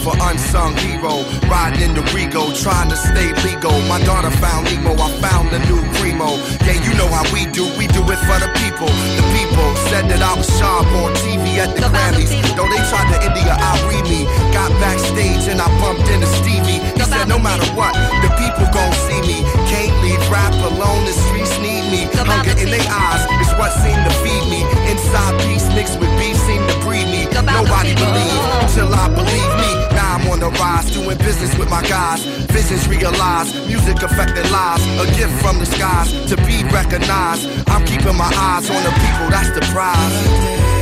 For 0.00 0.16
unsung 0.16 0.72
hero. 0.80 1.28
Riding 1.44 1.92
in 1.92 1.92
the 1.92 2.00
Regal, 2.16 2.56
trying 2.56 2.88
to 2.88 2.96
stay 2.96 3.36
legal. 3.44 3.76
My 3.84 4.00
daughter 4.08 4.32
found 4.40 4.64
Nemo, 4.72 4.96
I 4.96 5.12
found 5.20 5.52
a 5.52 5.60
new 5.68 5.76
primo. 6.00 6.40
Yeah, 6.64 6.80
you 6.80 6.96
know 6.96 7.04
how 7.12 7.20
we 7.36 7.44
do, 7.52 7.68
we 7.76 7.84
do 7.84 8.00
it 8.08 8.20
for 8.24 8.38
the 8.40 8.48
people. 8.64 8.88
The 8.88 9.24
people 9.36 9.68
said 9.92 10.08
that 10.08 10.24
I 10.24 10.32
was 10.40 10.48
sharp 10.56 10.88
on 11.04 11.12
TV 11.20 11.60
at 11.60 11.76
the 11.76 11.84
Grammys. 11.92 12.32
Though 12.56 12.64
they 12.72 12.80
tried 12.88 13.12
to 13.12 13.18
India, 13.28 13.52
I 13.52 13.76
read 13.92 14.08
me. 14.08 14.24
Got 14.56 14.72
backstage 14.80 15.52
and 15.52 15.60
I 15.60 15.68
bumped 15.84 16.08
into 16.08 16.28
Stevie. 16.40 16.80
He 16.96 17.04
said, 17.04 17.28
no 17.28 17.38
matter 17.38 17.68
what, 17.76 17.92
the 18.24 18.32
people 18.40 18.72
gon' 18.72 18.96
see 19.04 19.20
me. 19.20 19.44
Can't 19.68 19.92
leave 20.00 20.22
rap 20.32 20.56
alone, 20.64 21.04
the 21.04 21.12
streets 21.12 21.52
need 21.60 21.79
me. 21.90 22.06
Hunger 22.14 22.54
in 22.62 22.70
their 22.70 22.86
eyes 22.86 23.22
is 23.42 23.50
what 23.58 23.74
seemed 23.82 24.02
to 24.06 24.12
feed 24.22 24.44
me. 24.48 24.62
Inside 24.90 25.34
peace 25.42 25.66
mixed 25.74 25.98
with 25.98 26.10
beef 26.18 26.36
seemed 26.46 26.66
to 26.70 26.76
breed 26.86 27.06
me. 27.10 27.26
Nobody 27.34 27.94
believed 27.94 28.70
till 28.72 28.94
I 28.94 29.10
believe 29.10 29.52
me. 29.58 29.70
Now 29.92 30.16
I'm 30.16 30.30
on 30.30 30.40
the 30.40 30.50
rise, 30.62 30.90
doing 30.90 31.18
business 31.18 31.56
with 31.58 31.68
my 31.68 31.82
guys. 31.82 32.22
Visions 32.54 32.86
realized, 32.88 33.54
music 33.66 34.02
affecting 34.02 34.48
lives. 34.50 34.86
A 35.02 35.06
gift 35.18 35.34
from 35.42 35.58
the 35.58 35.66
skies 35.66 36.14
to 36.30 36.36
be 36.46 36.62
recognized. 36.70 37.44
I'm 37.68 37.84
keeping 37.84 38.16
my 38.16 38.30
eyes 38.30 38.70
on 38.70 38.82
the 38.86 38.94
people, 39.02 39.26
that's 39.28 39.50
the 39.50 39.62
prize. 39.74 40.79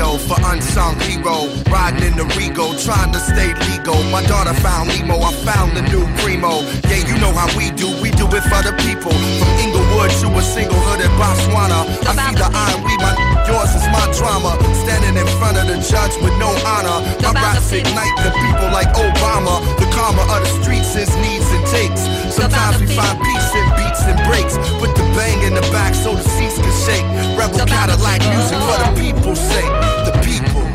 For 0.00 0.40
unsung 0.48 0.98
hero. 1.00 1.52
Riding 1.68 2.00
in 2.00 2.16
the 2.16 2.24
Regal, 2.32 2.72
trying 2.80 3.12
to 3.12 3.20
stay 3.20 3.52
legal. 3.68 4.00
My 4.08 4.24
daughter 4.24 4.54
found 4.64 4.88
Nemo, 4.88 5.20
I 5.20 5.30
found 5.44 5.76
the 5.76 5.82
new 5.92 6.08
primo. 6.24 6.64
Yeah, 6.88 7.04
you 7.04 7.20
know 7.20 7.28
how 7.36 7.52
we 7.52 7.68
do, 7.76 7.84
we 8.00 8.08
do 8.08 8.24
it 8.32 8.40
for 8.48 8.64
the 8.64 8.72
people. 8.80 9.12
From 9.12 9.52
Inglewood 9.60 10.08
to 10.24 10.32
a 10.32 10.40
single 10.40 10.80
hood 10.88 11.04
in 11.04 11.12
Botswana. 11.20 11.84
I 12.08 12.16
see 12.16 12.32
the 12.32 12.48
iron 12.48 12.80
we 12.80 12.96
my 12.96 13.12
yours 13.44 13.76
is 13.76 13.84
my 13.92 14.08
drama. 14.16 14.56
Standing 14.88 15.20
in 15.20 15.28
front 15.36 15.60
of 15.60 15.68
the 15.68 15.76
judge 15.84 16.16
with 16.24 16.32
no 16.40 16.48
honor. 16.64 17.04
My 17.20 17.36
raps 17.36 17.68
ignite 17.68 18.16
the 18.24 18.32
people 18.40 18.72
like 18.72 18.88
Obama. 18.96 19.60
Karma 20.00 20.22
of 20.22 20.40
the 20.40 20.62
streets 20.62 20.96
is 20.96 21.14
needs 21.16 21.44
and 21.52 21.66
takes. 21.66 22.00
Sometimes 22.34 22.80
we 22.80 22.86
find 22.86 23.20
peace 23.20 23.52
in 23.52 23.68
beats 23.76 24.00
and 24.08 24.16
breaks. 24.24 24.56
Put 24.80 24.96
the 24.96 25.04
bang 25.12 25.42
in 25.42 25.52
the 25.52 25.60
back 25.72 25.94
so 25.94 26.14
the 26.14 26.22
seats 26.22 26.56
can 26.56 26.72
shake. 26.88 27.04
Rebel 27.36 27.66
Cadillac 27.66 28.20
music 28.32 28.58
for 28.64 28.78
the 28.80 28.98
people's 28.98 29.38
sake. 29.38 29.68
The 30.08 30.18
people. 30.24 30.69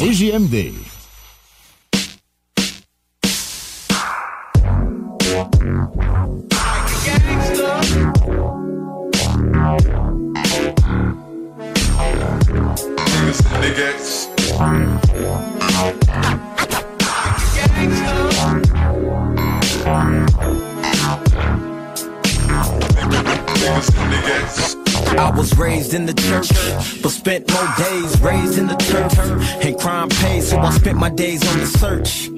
CJMD. 0.00 0.74
I 25.16 25.30
was 25.30 25.56
raised 25.56 25.94
in 25.94 26.06
the 26.06 26.14
church, 26.14 26.48
but 27.02 27.10
spent 27.10 27.50
more 27.52 27.68
days 27.78 28.20
spent 30.84 30.98
my 30.98 31.08
days 31.08 31.40
on 31.50 31.60
the 31.60 31.66
search. 31.66 32.33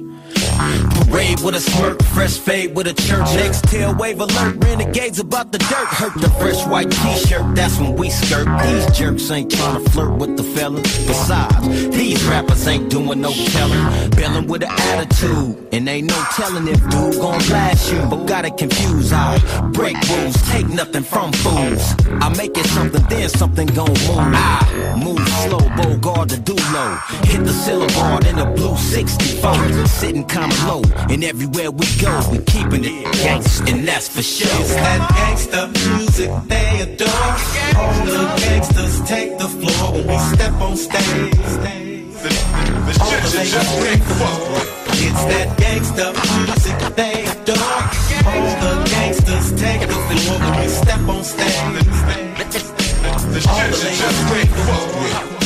Parade 1.17 1.39
with 1.39 1.55
a 1.55 1.59
smirk, 1.59 2.03
fresh 2.13 2.37
fade 2.37 2.75
with 2.75 2.85
a 2.85 2.93
church. 2.93 3.25
Next 3.33 3.63
tail 3.63 3.95
wave 3.95 4.19
alert, 4.19 4.63
renegades 4.63 5.17
about 5.19 5.51
the 5.51 5.57
dirt. 5.57 5.87
Hurt 5.87 6.13
the 6.21 6.29
fresh 6.29 6.63
white 6.67 6.91
t-shirt, 6.91 7.55
that's 7.55 7.79
when 7.79 7.95
we 7.95 8.11
skirt. 8.11 8.47
These 8.61 8.95
jerks 8.95 9.31
ain't 9.31 9.51
trying 9.51 9.83
to 9.83 9.89
flirt 9.89 10.15
with 10.19 10.37
the 10.37 10.43
fellas. 10.43 10.83
Besides, 11.07 11.89
these 11.89 12.23
rappers 12.25 12.67
ain't 12.67 12.91
doing 12.91 13.19
no 13.19 13.31
telling. 13.31 14.11
Billin' 14.11 14.45
with 14.45 14.61
an 14.61 14.69
attitude, 14.69 15.67
and 15.71 15.89
ain't 15.89 16.07
no 16.07 16.23
telling 16.35 16.67
if 16.67 16.79
dude 16.91 17.15
gon' 17.15 17.39
blast 17.47 17.91
you. 17.91 17.99
But 18.11 18.25
gotta 18.27 18.51
confused, 18.51 19.11
I 19.11 19.39
break 19.73 19.97
rules, 20.09 20.35
take 20.51 20.67
nothing 20.67 21.01
from 21.01 21.33
fools. 21.33 21.95
I 22.21 22.29
make 22.37 22.55
it 22.55 22.67
something, 22.67 23.03
then 23.09 23.27
something 23.29 23.65
gon' 23.69 23.89
move. 23.89 24.19
I 24.19 25.01
move 25.03 25.27
slow, 25.45 25.65
Bogard 25.77 26.29
the 26.29 26.57
low. 26.73 26.97
Hit 27.23 27.43
the 27.45 27.53
syllable 27.53 28.17
in 28.29 28.35
the 28.35 28.45
blue 28.55 28.77
64. 28.77 29.87
Sitting 29.87 30.25
kinda 30.25 30.55
low, 30.67 30.81
and 31.09 31.23
everywhere 31.23 31.71
we 31.71 31.85
go, 32.01 32.11
we 32.31 32.39
keeping 32.39 32.83
it 32.83 33.05
gangsta, 33.23 33.71
and 33.71 33.87
that's 33.87 34.07
for 34.07 34.21
sure. 34.21 34.49
It's 34.59 34.75
that 34.75 35.01
gangsta 35.11 35.71
music 35.87 36.29
they 36.47 36.81
adore. 36.81 37.33
All 37.79 38.05
the 38.05 38.23
gangsters 38.41 39.01
take 39.07 39.37
the 39.37 39.47
floor 39.47 39.93
when 39.93 40.07
we 40.07 40.17
step 40.35 40.53
on 40.61 40.75
stage. 40.75 41.35
All 42.99 43.17
the 43.23 43.31
ladies 43.35 43.69
bring 43.79 43.99
the 43.99 44.15
floor. 44.17 44.61
It's 44.99 45.23
that 45.31 45.47
gangsta 45.57 46.05
music 46.45 46.77
they 46.95 47.25
adore. 47.25 47.81
All 48.27 48.51
the 48.63 48.73
gangsters 48.89 49.47
take 49.61 49.81
the 49.87 49.99
floor 50.07 50.39
when 50.39 50.53
we 50.59 50.67
step 50.67 51.01
on 51.07 51.23
stage. 51.23 51.65
All 53.47 53.65
the 53.69 53.77
ladies 53.83 54.19
bring 54.29 54.49
the 54.49 54.61
floor. 54.65 55.36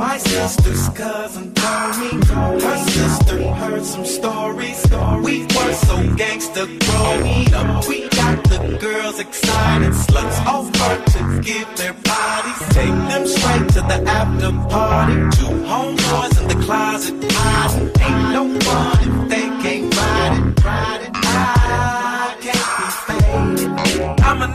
My 0.00 0.16
sister's 0.16 0.88
cousin 0.88 1.52
told 1.52 1.98
me 1.98 2.08
her 2.26 2.78
sister 2.88 3.52
heard 3.52 3.84
some 3.84 4.06
stories. 4.06 4.82
We 5.22 5.42
were 5.42 5.74
so 5.74 5.96
gangsta 6.16 6.64
growing 6.86 7.52
up. 7.52 7.86
We 7.86 8.08
got 8.08 8.42
the 8.44 8.78
girls 8.80 9.20
excited, 9.20 9.92
sluts 9.92 10.38
over 10.56 10.92
to 11.12 11.42
give 11.42 11.68
their 11.76 11.92
bodies. 11.92 12.60
Take 12.70 12.96
them 13.10 13.26
straight 13.26 13.68
to 13.74 13.82
the 13.92 14.02
after 14.08 14.52
party. 14.72 15.16
Two 15.36 15.52
homeboys 15.68 16.40
in 16.40 16.48
the 16.48 16.64
closet 16.64 17.32
hiding. 17.32 17.88
Ain't 18.00 18.32
no 18.32 18.58
fun 18.60 18.98
if 19.02 19.28
they 19.28 19.46
can't 19.62 19.94
ride 19.94 20.38
it. 20.38 20.64
Ride 20.64 21.02
it. 21.02 21.09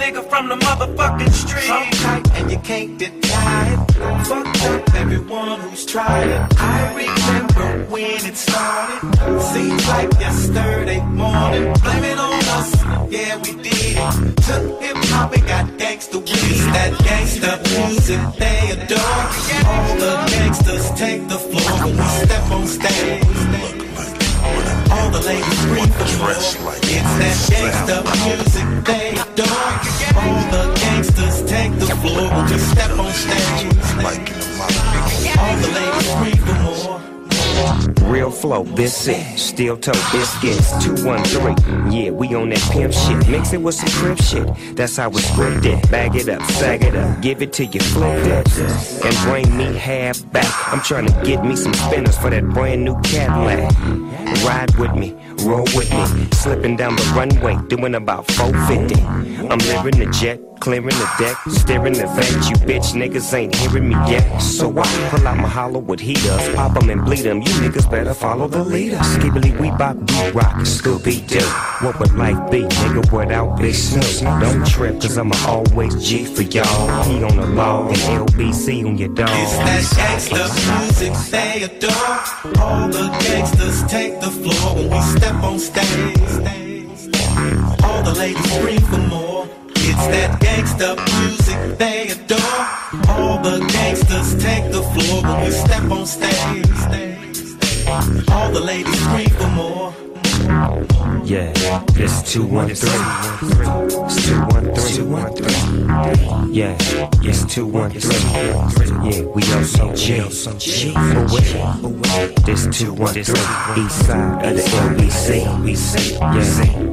Nigga 0.05 0.23
from 0.29 0.49
the 0.49 0.55
motherfucking 0.55 1.31
street. 1.31 1.63
So 1.63 2.03
tight 2.03 2.25
and 2.37 2.51
you 2.51 2.59
can't 2.59 2.97
deny 2.97 3.73
it. 3.73 4.25
Fuck 4.27 4.47
up 4.69 4.95
everyone 4.95 5.59
who's 5.61 5.85
tried 5.85 6.27
it. 6.27 6.41
I 6.59 6.93
remember 7.03 7.91
when 7.91 8.25
it 8.29 8.37
started. 8.37 9.41
Seems 9.53 9.87
like 9.87 10.11
yesterday 10.19 11.01
morning. 11.05 11.73
Blame 11.83 12.03
it 12.03 12.19
on 12.19 12.39
us. 12.57 12.69
Yeah, 13.11 13.37
we 13.37 13.51
did 13.63 13.97
it. 13.97 14.37
Took 14.47 14.81
hip 14.81 14.97
hop 15.11 15.33
and 15.33 15.47
got 15.47 15.65
gangsta 15.79 16.17
with 16.19 16.65
that 16.75 16.91
gangsta 17.07 17.51
music 17.73 18.21
they 18.37 18.71
adore. 18.75 19.23
All 19.71 19.95
the 20.03 20.13
gangsters 20.31 20.91
take 20.99 21.27
the 21.27 21.39
floor 21.39 21.71
when 21.85 21.97
we 21.97 22.07
step 22.25 22.51
on 22.51 22.67
stage. 22.67 23.84
The 25.15 25.21
ladies 25.21 25.59
scream 25.61 25.87
for 25.87 26.17
more. 26.17 26.31
It's 26.31 27.13
that 27.21 27.37
gangsta 27.49 28.03
music 28.27 28.67
they 28.83 29.11
adore. 29.15 29.71
All 30.19 30.41
the 30.51 30.63
gangsters 30.77 31.37
take 31.49 31.71
the 31.79 31.85
floor 31.85 32.27
when 32.29 32.51
we 32.51 32.57
step 32.57 32.91
on 32.99 33.13
stage. 33.13 33.63
All 35.39 35.55
the 35.55 35.71
ladies 35.71 36.11
scream 36.11 36.37
for 36.45 36.55
more. 36.63 37.14
Real 38.03 38.31
flow, 38.31 38.63
this 38.63 39.07
it. 39.07 39.37
Steel 39.37 39.77
toe 39.77 39.91
biscuits, 40.11 40.71
213. 40.83 41.91
Yeah, 41.91 42.11
we 42.11 42.33
on 42.35 42.49
that 42.49 42.61
pimp 42.71 42.93
shit. 42.93 43.27
Mix 43.27 43.53
it 43.53 43.61
with 43.61 43.75
some 43.75 43.89
crib 43.89 44.19
shit. 44.19 44.75
That's 44.75 44.97
how 44.97 45.09
it's 45.09 45.29
scripted. 45.31 45.89
Bag 45.89 46.15
it 46.15 46.29
up, 46.29 46.41
sag 46.43 46.83
it 46.83 46.95
up, 46.95 47.21
give 47.21 47.41
it 47.41 47.53
to 47.53 47.65
you, 47.65 47.79
flip 47.79 48.19
it. 48.25 49.05
And 49.05 49.15
bring 49.29 49.57
me 49.57 49.73
half 49.77 50.29
back. 50.31 50.51
I'm 50.71 50.81
trying 50.81 51.07
to 51.07 51.13
get 51.23 51.43
me 51.43 51.55
some 51.55 51.73
spinners 51.73 52.17
for 52.17 52.29
that 52.29 52.47
brand 52.49 52.85
new 52.85 52.99
Cadillac. 53.01 53.73
Ride 54.43 54.75
with 54.75 54.93
me, 54.93 55.15
roll 55.43 55.65
with 55.75 55.91
me. 55.91 56.27
Slipping 56.31 56.75
down 56.75 56.95
the 56.95 57.03
runway, 57.15 57.57
doing 57.67 57.95
about 57.95 58.29
450. 58.31 59.01
I'm 59.47 59.59
living 59.59 59.99
the 59.99 60.11
jet, 60.11 60.39
clearing 60.59 60.87
the 60.87 61.09
deck, 61.19 61.37
steering 61.47 61.93
the 61.93 62.07
vent. 62.07 62.49
You 62.49 62.55
bitch 62.65 62.93
niggas 62.93 63.33
ain't 63.33 63.55
hearing 63.55 63.89
me 63.89 63.95
yet. 64.09 64.39
So 64.39 64.71
I 64.77 64.85
pull 65.09 65.27
out 65.27 65.37
my 65.37 65.47
hollow 65.47 65.79
with 65.79 65.99
heaters, 65.99 66.55
pop 66.55 66.75
'em 66.81 66.89
and 66.89 67.03
bleed 67.05 67.25
'em. 67.25 67.41
You 67.41 67.53
niggas 67.63 67.89
better 67.89 68.13
follow 68.13 68.47
the 68.47 68.63
leader. 68.63 68.97
Skibbly 68.97 69.59
we 69.59 69.69
bop, 69.71 69.97
beat 70.05 70.33
rock, 70.33 70.55
Scooby 70.63 71.25
Doo. 71.27 71.39
What 71.85 71.99
would 71.99 72.15
life 72.15 72.39
be, 72.49 72.61
nigga, 72.63 73.11
without 73.11 73.57
Big 73.57 73.75
Snoop? 73.75 74.41
Don't 74.41 74.65
trip, 74.65 74.99
cause 75.01 75.17
I'ma 75.17 75.35
always 75.47 75.93
G 76.07 76.25
for 76.25 76.41
y'all. 76.43 77.03
He 77.03 77.23
on 77.23 77.35
the 77.35 77.45
law 77.45 77.87
and 77.87 77.97
LBC 77.97 78.83
on 78.83 78.97
your 78.97 79.09
dog. 79.09 79.29
It's 79.29 79.57
that 79.57 79.83
gangsta 79.97 80.79
music 80.79 81.13
they 81.31 81.63
adore. 81.63 82.61
All 82.61 82.87
the 82.87 83.09
gangsters 83.19 83.83
take 83.83 84.19
the 84.21 84.31
floor 84.31 84.75
when 84.75 84.89
we 84.89 85.01
step 85.25 85.43
on 85.43 85.57
stage. 85.57 86.19
All 87.83 88.03
the 88.03 88.13
ladies 88.15 88.53
scream 88.53 88.81
for 88.81 88.99
more. 89.09 89.47
It's 89.75 90.07
that 90.13 90.39
gangsta 90.39 90.89
music 91.19 91.79
they 91.79 92.09
adore. 92.09 92.61
All 93.09 93.41
the 93.41 93.57
gangsters 93.73 94.35
take 94.43 94.71
the 94.71 94.83
floor 94.83 95.23
when 95.23 95.45
we 95.45 95.49
step 95.49 95.89
on 95.89 96.05
stage. 96.05 96.69
All 98.29 98.51
the 98.51 98.61
ladies 98.61 98.99
scream 99.01 99.29
for 99.29 99.47
more. 99.47 100.04
Yeah, 101.25 101.51
it's 101.95 102.21
213. 102.33 102.89
It's 104.69 104.95
213. 104.95 106.53
Yeah, 106.53 106.77
it's 107.23 107.45
213. 107.51 109.11
Yeah, 109.11 109.21
we 109.33 109.41
also 109.53 109.93
G. 109.95 110.21
For 110.21 110.29
what? 111.89 112.45
This 112.45 112.67
213. 112.77 113.33
East 113.83 114.05
side 114.05 114.45
of 114.45 114.53
the 114.55 114.61
LBC. 114.61 115.27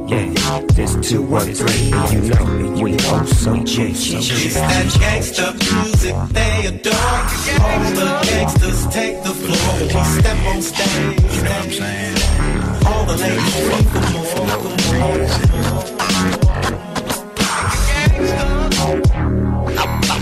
Yeah, 0.09 0.25
yeah, 0.25 0.61
this 0.73 0.93
213. 1.07 1.93
And 1.93 2.11
you 2.11 2.33
know, 2.33 2.45
we 2.81 2.91
also 3.05 3.53
G. 3.63 3.75
It's 3.91 4.55
that 4.55 4.87
gangsta 4.97 5.53
music 5.53 6.15
they 6.33 6.65
adore. 6.67 6.93
All 7.61 7.85
the 7.93 8.05
gangsters 8.25 8.81
take 8.87 9.21
the 9.21 9.29
floor 9.29 9.73
when 9.77 9.87
we 9.87 10.03
step 10.03 10.39
on 10.47 10.61
stage. 10.61 11.21
You 11.21 11.41
know 11.43 11.51
what 11.51 11.65
I'm 11.65 11.71
saying? 11.71 12.72
All 12.85 13.05
the 13.05 13.15
ladies 13.17 13.55
more. 13.55 13.83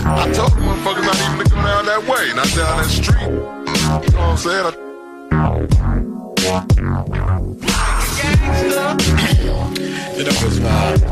I 0.04 0.32
motherfuckers 0.52 1.04
not 1.04 1.16
even 1.16 1.38
to 1.46 1.54
down 1.54 1.86
that 1.86 2.02
way, 2.08 2.32
not 2.34 2.48
down 2.54 2.76
that 2.78 2.90
street. 2.90 3.22
You 3.22 3.38
know 4.12 4.18
what 4.18 4.30
I'm 4.30 4.36
saying? 4.36 4.82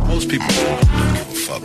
Most 0.09 0.29
people 0.29 0.47
a. 1.49 1.63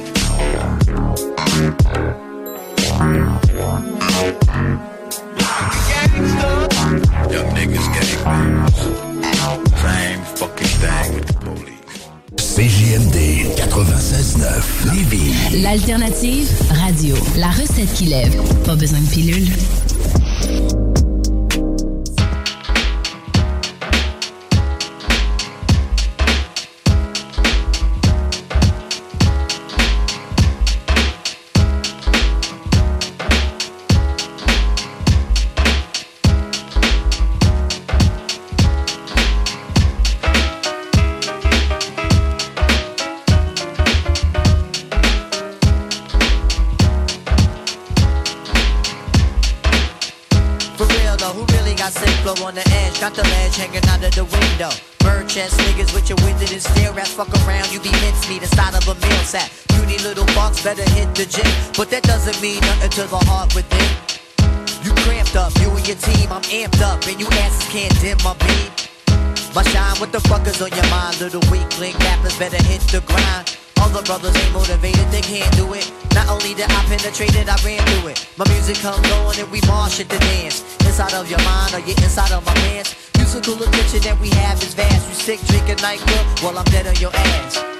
Young 7.32 7.50
niggas 7.56 7.88
gangbangers. 7.94 8.55
CJMD 12.38 13.56
96.9 13.56 14.94
Lévis. 14.94 15.62
L'alternative 15.62 16.48
radio. 16.70 17.16
La 17.38 17.50
recette 17.50 17.94
qui 17.94 18.06
lève. 18.06 18.36
Pas 18.66 18.76
besoin 18.76 19.00
de 19.00 19.08
pilule. 19.08 19.48
Of 59.36 59.42
a 59.42 59.50
sack. 59.50 59.52
Puny 59.70 59.98
little 60.00 60.26
bucks 60.34 60.64
better 60.64 60.88
hit 60.92 61.14
the 61.16 61.26
gym, 61.26 61.48
but 61.78 61.90
that 61.90 62.04
doesn't 62.04 62.40
mean 62.42 62.60
nothing 62.62 62.90
to 62.92 63.04
the 63.04 63.22
heart 63.28 63.54
within. 63.56 63.92
You 64.84 64.94
cramped 65.04 65.36
up, 65.36 65.52
you 65.62 65.70
and 65.70 65.88
your 65.88 65.98
team, 65.98 66.32
I'm 66.32 66.42
amped 66.44 66.82
up, 66.82 67.06
and 67.08 67.20
you 67.20 67.28
asses 67.44 67.68
can't 67.70 67.94
dim 68.02 68.18
my 68.24 68.34
beat. 68.46 68.90
My 69.56 69.64
shine, 69.64 69.98
what 70.00 70.12
the 70.12 70.20
fuck 70.22 70.46
is 70.48 70.62
on 70.62 70.72
your 70.72 70.88
mind? 70.90 71.20
Little 71.20 71.42
weakling 71.52 71.96
rappers 72.00 72.38
better 72.38 72.62
hit 72.64 72.82
the 72.92 73.02
grind. 73.02 73.58
All 73.80 73.90
the 73.90 74.04
brothers 74.04 74.36
ain't 74.36 74.54
motivated, 74.54 75.08
they 75.12 75.22
can't 75.22 75.52
do 75.56 75.74
it. 75.74 75.92
Not 76.14 76.30
only 76.30 76.54
did 76.54 76.72
I 76.72 76.82
penetrate 76.86 77.36
it, 77.36 77.48
I 77.48 77.58
ran 77.64 77.80
through 77.88 78.12
it. 78.12 78.28
My 78.38 78.48
music 78.50 78.78
comes 78.78 79.10
on 79.24 79.40
and 79.40 79.50
we 79.52 79.60
march 79.68 80.00
at 80.00 80.10
the 80.10 80.20
dance. 80.20 80.64
Inside 80.86 81.14
of 81.14 81.30
your 81.30 81.42
mind 81.44 81.74
or 81.74 81.80
you 81.80 81.96
inside 82.04 82.32
of 82.32 82.46
my 82.46 82.54
pants. 82.68 82.96
Musical 83.18 83.56
attention 83.56 84.02
that 84.08 84.20
we 84.20 84.30
have 84.42 84.62
is 84.64 84.74
vast. 84.74 85.08
You 85.10 85.16
sick, 85.16 85.40
drinking 85.48 85.82
nightclub 85.82 86.26
while 86.40 86.58
I'm 86.58 86.66
dead 86.66 86.88
on 86.88 86.96
your 86.96 87.12
ass. 87.14 87.75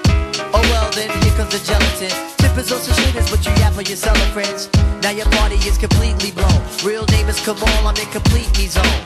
Oh 0.56 0.64
well, 0.72 0.88
then 0.92 1.10
here 1.20 1.34
comes 1.36 1.52
the 1.52 1.60
gelatin. 1.60 2.08
Tippers 2.40 2.72
on 2.72 2.80
some 2.80 2.96
shitters, 2.96 3.28
but 3.28 3.44
you 3.44 3.52
yap 3.60 3.74
for 3.76 3.84
your 3.84 4.00
friends. 4.32 4.70
Now 5.02 5.10
your 5.10 5.28
party 5.36 5.56
is 5.68 5.76
completely 5.76 6.32
blown. 6.32 6.60
Real 6.82 7.04
name 7.12 7.28
is 7.28 7.38
Kamal, 7.44 7.68
I'm 7.84 7.96
in 8.00 8.08
complete 8.08 8.48
me 8.56 8.66
zone. 8.66 9.04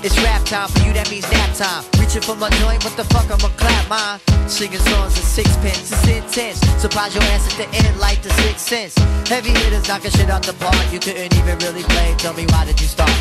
It's 0.00 0.16
rap 0.24 0.42
time 0.46 0.68
for 0.72 0.80
you, 0.80 0.92
that 0.94 1.10
means 1.10 1.28
nap 1.30 1.52
time. 1.54 1.84
Reaching 2.00 2.22
for 2.22 2.36
my 2.36 2.48
joint, 2.64 2.82
what 2.84 2.96
the 2.96 3.04
fuck, 3.12 3.28
I'ma 3.28 3.52
clap 3.60 3.84
mine. 3.92 4.18
Singing 4.48 4.80
songs 4.88 5.14
in 5.20 5.26
sixpence, 5.28 5.92
it's 5.92 6.08
intense. 6.08 6.58
Surprise 6.80 7.14
your 7.14 7.24
ass 7.36 7.44
at 7.52 7.56
the 7.60 7.68
end 7.76 8.00
like 8.00 8.22
the 8.22 8.30
sixth 8.40 8.66
sense. 8.66 8.96
Heavy 9.28 9.50
hitters 9.50 9.86
knocking 9.86 10.10
shit 10.10 10.30
out 10.30 10.42
the 10.42 10.54
park, 10.54 10.80
you 10.90 10.98
couldn't 10.98 11.36
even 11.36 11.58
really 11.58 11.84
play. 11.84 12.14
Tell 12.16 12.32
me 12.32 12.46
why 12.48 12.64
did 12.64 12.80
you 12.80 12.88
start? 12.88 13.12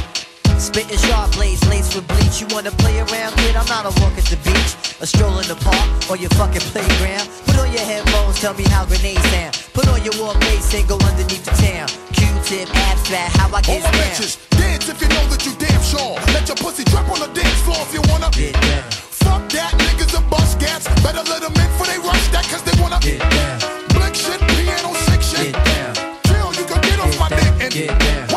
Spitting 0.61 1.01
sharp 1.09 1.31
blades, 1.33 1.65
laced 1.67 1.95
with 1.95 2.07
bleach. 2.07 2.39
You 2.39 2.45
wanna 2.53 2.69
play 2.77 2.93
around, 3.01 3.33
kid? 3.41 3.55
I'm 3.57 3.65
not 3.65 3.89
a 3.89 3.93
walk 3.99 4.13
at 4.13 4.29
the 4.29 4.37
beach, 4.45 4.77
a 5.01 5.07
stroll 5.09 5.33
in 5.41 5.47
the 5.49 5.57
park, 5.57 5.89
or 6.07 6.15
your 6.21 6.29
fucking 6.37 6.61
playground. 6.69 7.25
Put 7.49 7.57
on 7.57 7.73
your 7.73 7.81
headphones, 7.81 8.39
tell 8.39 8.53
me 8.53 8.63
how 8.69 8.85
grenades 8.85 9.25
sound. 9.33 9.57
Put 9.73 9.89
on 9.89 10.05
your 10.05 10.13
war 10.21 10.37
face 10.45 10.69
and 10.77 10.87
go 10.87 11.01
underneath 11.01 11.43
the 11.49 11.55
town. 11.57 11.89
Q-tip, 12.13 12.69
abs 12.69 12.77
abstract, 12.93 13.37
how 13.41 13.49
I 13.49 13.61
get 13.65 13.73
All 13.73 13.81
my 13.81 13.89
down. 13.89 14.05
bitches, 14.05 14.37
dance 14.53 14.87
if 14.87 15.01
you 15.01 15.09
know 15.09 15.25
that 15.33 15.41
you 15.49 15.53
damn 15.57 15.81
sure. 15.81 16.13
Let 16.29 16.45
your 16.45 16.57
pussy 16.61 16.85
drop 16.85 17.09
on 17.09 17.25
the 17.25 17.29
dance 17.33 17.61
floor 17.65 17.81
if 17.81 17.91
you 17.97 18.05
wanna. 18.05 18.29
Get 18.29 18.53
down. 18.53 18.85
Fuck 19.25 19.49
that, 19.57 19.73
niggas 19.81 20.13
are 20.13 20.27
bust 20.29 20.61
cats. 20.61 20.85
Better 21.01 21.25
let 21.25 21.41
them 21.41 21.57
in 21.57 21.69
for 21.73 21.89
they 21.89 21.97
rush 21.97 22.27
that, 22.37 22.45
cause 22.45 22.61
they 22.61 22.77
wanna. 22.77 23.01
Get 23.01 23.17
down. 23.17 23.57
Blick 23.97 24.13
shit, 24.13 24.37
piano 24.45 24.93
sick 25.09 25.25
shit. 25.25 25.57
Get 25.57 25.65
down. 25.65 26.21
Chill, 26.29 26.53
you 26.53 26.65
can 26.69 26.79
get 26.85 26.99
off 27.01 27.17
my 27.17 27.29
dick 27.33 27.53
and 27.65 27.73
Get 27.73 27.89
down. 27.97 28.30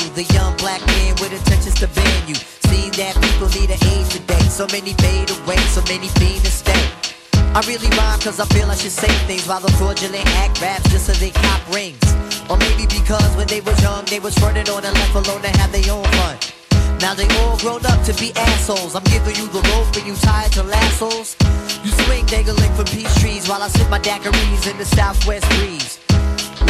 To 0.00 0.14
the 0.14 0.24
young 0.34 0.56
black 0.56 0.84
man 0.86 1.14
with 1.20 1.32
intentions 1.32 1.74
to 1.74 1.88
ban 1.88 2.28
you. 2.28 2.34
See 2.34 2.90
that 3.00 3.14
people 3.20 3.48
need 3.58 3.70
an 3.70 3.80
age 3.94 4.08
today. 4.10 4.40
So 4.48 4.66
many 4.70 4.92
fade 4.94 5.30
away, 5.30 5.58
so 5.74 5.82
many 5.88 6.08
fiend 6.18 6.44
to 6.44 6.50
stay. 6.50 6.84
I 7.54 7.60
really 7.66 7.88
rhyme 7.96 8.20
cause 8.20 8.38
I 8.38 8.46
feel 8.46 8.70
I 8.70 8.76
should 8.76 8.92
say 8.92 9.08
things 9.26 9.46
while 9.48 9.60
the 9.60 9.72
fraudulent 9.72 10.26
act 10.42 10.60
raps 10.60 10.88
just 10.90 11.06
so 11.06 11.12
they 11.14 11.30
cop 11.30 11.62
rings. 11.74 12.02
Or 12.50 12.56
maybe 12.56 12.86
because 12.86 13.30
when 13.36 13.46
they 13.46 13.60
was 13.60 13.80
young, 13.82 14.04
they 14.06 14.20
was 14.20 14.38
running 14.42 14.68
on 14.68 14.84
and 14.84 14.94
left 14.94 15.14
alone 15.14 15.42
to 15.42 15.50
have 15.58 15.72
their 15.72 15.92
own 15.92 16.04
fun. 16.18 16.36
Now 17.00 17.14
they 17.14 17.28
all 17.40 17.56
grown 17.58 17.84
up 17.86 18.02
to 18.04 18.14
be 18.14 18.32
assholes. 18.34 18.94
I'm 18.94 19.04
giving 19.04 19.36
you 19.36 19.46
the 19.48 19.62
rope 19.72 19.94
and 19.96 20.06
you 20.06 20.14
tied 20.16 20.52
to 20.52 20.62
lassos. 20.62 21.36
You 21.84 21.90
swing 22.04 22.26
dangling 22.26 22.72
from 22.74 22.86
peach 22.86 23.12
trees 23.20 23.48
while 23.48 23.62
I 23.62 23.68
sip 23.68 23.88
my 23.88 24.00
daiquiris 24.00 24.70
in 24.70 24.76
the 24.78 24.84
southwest 24.84 25.48
breeze. 25.58 26.07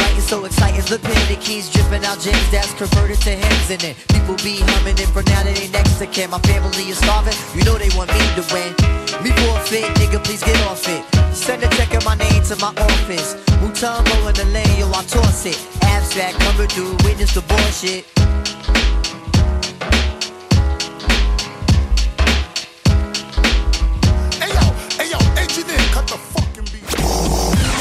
Writing 0.09 0.25
so 0.25 0.45
exciting, 0.45 0.81
the 0.89 0.97
pen 0.97 1.27
the 1.27 1.35
keys 1.39 1.69
dripping 1.69 2.03
out 2.03 2.19
James 2.19 2.49
that's 2.49 2.73
converted 2.73 3.21
to 3.21 3.29
hymns 3.29 3.69
in 3.69 3.81
it. 3.91 3.95
People 4.09 4.35
be 4.41 4.57
humming 4.57 4.97
it 4.97 5.05
for 5.13 5.21
now 5.29 5.43
that 5.43 5.53
they 5.55 5.69
next 5.69 5.99
to 5.99 6.07
kin. 6.07 6.31
My 6.31 6.39
family 6.49 6.89
is 6.89 6.97
starving, 6.97 7.37
you 7.53 7.63
know 7.63 7.77
they 7.77 7.93
want 7.93 8.09
me 8.09 8.21
to 8.33 8.43
win. 8.49 8.73
Me 9.21 9.29
forfeit, 9.37 9.85
nigga, 10.01 10.17
please 10.23 10.41
get 10.41 10.57
off 10.65 10.81
it. 10.89 11.05
Send 11.35 11.61
a 11.61 11.69
check 11.77 11.93
in 11.93 12.03
my 12.03 12.15
name 12.15 12.41
to 12.49 12.55
my 12.57 12.73
office. 12.73 13.35
Mutombo 13.61 14.17
in 14.29 14.33
the 14.33 14.45
lane, 14.49 14.79
yo, 14.79 14.89
I 14.89 15.03
toss 15.05 15.45
it. 15.45 15.59
Abstract 15.83 16.39
coming 16.39 16.67
through, 16.69 16.97
witness 17.05 17.35
the 17.35 17.41
bullshit. 17.41 18.05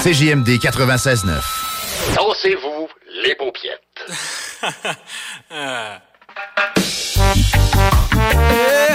CJMD 0.05 0.59
96.9. 0.59 1.58
Dansez-vous 2.29 2.89
les 3.23 3.35
paupiètes. 3.37 3.81
Hey, 8.31 8.85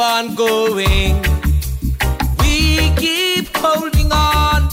on 0.00 0.34
going. 0.34 1.20
We 2.38 2.90
keep 2.96 3.54
holding 3.56 4.10
on. 4.10 4.68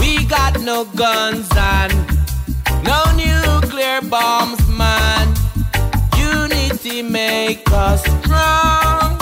We 0.00 0.24
got 0.24 0.60
no 0.60 0.84
guns 0.96 1.48
and 1.56 1.92
no 2.84 3.00
nuclear 3.14 4.00
bombs, 4.02 4.60
man. 4.68 5.34
Unity 6.16 7.02
make 7.02 7.62
us 7.70 8.02
strong, 8.02 9.18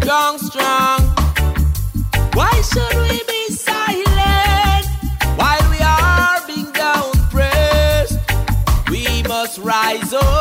strong, 0.00 0.38
strong. 0.38 1.00
Why 2.34 2.52
should 2.70 2.96
we 3.08 3.22
be 3.28 3.54
silent 3.54 4.86
while 5.38 5.70
we 5.70 5.78
are 5.80 6.46
being 6.48 6.72
down 6.72 7.12
pressed? 7.30 8.18
We 8.90 9.22
must 9.22 9.58
rise 9.58 10.12
up 10.12 10.33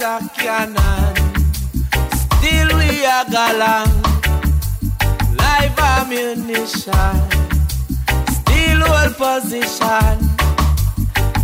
water 0.00 0.28
cannon. 0.34 1.16
Still 2.38 2.68
we 2.78 3.04
are 3.04 3.24
galang, 3.24 3.92
live 5.36 5.78
ammunition. 5.78 7.16
Still 8.30 8.80
hold 8.86 9.16
position, 9.16 10.18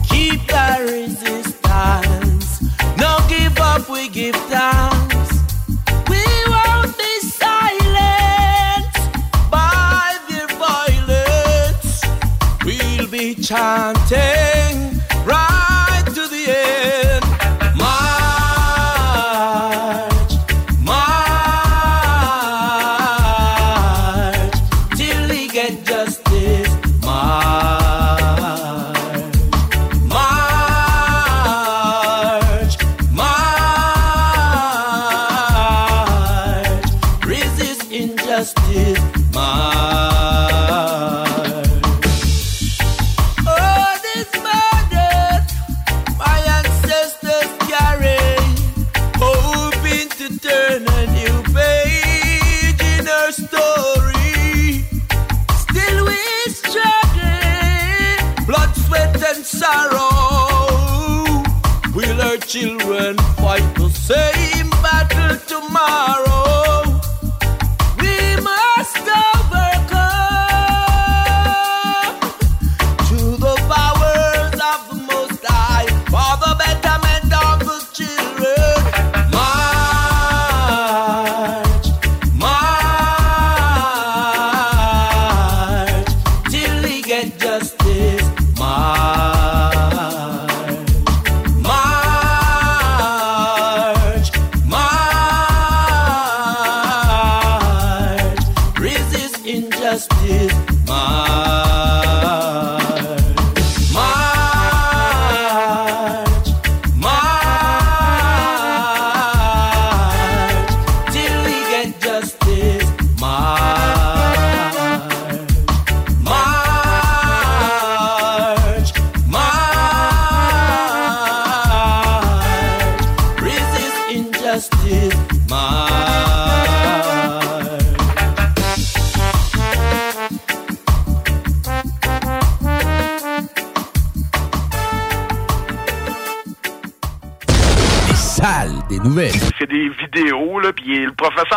keep 0.09 0.47
the 0.47 0.69
resistance. 0.93 2.63
No 2.99 3.19
give 3.29 3.59
up, 3.59 3.89
we 3.89 4.09
give 4.09 4.37
thanks. 4.53 5.31
We 6.09 6.25
won't 6.49 6.97
be 6.97 7.21
silent 7.21 8.95
by 9.51 10.17
their 10.29 10.49
violence. 10.59 12.03
We'll 12.65 13.09
be 13.09 13.35
chanting 13.35 14.44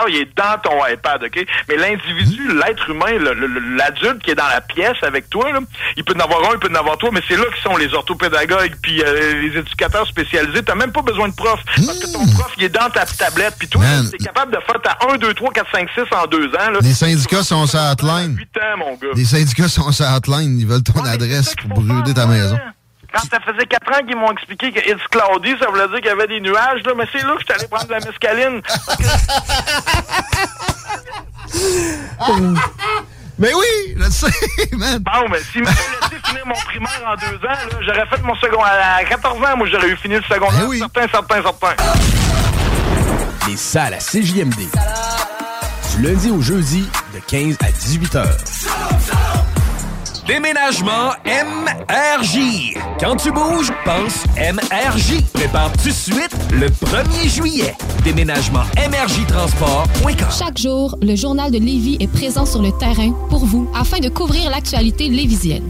il 0.10 0.18
est 0.18 0.38
dans 0.38 0.58
ton 0.62 0.86
iPad, 0.86 1.24
OK? 1.24 1.46
Mais 1.70 1.76
l'individu, 1.76 2.54
l'être 2.54 2.90
humain, 2.90 3.18
l'adulte 3.78 4.22
qui 4.24 4.32
est 4.32 4.36
dans 4.36 4.48
la 4.48 4.62
pièce 4.62 4.98
avec 5.02 5.30
toi, 5.30 5.52
là, 5.52 5.60
il 5.96 6.04
peut 6.04 6.14
en 6.16 6.20
avoir 6.20 6.50
un, 6.50 6.54
il 6.54 6.60
peut 6.60 6.70
en 6.72 6.80
avoir 6.80 6.98
toi, 6.98 7.10
mais 7.14 7.22
c'est 7.28 7.36
là 7.36 7.44
que 7.46 7.58
sont 7.60 7.78
les 7.78 7.94
orthopédagogues 7.94 8.76
puis 8.82 9.02
euh, 9.04 9.42
les 9.42 9.58
éducateurs 9.58 10.08
spécialisés. 10.08 10.64
T'as 10.64 10.76
même 10.76 10.92
pas 10.92 11.02
besoin 11.02 11.28
de 11.28 11.36
prof, 11.36 11.60
parce 11.66 12.00
que 12.00 12.12
ton 12.12 12.26
prof, 12.34 12.52
il 12.58 12.64
est 12.66 12.70
dans 12.70 12.90
ta 12.90 13.06
tablette, 13.06 13.56
puis 13.58 13.68
toi, 13.68 13.84
t'es 14.12 14.18
capable 14.18 14.52
de 14.52 14.60
faire 14.66 14.82
ta 14.82 14.98
1, 15.14 15.18
2, 15.18 15.34
3, 15.34 15.52
4, 15.52 15.72
5, 15.72 15.90
6 15.96 16.02
en 16.16 16.28
deux 16.28 16.48
ans, 16.48 16.72
là. 16.72 16.80
Les 16.82 16.94
syndicats 16.94 17.44
sont 17.44 17.66
sur 17.66 17.80
hotline. 17.80 18.36
8 18.38 18.58
ans, 18.58 18.78
mon 18.78 18.94
gars. 18.96 19.08
Les 19.16 19.26
syndicats 19.26 19.68
sont 19.68 19.92
sur 19.92 20.06
hotline. 20.06 20.60
Ils 20.60 20.68
veulent 20.68 20.84
ton 20.84 21.04
adresse 21.04 21.56
pour 21.56 21.82
brûler 21.82 22.14
ta 22.14 22.26
maison. 22.28 22.58
Quand 23.18 23.24
ça 23.32 23.40
faisait 23.40 23.66
4 23.66 23.92
ans 23.92 24.06
qu'ils 24.06 24.16
m'ont 24.16 24.32
expliqué 24.32 24.72
que 24.72 24.80
It's 24.80 25.02
cloudy, 25.10 25.56
ça 25.60 25.68
voulait 25.70 25.88
dire 25.88 25.98
qu'il 25.98 26.06
y 26.06 26.10
avait 26.10 26.28
des 26.28 26.40
nuages, 26.40 26.84
là, 26.86 26.94
mais 26.96 27.06
c'est 27.12 27.24
là 27.24 27.34
que 27.34 27.40
je 27.40 27.46
suis 27.46 27.54
allé 27.54 27.68
prendre 27.68 27.88
de 27.88 27.94
la 27.94 28.00
mescaline. 28.00 28.62
Mais 33.40 33.54
oui, 33.54 33.96
je 33.96 34.10
sais, 34.10 34.28
man. 34.74 34.98
Bon, 35.00 35.30
mais 35.30 35.38
s'ils 35.52 35.62
m'avaient 35.62 35.78
laissé 36.02 36.16
finir 36.26 36.44
mon 36.48 36.56
primaire 36.56 37.04
en 37.06 37.14
deux 37.16 37.36
ans, 37.48 37.56
j'aurais 37.82 38.08
fait 38.08 38.20
mon 38.24 38.34
secondaire. 38.36 38.96
À 38.98 39.04
14 39.04 39.38
ans, 39.38 39.58
moi, 39.58 39.68
j'aurais 39.72 39.90
eu 39.90 39.96
fini 39.96 40.16
le 40.16 40.24
secondaire. 40.24 40.68
Certain, 40.80 41.08
certain, 41.08 41.44
certain. 41.44 41.76
Les 43.48 43.56
salles 43.56 43.94
à 43.94 44.00
CJMD. 44.00 44.58
Du 45.96 46.02
lundi 46.02 46.32
au 46.32 46.42
jeudi, 46.42 46.90
de 47.14 47.20
15 47.28 47.58
à 47.62 47.72
18 47.72 48.16
heures. 48.16 48.38
Déménagement 50.28 51.14
MRJ. 51.26 52.76
Quand 53.00 53.16
tu 53.16 53.32
bouges, 53.32 53.72
pense 53.86 54.26
MRJ. 54.36 55.24
Prépare 55.32 55.72
tout 55.72 55.88
de 55.88 55.94
suite 55.94 56.36
le 56.52 56.68
1er 56.68 57.30
juillet. 57.34 57.74
Déménagement 58.04 58.64
MRJtransport.com. 58.76 60.28
Chaque 60.38 60.58
jour, 60.58 60.98
le 61.02 61.16
journal 61.16 61.50
de 61.50 61.58
Lévis 61.58 61.96
est 62.02 62.12
présent 62.12 62.46
sur 62.46 62.62
le 62.62 62.72
terrain 62.78 63.14
pour 63.30 63.46
vous 63.46 63.72
afin 63.74 64.00
de 64.00 64.10
couvrir 64.10 64.50
l'actualité 64.50 65.08
lévisienne. 65.08 65.70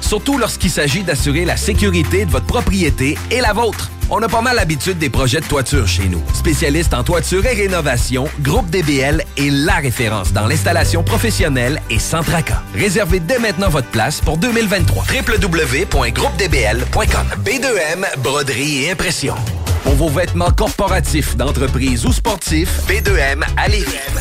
surtout 0.11 0.37
lorsqu'il 0.37 0.69
s'agit 0.69 1.03
d'assurer 1.03 1.45
la 1.45 1.55
sécurité 1.55 2.25
de 2.25 2.31
votre 2.31 2.45
propriété 2.45 3.17
et 3.31 3.39
la 3.39 3.53
vôtre. 3.53 3.89
On 4.13 4.21
a 4.21 4.27
pas 4.27 4.41
mal 4.41 4.57
l'habitude 4.57 4.97
des 4.97 5.09
projets 5.09 5.39
de 5.39 5.45
toiture 5.45 5.87
chez 5.87 6.09
nous. 6.09 6.21
Spécialiste 6.33 6.93
en 6.93 7.01
toiture 7.01 7.45
et 7.45 7.53
rénovation, 7.53 8.27
Groupe 8.41 8.69
DBL 8.69 9.23
est 9.37 9.49
la 9.49 9.75
référence 9.75 10.33
dans 10.33 10.47
l'installation 10.47 11.01
professionnelle 11.01 11.81
et 11.89 11.97
sans 11.97 12.21
tracas. 12.21 12.61
Réservez 12.75 13.21
dès 13.21 13.39
maintenant 13.39 13.69
votre 13.69 13.87
place 13.87 14.19
pour 14.19 14.35
2023. 14.35 15.05
www.groupedbl.com 15.05 17.25
B2M, 17.45 18.05
broderie 18.21 18.83
et 18.83 18.91
impression. 18.91 19.35
Pour 19.83 19.93
vos 19.93 20.09
vêtements 20.09 20.51
corporatifs, 20.51 21.37
d'entreprise 21.37 22.05
ou 22.05 22.11
sportifs, 22.11 22.81
B2M 22.89 23.43
à. 23.55 23.67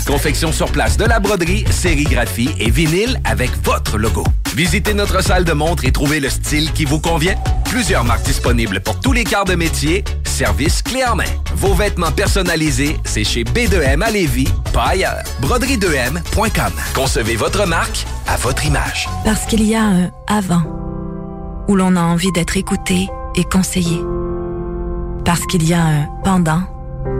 Confection 0.07 0.53
sur 0.53 0.71
place 0.71 0.99
de 0.99 1.05
la 1.05 1.19
broderie, 1.19 1.65
sérigraphie 1.71 2.51
et 2.61 2.71
vinyle 2.71 3.21
avec 3.25 3.51
votre 3.65 3.99
logo. 3.99 4.23
Visitez 4.55 4.95
notre 4.95 5.23
salle 5.23 5.45
de 5.45 5.53
montre 5.53 5.85
et 5.85 5.93
trouvez 5.93 6.21
le 6.21 6.29
style 6.29 6.73
qui 6.73 6.85
vous 6.85 7.01
convient. 7.01 7.35
Plusieurs 7.71 8.05
marques 8.05 8.25
disponibles 8.25 8.81
pour 8.81 9.01
tous 9.01 9.13
les 9.13 9.25
quarts 9.25 9.45
de 9.45 9.55
métier. 9.55 9.80
Service 10.25 10.83
clé 10.83 11.03
en 11.05 11.17
main. 11.17 11.25
Vos 11.55 11.73
vêtements 11.73 12.13
personnalisés, 12.13 12.99
c'est 13.03 13.25
chez 13.25 13.45
B2M 13.45 14.03
à 14.03 14.11
Lévis, 14.11 14.49
pas 14.75 14.89
ailleurs. 14.89 15.23
Broderie2M.com. 15.41 16.73
Concevez 16.95 17.37
votre 17.37 17.67
marque 17.67 18.05
à 18.27 18.37
votre 18.37 18.67
image. 18.67 19.09
Parce 19.25 19.47
qu'il 19.47 19.63
y 19.63 19.75
a 19.75 19.83
un 19.83 20.11
avant 20.27 20.63
où 21.67 21.77
l'on 21.77 21.97
a 21.97 22.03
envie 22.03 22.31
d'être 22.33 22.59
écouté 22.59 23.09
et 23.37 23.45
conseillé. 23.45 23.99
Parce 25.25 25.47
qu'il 25.47 25.67
y 25.67 25.73
a 25.73 25.83
un 25.83 26.09
pendant 26.25 26.63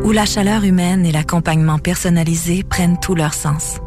où 0.05 0.13
la 0.13 0.27
chaleur 0.27 0.65
humaine 0.65 1.07
et 1.07 1.13
l'accompagnement 1.13 1.79
personnalisé 1.79 2.63
prennent 2.63 3.01
tout 3.01 3.15
leur 3.15 3.33
sens. 3.33 3.79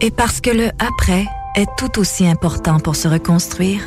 Et 0.00 0.12
parce 0.12 0.40
que 0.40 0.50
le 0.50 0.68
après 0.78 1.24
est 1.56 1.68
tout 1.76 1.98
aussi 1.98 2.24
important 2.24 2.78
pour 2.78 2.94
se 2.94 3.08
reconstruire, 3.08 3.80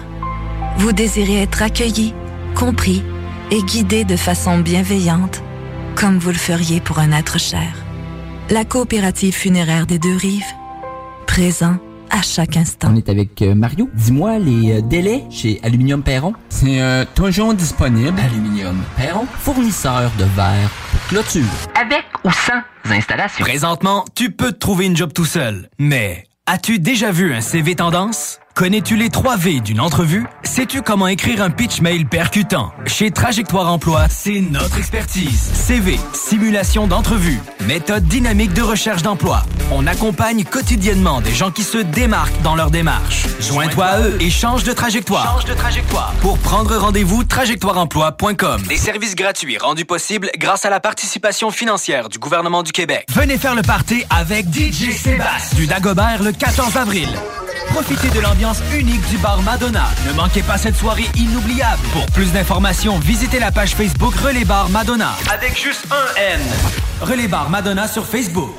vous 0.75 0.91
désirez 0.91 1.43
être 1.43 1.61
accueilli, 1.61 2.14
compris 2.53 3.01
et 3.51 3.64
guidé 3.64 4.03
de 4.03 4.17
façon 4.17 4.59
bienveillante, 4.59 5.42
comme 5.95 6.17
vous 6.17 6.30
le 6.30 6.35
feriez 6.35 6.82
pour 6.82 7.00
un 7.00 7.11
être 7.11 7.40
cher. 7.40 7.74
La 8.50 8.66
coopérative 8.66 9.34
funéraire 9.34 9.85
des 9.85 10.00
deux 10.00 10.16
rives, 10.16 10.45
présent 11.26 11.77
à 12.09 12.22
chaque 12.22 12.56
instant. 12.56 12.90
On 12.92 12.95
est 12.95 13.09
avec 13.09 13.42
euh, 13.42 13.53
Mario. 13.53 13.90
Dis-moi, 13.93 14.40
les 14.40 14.77
euh, 14.77 14.82
délais 14.82 15.24
chez 15.30 15.59
Aluminium 15.64 16.03
Perron? 16.03 16.34
C'est 16.50 16.82
euh, 16.82 17.03
toujours 17.16 17.53
disponible. 17.53 18.19
Aluminium 18.19 18.82
Perron, 18.95 19.26
fournisseur 19.40 20.11
de 20.17 20.24
verre 20.24 20.69
pour 20.92 21.08
clôture. 21.08 21.43
Avec 21.80 22.06
ou 22.24 22.32
sans 22.32 22.95
installation. 22.95 23.43
Présentement, 23.43 24.06
tu 24.16 24.32
peux 24.32 24.53
te 24.53 24.58
trouver 24.58 24.85
une 24.85 24.95
job 24.95 25.11
tout 25.14 25.26
seul. 25.26 25.69
Mais 25.80 26.24
as-tu 26.45 26.80
déjà 26.80 27.11
vu 27.11 27.34
un 27.34 27.42
CV 27.42 27.76
tendance? 27.76 28.40
Connais-tu 28.57 28.95
les 28.95 29.11
3 29.11 29.37
V 29.37 29.59
d'une 29.59 29.79
entrevue? 29.79 30.25
Sais-tu 30.43 30.81
comment 30.81 31.05
écrire 31.05 31.43
un 31.43 31.51
pitch 31.51 31.79
mail 31.81 32.07
percutant? 32.07 32.71
Chez 32.87 33.11
Trajectoire 33.11 33.71
Emploi, 33.71 34.07
c'est 34.09 34.41
notre 34.41 34.79
expertise. 34.79 35.51
CV, 35.53 35.99
simulation 36.11 36.87
d'entrevue, 36.87 37.39
méthode 37.67 38.05
dynamique 38.05 38.53
de 38.53 38.63
recherche 38.63 39.03
d'emploi. 39.03 39.43
On 39.71 39.85
accompagne 39.85 40.43
quotidiennement 40.43 41.21
des 41.21 41.35
gens 41.35 41.51
qui 41.51 41.61
se 41.61 41.77
démarquent 41.77 42.41
dans 42.41 42.55
leur 42.55 42.71
démarche. 42.71 43.27
Joins-toi 43.39 43.85
à 43.85 43.99
eux 43.99 44.17
et 44.19 44.31
change 44.31 44.63
de 44.63 44.73
trajectoire. 44.73 45.35
Change 45.35 45.45
de 45.45 45.53
trajectoire. 45.53 46.15
Pour 46.21 46.39
prendre 46.39 46.75
rendez-vous, 46.77 47.23
trajectoireemploi.com. 47.23 48.63
Des 48.67 48.77
services 48.77 49.13
gratuits 49.13 49.59
rendus 49.59 49.85
possibles 49.85 50.31
grâce 50.35 50.65
à 50.65 50.71
la 50.71 50.79
participation 50.79 51.51
financière 51.51 52.09
du 52.09 52.17
gouvernement 52.17 52.63
du 52.63 52.71
Québec. 52.71 53.05
Venez 53.11 53.37
faire 53.37 53.53
le 53.53 53.61
party 53.61 54.03
avec 54.09 54.47
DJ 54.47 54.93
Sébastien 54.93 55.59
du 55.59 55.67
Dagobert 55.67 56.23
le 56.23 56.31
14 56.31 56.75
avril. 56.75 57.07
Profitez 57.69 58.09
de 58.09 58.21
l'ambiance 58.21 58.47
unique 58.74 59.06
du 59.09 59.17
bar 59.17 59.42
Madonna. 59.42 59.90
Ne 60.08 60.14
manquez 60.14 60.42
pas 60.42 60.58
cette 60.58 60.76
soirée 60.76 61.06
inoubliable. 61.16 61.82
Pour 61.92 62.06
plus 62.08 62.32
d'informations, 62.32 62.98
visitez 63.00 63.40
la 63.40 63.51
page 63.51 63.72
Facebook 63.76 64.16
Relais 64.16 64.45
Bar 64.45 64.69
Madonna. 64.69 65.16
Avec 65.34 65.61
juste 65.61 65.85
un 65.92 66.19
N. 66.19 66.40
Relais 67.01 67.27
Bar 67.27 67.50
Madonna 67.50 67.88
sur 67.88 68.06
Facebook. 68.08 68.51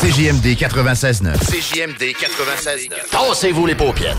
CJMD 0.00 0.46
96.9. 0.56 1.38
CJMD 1.38 2.14
96.9. 2.14 3.10
Tassez-vous 3.10 3.66
les 3.66 3.74
paupières. 3.74 4.16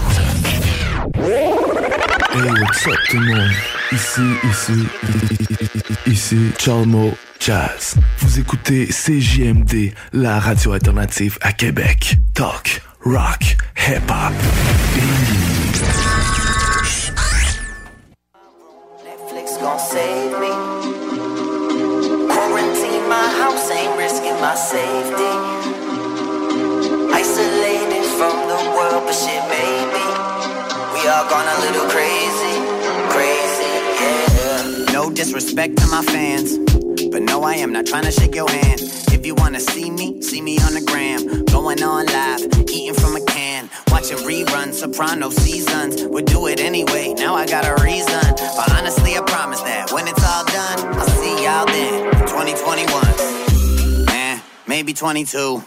Hey, 2.34 2.50
what's 2.62 2.88
up 2.88 2.98
tout 3.10 3.20
le 3.20 3.36
monde? 3.36 3.52
Ici, 3.92 4.22
ici, 4.50 4.88
ici, 6.06 6.52
Chalmo 6.58 7.16
Jazz. 7.40 7.96
Vous 8.20 8.40
écoutez 8.40 8.88
CJMD, 8.88 9.94
la 10.14 10.40
radio 10.40 10.74
alternative 10.74 11.38
à 11.42 11.52
Québec. 11.54 12.18
Talk, 12.34 12.82
rock, 13.06 13.42
hip-hop, 13.76 14.34
Netflix 19.04 19.60
gon' 19.60 19.80
save 19.80 20.32
me. 20.40 20.52
Quarantine 22.30 23.08
my 23.10 23.28
house 23.42 23.72
ain't 23.72 23.98
risking 23.98 24.40
my 24.40 24.56
safety. 24.56 25.34
Isolated 27.14 28.06
from 28.18 28.36
the 28.48 28.60
world, 28.78 29.04
but 29.06 29.14
shit 29.14 29.44
maybe. 29.50 30.06
We 30.94 31.08
all 31.10 31.28
gone 31.30 31.48
a 31.48 31.58
little 31.62 31.90
crazy, 31.90 32.56
crazy, 33.10 33.74
yeah. 34.02 34.94
No 34.94 35.10
disrespect 35.10 35.78
to 35.78 35.88
my 35.88 36.04
fans, 36.04 36.58
but 37.12 37.22
no, 37.22 37.44
I 37.44 37.56
am 37.56 37.74
not 37.74 37.86
trying 37.86 38.06
to 38.06 38.12
shake 38.12 38.34
your 38.34 38.50
hand. 38.50 38.82
If 39.12 39.26
you 39.26 39.36
wanna 39.36 39.60
see 39.60 39.92
me, 39.92 40.22
see 40.22 40.42
me 40.42 40.58
on 40.60 40.74
the 40.74 40.82
gram. 40.82 41.46
Going 41.46 41.84
on 41.84 42.06
live, 42.06 42.42
eating 42.70 42.94
from 42.96 43.16
a 43.18 43.26
can. 43.26 43.70
Watching 43.92 44.18
reruns, 44.20 44.76
soprano 44.76 45.30
seasons. 45.30 46.04
Would 46.06 46.26
do 46.26 46.48
it 46.48 46.62
anyway, 46.62 47.14
now 47.14 47.36
I 47.36 47.46
got 47.46 47.66
a 47.66 47.84
reason. 47.84 48.22
But 48.56 48.72
honestly, 48.72 49.18
I 49.18 49.22
promise 49.22 49.62
that 49.62 49.92
when 49.92 50.08
it's 50.08 50.24
all 50.24 50.46
done, 50.46 50.98
I'll 50.98 51.08
see 51.20 51.44
y'all 51.44 51.66
then. 51.66 52.12
2021. 52.28 54.06
Man, 54.06 54.38
eh, 54.38 54.42
maybe 54.66 54.94
22. 54.94 55.64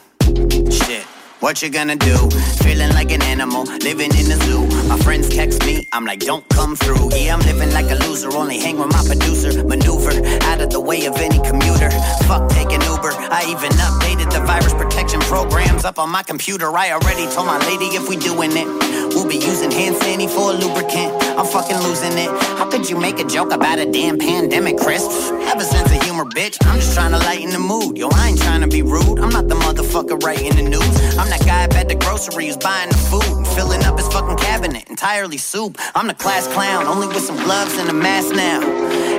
Shit. 0.70 1.13
What 1.44 1.60
you 1.60 1.68
gonna 1.68 1.94
do? 1.94 2.16
Feeling 2.64 2.88
like 2.94 3.12
an 3.12 3.20
animal, 3.20 3.64
living 3.84 4.16
in 4.16 4.30
the 4.32 4.38
zoo. 4.46 4.64
My 4.88 4.96
friends 4.96 5.28
text 5.28 5.62
me, 5.66 5.86
I'm 5.92 6.06
like, 6.06 6.20
don't 6.20 6.48
come 6.48 6.74
through. 6.74 7.10
Yeah, 7.14 7.34
I'm 7.34 7.40
living 7.40 7.70
like 7.70 7.90
a 7.90 7.96
loser, 8.06 8.34
only 8.34 8.58
hang 8.58 8.78
with 8.78 8.90
my 8.90 9.04
producer. 9.04 9.62
Maneuver 9.62 10.24
out 10.44 10.62
of 10.62 10.70
the 10.70 10.80
way 10.80 11.04
of 11.04 11.18
any 11.18 11.38
commuter. 11.40 11.90
Fuck 12.24 12.48
taking 12.48 12.80
Uber. 12.80 13.12
I 13.28 13.44
even 13.46 13.72
updated 13.76 14.32
the 14.32 14.40
virus 14.40 14.72
protection 14.72 15.20
programs 15.20 15.84
up 15.84 15.98
on 15.98 16.08
my 16.08 16.22
computer. 16.22 16.74
I 16.78 16.92
already 16.92 17.26
told 17.34 17.46
my 17.46 17.58
lady 17.66 17.94
if 17.94 18.08
we 18.08 18.16
doing 18.16 18.52
it, 18.56 18.66
we'll 19.14 19.28
be 19.28 19.36
using 19.36 19.70
hand 19.70 19.96
sanitizer 19.96 20.30
for 20.34 20.52
a 20.52 20.54
lubricant. 20.54 21.23
I'm 21.36 21.46
fucking 21.46 21.78
losing 21.78 22.16
it. 22.16 22.28
How 22.58 22.70
could 22.70 22.88
you 22.88 22.96
make 22.96 23.18
a 23.18 23.24
joke 23.24 23.52
about 23.52 23.80
a 23.80 23.90
damn 23.90 24.18
pandemic, 24.18 24.78
Chris? 24.78 25.02
Have 25.48 25.60
a 25.60 25.64
sense 25.64 25.90
of 25.90 26.00
humor, 26.02 26.24
bitch. 26.24 26.56
I'm 26.64 26.78
just 26.78 26.94
trying 26.94 27.10
to 27.10 27.18
lighten 27.18 27.50
the 27.50 27.58
mood. 27.58 27.98
Yo, 27.98 28.08
I 28.12 28.28
ain't 28.28 28.40
trying 28.40 28.60
to 28.60 28.68
be 28.68 28.82
rude. 28.82 29.18
I'm 29.18 29.30
not 29.30 29.48
the 29.48 29.56
motherfucker 29.56 30.22
writing 30.22 30.54
the 30.54 30.62
news. 30.62 30.94
I'm 31.18 31.28
that 31.30 31.42
guy 31.44 31.64
up 31.64 31.74
at 31.74 31.88
the 31.88 31.96
grocery 31.96 32.46
who's 32.46 32.56
buying 32.56 32.88
the 32.88 32.96
food 32.96 33.24
and 33.24 33.46
filling 33.48 33.82
up 33.82 33.98
his 33.98 34.06
fucking 34.08 34.36
cabinet 34.36 34.88
entirely 34.88 35.38
soup. 35.38 35.76
I'm 35.96 36.06
the 36.06 36.14
class 36.14 36.46
clown, 36.48 36.86
only 36.86 37.08
with 37.08 37.24
some 37.24 37.36
gloves 37.36 37.76
and 37.78 37.88
a 37.88 37.92
mask 37.92 38.34
now. 38.34 38.62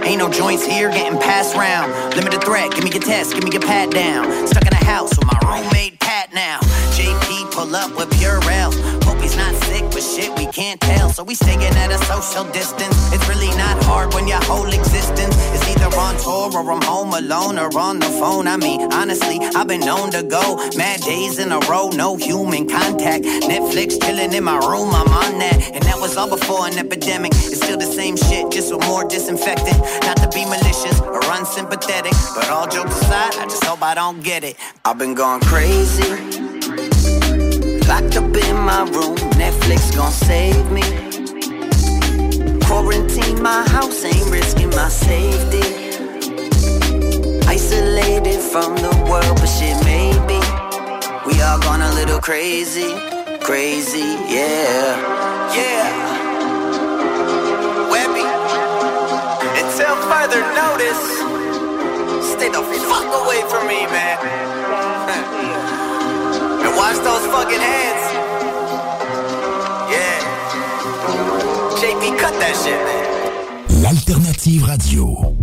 Ain't 0.03 0.19
no 0.19 0.29
joints 0.29 0.65
here, 0.65 0.89
getting 0.89 1.19
passed 1.19 1.53
round. 1.55 1.91
Limited 2.15 2.43
threat, 2.43 2.71
give 2.73 2.85
me 2.85 2.91
your 2.91 3.01
test, 3.01 3.33
give 3.33 3.43
me 3.43 3.51
your 3.51 3.61
pat 3.61 3.91
down. 3.91 4.47
Stuck 4.47 4.65
in 4.65 4.73
a 4.73 4.85
house 4.85 5.09
with 5.17 5.27
my 5.27 5.39
roommate 5.43 5.99
Pat 5.99 6.33
now. 6.33 6.59
JP 6.95 7.51
pull 7.51 7.75
up 7.75 7.91
with 7.97 8.09
Purell. 8.11 9.04
He's 9.25 9.37
not 9.37 9.55
sick, 9.63 9.81
but 9.89 10.03
shit, 10.03 10.29
we 10.37 10.45
can't 10.45 10.79
tell. 10.79 11.09
So 11.09 11.23
we 11.23 11.33
staying 11.33 11.63
at 11.63 11.89
a 11.91 11.97
social 12.05 12.43
distance. 12.51 12.95
It's 13.11 13.27
really 13.27 13.49
not 13.57 13.83
hard 13.85 14.13
when 14.13 14.27
your 14.27 14.37
whole 14.43 14.67
existence 14.67 15.35
is 15.49 15.67
either 15.67 15.89
on 15.97 16.15
tour 16.17 16.53
or 16.53 16.71
I'm 16.71 16.79
home 16.83 17.11
alone 17.11 17.57
or 17.57 17.75
on 17.75 17.97
the 17.97 18.05
phone. 18.21 18.47
I 18.47 18.55
mean, 18.57 18.93
honestly, 18.93 19.39
I've 19.55 19.67
been 19.67 19.79
known 19.79 20.11
to 20.11 20.21
go 20.21 20.57
mad 20.77 21.01
days 21.01 21.39
in 21.39 21.51
a 21.51 21.57
row, 21.61 21.89
no 21.89 22.17
human 22.17 22.69
contact. 22.69 23.23
Netflix 23.23 23.99
chilling 23.99 24.31
in 24.31 24.43
my 24.43 24.59
room, 24.59 24.93
I'm 24.93 25.09
on 25.09 25.39
that. 25.39 25.71
And 25.73 25.83
that 25.85 25.97
was 25.99 26.17
all 26.17 26.29
before 26.29 26.67
an 26.67 26.77
epidemic. 26.77 27.31
It's 27.33 27.57
still 27.65 27.79
the 27.79 27.91
same 27.99 28.17
shit, 28.17 28.51
just 28.51 28.71
with 28.71 28.85
more 28.85 29.05
disinfectant. 29.07 29.79
Not 30.05 30.17
to 30.17 30.29
be 30.35 30.45
malicious 30.45 31.01
or 31.01 31.21
unsympathetic, 31.33 32.13
but 32.35 32.47
all 32.51 32.67
jokes 32.67 33.01
aside, 33.01 33.37
I 33.41 33.45
just 33.45 33.63
hope 33.63 33.81
I 33.81 33.95
don't 33.95 34.21
get 34.21 34.43
it. 34.43 34.55
I've 34.85 34.99
been 34.99 35.15
going 35.15 35.41
crazy. 35.41 36.44
Locked 37.87 38.17
up 38.17 38.35
in 38.35 38.57
my 38.57 38.81
room, 38.95 39.15
Netflix 39.37 39.95
gon' 39.95 40.11
save 40.11 40.71
me. 40.71 40.81
Quarantine 42.65 43.43
my 43.43 43.63
house, 43.69 44.03
ain't 44.03 44.27
risking 44.31 44.71
my 44.71 44.89
safety. 44.89 45.61
Isolated 47.47 48.41
from 48.41 48.75
the 48.75 48.89
world, 49.07 49.37
but 49.37 49.45
shit, 49.45 49.77
maybe 49.85 50.39
we 51.27 51.39
all 51.43 51.59
gone 51.59 51.81
a 51.81 51.93
little 51.93 52.19
crazy, 52.19 52.91
crazy, 53.41 54.17
yeah, 54.33 54.97
yeah. 55.53 55.87
Webby, 57.91 58.25
until 59.61 59.95
further 60.09 60.41
notice, 60.57 61.03
stay 62.33 62.49
the 62.49 62.63
fuck 62.89 63.05
away 63.21 63.41
from 63.47 63.67
me, 63.67 63.85
man. 63.85 64.54
Wash 66.75 66.97
those 66.99 67.25
fucking 67.27 67.59
hands. 67.59 68.03
Yeah. 69.93 70.19
JP, 71.79 72.19
cut 72.19 72.33
that 72.39 72.55
shit, 72.61 72.79
man. 72.87 73.03
L'alternative 73.81 74.67
radio. 74.67 75.35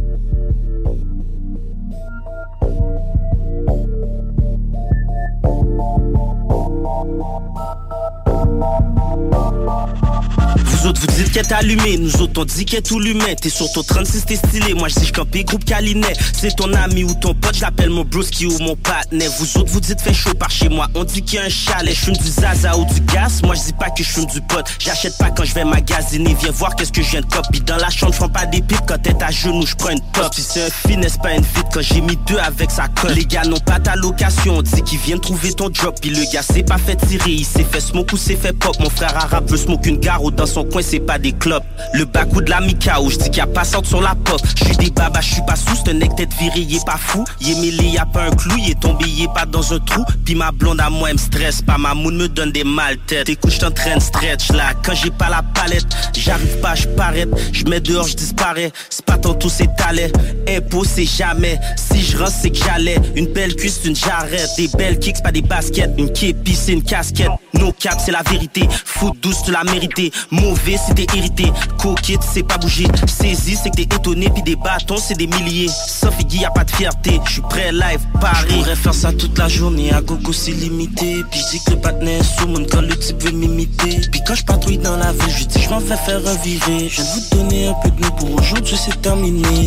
Vous 10.83 10.89
autres 10.89 11.01
vous 11.01 11.07
dites 11.07 11.31
qu'elle 11.31 11.47
est 11.47 11.53
allumée, 11.53 11.97
nous 11.97 12.23
autres 12.23 12.41
on 12.41 12.45
dit 12.45 12.65
qu'elle 12.65 12.81
est 12.81 12.83
tout 12.83 12.99
l'humain. 12.99 13.35
T'es 13.41 13.49
sur 13.49 13.71
ton 13.71 13.85
36, 13.85 14.25
t'es 14.25 14.35
stylé, 14.35 14.75
moi 14.75 14.89
je 14.89 14.97
dis 14.99 15.13
groupe 15.45 15.65
Calinet. 15.65 16.13
C'est 16.33 16.57
ton 16.57 16.73
ami 16.75 17.05
ou 17.05 17.15
ton 17.15 17.35
pote, 17.35 17.55
j'appelle 17.55 17.91
mon 17.91 18.05
broski 18.05 18.47
ou 18.47 18.59
mon 18.59 18.75
patnet. 18.75 19.29
Vous 19.39 19.59
autres 19.59 19.71
vous 19.71 19.81
dites 19.81 20.01
fait 20.01 20.13
chaud 20.13 20.35
par 20.35 20.51
chez 20.51 20.69
moi, 20.69 20.89
on 20.95 21.05
dit 21.05 21.23
qu'il 21.23 21.39
y 21.39 21.43
a 21.43 21.45
un 21.45 21.49
chalet. 21.49 21.95
Je 21.95 22.11
du 22.11 22.29
zaza 22.29 22.77
ou 22.77 22.85
du 22.85 23.01
gaz, 23.03 23.43
moi 23.43 23.55
je 23.55 23.63
dis 23.63 23.73
pas 23.75 23.91
que 23.91 24.03
je 24.03 24.09
fume 24.09 24.27
du 24.27 24.41
pot. 24.41 24.65
J'achète 24.81 25.17
pas 25.19 25.31
quand 25.31 25.45
je 25.45 25.55
vais 25.55 25.65
magasiner, 25.65 26.35
viens 26.41 26.51
voir 26.51 26.75
qu'est-ce 26.75 26.91
que 26.91 27.03
je 27.03 27.11
viens 27.11 27.21
de 27.21 27.27
copie. 27.27 27.61
Dans 27.61 27.77
la 27.77 27.91
chambre, 27.91 28.13
je 28.13 28.27
pas 28.27 28.47
des 28.47 28.61
pipes 28.61 28.83
quand 28.89 29.01
t'es 29.01 29.23
à 29.23 29.31
genoux, 29.31 29.65
je 29.65 29.77
prends 29.77 29.91
une 29.91 30.03
pop. 30.13 30.35
Si 30.35 30.43
c'est 30.43 30.67
un 30.67 30.89
finesse, 30.89 31.17
pas 31.17 31.35
une 31.35 31.45
fit? 31.45 31.61
Quand 31.73 31.83
j'ai 31.83 32.01
mis 32.01 32.19
deux 32.27 32.39
avec 32.39 32.73
sa 32.73 32.89
colle. 32.89 33.13
Les 33.13 33.25
gars 33.25 33.45
n'ont 33.45 33.61
pas 33.61 33.79
ta 33.79 33.95
location, 33.95 34.57
on 34.59 34.63
dit 34.63 34.83
qu'ils 34.83 34.99
viennent 34.99 35.21
trouver 35.21 35.53
ton 35.53 35.73
job. 35.73 35.95
Puis 36.01 36.11
le 36.11 36.25
gars 36.33 36.43
s'est 36.43 36.65
pas 36.65 36.79
fait 36.79 36.97
tirer, 36.97 37.31
il 37.31 37.45
s'est 37.45 37.65
fait 37.71 37.81
smoke 37.81 38.15
ou 38.15 38.17
s'est 38.33 38.49
fait 38.49 38.53
pop. 38.53 38.75
Mon 38.81 38.91
frère 38.91 39.17
arabe 39.17 39.51
veut 39.51 39.57
smoke 39.57 39.87
une 39.87 39.99
gare 39.99 40.23
ou 40.23 40.31
dans 40.31 40.47
son 40.47 40.65
coin, 40.65 40.83
c'est 40.83 41.01
pas 41.01 41.19
des 41.19 41.33
clubs. 41.33 41.63
Le 41.95 42.05
bac 42.05 42.29
ou 42.35 42.41
de 42.41 42.51
la 42.51 42.61
Mikao, 42.61 43.11
je 43.11 43.17
dis 43.17 43.25
qu'il 43.25 43.39
y 43.39 43.41
a 43.41 43.47
pas 43.47 43.65
sorte 43.65 43.87
sur 43.87 44.01
la 44.01 44.15
pop. 44.15 44.41
Je 44.57 44.73
des 44.77 44.91
babas, 44.91 45.21
je 45.21 45.35
suis 45.35 45.43
pas 45.47 45.57
sous, 45.57 45.77
c'est 45.77 45.91
un 45.91 45.95
nec 45.95 46.15
tête 46.17 46.33
viré, 46.39 46.61
est 46.61 46.85
pas 46.85 46.97
fou. 46.97 47.25
Est 47.41 47.55
mêlé, 47.61 47.89
y 47.89 47.97
pas 48.13 48.25
un 48.25 48.31
clou, 48.31 48.57
est 48.67 48.79
tombé, 48.81 49.05
est 49.05 49.33
pas 49.33 49.47
dans 49.47 49.73
un 49.73 49.79
trou. 49.79 50.05
Puis 50.25 50.35
ma 50.35 50.51
blonde 50.53 50.81
à 50.81 50.91
moi, 50.91 51.11
elle 51.11 51.17
me 51.17 51.21
stresse 51.21 51.63
pas, 51.63 51.79
ma 51.79 51.95
moune 51.95 52.17
me 52.17 52.29
donne 52.29 52.53
des 52.53 52.65
mal 52.65 52.97
têtes. 53.07 53.29
Écoute, 53.29 53.53
je 53.53 54.01
stretch 54.01 54.53
là, 54.53 54.73
quand 54.85 54.95
j'ai 54.95 55.11
pas 55.11 55.29
la 55.29 55.43
palette, 55.43 55.87
j'arrive 56.15 56.59
pas, 56.61 56.75
je 56.75 56.89
parais. 56.89 57.27
Je 57.53 57.65
mets 57.65 57.81
dehors, 57.81 58.07
je 58.07 58.17
disparais. 58.17 58.73
C'est 58.91 59.05
pas 59.05 59.19
tantôt, 59.19 59.49
c'est 59.49 59.69
talent. 59.77 60.09
Impôt, 60.49 60.85
c'est 60.85 61.05
jamais. 61.05 61.59
Si 61.77 62.03
je 62.03 62.17
rentre, 62.17 62.33
c'est 62.33 62.51
que 62.51 62.59
j'allais. 62.59 62.99
Une 63.15 63.27
belle 63.27 63.55
cuisse, 63.55 63.81
une 63.85 63.97
jarrette. 63.97 64.51
Des 64.57 64.69
belles 64.69 64.99
kicks, 64.99 65.23
pas 65.23 65.33
des 65.33 65.43
baskets. 65.43 65.91
Une 65.99 66.13
képi, 66.13 66.55
c'est 66.55 66.73
une 66.73 66.83
casquette. 66.83 67.31
No 67.55 67.73
cap, 67.73 68.01
c'est 68.05 68.13
la 68.13 68.22
vérité. 68.23 68.69
Foot 68.85 69.15
douce, 69.21 69.43
tu 69.45 69.51
l'as 69.51 69.65
mérité. 69.65 70.13
Mauvais 70.31 70.77
t'es 70.95 71.07
irrité. 71.17 71.53
Coquette, 71.79 72.23
c'est 72.23 72.43
pas 72.43 72.59
bouger. 72.59 72.87
Saisi, 73.07 73.57
c'est 73.63 73.71
que 73.71 73.77
t'es 73.77 73.83
étonné, 73.83 74.31
puis 74.31 74.43
des 74.43 74.57
bâtons, 74.57 74.97
c'est 74.97 75.17
des 75.17 75.27
milliers. 75.27 75.69
Sauf 75.69 76.15
y 76.41 76.45
a 76.45 76.51
pas 76.51 76.65
de 76.65 76.71
fierté. 76.71 77.21
Je 77.25 77.33
suis 77.33 77.43
prêt 77.43 77.73
live, 77.73 78.01
Paris. 78.21 78.47
J'pourrais 78.51 78.77
faire 78.77 78.95
ça 78.95 79.13
toute 79.13 79.39
la 79.39 79.49
journée, 79.49 79.93
à 79.93 80.01
gogo 80.01 80.33
c'est 80.33 80.53
limité. 80.53 81.23
Puis 81.31 81.41
dis 81.51 81.61
que 81.65 81.73
le 81.73 82.09
est 82.09 82.23
sous 82.23 82.49
mon 82.49 82.65
quand 82.65 82.81
le 82.81 82.97
type 82.97 83.23
veut 83.23 83.33
m'imiter. 83.33 84.01
Puis 84.11 84.21
quand 84.27 84.35
je 84.35 84.45
patrouille 84.45 84.79
dans 84.79 84.97
la 84.97 85.13
ville, 85.13 85.35
je 85.37 85.45
dis 85.45 85.63
je 85.63 85.71
m'en 85.71 85.81
fais 85.81 85.97
faire 85.97 86.23
revirer. 86.23 86.89
Je 86.89 87.03
de 87.03 87.07
vous 87.07 87.37
donner 87.37 87.69
un 87.69 87.75
peu 87.75 87.91
de 87.91 88.01
nous 88.01 88.11
pour 88.13 88.35
aujourd'hui, 88.35 88.77
c'est 88.77 89.01
terminé. 89.01 89.67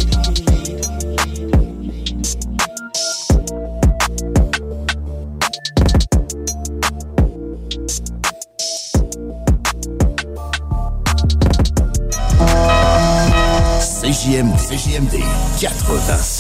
CGMD 14.96 15.20
96. 15.58 16.35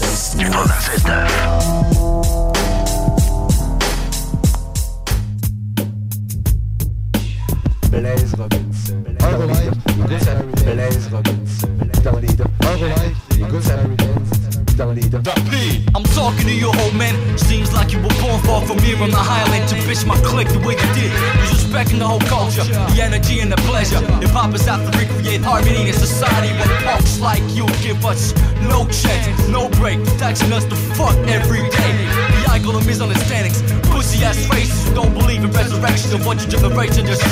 Generation 36.49 37.05
just. 37.05 37.25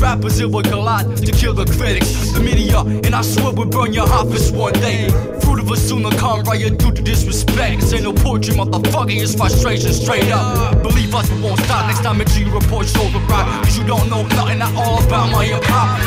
Rappers 0.00 0.40
it 0.40 0.50
will 0.50 0.62
collide 0.62 1.16
to 1.16 1.32
kill 1.32 1.52
the 1.52 1.64
critics, 1.64 2.32
the 2.32 2.40
media, 2.40 2.80
and 2.80 3.14
I 3.14 3.22
swear 3.22 3.52
we'll 3.52 3.66
burn 3.66 3.92
your 3.92 4.08
office 4.08 4.50
one 4.50 4.72
day. 4.74 5.08
Fruit 5.40 5.60
of 5.60 5.70
a 5.70 5.76
sooner 5.76 6.10
come 6.10 6.42
riot 6.44 6.78
due 6.78 6.92
to 6.92 7.02
disrespect. 7.02 7.80
This 7.80 7.92
ain't 7.92 8.04
no 8.04 8.12
poetry, 8.12 8.54
motherfucker, 8.54 9.20
it's 9.20 9.34
frustration 9.34 9.92
straight 9.92 10.30
up. 10.30 10.82
Believe 10.82 11.14
us, 11.14 11.30
we 11.30 11.40
won't 11.42 11.60
stop. 11.60 11.86
Next 11.86 12.02
time 12.02 12.20
it's 12.20 12.36
you 12.38 12.50
report 12.52 12.86
shoulder 12.86 13.18
rock. 13.28 13.46
Cause 13.64 13.78
you 13.78 13.84
don't 13.84 14.08
know 14.08 14.22
nothing 14.22 14.60
at 14.60 14.74
all 14.76 15.02
about 15.04 15.30
my 15.32 15.44
hip 15.44 15.62
hop. 15.64 15.98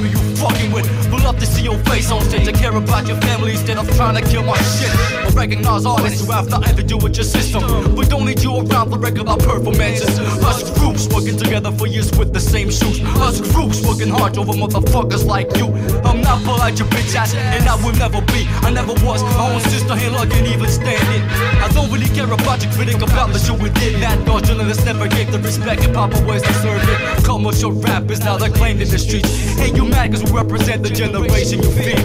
You 0.00 0.29
fucking 0.40 0.72
with. 0.72 0.88
Would 1.12 1.22
love 1.22 1.38
to 1.38 1.46
see 1.46 1.62
your 1.62 1.78
face 1.90 2.10
on 2.10 2.22
stage. 2.22 2.48
I 2.48 2.52
care 2.52 2.74
about 2.74 3.06
your 3.06 3.20
family 3.20 3.52
instead 3.52 3.76
of 3.76 3.86
trying 3.96 4.16
to 4.16 4.22
kill 4.30 4.42
my 4.42 4.56
shit. 4.74 4.90
I 5.26 5.28
recognize 5.34 5.84
artists 5.84 6.20
who 6.24 6.32
nothing 6.32 6.76
to 6.76 6.82
do 6.82 6.96
with 6.96 7.16
your 7.16 7.24
system. 7.24 7.94
We 7.94 8.06
don't 8.06 8.24
need 8.24 8.40
you 8.40 8.56
around 8.56 8.90
for 8.90 8.98
regular 8.98 9.36
performances. 9.36 10.18
Us 10.50 10.70
groups 10.78 11.06
working 11.12 11.36
together 11.36 11.70
for 11.72 11.86
years 11.86 12.10
with 12.18 12.32
the 12.32 12.40
same 12.40 12.70
shoes. 12.70 13.00
Us 13.26 13.40
groups 13.52 13.84
working 13.86 14.08
hard 14.08 14.38
over 14.38 14.52
motherfuckers 14.52 15.24
like 15.26 15.48
you. 15.56 15.68
I'm 16.08 16.20
not 16.22 16.42
polite, 16.44 16.78
you 16.78 16.86
bitch 16.86 17.14
ass, 17.14 17.34
and 17.34 17.68
I 17.68 17.76
will 17.84 17.96
never 17.96 18.20
be. 18.32 18.46
I 18.66 18.70
never 18.70 18.94
was. 19.04 19.22
My 19.36 19.52
own 19.52 19.60
sister 19.60 19.94
here 19.96 20.10
can't 20.10 20.46
even 20.46 20.68
stand 20.68 21.06
it. 21.16 21.22
I 21.60 21.68
don't 21.74 21.90
really 21.92 22.08
care 22.08 22.30
about 22.32 22.62
your 22.62 22.72
critic 22.72 22.96
about 23.02 23.32
the 23.32 23.38
shit 23.38 23.60
we 23.60 23.70
did. 23.80 24.00
That 24.00 24.24
God 24.26 24.44
journalists 24.44 24.84
never 24.84 25.06
gave 25.08 25.30
the 25.30 25.38
respect 25.38 25.84
and 25.84 25.94
Papa 25.94 26.24
West 26.26 26.44
deserve 26.46 26.82
it. 26.88 27.24
Commercial 27.24 27.72
rappers 27.72 28.20
now 28.20 28.36
they 28.38 28.50
claim 28.50 28.80
in 28.80 28.88
the 28.88 28.98
streets. 28.98 29.30
Hey, 29.60 29.72
you 29.74 29.84
mad 29.84 30.12
cause 30.12 30.29
represent 30.30 30.82
the 30.82 30.90
generation 30.90 31.62
you 31.62 31.70
feed. 31.70 31.98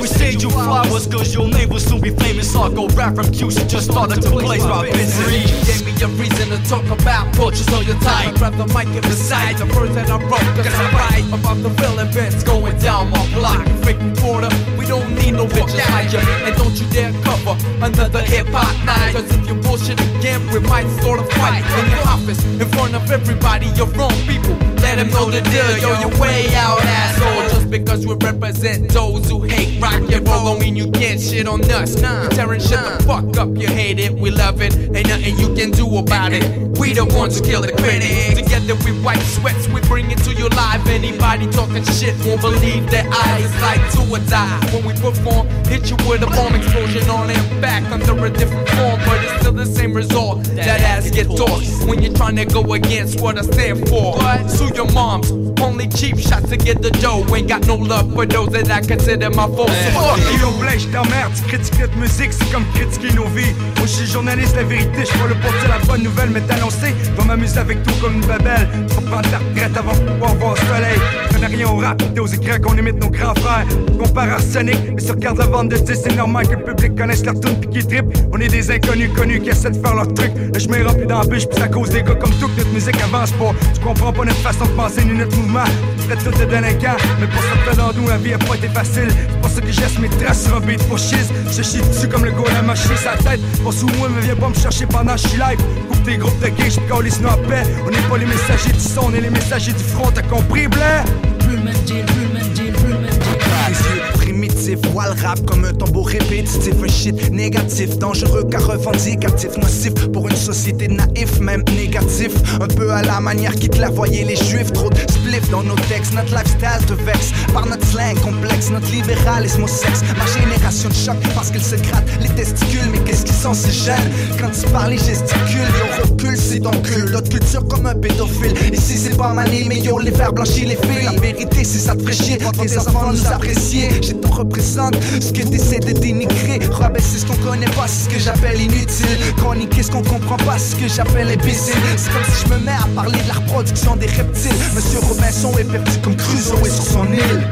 We 0.00 0.06
send 0.06 0.42
you 0.42 0.50
flowers 0.50 1.06
cause 1.06 1.34
your 1.34 1.48
name 1.48 1.68
will 1.68 1.80
soon 1.80 2.00
be 2.00 2.10
famous. 2.10 2.54
Sarko 2.54 2.88
rap 2.96 3.14
from 3.14 3.32
Houston 3.32 3.68
just 3.68 3.90
started 3.90 4.22
to 4.22 4.30
play 4.30 4.58
Robinson. 4.58 5.24
Gave 5.66 5.84
me 5.84 5.92
a 6.02 6.08
reason 6.20 6.48
to 6.50 6.58
talk 6.68 6.84
about 6.86 7.34
portraits 7.34 7.72
on 7.72 7.84
your 7.84 7.98
time. 8.00 8.34
Grab 8.34 8.56
the 8.56 8.66
mic 8.68 8.88
and 8.88 9.04
recite 9.06 9.58
the 9.58 9.66
words 9.76 9.94
that 9.94 10.10
I 10.10 10.18
wrote. 10.18 10.48
Cause 10.56 10.74
I 10.74 10.86
write 10.92 11.26
about 11.28 11.62
the 11.62 11.70
real 11.80 11.98
events 11.98 12.44
going 12.44 12.78
down 12.78 13.10
my 13.10 13.24
block. 13.34 13.66
You 13.66 13.76
fake 13.84 14.00
reporter, 14.00 14.50
we 14.78 14.86
don't 14.86 15.14
need 15.14 15.32
no 15.32 15.46
bitches 15.46 15.80
like 15.90 16.12
you. 16.12 16.20
And 16.46 16.56
don't 16.56 16.74
you 16.80 16.86
dare 16.90 17.12
cover 17.22 17.56
another 17.84 18.22
hip 18.22 18.46
hop 18.48 18.72
night. 18.84 19.14
Cause 19.14 19.30
if 19.32 19.48
you 19.48 19.54
bullshit 19.54 20.00
again, 20.16 20.40
we 20.52 20.60
might 20.60 20.88
start 21.00 21.20
a 21.20 21.24
fight 21.36 21.64
in 21.78 21.90
your 21.90 22.04
office 22.08 22.42
in 22.44 22.68
front 22.70 22.94
of 22.94 23.10
everybody. 23.10 23.66
Your 23.76 23.86
wrong 23.98 24.16
people. 24.26 24.56
Let 24.80 24.96
them 24.96 25.10
know 25.10 25.30
the 25.30 25.40
deal, 25.42 25.78
yo, 25.78 26.00
you're 26.00 26.18
way 26.18 26.48
out, 26.54 26.80
asshole. 26.82 27.48
Just 27.50 27.69
because 27.70 28.06
we 28.06 28.14
represent 28.14 28.90
those 28.90 29.28
who 29.30 29.42
hate 29.42 29.80
rock 29.80 29.94
and 29.94 30.26
roll, 30.26 30.44
don't 30.44 30.60
mean 30.60 30.76
you 30.76 30.90
can't 30.90 31.20
shit 31.20 31.46
on 31.46 31.62
us. 31.70 32.00
Nah, 32.00 32.28
tearing 32.28 32.60
shit 32.60 32.80
the 32.80 33.02
fuck 33.06 33.36
up, 33.38 33.56
you 33.56 33.68
hate 33.68 33.98
it, 33.98 34.12
we 34.12 34.30
love 34.30 34.60
it, 34.60 34.74
ain't 34.94 35.08
nothing 35.08 35.38
you 35.38 35.54
can 35.54 35.70
do 35.70 35.98
about 35.98 36.32
it. 36.32 36.44
We 36.78 36.92
the 36.94 37.04
ones 37.04 37.38
who 37.38 37.44
kill 37.44 37.60
the 37.60 37.72
critics. 37.72 38.40
Together 38.40 38.74
we 38.84 38.98
wipe 39.02 39.20
sweats, 39.20 39.68
we 39.68 39.80
bring 39.82 40.10
it 40.10 40.18
to 40.24 40.32
your 40.34 40.48
live. 40.50 40.86
Anybody 40.88 41.46
talking 41.50 41.84
shit 41.84 42.14
won't 42.24 42.40
believe 42.40 42.90
their 42.90 43.06
eyes. 43.06 43.44
It's 43.44 43.60
like 43.60 43.80
do 43.92 44.14
or 44.14 44.18
die. 44.28 44.60
When 44.72 44.86
we 44.86 44.92
perform, 44.94 45.46
hit 45.66 45.90
you 45.90 45.96
with 46.08 46.22
a 46.22 46.26
bomb 46.26 46.54
explosion 46.54 47.08
on 47.10 47.30
impact 47.30 47.92
under 47.92 48.24
a 48.24 48.30
different 48.30 48.68
form, 48.70 48.98
but 49.04 49.22
it's 49.22 49.40
still 49.40 49.52
the 49.52 49.66
same 49.66 49.92
result. 49.92 50.42
That 50.44 50.80
ass 50.80 51.10
get 51.10 51.26
tossed 51.36 51.86
when 51.86 52.02
you're 52.02 52.14
trying 52.14 52.36
to 52.36 52.46
go 52.46 52.62
against 52.72 53.20
what 53.20 53.38
I 53.38 53.42
stand 53.42 53.88
for. 53.88 54.18
Sue 54.48 54.74
your 54.74 54.90
moms, 54.92 55.30
only 55.60 55.86
cheap 55.88 56.18
shots 56.18 56.48
to 56.48 56.56
get 56.56 56.80
the 56.80 56.90
dough. 56.90 57.26
Ain't 57.34 57.48
got 57.48 57.59
no 57.66 57.76
love 57.76 58.12
for 58.14 58.26
those 58.26 58.48
that 58.50 58.70
I 58.70 58.80
consider 58.80 59.30
my 59.30 59.46
foes. 59.46 59.70
So 59.70 59.90
fuck 59.92 60.18
you. 60.40 60.50
Je 60.80 60.86
t'emmerde, 60.86 61.32
tu 61.34 61.42
critiques 61.42 61.80
notre 61.80 61.96
musique, 61.96 62.32
c'est 62.32 62.50
comme 62.52 62.64
critiquer 62.72 63.12
nos 63.14 63.26
vies. 63.26 63.52
Moi 63.76 63.86
je 63.86 63.88
suis 63.88 64.06
journaliste, 64.06 64.56
la 64.56 64.62
vérité, 64.62 65.04
je 65.04 65.18
pour 65.18 65.26
dire 65.28 65.68
la 65.68 65.84
bonne 65.84 66.02
nouvelle, 66.04 66.30
mais 66.30 66.40
t'annoncer, 66.40 66.94
va 67.16 67.24
m'amuser 67.24 67.58
avec 67.58 67.82
toi 67.82 67.92
comme 68.00 68.14
une 68.14 68.26
babelle. 68.26 68.68
Faut 68.88 69.00
prendre 69.02 69.28
ta 69.28 69.38
retraite 69.38 69.76
avant 69.76 69.92
de 69.92 70.10
pouvoir 70.10 70.34
voir 70.36 70.54
le 70.54 70.60
soleil. 70.60 70.98
Je 71.26 71.34
connais 71.34 71.56
rien 71.56 71.68
au 71.68 71.76
rap, 71.76 71.98
t'es 72.14 72.20
aux 72.20 72.26
écrans 72.26 72.58
qu'on 72.62 72.76
imite 72.78 73.00
nos 73.02 73.10
grands 73.10 73.34
frères. 73.34 73.66
On 73.92 73.98
compare 73.98 74.30
Arsenic, 74.30 74.78
mais 74.94 75.02
si 75.02 75.10
regarde 75.10 75.38
la 75.38 75.46
vente 75.46 75.68
de 75.68 75.76
disques, 75.76 76.02
c'est 76.04 76.16
normal 76.16 76.46
que 76.48 76.54
le 76.54 76.64
public 76.64 76.96
connaisse 76.96 77.24
leur 77.24 77.38
tune 77.40 77.60
pis 77.60 77.68
qu'ils 77.68 77.86
trippent. 77.86 78.16
On 78.32 78.38
est 78.38 78.48
des 78.48 78.70
inconnus 78.70 79.10
connus 79.14 79.40
qui 79.40 79.50
essaient 79.50 79.70
de 79.70 79.82
faire 79.82 79.94
leur 79.94 80.08
truc. 80.14 80.30
Me 80.70 80.86
remplis 80.86 81.06
dans 81.06 81.18
la 81.18 81.26
bûche, 81.26 81.48
pis 81.48 81.60
à 81.60 81.68
cause 81.68 81.90
des 81.90 82.02
gars 82.02 82.14
comme 82.14 82.32
tout 82.34 82.46
que 82.46 82.58
notre 82.58 82.72
musique 82.72 83.02
avance 83.02 83.32
pas. 83.32 83.52
Tu 83.74 83.80
comprends 83.80 84.12
pas 84.12 84.24
notre 84.24 84.38
façon 84.38 84.66
de 84.66 84.70
penser 84.70 85.04
ni 85.04 85.18
notre 85.18 85.36
mouvement. 85.36 85.64
Tu 85.98 86.16
tout 86.24 86.38
de 86.38 86.44
délinquants, 86.44 86.96
mais 87.20 87.26
pour 87.26 87.42
dans 87.76 87.92
nous, 87.92 88.08
la 88.08 88.16
vie 88.16 88.34
a 88.34 88.38
pas 88.38 88.54
été 88.54 88.68
facile. 88.68 89.08
C'est 89.08 89.40
pour 89.40 89.50
ça 89.50 89.60
que 89.60 89.72
j'esse 89.72 89.98
mes 89.98 90.08
traces 90.08 90.44
sur 90.44 90.56
un 90.56 90.60
beat 90.60 90.82
pour 90.88 90.98
chiz. 90.98 91.28
Je 91.50 91.62
chie 91.62 91.80
dessus 91.80 92.08
comme 92.08 92.24
le 92.24 92.32
gars 92.32 92.52
la 92.52 92.62
machine 92.62 92.96
sa 92.96 93.16
tête. 93.16 93.40
Pas 93.64 93.72
sous 93.72 93.88
moi, 93.98 94.08
mais 94.14 94.22
viens 94.22 94.36
pas 94.36 94.48
me 94.48 94.54
chercher 94.54 94.86
pendant 94.86 95.16
je 95.16 95.28
suis 95.28 95.38
live. 95.38 95.58
Coupe 95.88 96.02
tes 96.04 96.16
groupes 96.16 96.38
de 96.40 96.48
gays, 96.48 96.70
je 96.70 97.02
les 97.02 97.10
sinon 97.10 97.30
en 97.30 97.48
paix. 97.48 97.62
On 97.86 97.90
n'est 97.90 98.08
pas 98.08 98.18
les 98.18 98.26
messagers 98.26 98.72
du 98.72 98.80
son, 98.80 99.06
on 99.06 99.14
est 99.14 99.20
les 99.20 99.30
messagers 99.30 99.72
du 99.72 99.84
front, 99.84 100.10
t'as 100.12 100.22
compris, 100.22 100.68
blanc? 100.68 101.04
Plus 101.40 101.56
le 101.56 101.62
même 101.62 101.74
deal, 101.84 102.04
plus 102.04 102.22
le 102.22 102.38
même 102.38 102.52
deal, 102.52 102.72
plus 102.72 102.88
le 102.88 102.98
même 102.98 103.10
deal. 103.10 104.19
Primitifs, 104.40 104.78
voit 104.92 105.04
le 105.04 105.20
rap 105.22 105.44
comme 105.44 105.66
un 105.66 105.74
tambour 105.74 106.08
répétitif, 106.08 106.72
un 106.82 106.88
shit 106.88 107.30
négatif, 107.30 107.98
dangereux 107.98 108.44
car 108.50 108.66
revendicatif, 108.66 109.54
nocif 109.58 109.92
pour 110.14 110.28
une 110.30 110.36
société 110.36 110.88
naïf, 110.88 111.38
même 111.40 111.62
négatif. 111.76 112.32
Un 112.58 112.66
peu 112.66 112.90
à 112.90 113.02
la 113.02 113.20
manière 113.20 113.54
qui 113.54 113.68
clairvoyait 113.68 114.24
les 114.24 114.36
juifs, 114.36 114.72
trop 114.72 114.88
de 114.88 114.96
spliff 114.96 115.50
dans 115.50 115.62
nos 115.62 115.74
textes, 115.90 116.14
notre 116.14 116.34
lifestyle 116.34 116.86
te 116.86 116.94
vexe 116.94 117.32
par 117.52 117.66
notre 117.66 117.86
slang 117.86 118.18
complexe, 118.20 118.70
notre 118.70 118.90
libéralisme 118.90 119.64
au 119.64 119.68
sexe. 119.68 120.00
Ma 120.16 120.24
génération 120.40 120.88
de 120.88 120.94
choc 120.94 121.16
parce 121.34 121.50
qu'elle 121.50 121.62
se 121.62 121.76
gratte 121.76 122.08
les 122.22 122.30
testicules, 122.30 122.88
mais 122.92 123.00
qu'est-ce 123.00 123.26
qu'ils 123.26 123.34
sont 123.34 123.52
ces 123.52 123.72
jeunes 123.72 124.10
Quand 124.40 124.48
tu 124.58 124.66
parles, 124.72 124.94
ils 124.94 125.04
gesticulent, 125.04 125.60
yo 125.60 126.02
recule, 126.02 126.38
c'est 126.38 126.60
cul. 126.60 127.12
D'autres 127.12 127.28
culture 127.28 127.68
comme 127.68 127.84
un 127.84 127.94
pédophile. 127.94 128.54
Ici 128.72 128.96
c'est 128.96 129.18
pas 129.18 129.34
mané, 129.34 129.66
mais 129.68 129.80
yo 129.80 129.98
les 129.98 130.12
verres 130.12 130.32
blanchis 130.32 130.64
les 130.64 130.76
filles. 130.76 131.04
La 131.04 131.20
vérité 131.20 131.62
c'est 131.62 131.78
ça 131.78 131.94
te 131.94 132.00
ferait 132.00 132.14
chier, 132.14 132.38
tes 132.38 132.78
enfants 132.78 133.12
nous 133.12 133.26
apprécier. 133.26 133.88
Représente 134.30 134.96
ce 135.20 135.32
que 135.32 135.42
t'essaies 135.42 135.80
de 135.80 135.92
dénigrer. 135.92 136.60
Rabaisser 136.70 137.18
ce 137.18 137.26
qu'on 137.26 137.36
connaît 137.36 137.70
pas, 137.70 137.86
c'est 137.86 138.08
ce 138.08 138.14
que 138.14 138.20
j'appelle 138.20 138.60
inutile. 138.60 139.34
Chroniquer 139.36 139.82
ce 139.82 139.90
qu'on 139.90 140.02
comprend 140.02 140.36
pas, 140.38 140.58
c'est 140.58 140.76
ce 140.76 140.80
que 140.80 140.88
j'appelle 140.88 141.28
imbécile? 141.28 141.74
C'est 141.96 142.12
comme 142.12 142.24
si 142.24 142.46
je 142.46 142.52
me 142.52 142.58
mets 142.64 142.72
à 142.72 142.86
parler 142.94 143.18
de 143.22 143.28
la 143.28 143.34
reproduction 143.34 143.96
des 143.96 144.06
reptiles. 144.06 144.52
Monsieur 144.74 145.00
Robinson 145.00 145.52
est 145.58 145.64
perdu 145.64 145.92
comme 146.02 146.16
Crusoe 146.16 146.66
est 146.66 146.70
sur 146.70 146.84
son 146.84 147.04
île. 147.12 147.46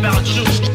About 0.00 0.26
you. 0.34 0.69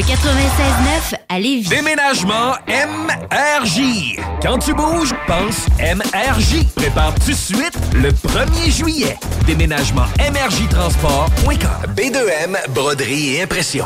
Le 0.00 0.06
96.9 0.06 1.14
à 1.28 1.38
Lévis. 1.38 1.68
Déménagement 1.68 2.54
MRJ. 2.66 4.16
Quand 4.40 4.56
tu 4.56 4.72
bouges, 4.72 5.14
pense 5.26 5.66
MRJ. 5.78 6.64
Prépare 6.74 7.14
tout 7.16 7.32
de 7.32 7.36
suite 7.36 7.78
le 7.92 8.08
1er 8.10 8.74
juillet. 8.74 9.18
Déménagement 9.44 10.06
MRJ 10.18 10.70
Transport.com. 10.70 11.94
B2M, 11.94 12.56
broderie 12.70 13.34
et 13.34 13.42
impression. 13.42 13.84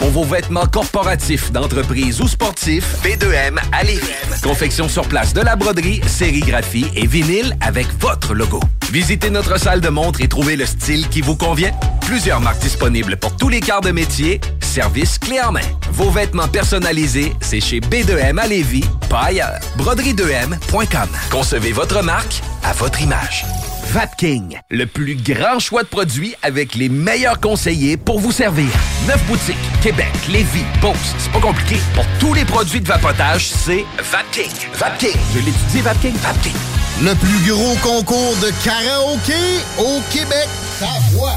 Pour 0.00 0.10
vos 0.10 0.24
vêtements 0.24 0.66
corporatifs, 0.66 1.50
d'entreprise 1.50 2.20
ou 2.20 2.28
sportifs, 2.28 2.96
B2M 3.02 3.56
à 3.72 3.84
Lévis. 3.84 4.02
Confection 4.42 4.86
sur 4.86 5.08
place 5.08 5.32
de 5.32 5.40
la 5.40 5.56
broderie, 5.56 6.02
sérigraphie 6.06 6.88
et 6.94 7.06
vinyle 7.06 7.56
avec 7.62 7.86
votre 8.00 8.34
logo. 8.34 8.60
Visitez 8.92 9.30
notre 9.30 9.58
salle 9.58 9.80
de 9.80 9.88
montre 9.88 10.20
et 10.20 10.28
trouvez 10.28 10.56
le 10.56 10.66
style 10.66 11.08
qui 11.08 11.22
vous 11.22 11.36
convient. 11.36 11.72
Plusieurs 12.02 12.40
marques 12.40 12.60
disponibles 12.60 13.16
pour 13.16 13.34
tous 13.34 13.48
les 13.48 13.60
quarts 13.60 13.80
de 13.80 13.92
métier. 13.92 14.42
Service 14.74 15.20
clé 15.20 15.40
en 15.40 15.52
main. 15.52 15.60
Vos 15.92 16.10
vêtements 16.10 16.48
personnalisés, 16.48 17.32
c'est 17.40 17.60
chez 17.60 17.78
B2M 17.78 18.40
à 18.40 18.48
Lévis, 18.48 18.84
pas 19.08 19.26
ailleurs. 19.26 19.60
Broderie2M.com. 19.78 21.08
Concevez 21.30 21.70
votre 21.70 22.02
marque 22.02 22.42
à 22.64 22.72
votre 22.72 23.00
image. 23.00 23.44
Vapking, 23.92 24.58
le 24.70 24.86
plus 24.86 25.14
grand 25.14 25.60
choix 25.60 25.84
de 25.84 25.88
produits 25.88 26.34
avec 26.42 26.74
les 26.74 26.88
meilleurs 26.88 27.38
conseillers 27.38 27.96
pour 27.96 28.18
vous 28.18 28.32
servir. 28.32 28.66
Neuf 29.06 29.24
boutiques, 29.26 29.54
Québec, 29.80 30.10
Lévis, 30.28 30.64
Beauce, 30.80 31.14
c'est 31.18 31.30
pas 31.30 31.38
compliqué. 31.38 31.76
Pour 31.94 32.04
tous 32.18 32.34
les 32.34 32.44
produits 32.44 32.80
de 32.80 32.88
vapotage, 32.88 33.50
c'est 33.50 33.84
Vapking. 34.10 34.50
Vapking. 34.72 35.16
Je 35.34 35.38
l'étudie, 35.38 35.82
Vapking. 35.82 36.16
Vapking. 36.16 36.56
Le 37.00 37.14
plus 37.14 37.48
gros 37.48 37.76
concours 37.76 38.34
de 38.42 38.50
karaoké 38.64 39.62
au 39.78 40.00
Québec. 40.10 40.48
Ta 40.80 40.86
voix. 41.12 41.36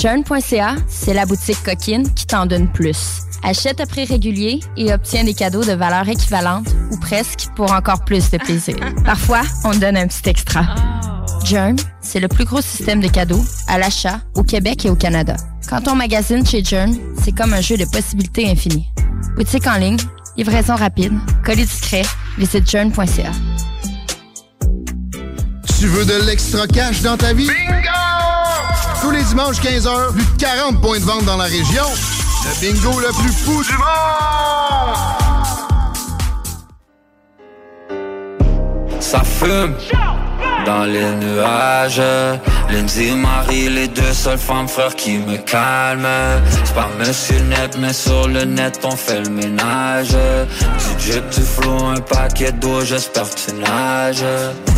Churn.ca, 0.00 0.76
c'est 0.86 1.12
la 1.12 1.26
boutique 1.26 1.60
coquine 1.64 2.08
qui 2.14 2.24
t'en 2.24 2.46
donne 2.46 2.70
plus. 2.70 3.22
Achète 3.42 3.80
à 3.80 3.86
prix 3.86 4.04
régulier 4.04 4.60
et 4.76 4.92
obtiens 4.92 5.24
des 5.24 5.34
cadeaux 5.34 5.64
de 5.64 5.72
valeur 5.72 6.08
équivalente 6.08 6.68
ou 6.92 6.96
presque 6.98 7.48
pour 7.56 7.72
encore 7.72 8.04
plus 8.04 8.30
de 8.30 8.38
plaisir. 8.38 8.76
Parfois, 9.04 9.42
on 9.64 9.72
te 9.72 9.78
donne 9.78 9.96
un 9.96 10.06
petit 10.06 10.28
extra. 10.28 10.62
Jern, 11.44 11.74
c'est 12.00 12.20
le 12.20 12.28
plus 12.28 12.44
gros 12.44 12.60
système 12.60 13.00
de 13.00 13.08
cadeaux 13.08 13.44
à 13.66 13.76
l'achat 13.76 14.20
au 14.36 14.44
Québec 14.44 14.86
et 14.86 14.90
au 14.90 14.94
Canada. 14.94 15.34
Quand 15.68 15.88
on 15.88 15.96
magasine 15.96 16.46
chez 16.46 16.62
Jern, 16.62 16.96
c'est 17.20 17.32
comme 17.32 17.52
un 17.52 17.60
jeu 17.60 17.76
de 17.76 17.84
possibilités 17.86 18.48
infinies. 18.48 18.86
Boutique 19.34 19.66
en 19.66 19.78
ligne, 19.78 19.98
livraison 20.36 20.76
rapide, 20.76 21.14
colis 21.44 21.66
discret, 21.66 22.04
visite 22.38 22.70
jern.ca. 22.70 23.32
Tu 25.80 25.86
veux 25.86 26.04
de 26.04 26.24
l'extra 26.24 26.68
cash 26.68 27.02
dans 27.02 27.16
ta 27.16 27.32
vie? 27.32 27.48
Bingo! 27.48 28.17
Tous 29.00 29.10
les 29.10 29.22
dimanches 29.22 29.60
15h, 29.60 30.12
plus 30.12 30.24
de 30.24 30.38
40 30.38 30.80
points 30.80 30.98
de 30.98 31.04
vente 31.04 31.24
dans 31.24 31.36
la 31.36 31.44
région. 31.44 31.84
Le 32.44 32.60
bingo 32.60 33.00
le 33.00 33.08
plus 33.08 33.32
fou 33.32 33.62
du 33.62 33.72
monde! 33.72 33.88
Ça 39.00 39.22
fume 39.24 39.74
dans 40.68 40.84
les 40.84 41.10
nuages. 41.24 42.02
Lindsay, 42.70 43.12
Marie, 43.14 43.70
les 43.70 43.88
deux 43.88 44.12
seules 44.12 44.38
femmes 44.38 44.68
frères 44.68 44.94
qui 44.94 45.16
me 45.16 45.38
calment. 45.38 46.42
C'est 46.64 46.74
pas 46.74 46.90
Monsieur 46.98 47.40
Net, 47.52 47.78
mais 47.80 47.94
sur 47.94 48.28
le 48.28 48.44
net 48.44 48.78
on 48.84 48.90
fait 48.90 49.20
le 49.22 49.30
ménage. 49.30 50.10
Du 50.10 51.06
jet, 51.06 51.24
du 51.34 51.42
un 51.68 52.00
paquet 52.00 52.52
d'eau, 52.52 52.84
j'espère 52.84 53.28
que 53.30 53.36
tu 53.42 53.52
nages. 53.54 54.24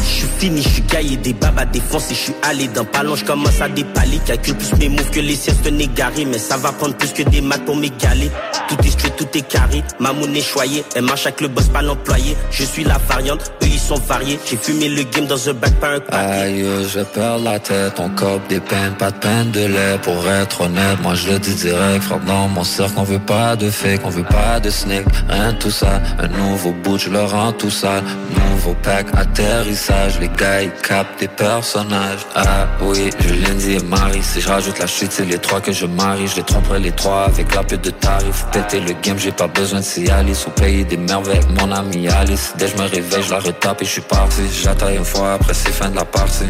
Je 0.02 0.27
suis 0.27 0.28
fini, 0.39 0.62
je 0.62 0.69
suis 0.69 0.83
gaillé, 0.83 1.17
des 1.17 1.33
babas 1.33 1.65
défoncés, 1.65 2.15
je 2.15 2.20
suis 2.20 2.35
allé 2.43 2.69
dans 2.69 2.85
ballon, 2.85 3.17
je 3.17 3.25
commence 3.25 3.60
à 3.60 3.69
dépaler, 3.69 4.19
calcule 4.27 4.55
plus 4.55 4.73
mes 4.78 4.89
moves 4.89 5.10
que 5.10 5.20
les 5.20 5.39
un 5.51 5.78
égaré, 5.78 6.25
mais 6.25 6.39
ça 6.39 6.57
va 6.57 6.73
prendre 6.73 6.94
plus 6.97 7.12
que 7.12 7.23
des 7.23 7.41
maths 7.41 7.65
pour 7.65 7.77
m'égaler. 7.77 8.31
Tout 8.69 8.77
est 8.85 8.91
straight, 8.91 9.17
tout 9.17 9.28
est 9.35 9.47
carré, 9.49 9.83
ma 9.99 10.12
monnaie 10.12 10.41
choyée, 10.41 10.85
elle 10.94 11.05
marche 11.05 11.27
avec 11.27 11.41
le 11.41 11.49
boss, 11.49 11.69
pas 11.69 11.83
l'employé. 11.83 12.36
Je 12.51 12.65
suis 12.65 12.85
la 12.85 12.99
variante, 12.99 13.52
eux 13.62 13.67
ils 13.67 13.78
sont 13.78 14.01
variés, 14.09 14.39
j'ai 14.49 14.57
fumé 14.57 14.89
le 14.89 15.02
game 15.05 15.27
dans 15.27 15.49
un 15.49 15.55
bac, 15.55 15.73
Aïe, 15.83 16.67
je 16.92 17.00
perds 17.00 17.39
la 17.39 17.59
tête, 17.59 17.94
on 17.99 18.10
cope 18.10 18.47
des 18.49 18.60
peines, 18.60 18.92
pas 18.99 19.10
de 19.10 19.17
peine 19.17 19.50
de 19.50 19.60
lait. 19.60 19.99
Pour 20.02 20.28
être 20.28 20.60
honnête, 20.60 21.00
moi 21.02 21.15
je 21.15 21.31
le 21.31 21.39
dis 21.39 21.55
direct 21.55 22.02
Frère, 22.05 22.20
dans 22.20 22.49
mon 22.49 22.65
cercle, 22.65 22.92
on 22.97 23.02
veut 23.02 23.18
pas 23.18 23.57
de 23.57 23.70
fake, 23.70 24.02
on 24.05 24.10
veut 24.10 24.23
pas 24.25 24.60
de 24.60 24.68
snake 24.68 25.07
Rien 25.28 25.52
de 25.52 25.59
tout 25.59 25.70
ça, 25.70 26.00
un 26.18 26.28
nouveau 26.28 26.73
bout, 26.73 26.99
je 26.99 27.09
le 27.09 27.23
rends 27.23 27.52
tout 27.52 27.70
ça 27.70 28.02
Nouveau 28.50 28.76
pack, 28.83 29.07
atterrissage 29.17 30.20
Les 30.20 30.28
gars, 30.28 30.62
ils 30.62 30.73
capent 30.86 31.18
des 31.18 31.28
personnages. 31.28 32.26
Ah 32.34 32.68
oui, 32.83 33.09
je 33.18 33.34
Lindsay 33.34 33.76
et 33.76 33.83
Marie 33.83 34.23
Si 34.23 34.42
je 34.42 34.49
rajoute 34.49 34.78
la 34.78 34.86
chute, 34.86 35.12
c'est 35.12 35.25
les 35.25 35.39
trois 35.39 35.62
que 35.62 35.73
je 35.73 35.86
marie. 35.86 36.26
Je 36.26 36.36
les 36.36 36.42
tromperai 36.42 36.78
les 36.78 36.92
trois 36.92 37.25
avec 37.25 37.55
la 37.55 37.62
pute 37.62 37.83
de 37.83 37.91
tarif. 37.91 38.44
Péter 38.52 38.81
le 38.81 38.92
game, 39.00 39.18
j'ai 39.18 39.33
pas 39.33 39.47
besoin 39.47 39.81
de 39.81 39.84
Cialis 39.84 40.44
Ou 40.47 40.50
payer 40.50 40.84
des 40.84 40.99
merveilles 40.99 41.41
mon 41.59 41.73
ami 41.73 42.09
Alice. 42.09 42.52
Dès 42.59 42.68
je 42.68 42.76
me 42.76 42.83
réveille, 42.83 43.23
je 43.23 43.31
la 43.31 43.39
retape 43.39 43.81
et 43.81 43.84
je 43.86 43.91
suis 43.91 44.00
parti. 44.02 44.42
J'attaille 44.62 44.97
une 44.97 45.05
fois, 45.05 45.34
après 45.34 45.55
fin 45.70 45.90
de 45.90 45.97
la 45.97 46.05
partie. 46.05 46.49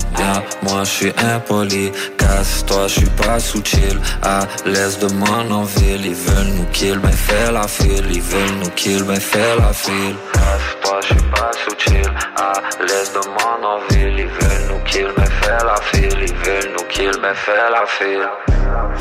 Moi 0.63 0.85
je 0.85 0.91
suis 0.91 1.13
impoli 1.19 1.93
Casse-toi, 2.19 2.87
je 2.89 3.01
suis 3.01 3.11
pas 3.11 3.39
sous 3.39 3.63
chill. 3.65 3.99
À 4.23 4.41
l'aise 4.65 4.99
de 4.99 5.09
mon 5.13 5.51
en 5.51 5.65
ville 5.65 6.07
Ils 6.07 6.15
veulent 6.15 6.55
nous 6.57 6.67
kill, 6.73 6.99
ben 6.99 7.13
fais 7.13 7.53
la 7.53 7.67
file. 7.67 8.07
Ils 8.11 8.23
veulent 8.23 8.59
nous 8.63 8.71
kill, 8.71 9.03
ben 9.05 9.21
fais 9.21 9.57
la 9.57 9.73
file. 9.73 10.17
Casse-toi, 10.33 11.01
je 11.03 11.07
suis 11.07 11.31
pas 11.31 11.51
sous 11.65 11.77
chill. 11.79 12.13
À 12.37 12.53
l'aise 12.83 13.13
de 13.13 13.27
mon 13.27 13.67
en 13.67 13.79
ville 13.91 14.19
Ils 14.19 14.27
veulent 14.27 14.69
nous 14.71 14.85
kill, 14.85 15.09
ben 15.17 15.31
fais 15.43 15.65
la 15.65 15.81
file. 15.91 16.19
Ils 16.23 16.35
veulent 16.35 16.73
nous 16.77 16.87
kill, 16.89 17.13
ben 17.23 17.35
fais 17.35 17.71
la 17.71 17.87
file. 17.87 18.29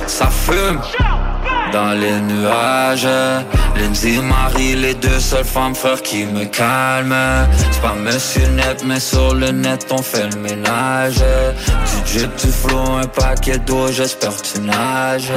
Ça 0.08 0.28
fume 0.28 0.82
dans 1.72 1.94
les 1.94 2.20
nuages 2.22 3.08
Lindsay, 3.76 4.18
Marie, 4.22 4.76
les 4.76 4.94
deux 4.96 5.20
seules 5.20 5.46
femmes 5.46 5.76
frères 5.76 6.02
qui 6.02 6.26
me 6.26 6.46
calment 6.46 7.48
C'est 7.72 7.82
pas 7.82 7.96
Monsieur 7.96 8.48
Net, 8.48 8.84
mais 8.86 9.00
sur 9.00 9.34
le 9.34 9.52
net 9.52 9.86
on 9.92 10.02
fait 10.02 10.28
le 10.34 10.42
ménage 10.42 11.16
Du 11.16 12.20
jet, 12.20 12.28
du 12.28 12.52
flot, 12.52 12.98
un 13.02 13.08
paquet 13.08 13.60
d'eau, 13.60 13.92
j'espère 13.92 14.34
tu 14.42 14.60
nages 14.62 15.32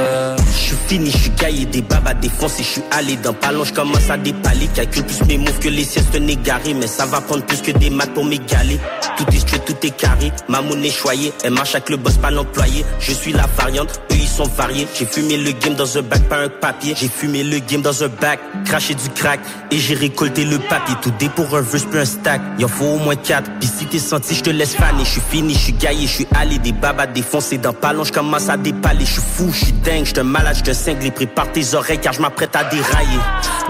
Je 0.47 0.51
suis 0.51 0.77
fini, 0.87 1.11
je 1.11 1.17
suis 1.17 1.29
gaillé, 1.31 1.65
des 1.65 1.81
babas 1.81 2.15
défoncés, 2.15 2.63
je 2.63 2.69
suis 2.69 2.83
allé 2.91 3.15
dans 3.17 3.33
ballon, 3.33 3.63
je 3.63 3.73
commence 3.73 4.09
à 4.09 4.17
dépaler, 4.17 4.67
calcule 4.75 5.03
plus 5.03 5.23
mes 5.27 5.37
moves 5.37 5.59
que 5.59 5.69
les 5.69 5.83
un 6.15 6.27
égaré, 6.27 6.73
mais 6.73 6.87
ça 6.87 7.05
va 7.05 7.21
prendre 7.21 7.45
plus 7.45 7.61
que 7.61 7.71
des 7.71 7.89
maths 7.89 8.13
pour 8.13 8.25
m'égaler. 8.25 8.79
Tout 9.17 9.25
est 9.31 9.39
straight, 9.39 9.63
tout 9.65 9.75
est 9.83 9.91
carré, 9.91 10.31
ma 10.49 10.61
monnaie 10.61 10.89
choyée, 10.89 11.31
elle 11.43 11.51
marche 11.51 11.75
avec 11.75 11.89
le 11.89 11.97
boss, 11.97 12.17
pas 12.17 12.31
l'employé. 12.31 12.85
Je 12.99 13.13
suis 13.13 13.31
la 13.31 13.47
variante, 13.57 14.01
eux 14.11 14.15
ils 14.15 14.27
sont 14.27 14.47
variés. 14.57 14.87
J'ai 14.97 15.05
fumé 15.05 15.37
le 15.37 15.51
game 15.51 15.75
dans 15.75 15.92
un 15.97 16.01
bac, 16.01 16.23
pas 16.29 16.39
un 16.39 16.49
papier. 16.49 16.95
J'ai 16.97 17.07
fumé 17.07 17.43
le 17.43 17.59
game 17.59 17.81
dans 17.81 18.03
un 18.03 18.07
bac, 18.07 18.39
craché 18.65 18.93
du 18.93 19.09
crack, 19.09 19.39
et 19.71 19.77
j'ai 19.77 19.95
récolté 19.95 20.45
le 20.45 20.59
papier. 20.59 20.95
Tout 21.01 21.11
dé 21.19 21.29
pour 21.29 21.55
un 21.55 21.61
verse, 21.61 21.85
plus 21.85 21.99
un 21.99 22.05
stack. 22.05 22.41
Il 22.59 22.65
en 22.65 22.67
faut 22.67 22.85
au 22.85 22.97
moins 22.97 23.15
quatre, 23.15 23.49
pis 23.59 23.67
si 23.67 23.85
t'es 23.85 23.99
senti, 23.99 24.35
je 24.35 24.43
te 24.43 24.49
laisse 24.49 24.75
faner. 24.75 25.03
Je 25.03 25.09
suis 25.11 25.21
fini, 25.21 25.53
je 25.53 25.59
suis 25.59 25.73
gaillé, 25.73 26.07
je 26.07 26.13
suis 26.13 26.27
allé, 26.35 26.57
des 26.59 26.71
babas 26.71 27.07
défoncés 27.07 27.57
dans 27.57 27.73
ballon, 27.73 28.03
je 28.03 28.11
commence 28.11 28.49
à 28.49 28.57
dépaler. 28.57 29.05
Je 29.05 29.13
suis 29.13 29.21
fou, 29.21 29.49
je 29.51 29.65
suis 29.65 29.73
dingue, 29.73 30.05
je 30.05 30.13
te 30.13 30.21
malade, 30.21 30.55
je 30.57 30.63
te 30.63 30.73
cinglé, 30.73 31.11
prépare 31.11 31.51
tes 31.51 31.73
oreilles 31.73 31.99
car 31.99 32.13
je 32.13 32.21
m'apprête 32.21 32.55
à 32.55 32.63
dérailler. 32.63 33.19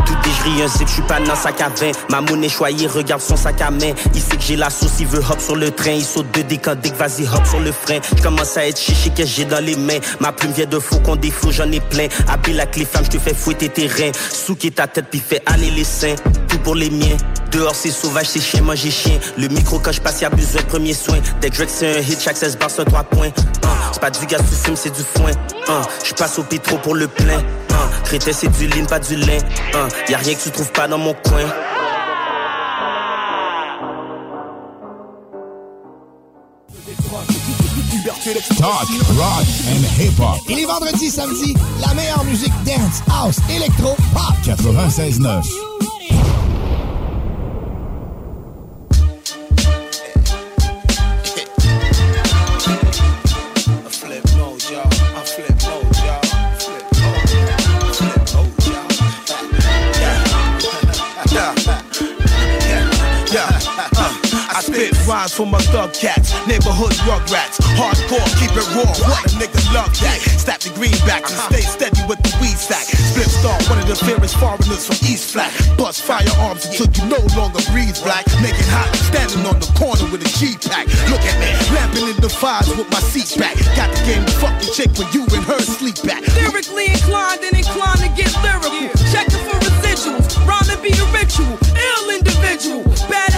Tout 0.05 0.15
déjris 0.23 0.63
un 0.63 0.67
zip, 0.67 0.87
je 0.87 0.93
suis 0.93 1.01
pas 1.03 1.19
dans 1.19 1.35
sac 1.35 1.61
à 1.61 1.69
vin. 1.69 1.91
Ma 2.09 2.21
monnaie 2.21 2.49
choyée, 2.49 2.87
regarde 2.87 3.21
son 3.21 3.35
sac 3.35 3.61
à 3.61 3.71
main. 3.71 3.93
Il 4.13 4.21
sait 4.21 4.37
que 4.37 4.43
j'ai 4.43 4.55
la 4.55 4.69
sauce, 4.69 4.99
il 4.99 5.07
veut 5.07 5.19
hop 5.19 5.39
sur 5.39 5.55
le 5.55 5.71
train. 5.71 5.91
Il 5.91 6.03
saute 6.03 6.31
de 6.35 6.41
décandique, 6.41 6.95
vas-y 6.95 7.25
hop 7.25 7.45
sur 7.45 7.59
le 7.59 7.71
frein. 7.71 7.99
Je 8.17 8.21
commence 8.21 8.57
à 8.57 8.67
être 8.67 8.79
chichi 8.79 9.11
que 9.11 9.25
j'ai 9.25 9.45
dans 9.45 9.63
les 9.63 9.75
mains. 9.75 9.99
Ma 10.19 10.31
plume 10.31 10.51
vient 10.51 10.65
de 10.65 10.79
faucon, 10.79 11.15
des 11.15 11.31
flots, 11.31 11.51
j'en 11.51 11.71
ai 11.71 11.79
plein. 11.79 12.07
Appelle 12.27 12.55
la 12.55 12.65
clé 12.65 12.85
femme, 12.85 13.05
je 13.05 13.11
te 13.11 13.19
fais 13.19 13.33
fouetter 13.33 13.69
tes 13.69 13.87
reins. 13.87 14.11
Souquer 14.31 14.71
ta 14.71 14.87
tête, 14.87 15.05
puis 15.09 15.21
fais 15.25 15.41
aller 15.45 15.71
les 15.71 15.83
seins. 15.83 16.15
Tout 16.47 16.59
pour 16.59 16.75
les 16.75 16.89
miens. 16.89 17.17
Dehors 17.51 17.75
c'est 17.75 17.91
sauvage, 17.91 18.27
c'est 18.29 18.41
chien, 18.41 18.61
manger 18.61 18.89
chien. 18.89 19.19
Le 19.37 19.47
micro 19.47 19.77
quand 19.77 19.91
je 19.91 20.01
passe, 20.01 20.21
y'a 20.21 20.29
besoin 20.29 20.61
premier 20.63 20.93
soin. 20.93 21.19
Dès 21.39 21.49
que 21.49 21.57
c'est 21.67 21.97
un 21.97 21.99
hit, 21.99 22.19
chaque 22.19 22.37
16 22.37 22.57
bars, 22.57 22.71
c'est 22.71 22.81
un 22.81 22.85
3 22.85 23.03
points. 23.03 23.27
Hein, 23.27 23.67
c'est 23.91 24.01
pas 24.01 24.09
du 24.09 24.25
gaz, 24.25 24.41
tu 24.49 24.55
fumes, 24.55 24.75
c'est 24.75 24.95
du 24.95 25.03
foin. 25.03 25.31
Hein, 25.69 25.81
je 26.03 26.13
passe 26.13 26.39
au 26.39 26.43
pétro 26.43 26.77
pour 26.77 26.95
le 26.95 27.07
plein. 27.07 27.37
Hein, 27.37 27.89
c'est 28.19 28.51
du 28.57 28.67
lean, 28.67 28.85
pas 28.85 28.99
du 28.99 29.15
lin. 29.15 29.37
Hein, 29.75 29.87
y 30.09 30.13
a 30.15 30.17
rien 30.17 30.33
que 30.33 30.41
tu 30.41 30.49
trouves 30.49 30.71
pas 30.71 30.87
dans 30.87 30.97
mon 30.97 31.13
coin. 31.13 31.43
Talk, 38.23 38.87
rock 39.17 39.45
and 39.67 39.83
hip-hop. 39.99 40.49
Et 40.49 40.55
les 40.55 40.65
vendredis, 40.65 41.09
samedis, 41.11 41.55
la 41.81 41.93
meilleure 41.93 42.23
musique 42.23 42.53
dance, 42.63 43.03
house, 43.11 43.35
électro, 43.53 43.97
pop. 44.13 44.33
96.9. 44.45 45.43
rhymes 65.07 65.33
for 65.33 65.45
my 65.45 65.59
thug 65.71 65.93
cats, 65.93 66.33
neighborhood 66.47 66.93
rugrats. 67.07 67.59
Hardcore, 67.75 68.23
keep 68.39 68.51
it 68.55 68.67
raw. 68.75 68.87
What 69.07 69.25
a 69.25 69.35
nigga 69.39 69.61
love 69.73 69.91
that. 70.01 70.19
Stop 70.39 70.59
the 70.59 70.69
greenbacks 70.75 71.31
and 71.31 71.41
stay 71.51 71.63
steady 71.63 72.01
with 72.07 72.19
the 72.23 72.31
weed 72.39 72.57
sack. 72.57 72.83
Split 72.83 73.29
star, 73.29 73.57
one 73.69 73.79
of 73.79 73.87
the 73.87 73.95
fairest 73.95 74.35
foreigners 74.37 74.87
from 74.87 74.97
East 75.07 75.33
Flat. 75.33 75.51
Bust 75.77 76.03
firearms 76.03 76.65
until 76.65 76.87
you 76.93 77.03
no 77.09 77.21
longer 77.35 77.59
breathe 77.71 77.97
black. 78.03 78.25
Make 78.39 78.55
it 78.55 78.69
hot, 78.71 78.89
standing 79.09 79.43
on 79.45 79.59
the 79.59 79.69
corner 79.75 80.05
with 80.11 80.23
a 80.23 80.31
G 80.39 80.55
pack. 80.69 80.87
Look 81.11 81.23
at 81.23 81.35
me, 81.39 81.51
lamping 81.75 82.07
in 82.07 82.17
the 82.21 82.29
fives 82.29 82.71
with 82.75 82.89
my 82.91 83.01
seat 83.01 83.35
back. 83.39 83.55
Got 83.75 83.91
the 83.91 84.01
game 84.07 84.23
to 84.25 84.33
fuck 84.39 84.55
the 84.61 84.69
chick 84.71 84.91
when 84.95 85.09
you 85.11 85.27
and 85.33 85.43
her 85.49 85.59
sleep 85.59 85.99
back. 86.07 86.23
Lyrically 86.37 86.93
inclined 86.93 87.43
and 87.43 87.55
inclined 87.57 87.99
to 88.03 88.09
get 88.15 88.31
lyrical. 88.45 88.87
Checking 89.11 89.41
for 89.47 89.57
residuals, 89.59 90.37
rhyme 90.47 90.67
to 90.69 90.77
be 90.79 90.93
a 90.93 91.05
ritual. 91.11 91.57
Ill 91.75 92.05
individual, 92.13 92.83
bad 93.09 93.32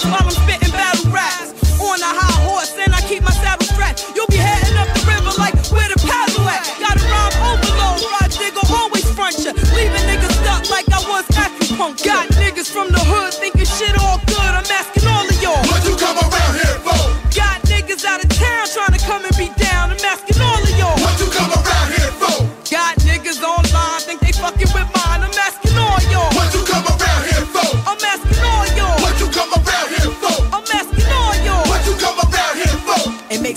battle 0.00 0.10
while 0.10 0.24
I'm 0.24 0.30
spitting 0.30 0.72
battle 0.72 1.10
raps. 1.12 1.52
On 1.80 1.96
a 1.96 2.12
high 2.12 2.38
horse 2.44 2.76
and 2.76 2.94
I 2.94 3.00
keep 3.08 3.22
my 3.22 3.32
saddle 3.32 3.66
strapped. 3.66 4.12
You'll 4.14 4.28
be 4.28 4.36
heading 4.36 4.76
up 4.76 4.88
the 4.92 5.00
river 5.08 5.32
like 5.40 5.56
where 5.72 5.88
the 5.88 5.98
paddle 6.04 6.44
at. 6.48 6.64
Got 6.80 7.00
a 7.00 7.04
rhyme 7.08 7.36
overload, 7.40 8.00
ride 8.20 8.32
digger 8.32 8.66
always 8.68 9.08
front 9.12 9.36
ya. 9.40 9.52
Leaving 9.76 10.04
niggas 10.04 10.32
stuck 10.44 10.68
like 10.68 10.88
I 10.92 11.00
was 11.08 11.24
acupuncture. 11.32 12.04
Got 12.04 12.28
niggas 12.36 12.70
from 12.70 12.92
the 12.92 13.00
hood 13.00 13.32
thinking 13.34 13.64
shit 13.64 13.96
all 14.00 14.20
good. 14.28 14.52
I'm 14.52 14.68
asking 14.68 15.08
all 15.08 15.24
of 15.24 15.36
y'all. 15.40 15.64
What 15.72 15.84
you 15.84 15.96
come 15.96 16.16
around 16.20 16.54
here 16.56 16.78
for? 16.84 17.00
Got 17.32 17.64
niggas 17.68 18.04
out 18.04 18.20
of 18.20 18.28
town 18.28 18.64
trying 18.68 18.94
to 18.96 19.02
come 19.04 19.24
and 19.24 19.36
be 19.36 19.48
down. 19.56 19.90
I'm 19.92 20.04
asking 20.04 20.40
all 20.40 20.60
of 20.60 20.74
y'all. 20.76 20.96
What 21.00 21.16
you 21.16 21.28
come 21.32 21.48
around 21.48 21.88
here 21.96 22.12
for? 22.20 22.36
Got 22.68 23.00
niggas 23.08 23.40
online 23.40 24.00
think 24.04 24.20
they 24.20 24.32
fucking 24.32 24.68
with 24.76 24.88
mine. 24.92 25.24
I'm 25.24 25.29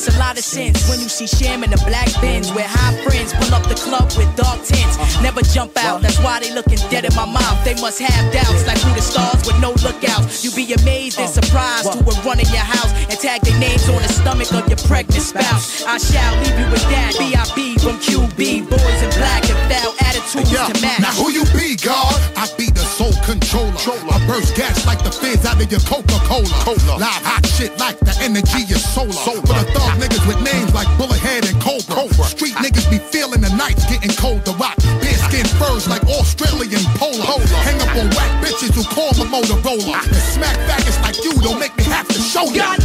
makes 0.03 0.15
a 0.15 0.19
lot 0.19 0.37
of 0.37 0.43
sense 0.43 0.89
when 0.89 0.99
you 0.99 1.07
see 1.07 1.27
Sham 1.27 1.63
in 1.63 1.69
the 1.71 1.81
black 1.87 2.09
bins 2.19 2.51
where 2.51 2.67
high 2.67 2.95
friends 3.03 3.31
pull 3.33 3.53
up 3.55 3.63
the 3.67 3.75
club 3.75 4.11
with 4.17 4.27
dark 4.35 4.59
tints. 4.63 4.97
Uh-huh. 4.97 5.21
Never 5.21 5.41
jump 5.41 5.77
out, 5.77 6.01
that's 6.01 6.19
why 6.19 6.39
they 6.39 6.51
looking 6.53 6.79
dead 6.89 7.05
in 7.05 7.15
my 7.15 7.25
mouth. 7.25 7.63
They 7.63 7.75
must 7.75 7.99
have 7.99 8.33
doubts 8.33 8.67
like 8.67 8.79
who 8.79 8.91
the 8.95 9.01
stars 9.01 9.45
with 9.47 9.59
no 9.61 9.71
lookouts. 9.83 10.43
You 10.43 10.51
be 10.51 10.73
amazed 10.73 11.19
and 11.19 11.29
uh, 11.29 11.39
surprised 11.39 11.93
who 11.93 12.03
would 12.03 12.19
run 12.25 12.39
in 12.39 12.47
your 12.51 12.65
house 12.67 12.91
and 13.07 13.17
tag 13.19 13.41
their 13.41 13.57
names 13.59 13.87
on 13.87 14.01
the 14.01 14.11
stomach 14.11 14.51
of 14.51 14.67
your 14.67 14.81
pregnant 14.89 15.23
spouse. 15.23 15.83
I 15.85 15.97
shall 15.97 16.33
leave 16.43 16.57
you 16.59 16.67
with 16.71 16.83
that. 16.91 17.15
B.I.B. 17.17 17.79
from 17.79 17.95
QB, 18.03 18.67
boys 18.67 18.99
in 19.03 19.11
black 19.15 19.47
and 19.47 19.59
foul 19.71 19.93
attitudes 20.03 20.51
Yeah. 20.51 20.67
to 20.67 20.75
match. 20.81 20.99
Now 20.99 21.13
who 21.15 21.31
you 21.31 21.45
be, 21.55 21.79
God? 21.79 22.17
I 22.35 22.49
be 22.57 22.67
the 22.71 22.83
soul 22.83 23.13
controller. 23.23 23.77
I 24.11 24.19
burst 24.27 24.55
gas 24.55 24.85
like 24.85 25.03
the 25.03 25.11
fizz 25.11 25.45
out 25.45 25.61
of 25.61 25.69
your 25.71 25.81
Coca-Cola. 25.87 26.99
Live 26.99 27.23
hot 27.23 27.45
shit 27.45 27.77
like 27.79 27.99
the 27.99 28.11
energy 28.19 28.67
is 28.67 28.83
solar. 28.83 29.13
For 29.13 29.39
the 29.39 29.63
thug 29.71 29.92
niggas 29.97 30.25
with 30.27 30.41
names 30.41 30.73
like 30.73 30.87
Bullethead 30.99 31.49
and 31.49 31.59
Cobra. 31.61 32.25
Street 32.25 32.53
niggas 32.55 32.89
be 32.89 32.97
feeling 32.97 33.41
the 33.41 33.53
nights 33.55 33.85
getting 33.89 34.11
cold 34.17 34.45
to 34.45 34.51
rock. 34.53 34.77
Bear 35.01 35.17
skin 35.27 35.45
furs 35.59 35.87
like 35.87 36.03
Australian 36.05 36.83
polo. 36.95 37.39
Hang 37.67 37.79
up 37.81 37.95
on 37.95 38.09
whack 38.15 38.31
bitches 38.43 38.73
who 38.73 38.83
call 38.83 39.11
the 39.13 39.25
Motorola. 39.25 39.97
And 40.01 40.15
smack 40.15 40.57
faggots 40.67 41.01
like 41.01 41.23
you 41.23 41.33
don't 41.41 41.59
make 41.59 41.75
me 41.77 41.83
have 41.85 42.07
to 42.07 42.19
show 42.19 42.45
ya. 42.51 42.75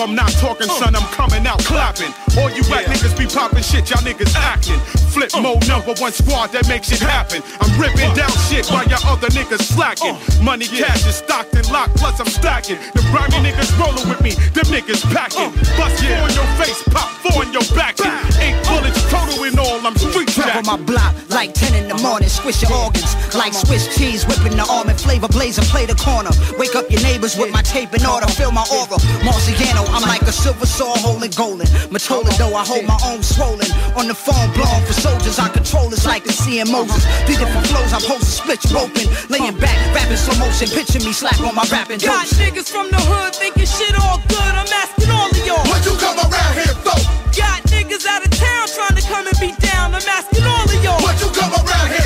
I'm 0.00 0.14
not 0.14 0.32
talking, 0.40 0.66
son, 0.66 0.96
I'm 0.96 1.04
coming 1.12 1.46
out 1.46 1.58
clapping. 1.60 2.08
All 2.40 2.48
you 2.48 2.62
rap 2.72 2.88
niggas 2.88 3.12
be 3.18 3.26
popping 3.26 3.62
shit, 3.62 3.90
y'all 3.90 4.00
niggas 4.00 4.34
acting. 4.34 4.80
Flip 5.12 5.28
uh. 5.34 5.42
mode, 5.42 5.68
number 5.68 5.92
one 6.00 6.12
squad 6.12 6.52
that 6.56 6.66
makes 6.68 6.90
it 6.90 7.00
happen. 7.00 7.42
I'm 7.60 7.68
ripping 7.78 8.08
uh. 8.08 8.14
down 8.14 8.32
shit 8.48 8.64
while 8.72 8.88
y'all 8.88 9.04
other 9.04 9.28
niggas 9.28 9.60
slacking. 9.60 10.16
Uh. 10.16 10.42
Money, 10.42 10.66
cash 10.66 11.04
is 11.06 11.16
stocked 11.16 11.52
and 11.52 11.68
locked, 11.70 11.96
plus 11.96 12.18
I'm 12.18 12.32
stacking. 12.32 12.78
The 12.96 13.04
grimy 13.12 13.44
niggas 13.44 13.76
rolling 13.76 14.08
with 14.08 14.22
me, 14.24 14.32
them 14.56 14.72
niggas 14.72 15.04
packing. 15.12 15.52
Bust 15.76 16.00
four 16.00 16.24
in 16.24 16.32
your 16.32 16.48
face, 16.56 16.80
pop 16.88 17.10
four 17.20 17.44
in 17.44 17.52
your 17.52 17.66
back. 17.76 18.00
Eight 18.40 18.56
bullets 18.64 19.04
total 19.12 19.44
in 19.44 19.58
all, 19.58 19.84
I'm 19.84 19.96
street 19.96 20.28
Trap 20.28 20.56
on 20.56 20.64
my 20.64 20.76
block 20.76 21.14
like 21.40 21.54
10 21.54 21.74
in 21.74 21.88
the 21.88 21.98
morning. 22.02 22.28
Squish 22.28 22.62
your 22.62 22.72
organs 22.72 23.16
like 23.34 23.54
Swiss 23.54 23.96
cheese. 23.96 24.26
Whipping 24.26 24.56
the 24.56 24.66
almond 24.68 25.00
flavor 25.00 25.28
blazer. 25.28 25.62
Play 25.62 25.86
the 25.86 25.94
corner. 25.94 26.30
Wake 26.58 26.74
up 26.74 26.90
your 26.90 27.02
neighbors 27.02 27.36
with 27.36 27.52
my 27.52 27.62
tape 27.62 27.94
in 27.94 28.04
order. 28.04 28.26
Fill 28.28 28.52
my 28.52 28.64
aura. 28.70 28.98
Marciano, 29.24 29.88
I'm 29.90 30.02
like 30.06 30.22
a 30.22 30.32
silver 30.32 30.66
saw 30.66 30.94
holding 30.98 31.30
golden. 31.32 31.66
Matola 31.90 32.30
though, 32.38 32.54
I 32.54 32.64
hold 32.64 32.86
my 32.86 32.98
own 33.04 33.22
swollen. 33.22 33.66
On 33.98 34.06
the 34.06 34.14
phone, 34.14 34.48
blowing 34.54 34.84
for 34.86 34.94
soldiers. 34.94 35.38
I 35.38 35.48
control 35.48 35.92
it's 35.92 36.06
like 36.06 36.24
the 36.24 36.32
seeing 36.32 36.70
Moses. 36.70 37.04
Three 37.26 37.36
different 37.36 37.66
flows, 37.66 37.92
I'm 37.92 38.00
to 38.00 38.24
split 38.24 38.62
open. 38.72 39.06
Laying 39.28 39.58
back, 39.58 39.76
rapping 39.94 40.16
slow 40.16 40.38
motion. 40.38 40.68
Picture 40.70 41.00
me 41.00 41.12
slack 41.12 41.38
on 41.40 41.54
my 41.54 41.66
rapping 41.70 41.98
Got 41.98 42.26
niggas 42.38 42.70
from 42.70 42.90
the 42.90 43.00
hood 43.02 43.34
thinking 43.34 43.66
shit 43.66 43.94
all 43.98 44.22
good. 44.30 44.54
I'm 44.54 44.70
asking 44.70 45.10
all 45.10 45.28
of 45.28 45.42
y'all. 45.44 45.66
What 45.66 45.84
you 45.84 45.94
come 45.98 46.18
around 46.22 46.54
here 46.54 46.76
for? 46.86 46.98
Got 47.34 47.62
niggas 47.68 48.06
out 48.06 48.24
of 48.24 48.30
town 48.30 48.64
trying 48.70 48.96
to 48.96 49.04
come 49.04 49.26
and 49.26 49.38
be 49.42 49.50
down. 49.58 49.94
I'm 49.94 50.06
asking 50.06 50.44
all 50.46 50.64
of 50.64 50.80
y'all. 50.84 51.02
What 51.02 51.18
you 51.20 51.28
come 51.34 51.52
around 51.52 51.90
here 51.90 51.99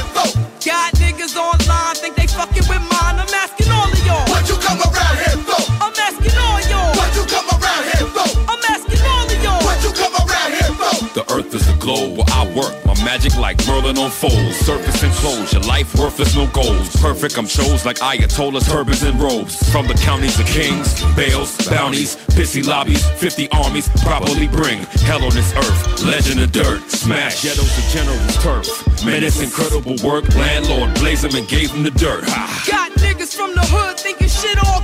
where 11.86 12.24
I 12.32 12.46
work. 12.56 12.74
My 12.86 12.94
magic 13.04 13.36
like 13.36 13.58
Merlin 13.66 13.98
on 13.98 14.10
folds. 14.10 14.56
Surface 14.56 15.02
and 15.02 15.12
enclosed, 15.12 15.52
your 15.52 15.62
life 15.62 15.94
worthless, 15.96 16.34
no 16.34 16.46
goals. 16.48 16.88
Perfect, 16.96 17.36
I'm 17.36 17.46
chose 17.46 17.84
like 17.84 17.98
Ayatollahs, 17.98 18.68
turbans, 18.70 19.02
and 19.02 19.20
robes. 19.20 19.56
From 19.70 19.86
the 19.86 19.94
counties 19.94 20.38
of 20.40 20.46
kings, 20.46 21.02
bales, 21.14 21.56
bounties, 21.68 22.16
pissy 22.36 22.66
lobbies, 22.66 23.04
50 23.20 23.50
armies 23.50 23.88
properly 24.02 24.48
bring 24.48 24.78
hell 25.04 25.22
on 25.24 25.34
this 25.34 25.52
earth. 25.54 26.04
Legend 26.04 26.40
of 26.40 26.52
dirt, 26.52 26.80
smash 26.90 27.42
ghettos 27.42 27.74
to 27.76 27.82
generals 27.92 28.36
turf. 28.42 29.04
Menace, 29.04 29.42
incredible 29.42 29.96
work. 30.06 30.28
Landlord 30.36 30.94
blazed 30.94 31.24
him 31.24 31.34
and 31.34 31.46
gave 31.48 31.70
him 31.70 31.82
the 31.82 31.90
dirt. 31.92 32.24
Ha. 32.24 32.64
Got 32.70 32.92
niggas 32.92 33.34
from 33.34 33.54
the 33.54 33.64
hood 33.64 33.98
thinking 33.98 34.28
shit 34.28 34.58
all 34.64 34.83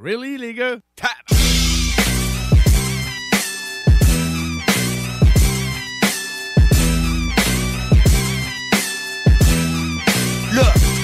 Really, 0.00 0.38
les 0.38 0.54
gars? 0.54 0.76
Tap! 0.94 1.37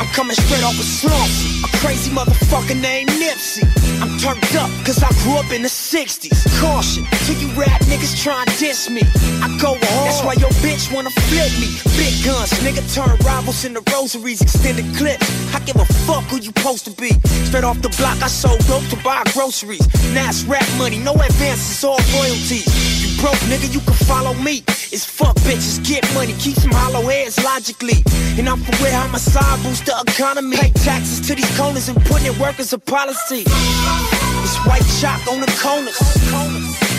I'm 0.00 0.08
coming 0.08 0.34
straight 0.34 0.64
off 0.64 0.78
a 0.78 0.82
slump. 0.82 1.30
A 1.64 1.68
crazy 1.78 2.10
motherfucker 2.10 2.80
named 2.80 3.10
Nipsey. 3.10 3.62
I'm 4.02 4.18
turned 4.18 4.42
up 4.56 4.70
cause 4.84 5.02
I 5.02 5.10
grew 5.22 5.36
up 5.38 5.50
in 5.52 5.62
the 5.62 5.68
60s. 5.68 6.34
Caution 6.60 7.04
to 7.26 7.32
you 7.34 7.48
rap 7.54 7.80
niggas 7.82 8.20
try 8.22 8.42
and 8.42 8.58
diss 8.58 8.90
me. 8.90 9.02
I 9.42 9.48
go 9.60 9.78
hard. 9.78 10.06
That's 10.08 10.22
why 10.24 10.34
your 10.34 10.50
bitch 10.64 10.92
wanna 10.92 11.10
flip 11.10 11.52
me. 11.62 11.70
Big 11.96 12.14
guns, 12.24 12.50
nigga 12.64 12.82
turn 12.94 13.16
rivals 13.24 13.64
into 13.64 13.82
rosaries, 13.92 14.40
extended 14.40 14.86
clips. 14.96 15.26
I 15.54 15.60
give 15.60 15.76
a 15.76 15.86
fuck 16.06 16.24
who 16.24 16.36
you 16.36 16.52
supposed 16.56 16.84
to 16.86 16.92
be. 16.92 17.12
Straight 17.46 17.64
off 17.64 17.80
the 17.80 17.90
block, 18.00 18.20
I 18.22 18.28
sold 18.28 18.60
dope 18.66 18.86
to 18.90 18.96
buy 19.04 19.22
groceries. 19.32 19.86
Now 20.12 20.28
it's 20.28 20.44
rap 20.44 20.66
money, 20.78 20.98
no 20.98 21.12
advances, 21.14 21.84
all 21.84 22.00
royalties. 22.14 23.03
Broke, 23.24 23.40
nigga, 23.48 23.72
you 23.72 23.80
can 23.80 23.94
follow 24.04 24.34
me. 24.34 24.62
It's 24.92 25.06
fuck 25.06 25.34
bitches, 25.48 25.82
get 25.82 26.04
money, 26.12 26.34
keep 26.34 26.56
some 26.56 26.72
hollow 26.72 27.08
heads 27.08 27.42
logically. 27.42 28.04
And 28.36 28.46
I'm 28.46 28.60
for 28.60 28.76
where 28.82 28.92
homicide 28.92 29.62
boost 29.62 29.86
the 29.86 29.96
economy. 30.06 30.58
Pay 30.58 30.72
taxes 30.84 31.26
to 31.28 31.34
these 31.34 31.56
corners 31.56 31.88
and 31.88 31.96
put 32.04 32.22
in 32.22 32.38
work 32.38 32.60
as 32.60 32.74
a 32.74 32.78
policy. 32.78 33.44
It's 33.46 34.58
white 34.68 34.84
chalk 35.00 35.26
on 35.32 35.40
the 35.40 35.48
corners. 35.56 35.96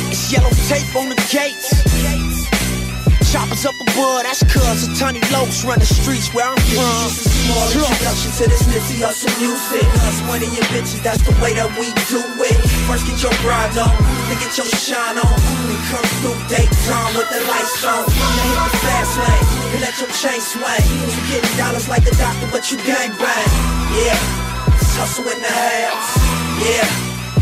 It's 0.10 0.34
yellow 0.34 0.50
tape 0.66 0.96
on 0.96 1.10
the 1.10 1.16
gates. 1.30 2.35
Choppers 3.36 3.66
up 3.68 3.76
above, 3.76 4.24
that's 4.24 4.48
cuz 4.48 4.88
a 4.88 4.96
tiny 4.96 5.20
locs 5.28 5.68
run 5.68 5.76
the 5.76 5.84
streets 5.84 6.32
where 6.32 6.48
I'm 6.48 6.56
from. 6.72 7.12
This 7.12 7.20
is 7.20 7.28
a 7.28 7.36
Small 7.44 7.68
introduction 7.68 8.32
to 8.32 8.44
this 8.48 8.64
Nipsey 8.64 9.04
Hussle 9.04 9.28
music. 9.44 9.84
Us 10.08 10.24
money 10.24 10.48
and 10.48 10.64
bitches, 10.72 11.04
that's 11.04 11.20
the 11.28 11.36
way 11.44 11.52
that 11.52 11.68
we 11.76 11.92
do 12.08 12.24
it. 12.40 12.56
First 12.88 13.04
get 13.04 13.20
your 13.20 13.36
grind 13.44 13.76
on, 13.76 13.92
then 14.32 14.40
get 14.40 14.56
your 14.56 14.72
shine 14.80 15.20
on. 15.20 15.36
Then 15.68 15.82
come 15.92 16.08
through 16.24 16.40
daytime 16.48 17.12
with 17.20 17.28
the 17.28 17.44
lights 17.44 17.84
on. 17.84 18.08
Then 18.08 18.48
hit 18.56 18.72
the 18.72 18.80
fast 18.88 19.20
lane, 19.20 19.48
and 19.76 19.82
let 19.84 19.96
your 20.00 20.12
chain 20.16 20.40
swing. 20.40 20.88
You 20.96 21.20
getting 21.28 21.56
dollars 21.60 21.92
like 21.92 22.08
a 22.08 22.16
doctor, 22.16 22.48
but 22.56 22.64
you 22.72 22.80
gang 22.88 23.12
bang. 23.20 23.52
Yeah, 24.00 24.80
it's 24.80 24.96
hustle 24.96 25.28
in 25.28 25.44
the 25.44 25.52
house. 25.52 26.12
Yeah, 26.64 26.88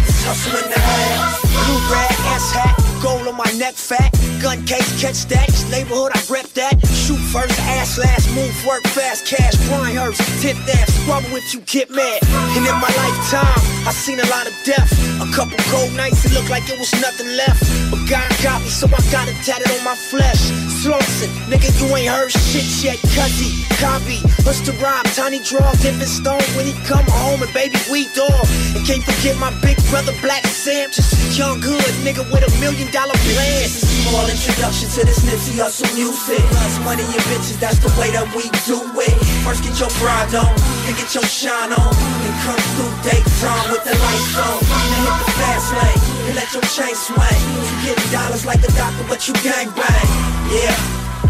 it's 0.10 0.26
hustle 0.26 0.58
in 0.58 0.74
the 0.74 0.82
house. 0.82 1.38
Blue 1.54 1.82
rag 1.94 2.18
ass 2.34 2.50
hat, 2.50 2.82
gold 3.04 3.28
on 3.28 3.36
my 3.36 3.52
neck 3.60 3.76
fat. 3.76 4.10
Gun 4.42 4.64
case, 4.66 4.88
catch 5.00 5.28
that. 5.28 5.48
This 5.52 5.70
neighborhood, 5.70 6.16
I 6.16 6.24
rep 6.32 6.48
that. 6.56 6.80
Shoot 6.88 7.20
first, 7.36 7.60
ass 7.76 8.00
last, 8.00 8.32
move, 8.34 8.56
work 8.66 8.82
fast, 8.96 9.28
cash, 9.28 9.54
Brian 9.68 9.98
Hurst, 9.98 10.24
tip 10.42 10.56
that, 10.66 10.88
squabble 10.88 11.36
if 11.36 11.54
you 11.54 11.60
get 11.68 11.92
mad. 11.92 12.24
And 12.56 12.64
in 12.64 12.78
my 12.80 12.92
lifetime, 13.04 13.60
I 13.84 13.92
seen 13.92 14.20
a 14.24 14.28
lot 14.32 14.48
of 14.48 14.56
death. 14.64 14.90
A 15.20 15.28
couple 15.36 15.60
cold 15.68 15.92
nights, 15.94 16.24
it 16.26 16.32
looked 16.32 16.50
like 16.50 16.64
it 16.72 16.80
was 16.80 16.92
nothing 17.04 17.28
left. 17.36 17.60
But 17.92 18.08
God 18.08 18.32
got 18.42 18.64
me, 18.64 18.70
so 18.70 18.88
I 18.88 19.04
got 19.12 19.28
it 19.28 19.36
tatted 19.44 19.68
on 19.68 19.84
my 19.84 19.96
flesh. 19.96 20.40
Slauson, 20.80 21.30
nigga, 21.52 21.70
you 21.84 21.94
ain't 21.96 22.08
heard 22.08 22.32
shit 22.32 22.66
yet. 22.84 22.98
Cuzzy, 23.12 23.52
copy, 23.84 24.24
the 24.66 24.72
rhyme? 24.80 25.04
Tiny 25.16 25.40
draw, 25.44 25.72
dipping 25.84 26.08
stone 26.08 26.44
when 26.56 26.66
he 26.66 26.74
come 26.88 27.06
home 27.08 27.44
and 27.44 27.52
baby 27.54 27.76
we 27.92 28.08
dog. 28.16 28.48
And 28.76 28.86
can't 28.88 29.04
forget 29.04 29.36
my 29.38 29.52
big 29.60 29.78
brother 29.92 30.14
Black 30.22 30.46
Sam, 30.48 30.90
just 30.92 31.12
a 31.12 31.20
young 31.36 31.60
hood 31.62 31.84
nigga 32.06 32.24
with 32.32 32.48
a 32.48 32.52
million 32.60 32.88
dollar 32.94 33.18
plan. 33.26 33.66
Small 33.66 34.30
introduction 34.30 34.88
to 34.94 35.02
this 35.02 35.26
Nipsey 35.26 35.58
Hussle 35.58 35.90
music. 35.98 36.38
Us 36.62 36.78
money 36.86 37.02
and 37.02 37.26
bitches, 37.34 37.58
that's 37.58 37.82
the 37.82 37.90
way 37.98 38.14
that 38.14 38.30
we 38.38 38.46
do 38.70 38.78
it. 39.02 39.18
First 39.42 39.66
get 39.66 39.74
your 39.82 39.90
grind 39.98 40.38
on, 40.38 40.54
then 40.86 40.94
get 40.94 41.10
your 41.10 41.26
shine 41.26 41.74
on. 41.74 41.92
Then 42.22 42.36
come 42.46 42.62
through 42.78 42.94
daytime 43.02 43.66
with 43.74 43.82
the 43.82 43.98
lights 43.98 44.38
on. 44.38 44.62
Then 44.62 45.02
hit 45.10 45.16
the 45.26 45.30
fast 45.42 45.70
lane, 45.74 46.02
and 46.30 46.36
let 46.38 46.50
your 46.54 46.66
chain 46.70 46.94
swing. 46.94 47.42
You 47.82 47.98
getting 47.98 48.10
dollars 48.14 48.46
like 48.46 48.62
a 48.62 48.72
doctor, 48.78 49.04
but 49.10 49.26
you 49.26 49.34
gang 49.42 49.74
bang. 49.74 50.08
Yeah, 50.54 50.78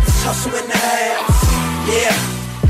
it's 0.04 0.20
hustle 0.28 0.52
in 0.60 0.68
the 0.68 0.76
house. 0.76 1.48
Yeah, 1.88 2.12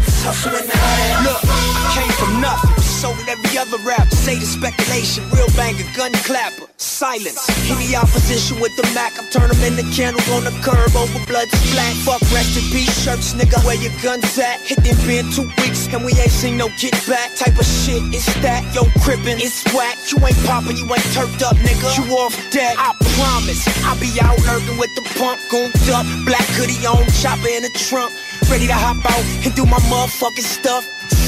it's 0.05 0.21
hustle 0.21 0.53
in 0.53 0.69
the 0.69 0.77
house. 0.77 1.25
Look, 1.25 1.41
I 1.41 1.97
came 1.97 2.13
from 2.21 2.45
nothing, 2.45 2.77
so 2.85 3.09
it 3.17 3.25
every 3.25 3.57
other 3.57 3.81
rap. 3.81 4.02
Say 4.33 4.39
the 4.39 4.49
speculation, 4.49 5.21
real 5.29 5.45
banger, 5.53 5.85
gun 5.93 6.09
clapper, 6.25 6.65
silence. 6.77 7.45
Any 7.69 7.93
opposition 7.93 8.57
with 8.57 8.73
the 8.81 8.85
Mac, 8.97 9.13
I'm 9.21 9.29
turn 9.29 9.45
them 9.45 9.61
into 9.61 9.85
candles 9.93 10.25
on 10.33 10.41
the 10.41 10.55
curb 10.65 10.89
over 10.97 11.21
blood 11.29 11.45
splat. 11.53 11.93
Fuck 12.01 12.17
rest 12.33 12.57
in 12.57 12.65
peace 12.73 12.89
shirts, 12.97 13.37
nigga, 13.37 13.61
where 13.61 13.77
your 13.77 13.93
guns 14.01 14.25
at? 14.41 14.57
Hit 14.65 14.81
them 14.81 14.97
been 15.05 15.29
two 15.29 15.45
weeks, 15.61 15.85
and 15.93 16.01
we 16.01 16.17
ain't 16.17 16.33
seen 16.33 16.57
no 16.57 16.65
get 16.81 16.97
back. 17.05 17.29
Type 17.37 17.53
of 17.61 17.67
shit, 17.69 18.01
it's 18.09 18.25
that, 18.41 18.65
yo, 18.73 18.89
crippin', 19.05 19.37
it's 19.37 19.61
whack. 19.69 20.01
You 20.09 20.17
ain't 20.25 20.41
poppin', 20.49 20.81
you 20.81 20.89
ain't 20.89 21.05
turfed 21.13 21.45
up, 21.45 21.53
nigga. 21.61 21.93
You 21.93 22.17
off 22.17 22.33
deck, 22.49 22.73
I 22.73 22.89
promise. 23.13 23.61
I'll 23.85 24.01
be 24.01 24.17
out 24.17 24.41
lurking 24.49 24.81
with 24.81 24.89
the 24.97 25.05
pump, 25.13 25.37
gooned 25.53 25.77
up, 25.93 26.09
black 26.25 26.49
hoodie 26.57 26.81
on, 26.89 27.05
chopper 27.21 27.53
in 27.53 27.61
the 27.61 27.73
trunk. 27.85 28.09
Ready 28.49 28.65
to 28.65 28.73
hop 28.73 28.97
out 28.97 29.21
and 29.45 29.53
do 29.53 29.69
my 29.69 29.77
motherfucking 29.93 30.49
stuff. 30.57 30.81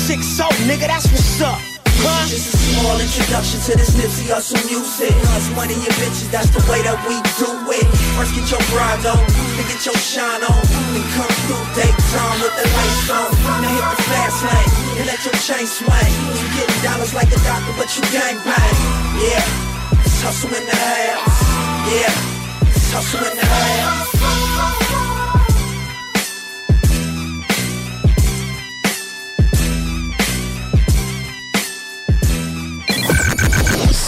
Six 0.09 0.25
so, 0.25 0.49
nigga, 0.65 0.89
that's 0.89 1.05
what's 1.13 1.41
up. 1.45 1.74
Huh? 2.03 2.27
Just 2.27 2.53
a 2.53 2.57
small 2.57 2.97
introduction 2.99 3.59
to 3.69 3.71
this 3.77 3.95
Nipsey 3.95 4.27
Hussle 4.27 4.59
music. 4.67 5.15
Us 5.37 5.47
money 5.55 5.75
and 5.75 5.95
bitches, 6.01 6.29
that's 6.31 6.51
the 6.51 6.63
way 6.67 6.83
that 6.83 6.99
we 7.07 7.15
do 7.39 7.49
it. 7.71 7.87
First 8.19 8.35
get 8.35 8.47
your 8.51 8.63
grind 8.73 9.05
on, 9.07 9.23
then 9.55 9.65
get 9.71 9.81
your 9.85 9.95
shine 9.95 10.43
on. 10.43 10.61
Then 10.91 11.05
come 11.15 11.31
through 11.47 11.65
daytime 11.77 12.37
with 12.43 12.55
the 12.55 12.65
lights 12.67 13.09
on. 13.11 13.29
Then 13.61 13.71
hit 13.71 13.87
the 13.87 13.99
fast 14.11 14.39
lane, 14.43 14.71
and 14.99 15.05
let 15.07 15.21
your 15.23 15.37
chain 15.39 15.65
swing. 15.65 16.13
You 16.35 16.47
getting 16.57 16.81
dollars 16.83 17.13
like 17.15 17.31
a 17.31 17.39
doctor, 17.45 17.73
but 17.79 17.89
you 17.95 18.03
gang 18.11 18.37
bang. 18.43 18.75
Yeah, 19.21 20.03
it's 20.03 20.19
hustle 20.19 20.51
in 20.51 20.65
the 20.67 20.75
house. 20.75 21.39
Yeah, 21.87 22.69
it's 22.69 22.91
hustle 22.91 23.23
in 23.23 23.35
the 23.39 23.45
house. 23.47 24.84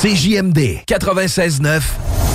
CJMD 0.08 0.86
96.9 0.88 1.82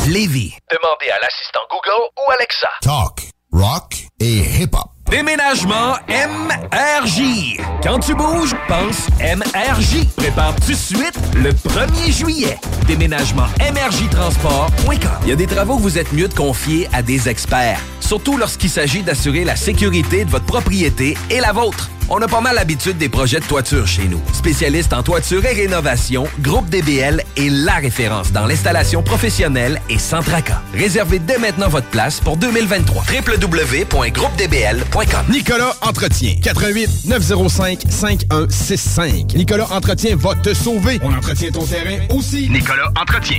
Lévis. 0.07 0.53
Demandez 0.71 1.11
à 1.11 1.19
l'assistant 1.23 1.61
Google 1.71 2.05
ou 2.19 2.31
Alexa. 2.31 2.69
Talk, 2.83 3.31
rock 3.51 4.09
et 4.21 4.41
hip-hop. 4.41 4.91
Déménagement 5.09 5.95
MRJ. 6.07 7.57
Quand 7.83 7.99
tu 8.01 8.15
bouges, 8.15 8.55
pense 8.69 9.09
MRJ. 9.21 10.07
Prépare 10.17 10.55
tout 10.57 10.73
de 10.73 10.77
suite 10.77 11.19
le 11.35 11.53
1er 11.53 12.13
juillet. 12.13 12.59
Déménagement 12.87 13.47
MRJtransport.com. 13.61 15.11
Il 15.23 15.29
y 15.31 15.33
a 15.33 15.37
des 15.37 15.47
travaux 15.47 15.77
que 15.79 15.83
vous 15.83 15.97
êtes 15.97 16.13
mieux 16.13 16.29
de 16.29 16.35
confier 16.35 16.91
à 16.93 17.01
des 17.01 17.31
experts. 17.31 17.81
Surtout 18.01 18.37
lorsqu'il 18.37 18.69
s'agit 18.69 19.03
d'assurer 19.03 19.45
la 19.45 19.57
sécurité 19.57 20.27
de 20.27 20.31
votre 20.31 20.45
propriété 20.45 21.17
et 21.31 21.41
la 21.41 21.53
vôtre. 21.53 21.89
On 22.15 22.21
a 22.21 22.29
pas 22.29 22.43
mal 22.43 22.57
l'habitude 22.57 22.99
des 22.99 23.09
projets 23.09 23.41
de 23.41 23.47
toiture 23.47 23.87
chez 23.87 24.07
nous. 24.07 24.21
Spécialiste 24.35 24.93
en 24.93 25.03
toiture 25.03 25.43
et 25.47 25.55
rénovation, 25.55 26.27
Groupe 26.41 26.69
DBL 26.69 27.23
est 27.39 27.49
la 27.49 27.77
référence 27.77 28.33
dans 28.33 28.45
l'installation 28.45 29.03
professionnelle 29.03 29.81
et 29.89 29.99
sans 29.99 30.21
tracas. 30.21 30.61
Réservez 30.75 31.21
dès 31.21 31.39
maintenant 31.39 31.71
votre 31.71 31.89
place 31.89 32.21
pour 32.21 32.37
2023. 32.37 33.05
www.groupedbl.com 33.05 35.27
Nicolas 35.31 35.75
Entretien. 35.81 36.35
88 36.43 37.07
905 37.07 37.81
5165. 37.89 39.33
Nicolas 39.35 39.73
Entretien 39.73 40.15
va 40.15 40.35
te 40.35 40.53
sauver. 40.53 41.01
On 41.03 41.15
entretient 41.15 41.51
ton 41.51 41.65
terrain 41.65 41.97
aussi. 42.11 42.51
Nicolas 42.51 42.93
Entretien. 43.01 43.39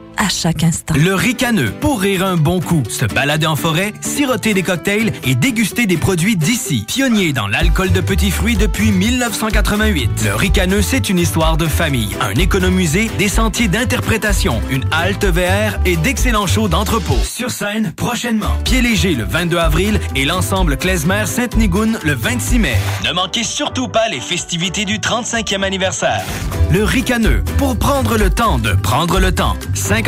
à 0.17 0.29
chaque 0.29 0.63
instant. 0.63 0.93
Le 0.97 1.13
ricaneux, 1.13 1.71
pour 1.79 2.01
rire 2.01 2.25
un 2.25 2.37
bon 2.37 2.59
coup, 2.59 2.83
se 2.89 3.05
balader 3.05 3.47
en 3.47 3.55
forêt, 3.55 3.93
siroter 4.01 4.53
des 4.53 4.63
cocktails 4.63 5.13
et 5.23 5.35
déguster 5.35 5.85
des 5.85 5.97
produits 5.97 6.35
d'ici. 6.35 6.85
Pionnier 6.87 7.33
dans 7.33 7.47
l'alcool 7.47 7.91
de 7.91 8.01
petits 8.01 8.31
fruits 8.31 8.55
depuis 8.55 8.91
1988. 8.91 10.25
Le 10.25 10.35
ricaneux, 10.35 10.81
c'est 10.81 11.09
une 11.09 11.19
histoire 11.19 11.57
de 11.57 11.67
famille, 11.67 12.15
un 12.21 12.35
économusée, 12.35 13.09
des 13.17 13.27
sentiers 13.27 13.67
d'interprétation, 13.67 14.61
une 14.69 14.83
halte 14.91 15.25
VR 15.25 15.79
et 15.85 15.97
d'excellents 15.97 16.47
shows 16.47 16.67
d'entrepôt. 16.67 17.17
Sur 17.23 17.51
scène, 17.51 17.91
prochainement. 17.95 18.55
Pied 18.63 18.81
léger 18.81 19.15
le 19.15 19.23
22 19.23 19.57
avril 19.57 19.99
et 20.15 20.25
l'ensemble 20.25 20.77
Klezmer 20.77 21.25
Sainte-Nigoune 21.25 21.99
le 22.03 22.13
26 22.13 22.59
mai. 22.59 22.77
Ne 23.05 23.13
manquez 23.13 23.43
surtout 23.43 23.87
pas 23.87 24.07
les 24.09 24.19
festivités 24.19 24.85
du 24.85 24.99
35e 24.99 25.63
anniversaire. 25.63 26.23
Le 26.71 26.83
ricaneux, 26.83 27.43
pour 27.57 27.77
prendre 27.77 28.17
le 28.17 28.29
temps 28.29 28.57
de 28.57 28.71
prendre 28.73 29.19
le 29.19 29.33
temps. 29.33 29.55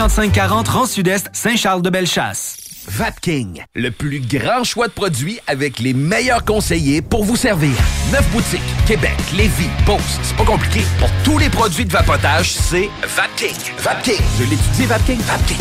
5540 0.09 0.67
Rang 0.67 0.85
Sud-Est, 0.85 1.29
Saint-Charles-de-Bellechasse. 1.31 2.62
Vapking, 2.87 3.63
le 3.75 3.91
plus 3.91 4.19
grand 4.19 4.63
choix 4.63 4.87
de 4.87 4.93
produits 4.93 5.39
avec 5.47 5.79
les 5.79 5.93
meilleurs 5.93 6.43
conseillers 6.43 7.01
pour 7.01 7.23
vous 7.23 7.35
servir. 7.35 7.71
Neuf 8.11 8.29
boutiques, 8.31 8.61
Québec, 8.85 9.15
Lévis, 9.35 9.69
Beauce, 9.85 10.19
c'est 10.21 10.35
pas 10.35 10.45
compliqué. 10.45 10.81
Pour 10.99 11.09
tous 11.23 11.37
les 11.37 11.49
produits 11.49 11.85
de 11.85 11.91
vapotage, 11.91 12.51
c'est 12.51 12.89
Vapking. 13.15 13.55
Vapking. 13.79 14.21
Je 14.39 14.43
l'étudie, 14.43 14.85
Vapking. 14.85 15.19
Vapking. 15.21 15.57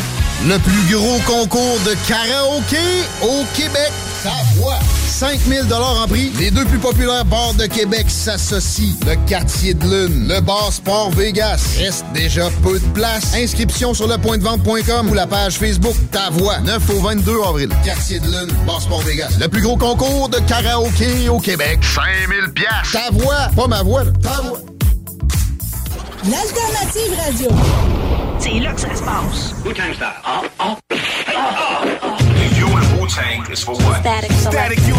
Le 0.49 0.59
plus 0.59 0.95
gros 0.95 1.19
concours 1.21 1.79
de 1.87 1.95
karaoké 2.09 2.77
au 3.23 3.45
Québec. 3.55 3.93
Ta 4.25 4.31
voix. 4.57 4.79
5000 5.07 5.73
en 5.73 6.09
prix. 6.09 6.33
Les 6.39 6.51
deux 6.51 6.65
plus 6.65 6.79
populaires 6.79 7.25
bars 7.25 7.55
de 7.55 7.67
Québec 7.67 8.07
s'associent. 8.09 8.97
Le 9.07 9.15
quartier 9.29 9.75
de 9.75 9.85
lune, 9.85 10.29
le 10.29 10.41
bar 10.41 10.73
Sport 10.73 11.11
Vegas. 11.13 11.77
Reste 11.79 12.05
déjà 12.13 12.49
peu 12.63 12.79
de 12.79 12.87
place. 12.87 13.35
Inscription 13.35 13.95
sur 13.95 14.09
le 14.09 14.19
point 14.19 14.39
de 14.39 14.43
vente.com 14.43 15.11
ou 15.11 15.15
la 15.15 15.29
page 15.29 15.59
Facebook 15.59 15.95
Ta 16.11 16.31
Voix. 16.31 16.59
9 16.61 16.91
au 16.91 17.01
22 17.15 17.43
avril. 17.47 17.69
Quartier 17.85 18.21
de 18.21 18.27
lune, 18.27 18.51
bar 18.67 18.81
Sport 18.81 19.03
Vegas. 19.03 19.37
Le 19.39 19.47
plus 19.47 19.61
gros 19.61 19.77
concours 19.77 20.31
de 20.31 20.39
karaoké 20.49 21.29
au 21.29 21.39
Québec. 21.39 21.79
5000 21.83 22.53
pièces. 22.55 22.93
Ta 22.93 23.11
voix, 23.11 23.51
pas 23.55 23.67
ma 23.67 23.83
voix. 23.83 24.05
Ta 24.23 24.41
voix. 24.41 24.59
L'alternative 26.25 27.13
radio. 27.19 27.49
C'est 28.39 28.61
là 28.61 28.73
que 28.73 28.81
ça 28.81 28.95
se 28.97 29.03
passe. 29.03 29.55
Wu-Tang 29.63 29.93
style. 29.93 30.09
Oh, 30.27 30.47
oh. 30.61 30.77
You 32.57 32.67
and 32.69 32.99
Wu-Tang 32.99 33.53
is 33.53 33.63
for 33.63 33.75
what? 33.75 34.01
Static, 34.01 34.33
Static, 34.33 34.79
you 34.89 34.95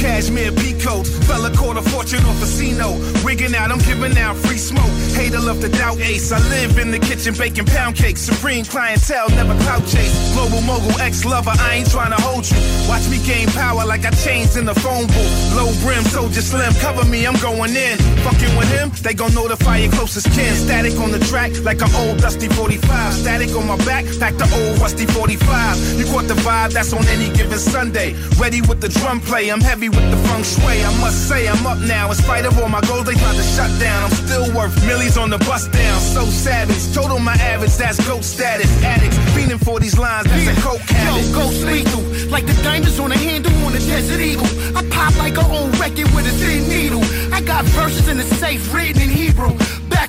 Cashmere 0.00 0.52
peacoat, 0.52 1.06
fella 1.24 1.50
caught 1.54 1.76
a 1.76 1.82
fortune 1.82 2.24
off 2.24 2.40
casino. 2.40 2.96
Wigging 3.22 3.54
out, 3.54 3.70
I'm 3.70 3.78
giving 3.80 4.16
out 4.16 4.34
free 4.36 4.56
smoke. 4.56 4.90
Hater 5.12 5.38
love 5.38 5.60
to 5.60 5.68
doubt 5.68 6.00
ace. 6.00 6.32
I 6.32 6.38
live 6.48 6.78
in 6.78 6.90
the 6.90 6.98
kitchen 6.98 7.34
baking 7.36 7.66
pound 7.66 7.96
cakes. 7.96 8.22
Supreme 8.22 8.64
clientele, 8.64 9.28
never 9.30 9.54
clout 9.64 9.86
chase. 9.86 10.12
Global 10.32 10.62
mogul, 10.62 10.98
ex 11.00 11.26
lover, 11.26 11.52
I 11.52 11.76
ain't 11.76 11.90
trying 11.90 12.16
to 12.16 12.20
hold 12.22 12.48
you. 12.50 12.56
Watch 12.88 13.08
me 13.10 13.18
gain 13.26 13.48
power 13.48 13.84
like 13.84 14.06
I 14.06 14.10
changed 14.24 14.56
in 14.56 14.64
the 14.64 14.74
phone 14.74 15.06
booth. 15.06 15.34
Low 15.54 15.68
brim, 15.84 16.04
soldier 16.04 16.40
slim, 16.40 16.72
cover 16.80 17.04
me, 17.04 17.26
I'm 17.26 17.36
going 17.36 17.76
in. 17.76 17.98
Fucking 18.24 18.56
with 18.56 18.72
him, 18.72 18.88
they 19.02 19.12
gon' 19.12 19.34
notify 19.34 19.76
your 19.84 19.92
closest 19.92 20.32
kin. 20.32 20.54
Static 20.54 20.98
on 20.98 21.12
the 21.12 21.20
track 21.28 21.52
like 21.62 21.82
an 21.82 21.92
old 21.94 22.18
dusty 22.18 22.48
45. 22.48 23.12
Static 23.12 23.50
on 23.54 23.66
my 23.66 23.76
back, 23.84 24.04
like 24.18 24.38
the 24.38 24.48
old 24.56 24.80
rusty 24.80 25.04
45. 25.04 26.00
You 26.00 26.06
caught 26.06 26.26
the 26.26 26.40
vibe, 26.40 26.72
that's 26.72 26.94
on 26.94 27.04
any 27.08 27.28
given 27.36 27.58
Sunday. 27.58 27.99
Ready 28.40 28.62
with 28.62 28.80
the 28.80 28.88
drum 28.88 29.20
play, 29.20 29.50
I'm 29.50 29.60
heavy 29.60 29.90
with 29.90 30.10
the 30.10 30.16
feng 30.28 30.42
shui. 30.42 30.82
I 30.82 30.90
must 31.00 31.28
say, 31.28 31.46
I'm 31.46 31.66
up 31.66 31.78
now. 31.80 32.08
In 32.08 32.14
spite 32.14 32.46
of 32.46 32.58
all 32.58 32.68
my 32.68 32.80
goals, 32.82 33.04
they 33.04 33.14
tried 33.14 33.36
to 33.36 33.42
shut 33.42 33.70
down. 33.78 34.04
I'm 34.04 34.10
still 34.10 34.48
worth 34.54 34.74
millions 34.86 35.18
on 35.18 35.28
the 35.28 35.38
bus 35.38 35.68
down. 35.68 36.00
So 36.00 36.24
savage, 36.24 36.94
total 36.94 37.18
my 37.18 37.34
average, 37.34 37.76
that's 37.76 38.00
goat 38.06 38.24
status. 38.24 38.70
Addicts, 38.82 39.18
fiending 39.36 39.62
for 39.62 39.78
these 39.80 39.98
lines, 39.98 40.26
that's 40.26 40.48
a 40.48 40.60
coke 40.62 40.80
habit. 40.80 41.26
Yo, 41.26 41.34
ghost 41.34 41.62
lethal, 41.64 42.02
like 42.30 42.46
the 42.46 42.54
diamonds 42.62 42.98
on 42.98 43.10
the 43.10 43.18
handle 43.18 43.52
on 43.66 43.72
the 43.72 43.78
Desert 43.80 44.20
Eagle. 44.20 44.48
I 44.76 44.82
pop 44.88 45.14
like 45.18 45.36
an 45.36 45.50
old 45.50 45.78
record 45.78 46.08
with 46.14 46.26
a 46.26 46.34
thin 46.40 46.68
needle. 46.68 47.04
I 47.34 47.42
got 47.42 47.64
verses 47.66 48.08
in 48.08 48.16
the 48.16 48.24
safe 48.24 48.72
written 48.72 49.02
in 49.02 49.10
Hebrew. 49.10 49.52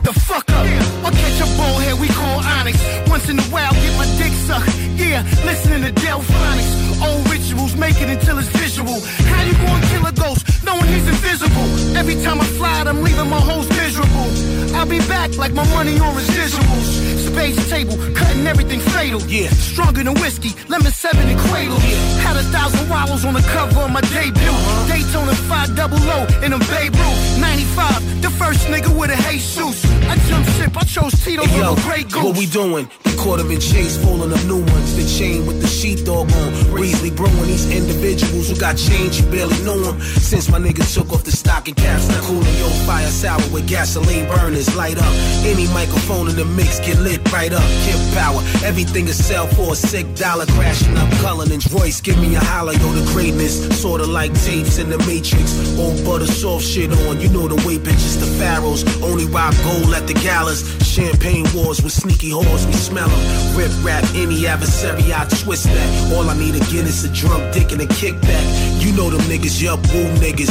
Back 0.02 0.14
the 0.14 0.20
fuck 0.20 0.50
up. 0.52 0.66
I'll 1.06 1.12
catch 1.12 1.42
a 1.42 1.46
bullhead 1.58 2.00
we 2.00 2.08
call 2.08 2.40
Onyx. 2.40 2.78
Once 3.08 3.30
in 3.30 3.40
a 3.40 3.44
while, 3.44 3.72
get 3.74 3.98
my 3.98 4.06
dick 4.18 4.34
sucked. 4.34 4.74
Yeah, 4.96 5.24
listening 5.46 5.84
to 5.84 5.92
Delfonics. 6.02 7.02
Old 7.02 7.30
rituals, 7.30 7.76
make 7.76 8.02
it 8.02 8.10
until 8.10 8.38
it's 8.40 8.50
visual. 8.50 9.00
How 9.02 9.44
you 9.44 9.54
gonna 9.54 9.88
kill 9.88 10.06
a 10.06 10.12
ghost 10.12 10.61
knowing 10.72 10.90
he's 10.92 11.08
invisible? 11.08 11.68
Every 11.98 12.16
time 12.16 12.40
I 12.42 12.46
fly, 12.46 12.84
I'm 12.86 13.02
leaving 13.04 13.30
my 13.30 13.40
host 13.40 13.70
miserable. 13.70 14.30
I'll 14.76 14.86
be 14.86 15.00
back 15.08 15.38
like 15.38 15.54
my 15.54 15.68
money 15.74 16.00
on 16.00 16.16
residuals. 16.16 16.88
Space 17.32 17.70
table, 17.70 17.98
cutting 18.16 18.48
everything 18.48 18.80
fatal. 18.80 19.22
Yeah, 19.28 19.50
stronger 19.50 20.04
than 20.04 20.14
whiskey, 20.16 20.52
lemon 20.70 20.92
seven 20.92 21.28
and 21.28 21.40
cradle. 21.40 21.78
Yeah, 21.80 22.20
had 22.26 22.38
a 22.38 22.44
thousand 22.56 22.90
wallows 22.90 23.26
on 23.26 23.34
the 23.34 23.42
cover 23.42 23.82
of 23.82 23.92
my 23.92 24.02
debut. 24.02 24.34
Uh-huh. 24.34 24.88
Daytona 24.88 25.34
5 25.36 25.76
double 25.76 25.98
O 25.98 26.20
in 26.44 26.54
a 26.54 26.60
Babe 26.60 26.96
Ruth. 26.96 27.40
95, 27.40 28.22
the 28.22 28.30
first 28.30 28.68
nigga 28.68 28.90
with 28.98 29.12
a 29.12 29.18
Jesus. 29.30 29.86
I 30.12 30.16
jump 30.28 30.46
ship, 30.56 30.76
I 30.78 30.84
chose 30.84 31.14
Tito 31.24 31.44
Hey, 31.46 31.60
yo, 31.60 31.76
Grey 31.76 32.04
Goose. 32.04 32.24
what 32.24 32.38
we 32.38 32.46
doing? 32.46 32.90
The 33.04 33.16
quarter 33.18 33.50
in 33.52 33.60
chase, 33.60 33.98
pulling 34.04 34.32
up 34.34 34.44
new 34.46 34.60
ones. 34.64 34.96
The 34.96 35.06
chain 35.06 35.46
with 35.46 35.62
the 35.62 35.68
sheepdog 35.68 36.32
on. 36.32 36.50
Breezy 36.72 37.12
brewing 37.12 37.48
these 37.48 37.70
individuals 37.70 38.50
who 38.50 38.56
got 38.60 38.76
change, 38.78 39.20
you 39.22 39.26
barely 39.28 39.60
know 39.64 39.78
them. 39.80 40.00
Since 40.02 40.50
my 40.50 40.58
nigga 40.62 40.86
took 40.94 41.12
off 41.12 41.24
the 41.24 41.32
stocking 41.32 41.76
caps, 41.76 42.08
cooling 42.22 42.58
your 42.58 42.70
fire 42.86 43.08
sour 43.08 43.42
with 43.52 43.68
gasoline 43.68 44.28
burners. 44.28 44.74
Light 44.76 44.98
up 44.98 45.14
any 45.44 45.68
microphone 45.74 46.30
in 46.30 46.36
the 46.36 46.46
mix, 46.46 46.80
get 46.80 46.98
lit 47.00 47.20
right 47.32 47.52
up. 47.52 47.64
Kid 47.84 48.00
power, 48.14 48.42
everything 48.64 49.08
is 49.08 49.18
sell 49.18 49.48
for 49.48 49.74
a 49.74 49.76
sick 49.76 50.06
dollar. 50.16 50.46
Crashing 50.46 50.96
up 50.98 51.10
Cullinan's 51.22 51.72
Royce, 51.74 52.00
give 52.02 52.18
me 52.20 52.36
a 52.36 52.40
holler, 52.40 52.74
yo, 52.74 52.92
the 52.94 53.06
greatness. 53.12 53.56
Sorta 53.82 54.06
like 54.06 54.34
tapes 54.46 54.78
in 54.78 54.90
the 54.90 54.98
Matrix. 55.00 55.78
Old 55.80 56.04
butter 56.06 56.28
soft 56.28 56.66
shit 56.66 56.92
on, 57.08 57.20
you 57.20 57.30
know 57.30 57.48
the 57.48 57.56
way 57.68 57.78
bitches, 57.78 58.20
the 58.20 58.30
pharaohs. 58.38 58.84
Only 59.02 59.26
rock 59.26 59.56
gold 59.64 59.94
at 59.94 60.08
the 60.08 60.14
galas. 60.14 60.62
Champagne 60.86 61.46
wars 61.56 61.82
with 61.82 61.94
sneaky 61.94 62.32
whores, 62.32 62.66
we 62.68 62.74
smell 62.74 63.08
them. 63.08 63.58
Rip 63.58 63.72
rap, 63.84 64.04
any 64.14 64.46
adversary, 64.46 65.14
I 65.14 65.26
twist 65.26 65.66
that. 65.66 66.14
All 66.14 66.30
I 66.30 66.38
need 66.38 66.56
again 66.56 66.86
is 66.86 67.04
a 67.04 67.14
drunk 67.14 67.54
dick 67.54 67.72
and 67.72 67.82
a 67.82 67.88
kickback. 67.88 68.46
You 68.84 68.92
know 68.94 69.10
them 69.10 69.22
niggas, 69.22 69.62
yup, 69.62 69.80
woo 69.94 70.06
niggas. 70.20 70.51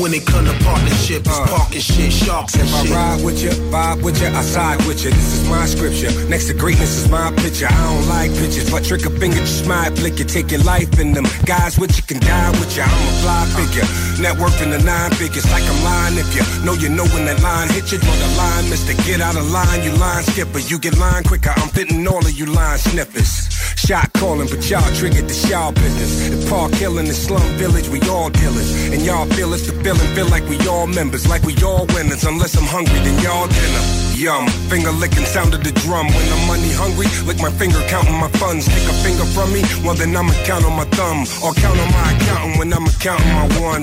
When 0.00 0.12
it 0.12 0.26
come 0.26 0.44
to 0.44 0.52
partnership, 0.62 1.24
it's 1.24 1.40
uh. 1.40 1.46
parking 1.48 1.80
shit, 1.80 2.12
sharks 2.12 2.52
and 2.54 2.68
If 2.68 2.92
I 2.92 3.16
ride 3.16 3.24
with 3.24 3.42
you, 3.42 3.48
vibe 3.72 4.02
with 4.02 4.20
you, 4.20 4.28
I 4.28 4.42
side 4.42 4.84
with 4.84 5.02
you. 5.02 5.10
This 5.10 5.32
is 5.32 5.48
my 5.48 5.64
scripture. 5.64 6.12
Next 6.28 6.48
to 6.48 6.54
greatness 6.54 7.00
is 7.00 7.08
my 7.10 7.32
picture. 7.36 7.64
I 7.64 7.80
don't 7.88 8.06
like 8.06 8.30
pictures, 8.36 8.70
but 8.70 8.84
trick 8.84 9.06
a 9.06 9.10
finger, 9.10 9.40
just 9.40 9.66
might 9.66 9.96
flick 9.96 10.18
you. 10.18 10.26
Take 10.26 10.50
your 10.50 10.60
life 10.64 10.98
in 10.98 11.12
them. 11.12 11.24
Guys 11.46 11.78
with 11.78 11.96
you 11.96 12.02
can 12.02 12.20
die 12.20 12.50
with 12.60 12.76
you. 12.76 12.82
I'm 12.82 13.08
a 13.08 13.12
fly 13.24 13.40
figure. 13.56 13.88
Net 14.20 14.36
worth 14.38 14.60
in 14.60 14.68
the 14.68 14.82
nine 14.84 15.12
figures. 15.12 15.48
Like 15.50 15.64
I'm 15.64 15.80
lying 15.82 16.18
if 16.18 16.28
you 16.36 16.44
know 16.64 16.74
you 16.74 16.90
know 16.90 17.06
when 17.16 17.24
that 17.24 17.40
line 17.40 17.68
hit 17.70 17.90
you. 17.90 17.96
Draw 17.96 18.12
the 18.12 18.30
line, 18.36 18.68
mister. 18.68 18.92
Get 19.08 19.22
out 19.22 19.36
of 19.36 19.50
line, 19.50 19.82
you 19.82 19.92
line 19.96 20.24
skipper. 20.24 20.58
You 20.58 20.78
get 20.78 20.98
line 20.98 21.24
quicker. 21.24 21.54
I'm 21.56 21.70
fitting 21.70 22.06
all 22.06 22.20
of 22.20 22.32
you 22.32 22.44
line 22.44 22.76
snippers. 22.76 23.48
Shot 23.76 24.12
calling, 24.14 24.48
but 24.48 24.68
y'all 24.68 24.82
triggered 24.94 25.28
the 25.28 25.36
y'all 25.48 25.72
business. 25.72 26.28
The 26.28 26.50
park 26.50 26.72
killing 26.72 27.06
the 27.06 27.14
slum 27.14 27.46
village, 27.56 27.88
we 27.88 28.00
all 28.08 28.30
dealers. 28.30 28.72
And 28.92 29.00
y'all 29.02 29.26
feel 29.26 29.54
it's 29.54 29.66
the 29.70 29.85
feeling, 29.86 30.10
feel 30.16 30.26
like 30.28 30.42
we 30.48 30.58
all 30.66 30.88
members, 30.88 31.28
like 31.28 31.44
we 31.44 31.54
all 31.62 31.86
winners. 31.94 32.24
Unless 32.24 32.56
I'm 32.58 32.66
hungry, 32.66 32.98
then 33.06 33.14
y'all 33.22 33.46
dinner. 33.46 33.82
Yum, 34.18 34.48
finger 34.66 34.90
licking 34.90 35.24
sound 35.24 35.54
of 35.54 35.62
the 35.62 35.70
drum. 35.86 36.08
When 36.08 36.26
I'm 36.34 36.48
money 36.48 36.72
hungry, 36.74 37.06
lick 37.22 37.38
my 37.38 37.50
finger 37.54 37.78
counting 37.86 38.18
my 38.18 38.28
funds. 38.42 38.66
Take 38.66 38.88
a 38.90 38.96
finger 39.06 39.24
from 39.30 39.52
me, 39.52 39.62
well 39.84 39.94
then 39.94 40.16
I'ma 40.16 40.34
count 40.42 40.64
on 40.64 40.74
my 40.74 40.86
thumb. 40.98 41.22
Or 41.44 41.54
count 41.54 41.78
on 41.78 41.90
my 41.92 42.02
accountant 42.18 42.58
when 42.58 42.72
I'ma 42.72 42.90
counting 42.98 43.30
my 43.30 43.46
one. 43.62 43.82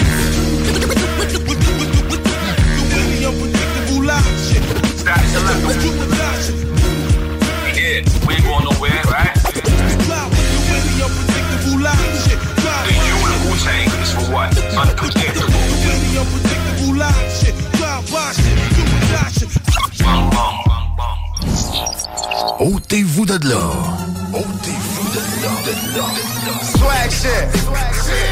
Yeah, 7.80 8.04
we 8.28 8.36
ain't 8.36 8.44
going 8.44 8.66
nowhere, 8.68 9.04
right? 9.08 9.32
The 12.84 12.92
you 12.92 13.16
and 13.24 13.40
Wu-Tang 13.48 13.88
is 14.04 14.12
for 14.12 14.26
what? 14.34 14.52
unpredictable 16.24 17.04
shit. 17.30 17.56
Drive. 17.74 18.44
vous 22.60 23.26
de 23.26 23.50
là. 23.50 23.72
Ôtez-vous 24.34 25.10
de 25.10 25.22
là, 25.44 25.52
de. 25.66 26.54
Swag 26.78 27.12
shit. 27.12 27.48
Swag 27.64 27.94
shit. 27.94 28.24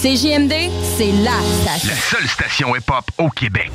CJMD, 0.00 0.54
c'est 0.96 1.12
la 1.12 1.32
station. 1.60 1.88
La 1.90 1.94
seule 1.94 2.26
station 2.26 2.74
hip-hop 2.74 3.04
au 3.18 3.28
Québec. 3.28 3.70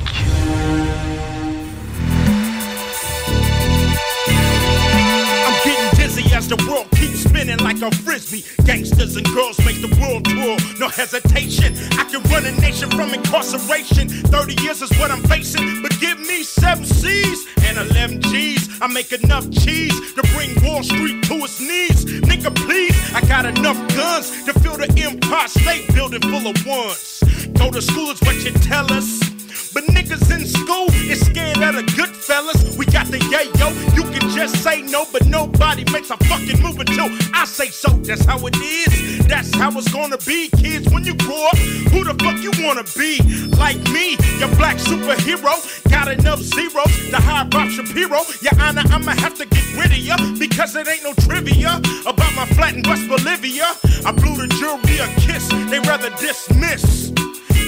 Spinning 7.28 7.58
like 7.58 7.80
a 7.82 7.90
frisbee. 8.04 8.44
Gangsters 8.64 9.16
and 9.16 9.26
girls 9.34 9.58
make 9.64 9.80
the 9.80 9.92
world 10.00 10.24
tour, 10.24 10.56
no 10.78 10.88
hesitation. 10.88 11.74
I 11.98 12.04
can 12.04 12.22
run 12.30 12.46
a 12.46 12.52
nation 12.60 12.90
from 12.90 13.12
incarceration. 13.12 14.08
30 14.08 14.62
years 14.62 14.82
is 14.82 14.90
what 14.98 15.10
I'm 15.10 15.22
facing, 15.24 15.82
but 15.82 15.98
give 16.00 16.18
me 16.20 16.42
seven 16.42 16.84
C's 16.84 17.46
and 17.64 17.78
11 17.90 18.22
G's. 18.22 18.68
I 18.80 18.86
make 18.88 19.12
enough 19.12 19.50
cheese 19.50 19.94
to 20.14 20.22
bring 20.34 20.50
Wall 20.64 20.82
Street 20.82 21.24
to 21.24 21.34
its 21.44 21.60
knees. 21.60 22.04
Nigga, 22.22 22.54
please, 22.54 22.96
I 23.14 23.20
got 23.22 23.46
enough 23.46 23.78
guns 23.94 24.30
to 24.44 24.52
fill 24.60 24.76
the 24.76 24.88
Empire 25.02 25.48
State 25.48 25.92
Building 25.94 26.22
full 26.22 26.46
of 26.46 26.66
ones. 26.66 27.22
Go 27.54 27.70
to 27.70 27.82
school 27.82 28.10
is 28.10 28.20
what 28.20 28.36
you 28.44 28.52
tell 28.52 28.90
us. 28.92 29.35
But 29.76 29.84
niggas 29.92 30.34
in 30.34 30.46
school 30.46 30.88
is 31.04 31.20
scared 31.20 31.58
of 31.58 31.74
the 31.74 31.82
good 31.94 32.08
fellas. 32.08 32.78
We 32.78 32.86
got 32.86 33.08
the 33.08 33.18
yayo. 33.18 33.68
You 33.94 34.04
can 34.04 34.30
just 34.30 34.62
say 34.62 34.80
no, 34.80 35.04
but 35.12 35.26
nobody 35.26 35.84
makes 35.92 36.08
a 36.08 36.16
fucking 36.16 36.62
move 36.62 36.80
until 36.80 37.10
I 37.34 37.44
say 37.44 37.68
so. 37.68 37.90
That's 37.90 38.24
how 38.24 38.38
it 38.46 38.56
is. 38.56 39.26
That's 39.26 39.54
how 39.54 39.68
it's 39.76 39.92
gonna 39.92 40.16
be, 40.16 40.48
kids. 40.48 40.88
When 40.88 41.04
you 41.04 41.14
grow 41.16 41.48
up, 41.48 41.58
who 41.92 42.04
the 42.04 42.14
fuck 42.24 42.40
you 42.40 42.52
wanna 42.64 42.84
be? 42.96 43.20
Like 43.58 43.76
me, 43.92 44.16
your 44.40 44.48
black 44.56 44.78
superhero. 44.78 45.52
Got 45.90 46.08
enough 46.08 46.40
zeros 46.40 47.10
to 47.10 47.16
hire 47.16 47.44
Bob 47.44 47.68
Shapiro. 47.68 48.24
Your 48.40 48.56
Honor, 48.58 48.84
I'ma 48.88 49.12
have 49.20 49.34
to 49.34 49.44
get 49.44 49.76
rid 49.76 49.92
of 49.92 49.98
ya 49.98 50.16
because 50.38 50.74
it 50.74 50.88
ain't 50.88 51.04
no 51.04 51.12
trivia 51.28 51.82
about 52.06 52.32
my 52.34 52.46
flat 52.56 52.74
in 52.76 52.82
West 52.88 53.06
Bolivia. 53.08 53.76
I 54.06 54.12
blew 54.12 54.40
the 54.40 54.48
jury 54.56 55.00
a 55.04 55.06
kiss. 55.20 55.46
They 55.68 55.80
rather 55.80 56.08
dismiss 56.16 57.12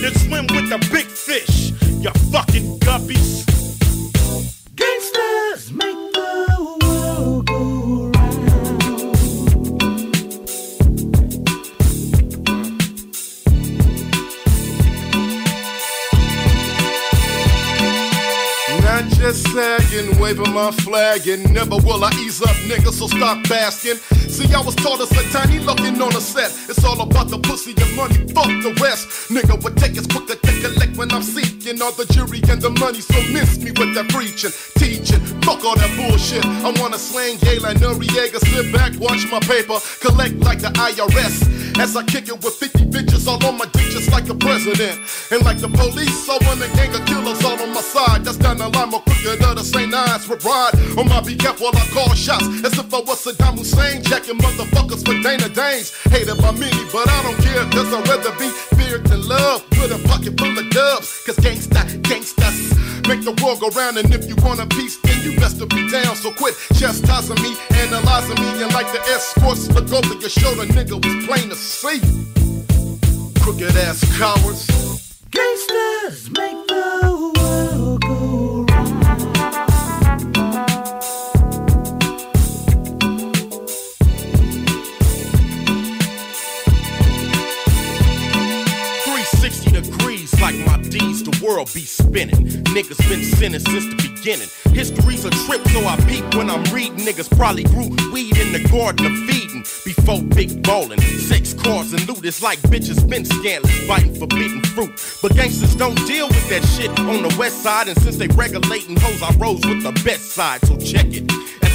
than 0.00 0.14
swim 0.14 0.46
with 0.48 0.68
the 0.68 0.78
big 0.92 1.06
fish. 1.06 1.72
You 2.00 2.10
fucking 2.30 2.78
guppies. 2.80 3.77
Just 19.18 19.46
sagging, 19.52 20.18
waving 20.20 20.52
my 20.52 20.70
flag, 20.70 21.26
and 21.26 21.52
never 21.52 21.76
will 21.76 22.04
I 22.04 22.10
ease 22.22 22.40
up, 22.40 22.54
nigga, 22.70 22.92
so 22.92 23.06
stop 23.06 23.46
basking. 23.48 23.96
See, 24.30 24.52
I 24.54 24.60
was 24.60 24.74
taught 24.76 25.00
as 25.00 25.10
a 25.10 25.22
tiny 25.32 25.58
looking 25.58 26.00
on 26.00 26.14
a 26.14 26.20
set. 26.20 26.52
It's 26.70 26.84
all 26.84 27.00
about 27.00 27.28
the 27.28 27.38
pussy 27.38 27.74
and 27.76 27.96
money, 27.96 28.14
fuck 28.32 28.46
the 28.62 28.76
rest. 28.80 29.30
Nigga, 29.30 29.62
what 29.62 29.76
take 29.76 29.96
is 29.96 30.06
quicker 30.06 30.36
to 30.36 30.52
collect 30.62 30.96
when 30.96 31.10
I'm 31.12 31.22
seeking 31.22 31.82
all 31.82 31.92
the 31.92 32.06
jury 32.06 32.40
and 32.48 32.62
the 32.62 32.70
money, 32.70 33.00
so 33.00 33.18
miss 33.32 33.58
me 33.58 33.72
with 33.72 33.94
that 33.94 34.08
preaching, 34.08 34.52
teaching. 34.76 35.20
Fuck 35.42 35.64
all 35.64 35.76
that 35.76 35.92
bullshit. 35.98 36.44
I 36.44 36.70
wanna 36.80 36.98
slang 36.98 37.38
gay 37.38 37.58
like 37.58 37.78
Noriega, 37.78 38.38
sit 38.38 38.72
back, 38.72 38.92
watch 39.00 39.26
my 39.30 39.40
paper, 39.40 39.78
collect 40.00 40.36
like 40.40 40.60
the 40.60 40.70
IRS. 40.78 41.58
As 41.78 41.96
I 41.96 42.02
kick 42.04 42.28
it 42.28 42.42
with 42.42 42.54
50 42.54 42.86
bitches 42.86 43.26
all 43.28 43.44
on 43.46 43.56
my 43.56 43.66
dick, 43.66 43.90
just 43.90 44.10
like 44.10 44.24
the 44.24 44.34
president. 44.34 44.98
And 45.30 45.44
like 45.44 45.58
the 45.58 45.68
police, 45.68 46.28
I 46.28 46.38
want 46.46 46.62
a 46.62 46.68
gang 46.74 46.94
of 46.94 47.06
killers 47.06 47.44
all 47.44 47.60
on 47.60 47.72
my 47.72 47.80
side. 47.80 48.24
That's 48.24 48.36
down 48.36 48.58
the 48.58 48.68
line, 48.68 48.90
quicker 49.08 49.36
than 49.40 49.56
the 49.56 49.64
St. 49.64 49.90
Nines 49.90 50.28
would 50.28 50.44
ride. 50.44 50.74
On 50.98 51.08
my 51.08 51.20
behalf 51.20 51.60
while 51.60 51.74
I 51.74 51.84
call 51.92 52.12
shots, 52.14 52.46
as 52.64 52.76
if 52.76 52.92
I 52.92 53.00
was 53.00 53.24
Saddam 53.24 53.58
Hussein, 53.58 54.02
jacking 54.02 54.38
motherfuckers 54.38 55.04
for 55.04 55.16
Dana 55.24 55.48
Danes. 55.48 55.96
Hated 56.12 56.38
by 56.38 56.52
many, 56.52 56.84
but 56.92 57.08
I 57.08 57.18
don't 57.24 57.40
care, 57.40 57.64
cause 57.72 57.88
I'd 57.92 58.08
rather 58.08 58.32
be 58.36 58.48
feared 58.76 59.06
than 59.06 59.26
love. 59.26 59.64
With 59.80 59.92
a 59.92 60.00
pocket 60.08 60.38
full 60.38 60.52
of 60.58 60.68
dubs, 60.70 61.22
cause 61.24 61.36
gangsta, 61.40 61.82
gangstas. 62.02 62.76
Make 63.08 63.24
the 63.24 63.32
world 63.42 63.60
go 63.60 63.70
round, 63.70 63.96
and 63.96 64.12
if 64.12 64.28
you 64.28 64.36
want 64.44 64.60
a 64.60 64.66
piece, 64.66 65.00
then 65.00 65.22
you 65.24 65.34
best 65.40 65.58
to 65.58 65.66
be 65.66 65.90
down. 65.90 66.14
So 66.14 66.30
quit 66.32 66.54
chastising 66.74 67.40
me, 67.42 67.56
analyzing 67.72 68.36
me, 68.36 68.62
and 68.62 68.72
like 68.74 68.90
the 68.92 69.00
escorts 69.08 69.68
look 69.72 69.90
over 69.92 70.14
your 70.20 70.28
shoulder, 70.28 70.66
nigga 70.66 71.00
was 71.00 71.26
plain 71.26 71.48
to 71.48 71.56
see. 71.56 72.00
Crooked 73.40 73.76
ass 73.76 74.04
cowards. 74.18 74.66
Gangsters 75.30 76.30
make 76.30 76.66
the 76.66 77.32
world 77.38 77.57
the 91.22 91.44
world 91.44 91.70
be 91.74 91.82
spinning. 91.82 92.46
Niggas 92.74 92.98
been 93.08 93.22
sinning 93.22 93.60
since 93.60 93.86
the 93.86 93.96
beginning. 93.96 94.48
History's 94.74 95.24
a 95.24 95.30
trip, 95.30 95.66
so 95.68 95.84
I 95.84 95.96
peep 96.08 96.34
when 96.34 96.50
I'm 96.50 96.62
reading. 96.74 96.98
Niggas 96.98 97.34
probably 97.36 97.64
grew 97.64 97.88
weed 98.12 98.36
in 98.38 98.52
the 98.52 98.66
garden 98.70 99.06
of 99.06 99.12
Eden 99.30 99.62
before 99.84 100.22
big 100.22 100.62
ballin'. 100.62 101.00
Sex, 101.00 101.54
cars, 101.54 101.92
and 101.92 102.06
loot 102.08 102.24
is 102.24 102.42
like 102.42 102.58
bitches 102.70 103.08
been 103.08 103.24
scandalous, 103.24 103.86
biting 103.86 104.14
forbidden 104.14 104.62
fruit. 104.74 104.92
But 105.22 105.34
gangsters 105.34 105.74
don't 105.74 105.98
deal 106.06 106.28
with 106.28 106.48
that 106.50 106.64
shit 106.64 106.90
on 107.00 107.22
the 107.22 107.34
west 107.38 107.62
side, 107.62 107.88
and 107.88 108.00
since 108.00 108.16
they 108.16 108.28
regulating 108.28 108.96
hoes, 108.98 109.22
I 109.22 109.34
rose 109.36 109.64
with 109.64 109.82
the 109.82 109.92
best 110.04 110.32
side, 110.32 110.64
so 110.66 110.76
check 110.76 111.06
it. 111.08 111.28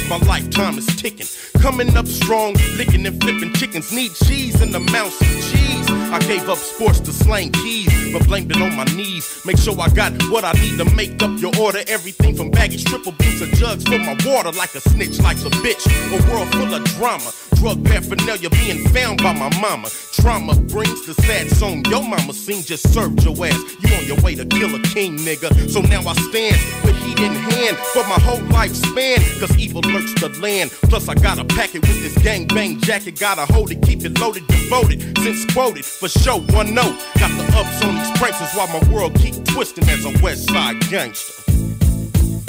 My 0.08 0.18
lifetime 0.18 0.76
is 0.78 0.86
ticking. 0.96 1.26
Coming 1.60 1.96
up 1.96 2.06
strong, 2.06 2.54
licking 2.76 3.06
and 3.06 3.20
flipping 3.22 3.52
chickens. 3.54 3.90
Need 3.92 4.12
cheese 4.14 4.60
and 4.60 4.74
amounts 4.74 5.20
of 5.20 5.28
cheese. 5.28 5.90
I 6.12 6.18
gave 6.20 6.48
up 6.48 6.58
sports 6.58 7.00
to 7.00 7.12
slang 7.12 7.50
keys, 7.52 8.12
but 8.12 8.26
blamed 8.26 8.50
it 8.50 8.60
on 8.60 8.76
my 8.76 8.84
knees. 8.84 9.42
Make 9.44 9.58
sure 9.58 9.74
I 9.80 9.88
got 9.88 10.12
what 10.30 10.44
I 10.44 10.52
need 10.52 10.78
to 10.78 10.84
make 10.94 11.22
up 11.22 11.40
your 11.40 11.52
order. 11.58 11.80
Everything 11.88 12.36
from 12.36 12.50
baggage, 12.50 12.84
triple 12.84 13.12
beans 13.12 13.40
to 13.40 13.46
jugs 13.56 13.84
for 13.84 13.98
my 13.98 14.16
water. 14.26 14.52
Like 14.52 14.74
a 14.74 14.80
snitch, 14.80 15.20
like 15.20 15.38
a 15.38 15.50
bitch. 15.64 15.84
A 16.12 16.30
world 16.30 16.48
full 16.52 16.74
of 16.74 16.84
drama. 16.96 17.32
Drug 17.56 17.84
paraphernalia 17.84 18.50
being 18.50 18.84
found 18.88 19.22
by 19.22 19.32
my 19.32 19.48
mama. 19.60 19.88
Trauma 20.12 20.54
brings 20.54 21.06
the 21.06 21.14
sad 21.14 21.50
song. 21.50 21.84
Your 21.86 22.02
mama 22.02 22.32
seen 22.32 22.62
just 22.62 22.92
served 22.92 23.24
your 23.24 23.34
ass. 23.46 23.58
You 23.80 23.94
on 23.96 24.04
your 24.04 24.20
way 24.20 24.34
to 24.34 24.44
kill 24.44 24.74
a 24.74 24.80
king, 24.82 25.16
nigga. 25.16 25.70
So 25.70 25.80
now 25.80 26.00
I 26.06 26.14
stand 26.14 26.60
with 26.84 26.96
heat 27.02 27.18
in 27.20 27.32
hand 27.32 27.76
for 27.78 28.02
my 28.04 28.20
whole 28.20 28.44
lifespan. 28.52 29.18
Cause 29.40 29.56
evil 29.58 29.82
lurks 29.94 30.12
the 30.20 30.28
land. 30.40 30.70
Plus, 30.90 31.08
I 31.08 31.14
got 31.14 31.38
a 31.38 31.44
packet 31.44 31.82
with 31.82 32.02
this 32.02 32.18
gang 32.22 32.46
bang 32.48 32.80
jacket. 32.80 33.18
Gotta 33.18 33.50
hold 33.52 33.70
it, 33.70 33.80
keep 33.82 34.04
it 34.04 34.18
loaded, 34.18 34.46
devoted. 34.48 35.16
Since 35.18 35.46
quoted, 35.52 35.84
for 35.84 36.08
sure, 36.08 36.40
one 36.40 36.74
note. 36.74 36.96
Got 37.18 37.30
the 37.38 37.44
ups 37.56 37.84
on 37.84 37.94
these 37.94 38.10
prices 38.18 38.52
while 38.54 38.68
my 38.68 38.82
world 38.92 39.14
keep 39.14 39.34
twisting 39.44 39.88
as 39.88 40.04
a 40.04 40.12
west 40.22 40.50
side 40.50 40.80
gangster. 40.90 41.32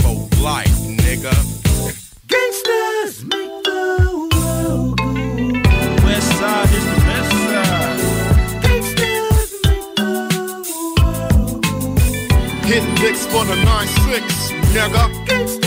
For 0.01 0.27
life, 0.41 0.75
nigga. 1.06 1.33
Gangsters 2.27 3.24
make 3.25 3.64
the 3.64 4.27
world 4.33 4.98
go 4.98 5.14
West 6.03 6.32
side 6.40 6.69
is 6.74 6.85
the 6.91 6.99
best 7.06 7.32
side. 7.45 8.61
Gangsters 8.64 9.51
make 9.64 9.95
the 9.95 10.07
world 11.30 11.61
go 11.64 12.67
Hit 12.67 12.83
licks 13.01 13.25
for 13.27 13.45
the 13.45 13.56
9-6, 13.56 14.22
nigga. 14.74 15.27
Gangsters 15.27 15.65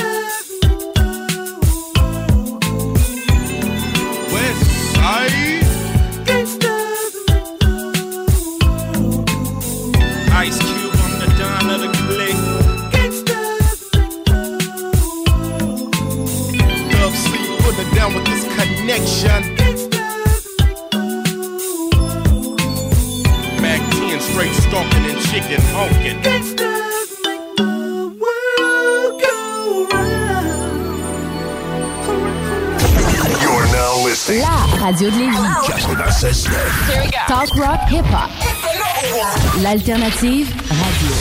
L'alternative 39.78 40.50
radio. 40.74 41.14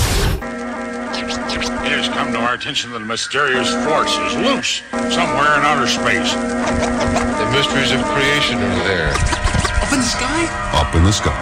It 1.86 1.94
has 1.94 2.10
come 2.10 2.34
to 2.34 2.42
our 2.42 2.58
attention 2.58 2.90
that 2.90 3.06
a 3.06 3.06
mysterious 3.06 3.69
force 3.86 4.10
is 4.18 4.34
loose 4.34 4.82
somewhere 5.14 5.53
in 5.53 5.61
outer 5.61 5.86
space. 5.86 6.34
The 6.34 7.48
mysteries 7.53 7.94
of 7.94 8.02
creation 8.18 8.58
are 8.58 8.82
there. 8.82 9.14
Up 9.14 9.94
in 9.94 10.02
the 10.02 10.10
sky? 10.10 10.42
Up 10.74 10.90
in 10.98 11.06
the 11.06 11.14
sky. 11.14 11.38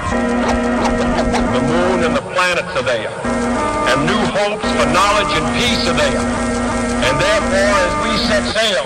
The 1.55 1.63
moon 1.63 2.03
and 2.03 2.11
the 2.19 2.25
planets 2.35 2.67
are 2.75 2.83
there. 2.83 3.07
And 3.07 4.03
new 4.03 4.23
hopes 4.35 4.67
for 4.75 4.87
knowledge 4.91 5.31
and 5.39 5.47
peace 5.55 5.87
are 5.87 5.95
there. 5.95 6.19
And 6.19 7.15
therefore, 7.15 7.75
as 7.79 7.93
we 8.03 8.11
set 8.27 8.43
sail, 8.51 8.83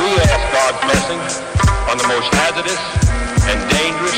we 0.00 0.08
ask 0.16 0.40
God's 0.48 0.80
blessing 0.80 1.20
on 1.92 2.00
the 2.00 2.08
most 2.08 2.32
hazardous 2.40 2.80
and 3.52 3.60
dangerous 3.68 4.16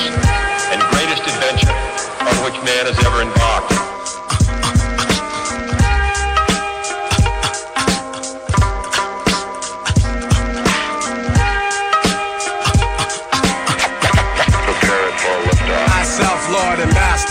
and 0.71 0.79
greatest 0.95 1.27
adventure 1.27 1.84
on 2.27 2.45
which 2.45 2.55
man 2.65 2.87
has 2.87 2.99
ever 3.05 3.21
embarked. 3.21 3.74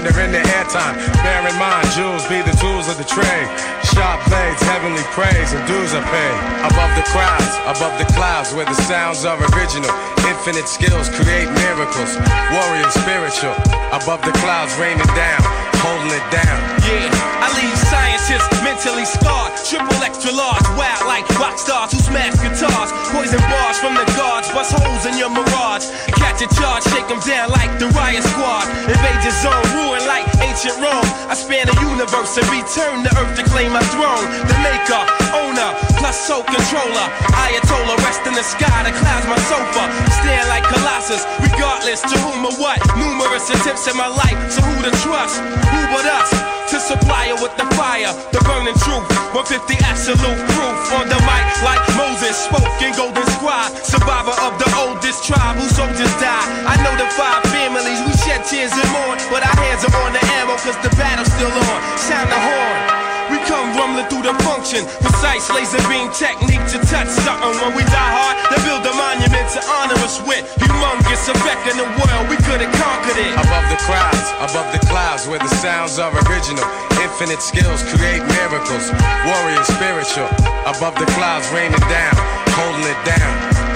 slander 0.00 0.20
in 0.20 0.32
the 0.32 0.40
airtime. 0.56 0.96
Bear 1.22 1.44
in 1.48 1.56
mind, 1.58 1.86
jewels 1.92 2.24
be 2.28 2.40
the 2.42 2.56
tools 2.56 2.88
of 2.88 2.96
the 2.96 3.04
trade. 3.04 3.48
Sharp 3.84 4.20
blades, 4.28 4.62
heavenly 4.62 5.04
praise, 5.12 5.52
and 5.52 5.62
dues 5.68 5.92
are 5.94 6.04
paid. 6.04 6.36
Above 6.64 6.92
the 6.96 7.04
crowds, 7.12 7.52
above 7.68 7.94
the 7.98 8.08
clouds, 8.16 8.52
where 8.54 8.64
the 8.64 8.78
sounds 8.88 9.24
are 9.24 9.36
original. 9.52 9.90
Infinite 10.28 10.68
skills 10.68 11.08
create 11.10 11.48
miracles. 11.68 12.16
Warrior 12.52 12.90
spiritual. 12.90 13.56
Above 13.92 14.22
the 14.24 14.32
clouds, 14.40 14.72
raining 14.80 15.10
down, 15.12 15.42
holding 15.84 16.12
it 16.12 16.26
down. 16.32 16.58
Yeah, 16.88 17.10
I 17.44 17.48
leave 17.60 17.76
scientists 17.76 18.59
mentally 18.80 19.04
scarred. 19.04 19.52
Triple 19.68 20.00
extra 20.00 20.32
large, 20.32 20.64
wild 20.72 21.04
like 21.04 21.28
rock 21.36 21.58
stars 21.58 21.92
who 21.92 22.00
smash 22.00 22.32
guitars. 22.40 22.88
Poison 23.12 23.40
bars 23.52 23.76
from 23.76 23.92
the 23.92 24.08
guards, 24.16 24.48
bust 24.56 24.72
holes 24.72 25.04
in 25.04 25.20
your 25.20 25.28
mirage. 25.28 25.84
Catch 26.16 26.40
a 26.40 26.48
charge, 26.56 26.80
shake 26.88 27.04
them 27.04 27.20
down 27.28 27.52
like 27.52 27.68
the 27.76 27.92
riot 27.92 28.24
squad. 28.24 28.64
Invade 28.88 29.20
your 29.20 29.36
zone, 29.44 29.60
ruin 29.76 30.00
like 30.08 30.24
ancient 30.40 30.80
Rome. 30.80 31.04
I 31.28 31.36
span 31.36 31.68
the 31.68 31.76
universe 31.92 32.40
and 32.40 32.48
return 32.48 33.04
to 33.04 33.10
earth 33.20 33.36
to 33.36 33.44
claim 33.52 33.76
my 33.76 33.84
throne. 33.92 34.24
The 34.48 34.56
maker, 34.64 35.02
owner, 35.36 35.76
plus 36.00 36.16
soul 36.16 36.40
controller. 36.48 37.06
Ayatollah, 37.36 38.00
rest 38.00 38.24
in 38.24 38.32
the 38.32 38.44
sky, 38.44 38.80
the 38.88 38.96
clouds 38.96 39.28
my 39.28 39.36
sofa. 39.44 39.92
Stand 40.24 40.48
like 40.48 40.64
Colossus, 40.64 41.28
regardless 41.44 42.00
to 42.08 42.16
whom 42.24 42.48
or 42.48 42.56
what. 42.56 42.80
Numerous 42.96 43.44
attempts 43.52 43.84
in 43.92 43.96
my 44.00 44.08
life, 44.08 44.40
so 44.48 44.64
who 44.64 44.88
to 44.88 44.92
trust? 45.04 45.36
Who 45.68 45.80
but 45.92 46.08
us? 46.08 46.59
To 46.70 46.78
supply 46.78 47.26
her 47.26 47.42
with 47.42 47.50
the 47.58 47.66
fire, 47.74 48.14
the 48.30 48.38
burning 48.46 48.78
truth. 48.86 49.02
150 49.34 49.74
absolute 49.90 50.38
proof 50.54 50.78
on 50.94 51.10
the 51.10 51.18
mic, 51.26 51.44
like 51.66 51.82
Moses 51.98 52.38
spoke 52.46 52.78
in 52.78 52.94
Golden 52.94 53.26
Squad. 53.34 53.74
Survivor 53.82 54.30
of 54.46 54.54
the 54.62 54.70
oldest 54.78 55.26
tribe 55.26 55.58
whose 55.58 55.74
soldiers 55.74 56.14
died. 56.22 56.46
I 56.70 56.78
know 56.86 56.94
the 56.94 57.10
five 57.18 57.42
families, 57.50 57.98
we 58.06 58.14
shed 58.22 58.46
tears 58.46 58.70
and 58.70 58.86
mourn, 58.94 59.18
but 59.34 59.42
our 59.42 59.56
hands 59.58 59.82
are 59.82 59.96
on 59.98 60.12
the 60.14 60.22
ammo, 60.38 60.54
cause 60.62 60.78
the 60.78 60.94
battle's 60.94 61.26
still 61.34 61.50
on. 61.50 61.98
Sound 61.98 62.30
the 62.30 62.38
horn. 62.38 63.09
We 63.30 63.38
come 63.46 63.72
rumbling 63.78 64.10
through 64.10 64.26
the 64.26 64.34
function. 64.42 64.82
Precise 64.98 65.46
laser 65.54 65.78
beam 65.86 66.10
technique 66.10 66.62
to 66.74 66.78
touch 66.90 67.06
something. 67.22 67.54
When 67.62 67.78
we 67.78 67.86
die 67.86 68.12
hard, 68.12 68.36
they 68.50 68.58
build 68.66 68.82
a 68.82 68.94
monument 68.98 69.46
to 69.54 69.60
honor 69.70 69.98
us 70.02 70.18
with. 70.26 70.42
Humongous 70.58 71.30
effect 71.30 71.70
in 71.70 71.78
the 71.78 71.88
world, 72.02 72.26
we 72.26 72.36
could 72.42 72.58
have 72.58 72.74
conquered 72.74 73.22
it. 73.22 73.32
Above 73.38 73.66
the 73.70 73.78
crowds, 73.86 74.26
above 74.42 74.68
the 74.74 74.82
clouds, 74.90 75.30
where 75.30 75.38
the 75.38 75.52
sounds 75.62 76.02
are 76.02 76.10
original. 76.26 76.66
Infinite 76.98 77.40
skills 77.40 77.86
create 77.94 78.22
miracles. 78.42 78.90
Warrior 79.24 79.64
spiritual. 79.64 80.28
Above 80.66 80.98
the 80.98 81.06
clouds, 81.14 81.46
raining 81.54 81.86
down, 81.86 82.14
holding 82.58 82.84
it 82.90 83.00
down. 83.06 83.69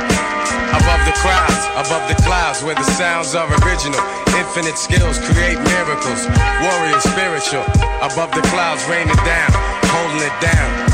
Above 0.72 1.02
the 1.06 1.16
crowds, 1.18 1.64
above 1.76 2.04
the 2.08 2.18
clouds, 2.22 2.62
where 2.62 2.74
the 2.74 2.84
sounds 2.96 3.34
are 3.34 3.48
original. 3.64 4.00
Infinite 4.36 4.78
skills 4.78 5.18
create 5.18 5.58
miracles. 5.74 6.26
Warrior 6.62 7.00
spiritual. 7.00 7.64
Above 8.02 8.30
the 8.34 8.42
clouds, 8.52 8.84
raining 8.88 9.16
down, 9.24 9.50
holding 9.90 10.22
it 10.22 10.36
down. 10.40 10.93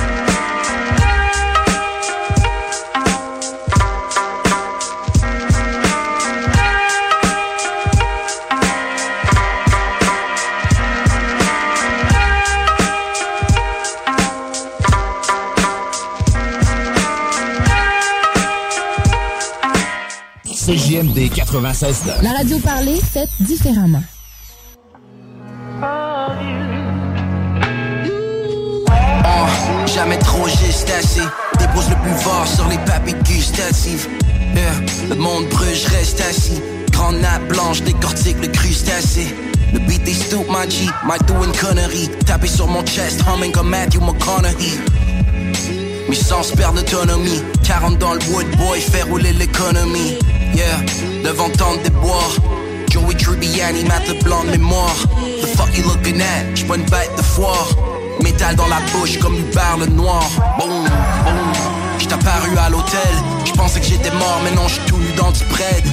CJMD 20.70 21.30
96 21.34 22.04
La 22.22 22.30
radio 22.30 22.56
parlée, 22.60 23.00
faite 23.00 23.28
différemment. 23.40 24.04
Oh, 25.82 25.86
jamais 29.92 30.16
trop 30.18 30.46
juste 30.46 30.88
assez. 30.96 31.22
Dépose 31.58 31.90
le 31.90 31.96
plus 32.04 32.22
fort 32.22 32.46
sur 32.46 32.68
les 32.68 32.78
papilles 32.78 33.16
gustatives. 33.24 34.06
Yeah, 34.54 35.08
le 35.08 35.16
monde 35.16 35.48
brûle, 35.48 35.74
je 35.74 35.88
reste 35.90 36.20
assis. 36.20 36.62
Grande 36.92 37.18
nappe 37.18 37.48
blanche, 37.48 37.82
décortique 37.82 38.36
le 38.40 38.46
crustacé. 38.46 39.34
Le 39.72 39.80
beat 39.80 40.04
des 40.04 40.14
stoop, 40.14 40.46
my 40.50 40.70
G, 40.70 40.88
my 41.04 41.18
do 41.26 41.34
une 41.44 41.50
connerie. 41.50 42.08
Taper 42.26 42.46
sur 42.46 42.68
mon 42.68 42.86
chest, 42.86 43.24
humming 43.26 43.50
comme 43.50 43.70
Matthew 43.70 43.98
McConaughey. 44.02 44.78
Mes 46.08 46.14
sens 46.14 46.52
perdent 46.52 46.78
autonomie. 46.78 47.42
40 47.64 47.98
dans 47.98 48.14
le 48.14 48.20
wood, 48.30 48.46
boy, 48.56 48.80
fait 48.80 49.02
rouler 49.02 49.32
l'économie. 49.32 50.16
Yeah, 50.54 50.80
devant 51.24 51.50
tant 51.50 51.76
de 51.76 51.90
bois. 51.90 52.28
Joey 52.90 53.14
Tribbiani, 53.14 53.84
Matt 53.84 54.08
Leblanc 54.08 54.44
de 54.44 54.50
mémoire. 54.50 54.96
The 55.42 55.46
fuck 55.56 55.76
you 55.76 55.84
looking 55.84 56.20
at? 56.20 56.54
J'suis 56.54 56.66
pas 56.66 56.76
une 56.76 56.84
bête 56.84 57.10
de 57.16 57.22
foire. 57.22 57.68
Métal 58.22 58.56
dans 58.56 58.66
la 58.66 58.80
bouche 58.92 59.18
comme 59.18 59.34
Hubert 59.36 59.76
le 59.78 59.86
noir. 59.86 60.24
Boom, 60.58 60.68
boom. 60.68 61.52
J't'ai 61.98 62.14
apparu 62.14 62.56
à 62.58 62.68
l'hôtel. 62.68 63.14
J'pensais 63.44 63.80
que 63.80 63.86
j'étais 63.86 64.10
mort, 64.10 64.40
mais 64.44 64.50
non, 64.52 64.66
j'suis 64.68 64.84
tout 64.86 64.98
nu 64.98 65.12
dans 65.16 65.30
du 65.30 65.44
bread. 65.44 65.84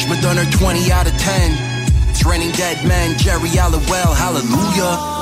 J'me 0.00 0.20
donne 0.20 0.38
un 0.38 0.44
20 0.44 1.00
out 1.00 1.06
of 1.06 1.16
10. 1.16 1.70
It's 2.10 2.24
raining 2.24 2.52
dead 2.52 2.84
man, 2.84 3.16
Jerry 3.18 3.50
Halliwell, 3.56 4.14
hallelujah. 4.14 5.20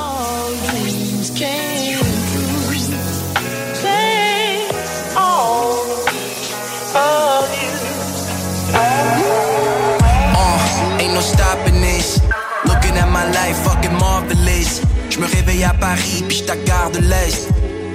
No 11.19 11.79
this. 11.99 12.21
Looking 12.65 12.95
at 12.97 13.09
my 13.11 13.25
life, 13.31 13.57
fucking 13.63 13.93
marvelous. 13.93 14.81
Je 15.09 15.19
me 15.19 15.25
réveille 15.25 15.63
à 15.63 15.73
Paris, 15.73 16.23
puis 16.27 16.43
je 16.45 17.01
l'Est. 17.01 17.49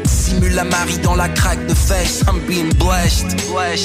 Simule 0.04 0.54
la 0.54 0.64
Marie 0.64 0.98
dans 0.98 1.14
la 1.14 1.28
craque 1.28 1.66
de 1.66 1.74
fesses. 1.74 2.22
I'm 2.28 2.40
being 2.46 2.72
blessed. 2.74 3.36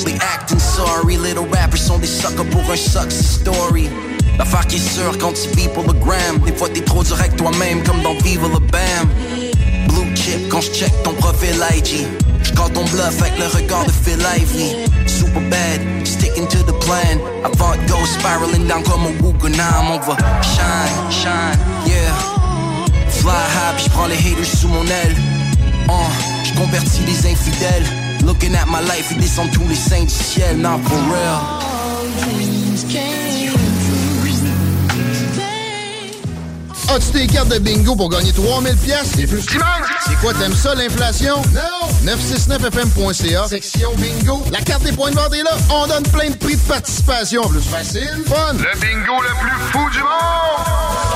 They 0.06 0.18
acting 0.34 0.60
sorry. 0.60 1.18
Little 1.18 1.48
rappers 1.52 1.80
sont 1.80 2.00
des 2.00 2.08
suckers 2.08 2.50
pour 2.50 2.62
un 2.72 2.76
success 2.76 3.40
story. 3.42 3.90
L'affaire 4.38 4.66
qui 4.68 4.78
est 4.78 4.90
sûre 4.96 5.18
quand 5.18 5.34
tu 5.34 5.50
vis 5.56 5.70
pour 5.70 5.84
le 5.84 5.94
gram. 5.94 6.40
Des 6.46 6.54
fois 6.54 6.70
t'es 6.70 6.82
trop 6.82 7.04
direct 7.04 7.38
toi-même, 7.38 7.84
comme 7.84 8.02
dans 8.02 8.16
Viva 8.16 8.48
le 8.48 8.60
Bam. 8.60 9.08
Blue 9.88 10.16
chip 10.16 10.50
quand 10.50 10.62
je 10.62 10.72
check 10.72 10.92
ton 11.04 11.14
profil 11.14 11.56
IG. 11.76 12.08
J'call 12.50 12.72
ton 12.74 12.84
bluff 12.86 13.22
avec 13.22 13.38
le 13.38 13.46
regard 13.48 13.86
de 13.86 13.92
Phil 13.92 14.20
Ivey. 14.20 14.76
Super 15.08 15.42
bad, 15.50 15.80
sticking 16.06 16.48
to 16.48 16.58
the 16.64 16.74
plan. 16.86 17.20
Avant 17.44 17.76
de 17.76 17.88
go 17.88 17.98
spiraling 18.06 18.68
down 18.68 18.84
comme 18.84 19.06
un 19.06 19.24
Wuganam. 19.24 19.92
On 19.94 20.00
va 20.00 20.18
shine, 20.42 21.12
shine, 21.12 21.60
yeah. 21.86 22.14
Fly 23.10 23.32
high, 23.32 23.76
puis 23.76 23.86
j'prends 23.86 24.08
les 24.08 24.16
haters 24.16 24.46
sous 24.46 24.68
mon 24.68 24.84
aile. 24.84 25.16
Uh, 25.88 25.92
j'convertis 26.44 27.02
les 27.06 27.32
infidèles. 27.32 27.86
Looking 28.26 28.56
at 28.56 28.66
my 28.68 28.82
life, 28.86 29.12
ils 29.12 29.20
descendent 29.20 29.52
tous 29.52 29.68
les 29.68 29.76
saints 29.76 30.04
du 30.04 30.10
ciel. 30.10 30.58
Not 30.58 30.80
for 30.86 30.98
real. 30.98 31.60
As-tu 36.96 37.12
tes 37.12 37.28
cartes 37.28 37.50
de 37.50 37.60
bingo 37.60 37.96
pour 37.96 38.10
gagner 38.10 38.32
3000 38.32 38.76
pièces 38.78 39.16
et 39.20 39.28
plus? 39.28 39.42
C'est 39.42 40.16
quoi, 40.22 40.34
t'aimes 40.34 40.56
ça, 40.56 40.74
l'inflation? 40.74 41.36
Non! 41.54 42.12
969fm.ca, 42.12 43.48
section 43.48 43.92
bingo. 43.98 44.44
La 44.52 44.60
carte 44.62 44.84
des 44.84 44.92
points 44.92 45.12
de 45.12 45.16
vente 45.16 45.34
est 45.34 45.44
là. 45.44 45.56
On 45.70 45.86
donne 45.86 46.04
plein 46.04 46.32
de 46.32 46.36
prix 46.36 46.56
de 46.56 46.62
participation. 46.62 47.44
Plus 47.48 47.62
facile, 47.62 48.24
fun. 48.26 48.54
Le 48.54 48.80
bingo 48.80 49.22
le 49.22 49.30
plus 49.40 49.60
fou 49.72 49.90
du 49.92 50.00
monde! 50.00 51.09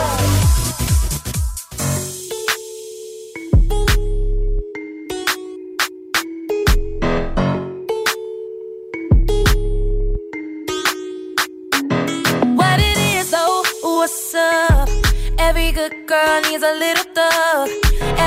Good 15.89 16.07
girl 16.07 16.41
needs 16.47 16.63
a 16.63 16.73
little 16.83 17.07
thug. 17.17 17.69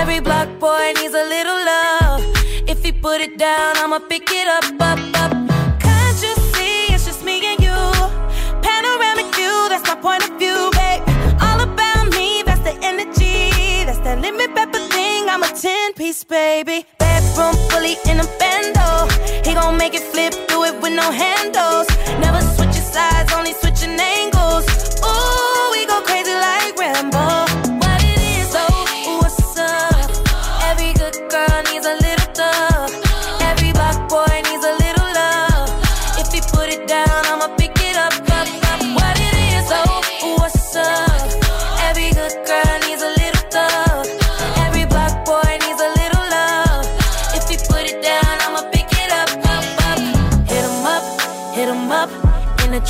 Every 0.00 0.20
black 0.20 0.48
boy 0.60 0.92
needs 0.98 1.14
a 1.14 1.26
little 1.34 1.60
love. 1.72 2.20
If 2.72 2.82
he 2.84 2.92
put 2.92 3.20
it 3.26 3.38
down, 3.38 3.76
I'ma 3.78 3.98
pick 4.10 4.28
it 4.30 4.46
up, 4.56 4.66
up, 4.90 5.00
up. 5.22 5.32
Can't 5.80 6.18
you 6.24 6.34
see 6.52 6.92
it's 6.94 7.06
just 7.06 7.24
me 7.24 7.36
and 7.50 7.60
you? 7.66 7.80
Panoramic 8.66 9.28
view, 9.34 9.56
that's 9.70 9.86
my 9.88 9.96
point 10.06 10.22
of 10.28 10.32
view, 10.38 10.58
babe. 10.78 11.02
All 11.46 11.60
about 11.68 12.06
me, 12.18 12.42
that's 12.44 12.62
the 12.68 12.74
energy. 12.90 13.84
That's 13.86 14.00
that 14.00 14.18
limit 14.20 14.54
pepper 14.54 14.82
thing. 14.94 15.28
I'm 15.32 15.42
a 15.42 15.48
10 15.48 15.94
piece, 15.94 16.24
baby. 16.24 16.84
Bedroom 16.98 17.54
fully 17.70 17.96
in 18.10 18.20
a 18.20 18.28
bando. 18.40 18.88
He 19.46 19.54
gon' 19.54 19.78
make 19.78 19.94
it 19.94 20.04
flip, 20.12 20.34
do 20.48 20.64
it 20.64 20.74
with 20.82 20.92
no 20.92 21.08
handles. 21.10 21.86
Never 22.24 22.42
switching 22.54 22.88
sides, 22.94 23.32
only 23.32 23.54
switching 23.54 23.96
angles. 23.98 24.66
Ooh, 25.10 25.45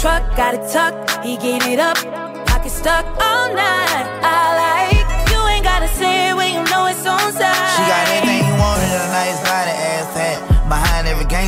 truck, 0.07 0.37
got 0.37 0.55
it 0.55 0.65
tucked. 0.73 1.25
He 1.25 1.37
gave 1.37 1.63
it 1.67 1.81
up. 1.81 1.97
Pocket 2.47 2.71
stuck 2.71 3.05
all 3.29 3.49
night. 3.55 4.07
I 4.23 4.57
like 4.59 4.66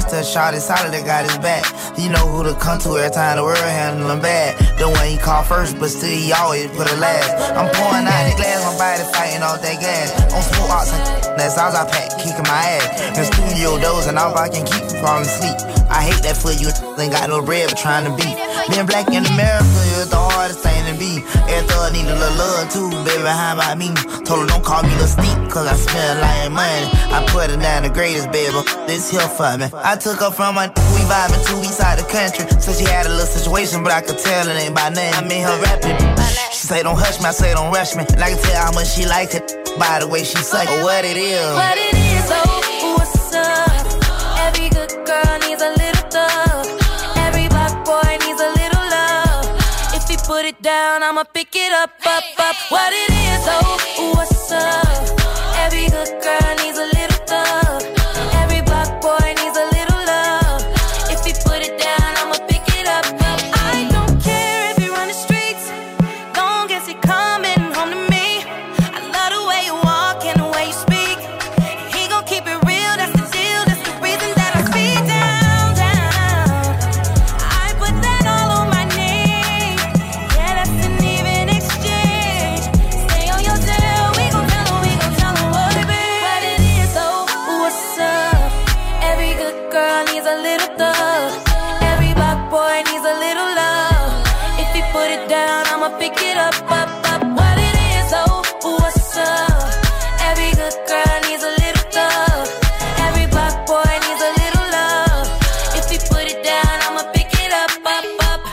Every 0.08 0.24
gangster, 0.24 0.32
shot 0.32 0.54
is 0.54 0.64
solid, 0.64 0.92
that 0.92 1.04
got 1.04 1.28
his 1.28 1.36
back. 1.38 1.64
You 1.98 2.08
know 2.08 2.24
who 2.28 2.42
to 2.44 2.54
come 2.58 2.78
to 2.80 2.96
every 2.96 3.12
time 3.12 3.36
the 3.36 3.44
world 3.44 3.58
handle 3.58 4.08
him 4.08 4.20
bad. 4.20 4.56
The 4.78 4.88
one 4.88 5.06
he 5.06 5.18
call 5.18 5.42
first, 5.42 5.78
but 5.78 5.90
still 5.90 6.08
he 6.08 6.32
always 6.32 6.68
put 6.72 6.88
it 6.88 6.98
last. 6.98 7.28
I'm 7.52 7.68
pouring 7.76 8.08
out 8.08 8.24
the 8.24 8.36
glass, 8.40 8.64
my 8.64 8.72
body 8.80 9.04
fighting 9.12 9.42
off 9.42 9.60
that 9.60 9.80
gas. 9.80 10.16
On 10.32 10.40
smoke 10.40 10.70
ox 10.70 10.88
that's 11.36 11.56
all 11.56 11.70
I 11.70 11.84
pack, 11.86 12.18
kicking 12.18 12.48
my 12.48 12.82
ass. 12.82 13.18
In 13.18 13.24
studio 13.24 13.78
doors 13.78 14.06
and 14.06 14.18
all 14.18 14.36
I 14.36 14.48
can 14.48 14.66
keep 14.66 14.90
from 14.90 15.00
falling 15.04 15.28
asleep. 15.28 15.54
I 15.86 16.02
hate 16.02 16.22
that 16.26 16.36
for 16.36 16.50
you, 16.50 16.68
ain't 16.98 17.12
got 17.12 17.28
no 17.28 17.40
bread 17.42 17.68
but 17.68 17.78
trying 17.78 18.04
to 18.08 18.12
beat. 18.16 18.36
Being 18.72 18.86
black 18.86 19.08
in 19.12 19.24
America 19.24 19.62
the 20.02 20.17
hardest 20.38 20.62
thing 20.62 20.86
to 20.86 20.94
be. 20.94 21.18
Every 21.50 21.66
thug 21.66 21.92
need 21.92 22.06
a 22.06 22.14
little 22.14 22.38
love 22.38 22.70
too, 22.70 22.90
baby, 23.02 23.26
how 23.26 23.58
about 23.58 23.74
me? 23.74 23.90
Told 24.22 24.46
her 24.46 24.46
don't 24.46 24.62
call 24.62 24.82
me 24.86 24.94
the 25.02 25.10
sneak, 25.10 25.34
cause 25.50 25.66
I 25.66 25.74
lot 25.74 26.46
of 26.46 26.52
money. 26.54 26.86
I 27.10 27.26
put 27.34 27.50
her 27.50 27.58
down 27.58 27.82
the 27.82 27.90
greatest, 27.90 28.30
baby, 28.30 28.54
this 28.86 29.10
here 29.10 29.26
for 29.26 29.58
me. 29.58 29.66
I 29.74 29.96
took 29.96 30.20
her 30.22 30.30
from 30.30 30.54
my 30.54 30.70
we 30.94 31.02
vibing 31.10 31.42
to 31.42 31.54
east 31.66 31.78
side 31.82 31.98
the 31.98 32.06
country. 32.06 32.46
So 32.62 32.70
she 32.72 32.86
had 32.86 33.06
a 33.06 33.10
little 33.10 33.26
situation, 33.26 33.82
but 33.82 33.90
I 33.90 34.00
could 34.00 34.18
tell 34.18 34.46
it 34.46 34.54
ain't 34.62 34.74
by 34.74 34.90
name. 34.90 35.12
I 35.14 35.22
made 35.26 35.42
her 35.42 35.58
rapping. 35.58 35.98
She 36.54 36.70
say 36.70 36.82
don't 36.82 36.98
hush 36.98 37.18
me, 37.18 37.26
I 37.26 37.32
say 37.32 37.52
don't 37.54 37.72
rush 37.74 37.96
me. 37.96 38.04
And 38.06 38.22
I 38.22 38.30
can 38.30 38.38
tell 38.38 38.62
how 38.62 38.72
much 38.72 38.94
she 38.94 39.06
like 39.06 39.34
it 39.34 39.50
by 39.78 39.98
the 39.98 40.06
way 40.06 40.22
she 40.22 40.38
say 40.38 40.62
or 40.70 40.84
what 40.86 41.04
it 41.04 41.16
is. 41.16 41.50
What 41.54 41.76
it 41.76 41.94
is, 41.94 42.30
oh, 42.30 42.57
it 50.48 50.62
down, 50.62 51.02
I'ma 51.02 51.24
pick 51.24 51.54
it 51.54 51.72
up, 51.72 51.90
up, 52.06 52.24
up. 52.38 52.56
What 52.70 52.92
it 52.92 53.10
is, 53.10 53.44
oh, 53.48 54.12
what's 54.16 54.50
up? 54.50 54.88
Every 55.64 55.88
good 55.88 56.22
girl 56.22 56.54
needs 56.64 56.78
a 56.78 56.97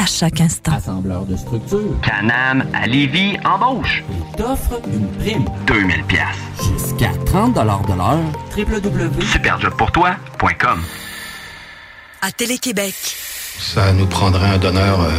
à 0.00 0.06
chaque 0.06 0.40
instant. 0.40 0.72
Assembleur 0.72 1.26
de 1.26 1.36
structure. 1.36 2.00
Canam 2.02 2.64
à 2.72 2.86
Lévis 2.86 3.36
embauche. 3.44 4.02
Il 4.10 4.22
t'offre 4.36 4.80
une 4.86 5.06
prime. 5.18 5.44
2000 5.66 6.04
pièces. 6.04 6.24
Jusqu'à 6.56 7.10
30 7.26 7.52
de 7.54 7.60
l'heure. 7.60 7.82
www.superjobpourtoi.com 8.56 10.80
À 12.22 12.32
Télé-Québec, 12.32 12.94
Ça 13.58 13.92
nous 13.92 14.06
prendrait 14.06 14.48
un 14.48 14.56
donneur 14.58 15.02
euh, 15.02 15.10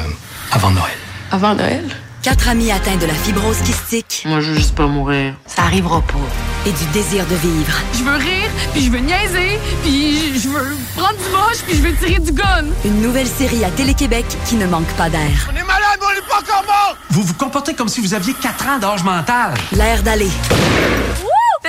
avant 0.52 0.72
Noël. 0.72 0.98
Avant 1.32 1.54
Noël? 1.54 1.86
Quatre 2.22 2.50
amis 2.50 2.72
atteints 2.72 2.98
de 2.98 3.06
la 3.06 3.14
fibrose 3.14 3.58
kystique 3.62 4.24
Moi, 4.28 4.42
je 4.42 4.50
veux 4.52 4.56
juste 4.56 4.76
pas 4.76 4.86
mourir. 4.88 5.34
Ça 5.48 5.64
arrivera 5.64 6.02
pas. 6.02 6.68
et 6.68 6.72
du 6.72 6.86
désir 6.94 7.26
de 7.26 7.36
vivre. 7.36 7.74
Je 7.94 8.04
veux 8.04 8.16
rire, 8.16 8.50
puis 8.74 8.84
je 8.86 8.92
veux 8.92 9.00
niaiser, 9.00 9.60
puis 9.84 10.40
je 10.40 10.48
veux 10.50 10.76
prendre 10.96 11.18
du 11.18 11.30
moche, 11.32 11.62
puis 11.68 11.78
je 11.78 11.82
veux 11.82 11.96
tirer 11.96 12.20
du 12.20 12.32
gun. 12.32 12.66
Une 12.86 13.02
nouvelle 13.02 13.28
série 13.28 13.64
à 13.64 13.70
Télé-Québec 13.72 14.26
qui 14.46 14.56
ne 14.56 14.68
manque 14.68 14.92
pas 14.98 15.10
d'air. 15.10 15.50
On 15.52 15.56
est 15.56 15.64
malade, 15.64 16.00
on 16.02 16.10
est 16.18 16.28
pas 16.28 16.40
encore 16.40 16.64
mort! 16.66 16.96
Vous 17.10 17.24
vous 17.24 17.34
comportez 17.34 17.74
comme 17.74 17.90
si 17.90 18.00
vous 18.02 18.14
aviez 18.14 18.34
4 18.34 18.68
ans 18.70 18.80
d'âge 18.80 19.04
mental. 19.04 19.54
L'air 19.72 20.04
d'aller. 20.04 20.30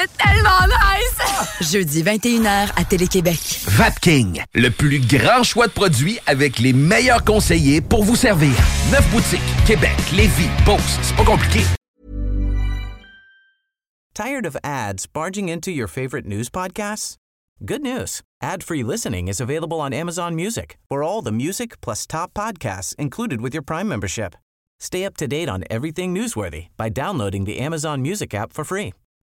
C'est 0.02 0.18
tellement 0.18 0.66
nice! 0.66 1.60
Jeudi 1.72 2.02
21h 2.02 2.70
à 2.74 2.84
Télé-Québec. 2.84 3.38
Vapking, 3.68 4.42
le 4.52 4.68
plus 4.70 4.98
grand 4.98 5.44
choix 5.44 5.68
de 5.68 5.72
produits 5.72 6.18
avec 6.26 6.58
les 6.58 6.72
meilleurs 6.72 7.24
conseillers 7.24 7.80
pour 7.80 8.02
vous 8.02 8.16
servir. 8.16 8.50
Neuf 8.90 9.08
boutiques, 9.12 9.40
Québec, 9.64 9.94
Lévis, 10.12 10.48
Beauce, 10.66 10.98
c'est 11.02 11.14
pas 11.14 11.24
compliqué. 11.24 11.60
Tired 14.12 14.44
of 14.44 14.56
ads 14.64 15.06
barging 15.06 15.48
into 15.48 15.70
your 15.70 15.86
favorite 15.86 16.26
news 16.26 16.50
podcasts? 16.50 17.16
Good 17.64 17.82
news. 17.82 18.22
Ad-free 18.42 18.82
listening 18.82 19.28
is 19.28 19.40
available 19.40 19.80
on 19.80 19.92
Amazon 19.92 20.34
Music 20.34 20.78
for 20.88 21.04
all 21.04 21.22
the 21.22 21.30
music 21.30 21.80
plus 21.80 22.08
top 22.08 22.34
podcasts 22.34 22.96
included 22.96 23.40
with 23.40 23.54
your 23.54 23.62
Prime 23.62 23.86
membership. 23.88 24.34
Stay 24.80 25.04
up 25.04 25.16
to 25.18 25.28
date 25.28 25.48
on 25.48 25.62
everything 25.70 26.12
newsworthy 26.12 26.70
by 26.76 26.88
downloading 26.88 27.44
the 27.44 27.60
Amazon 27.60 28.02
Music 28.02 28.34
app 28.34 28.52
for 28.52 28.64
free 28.64 28.92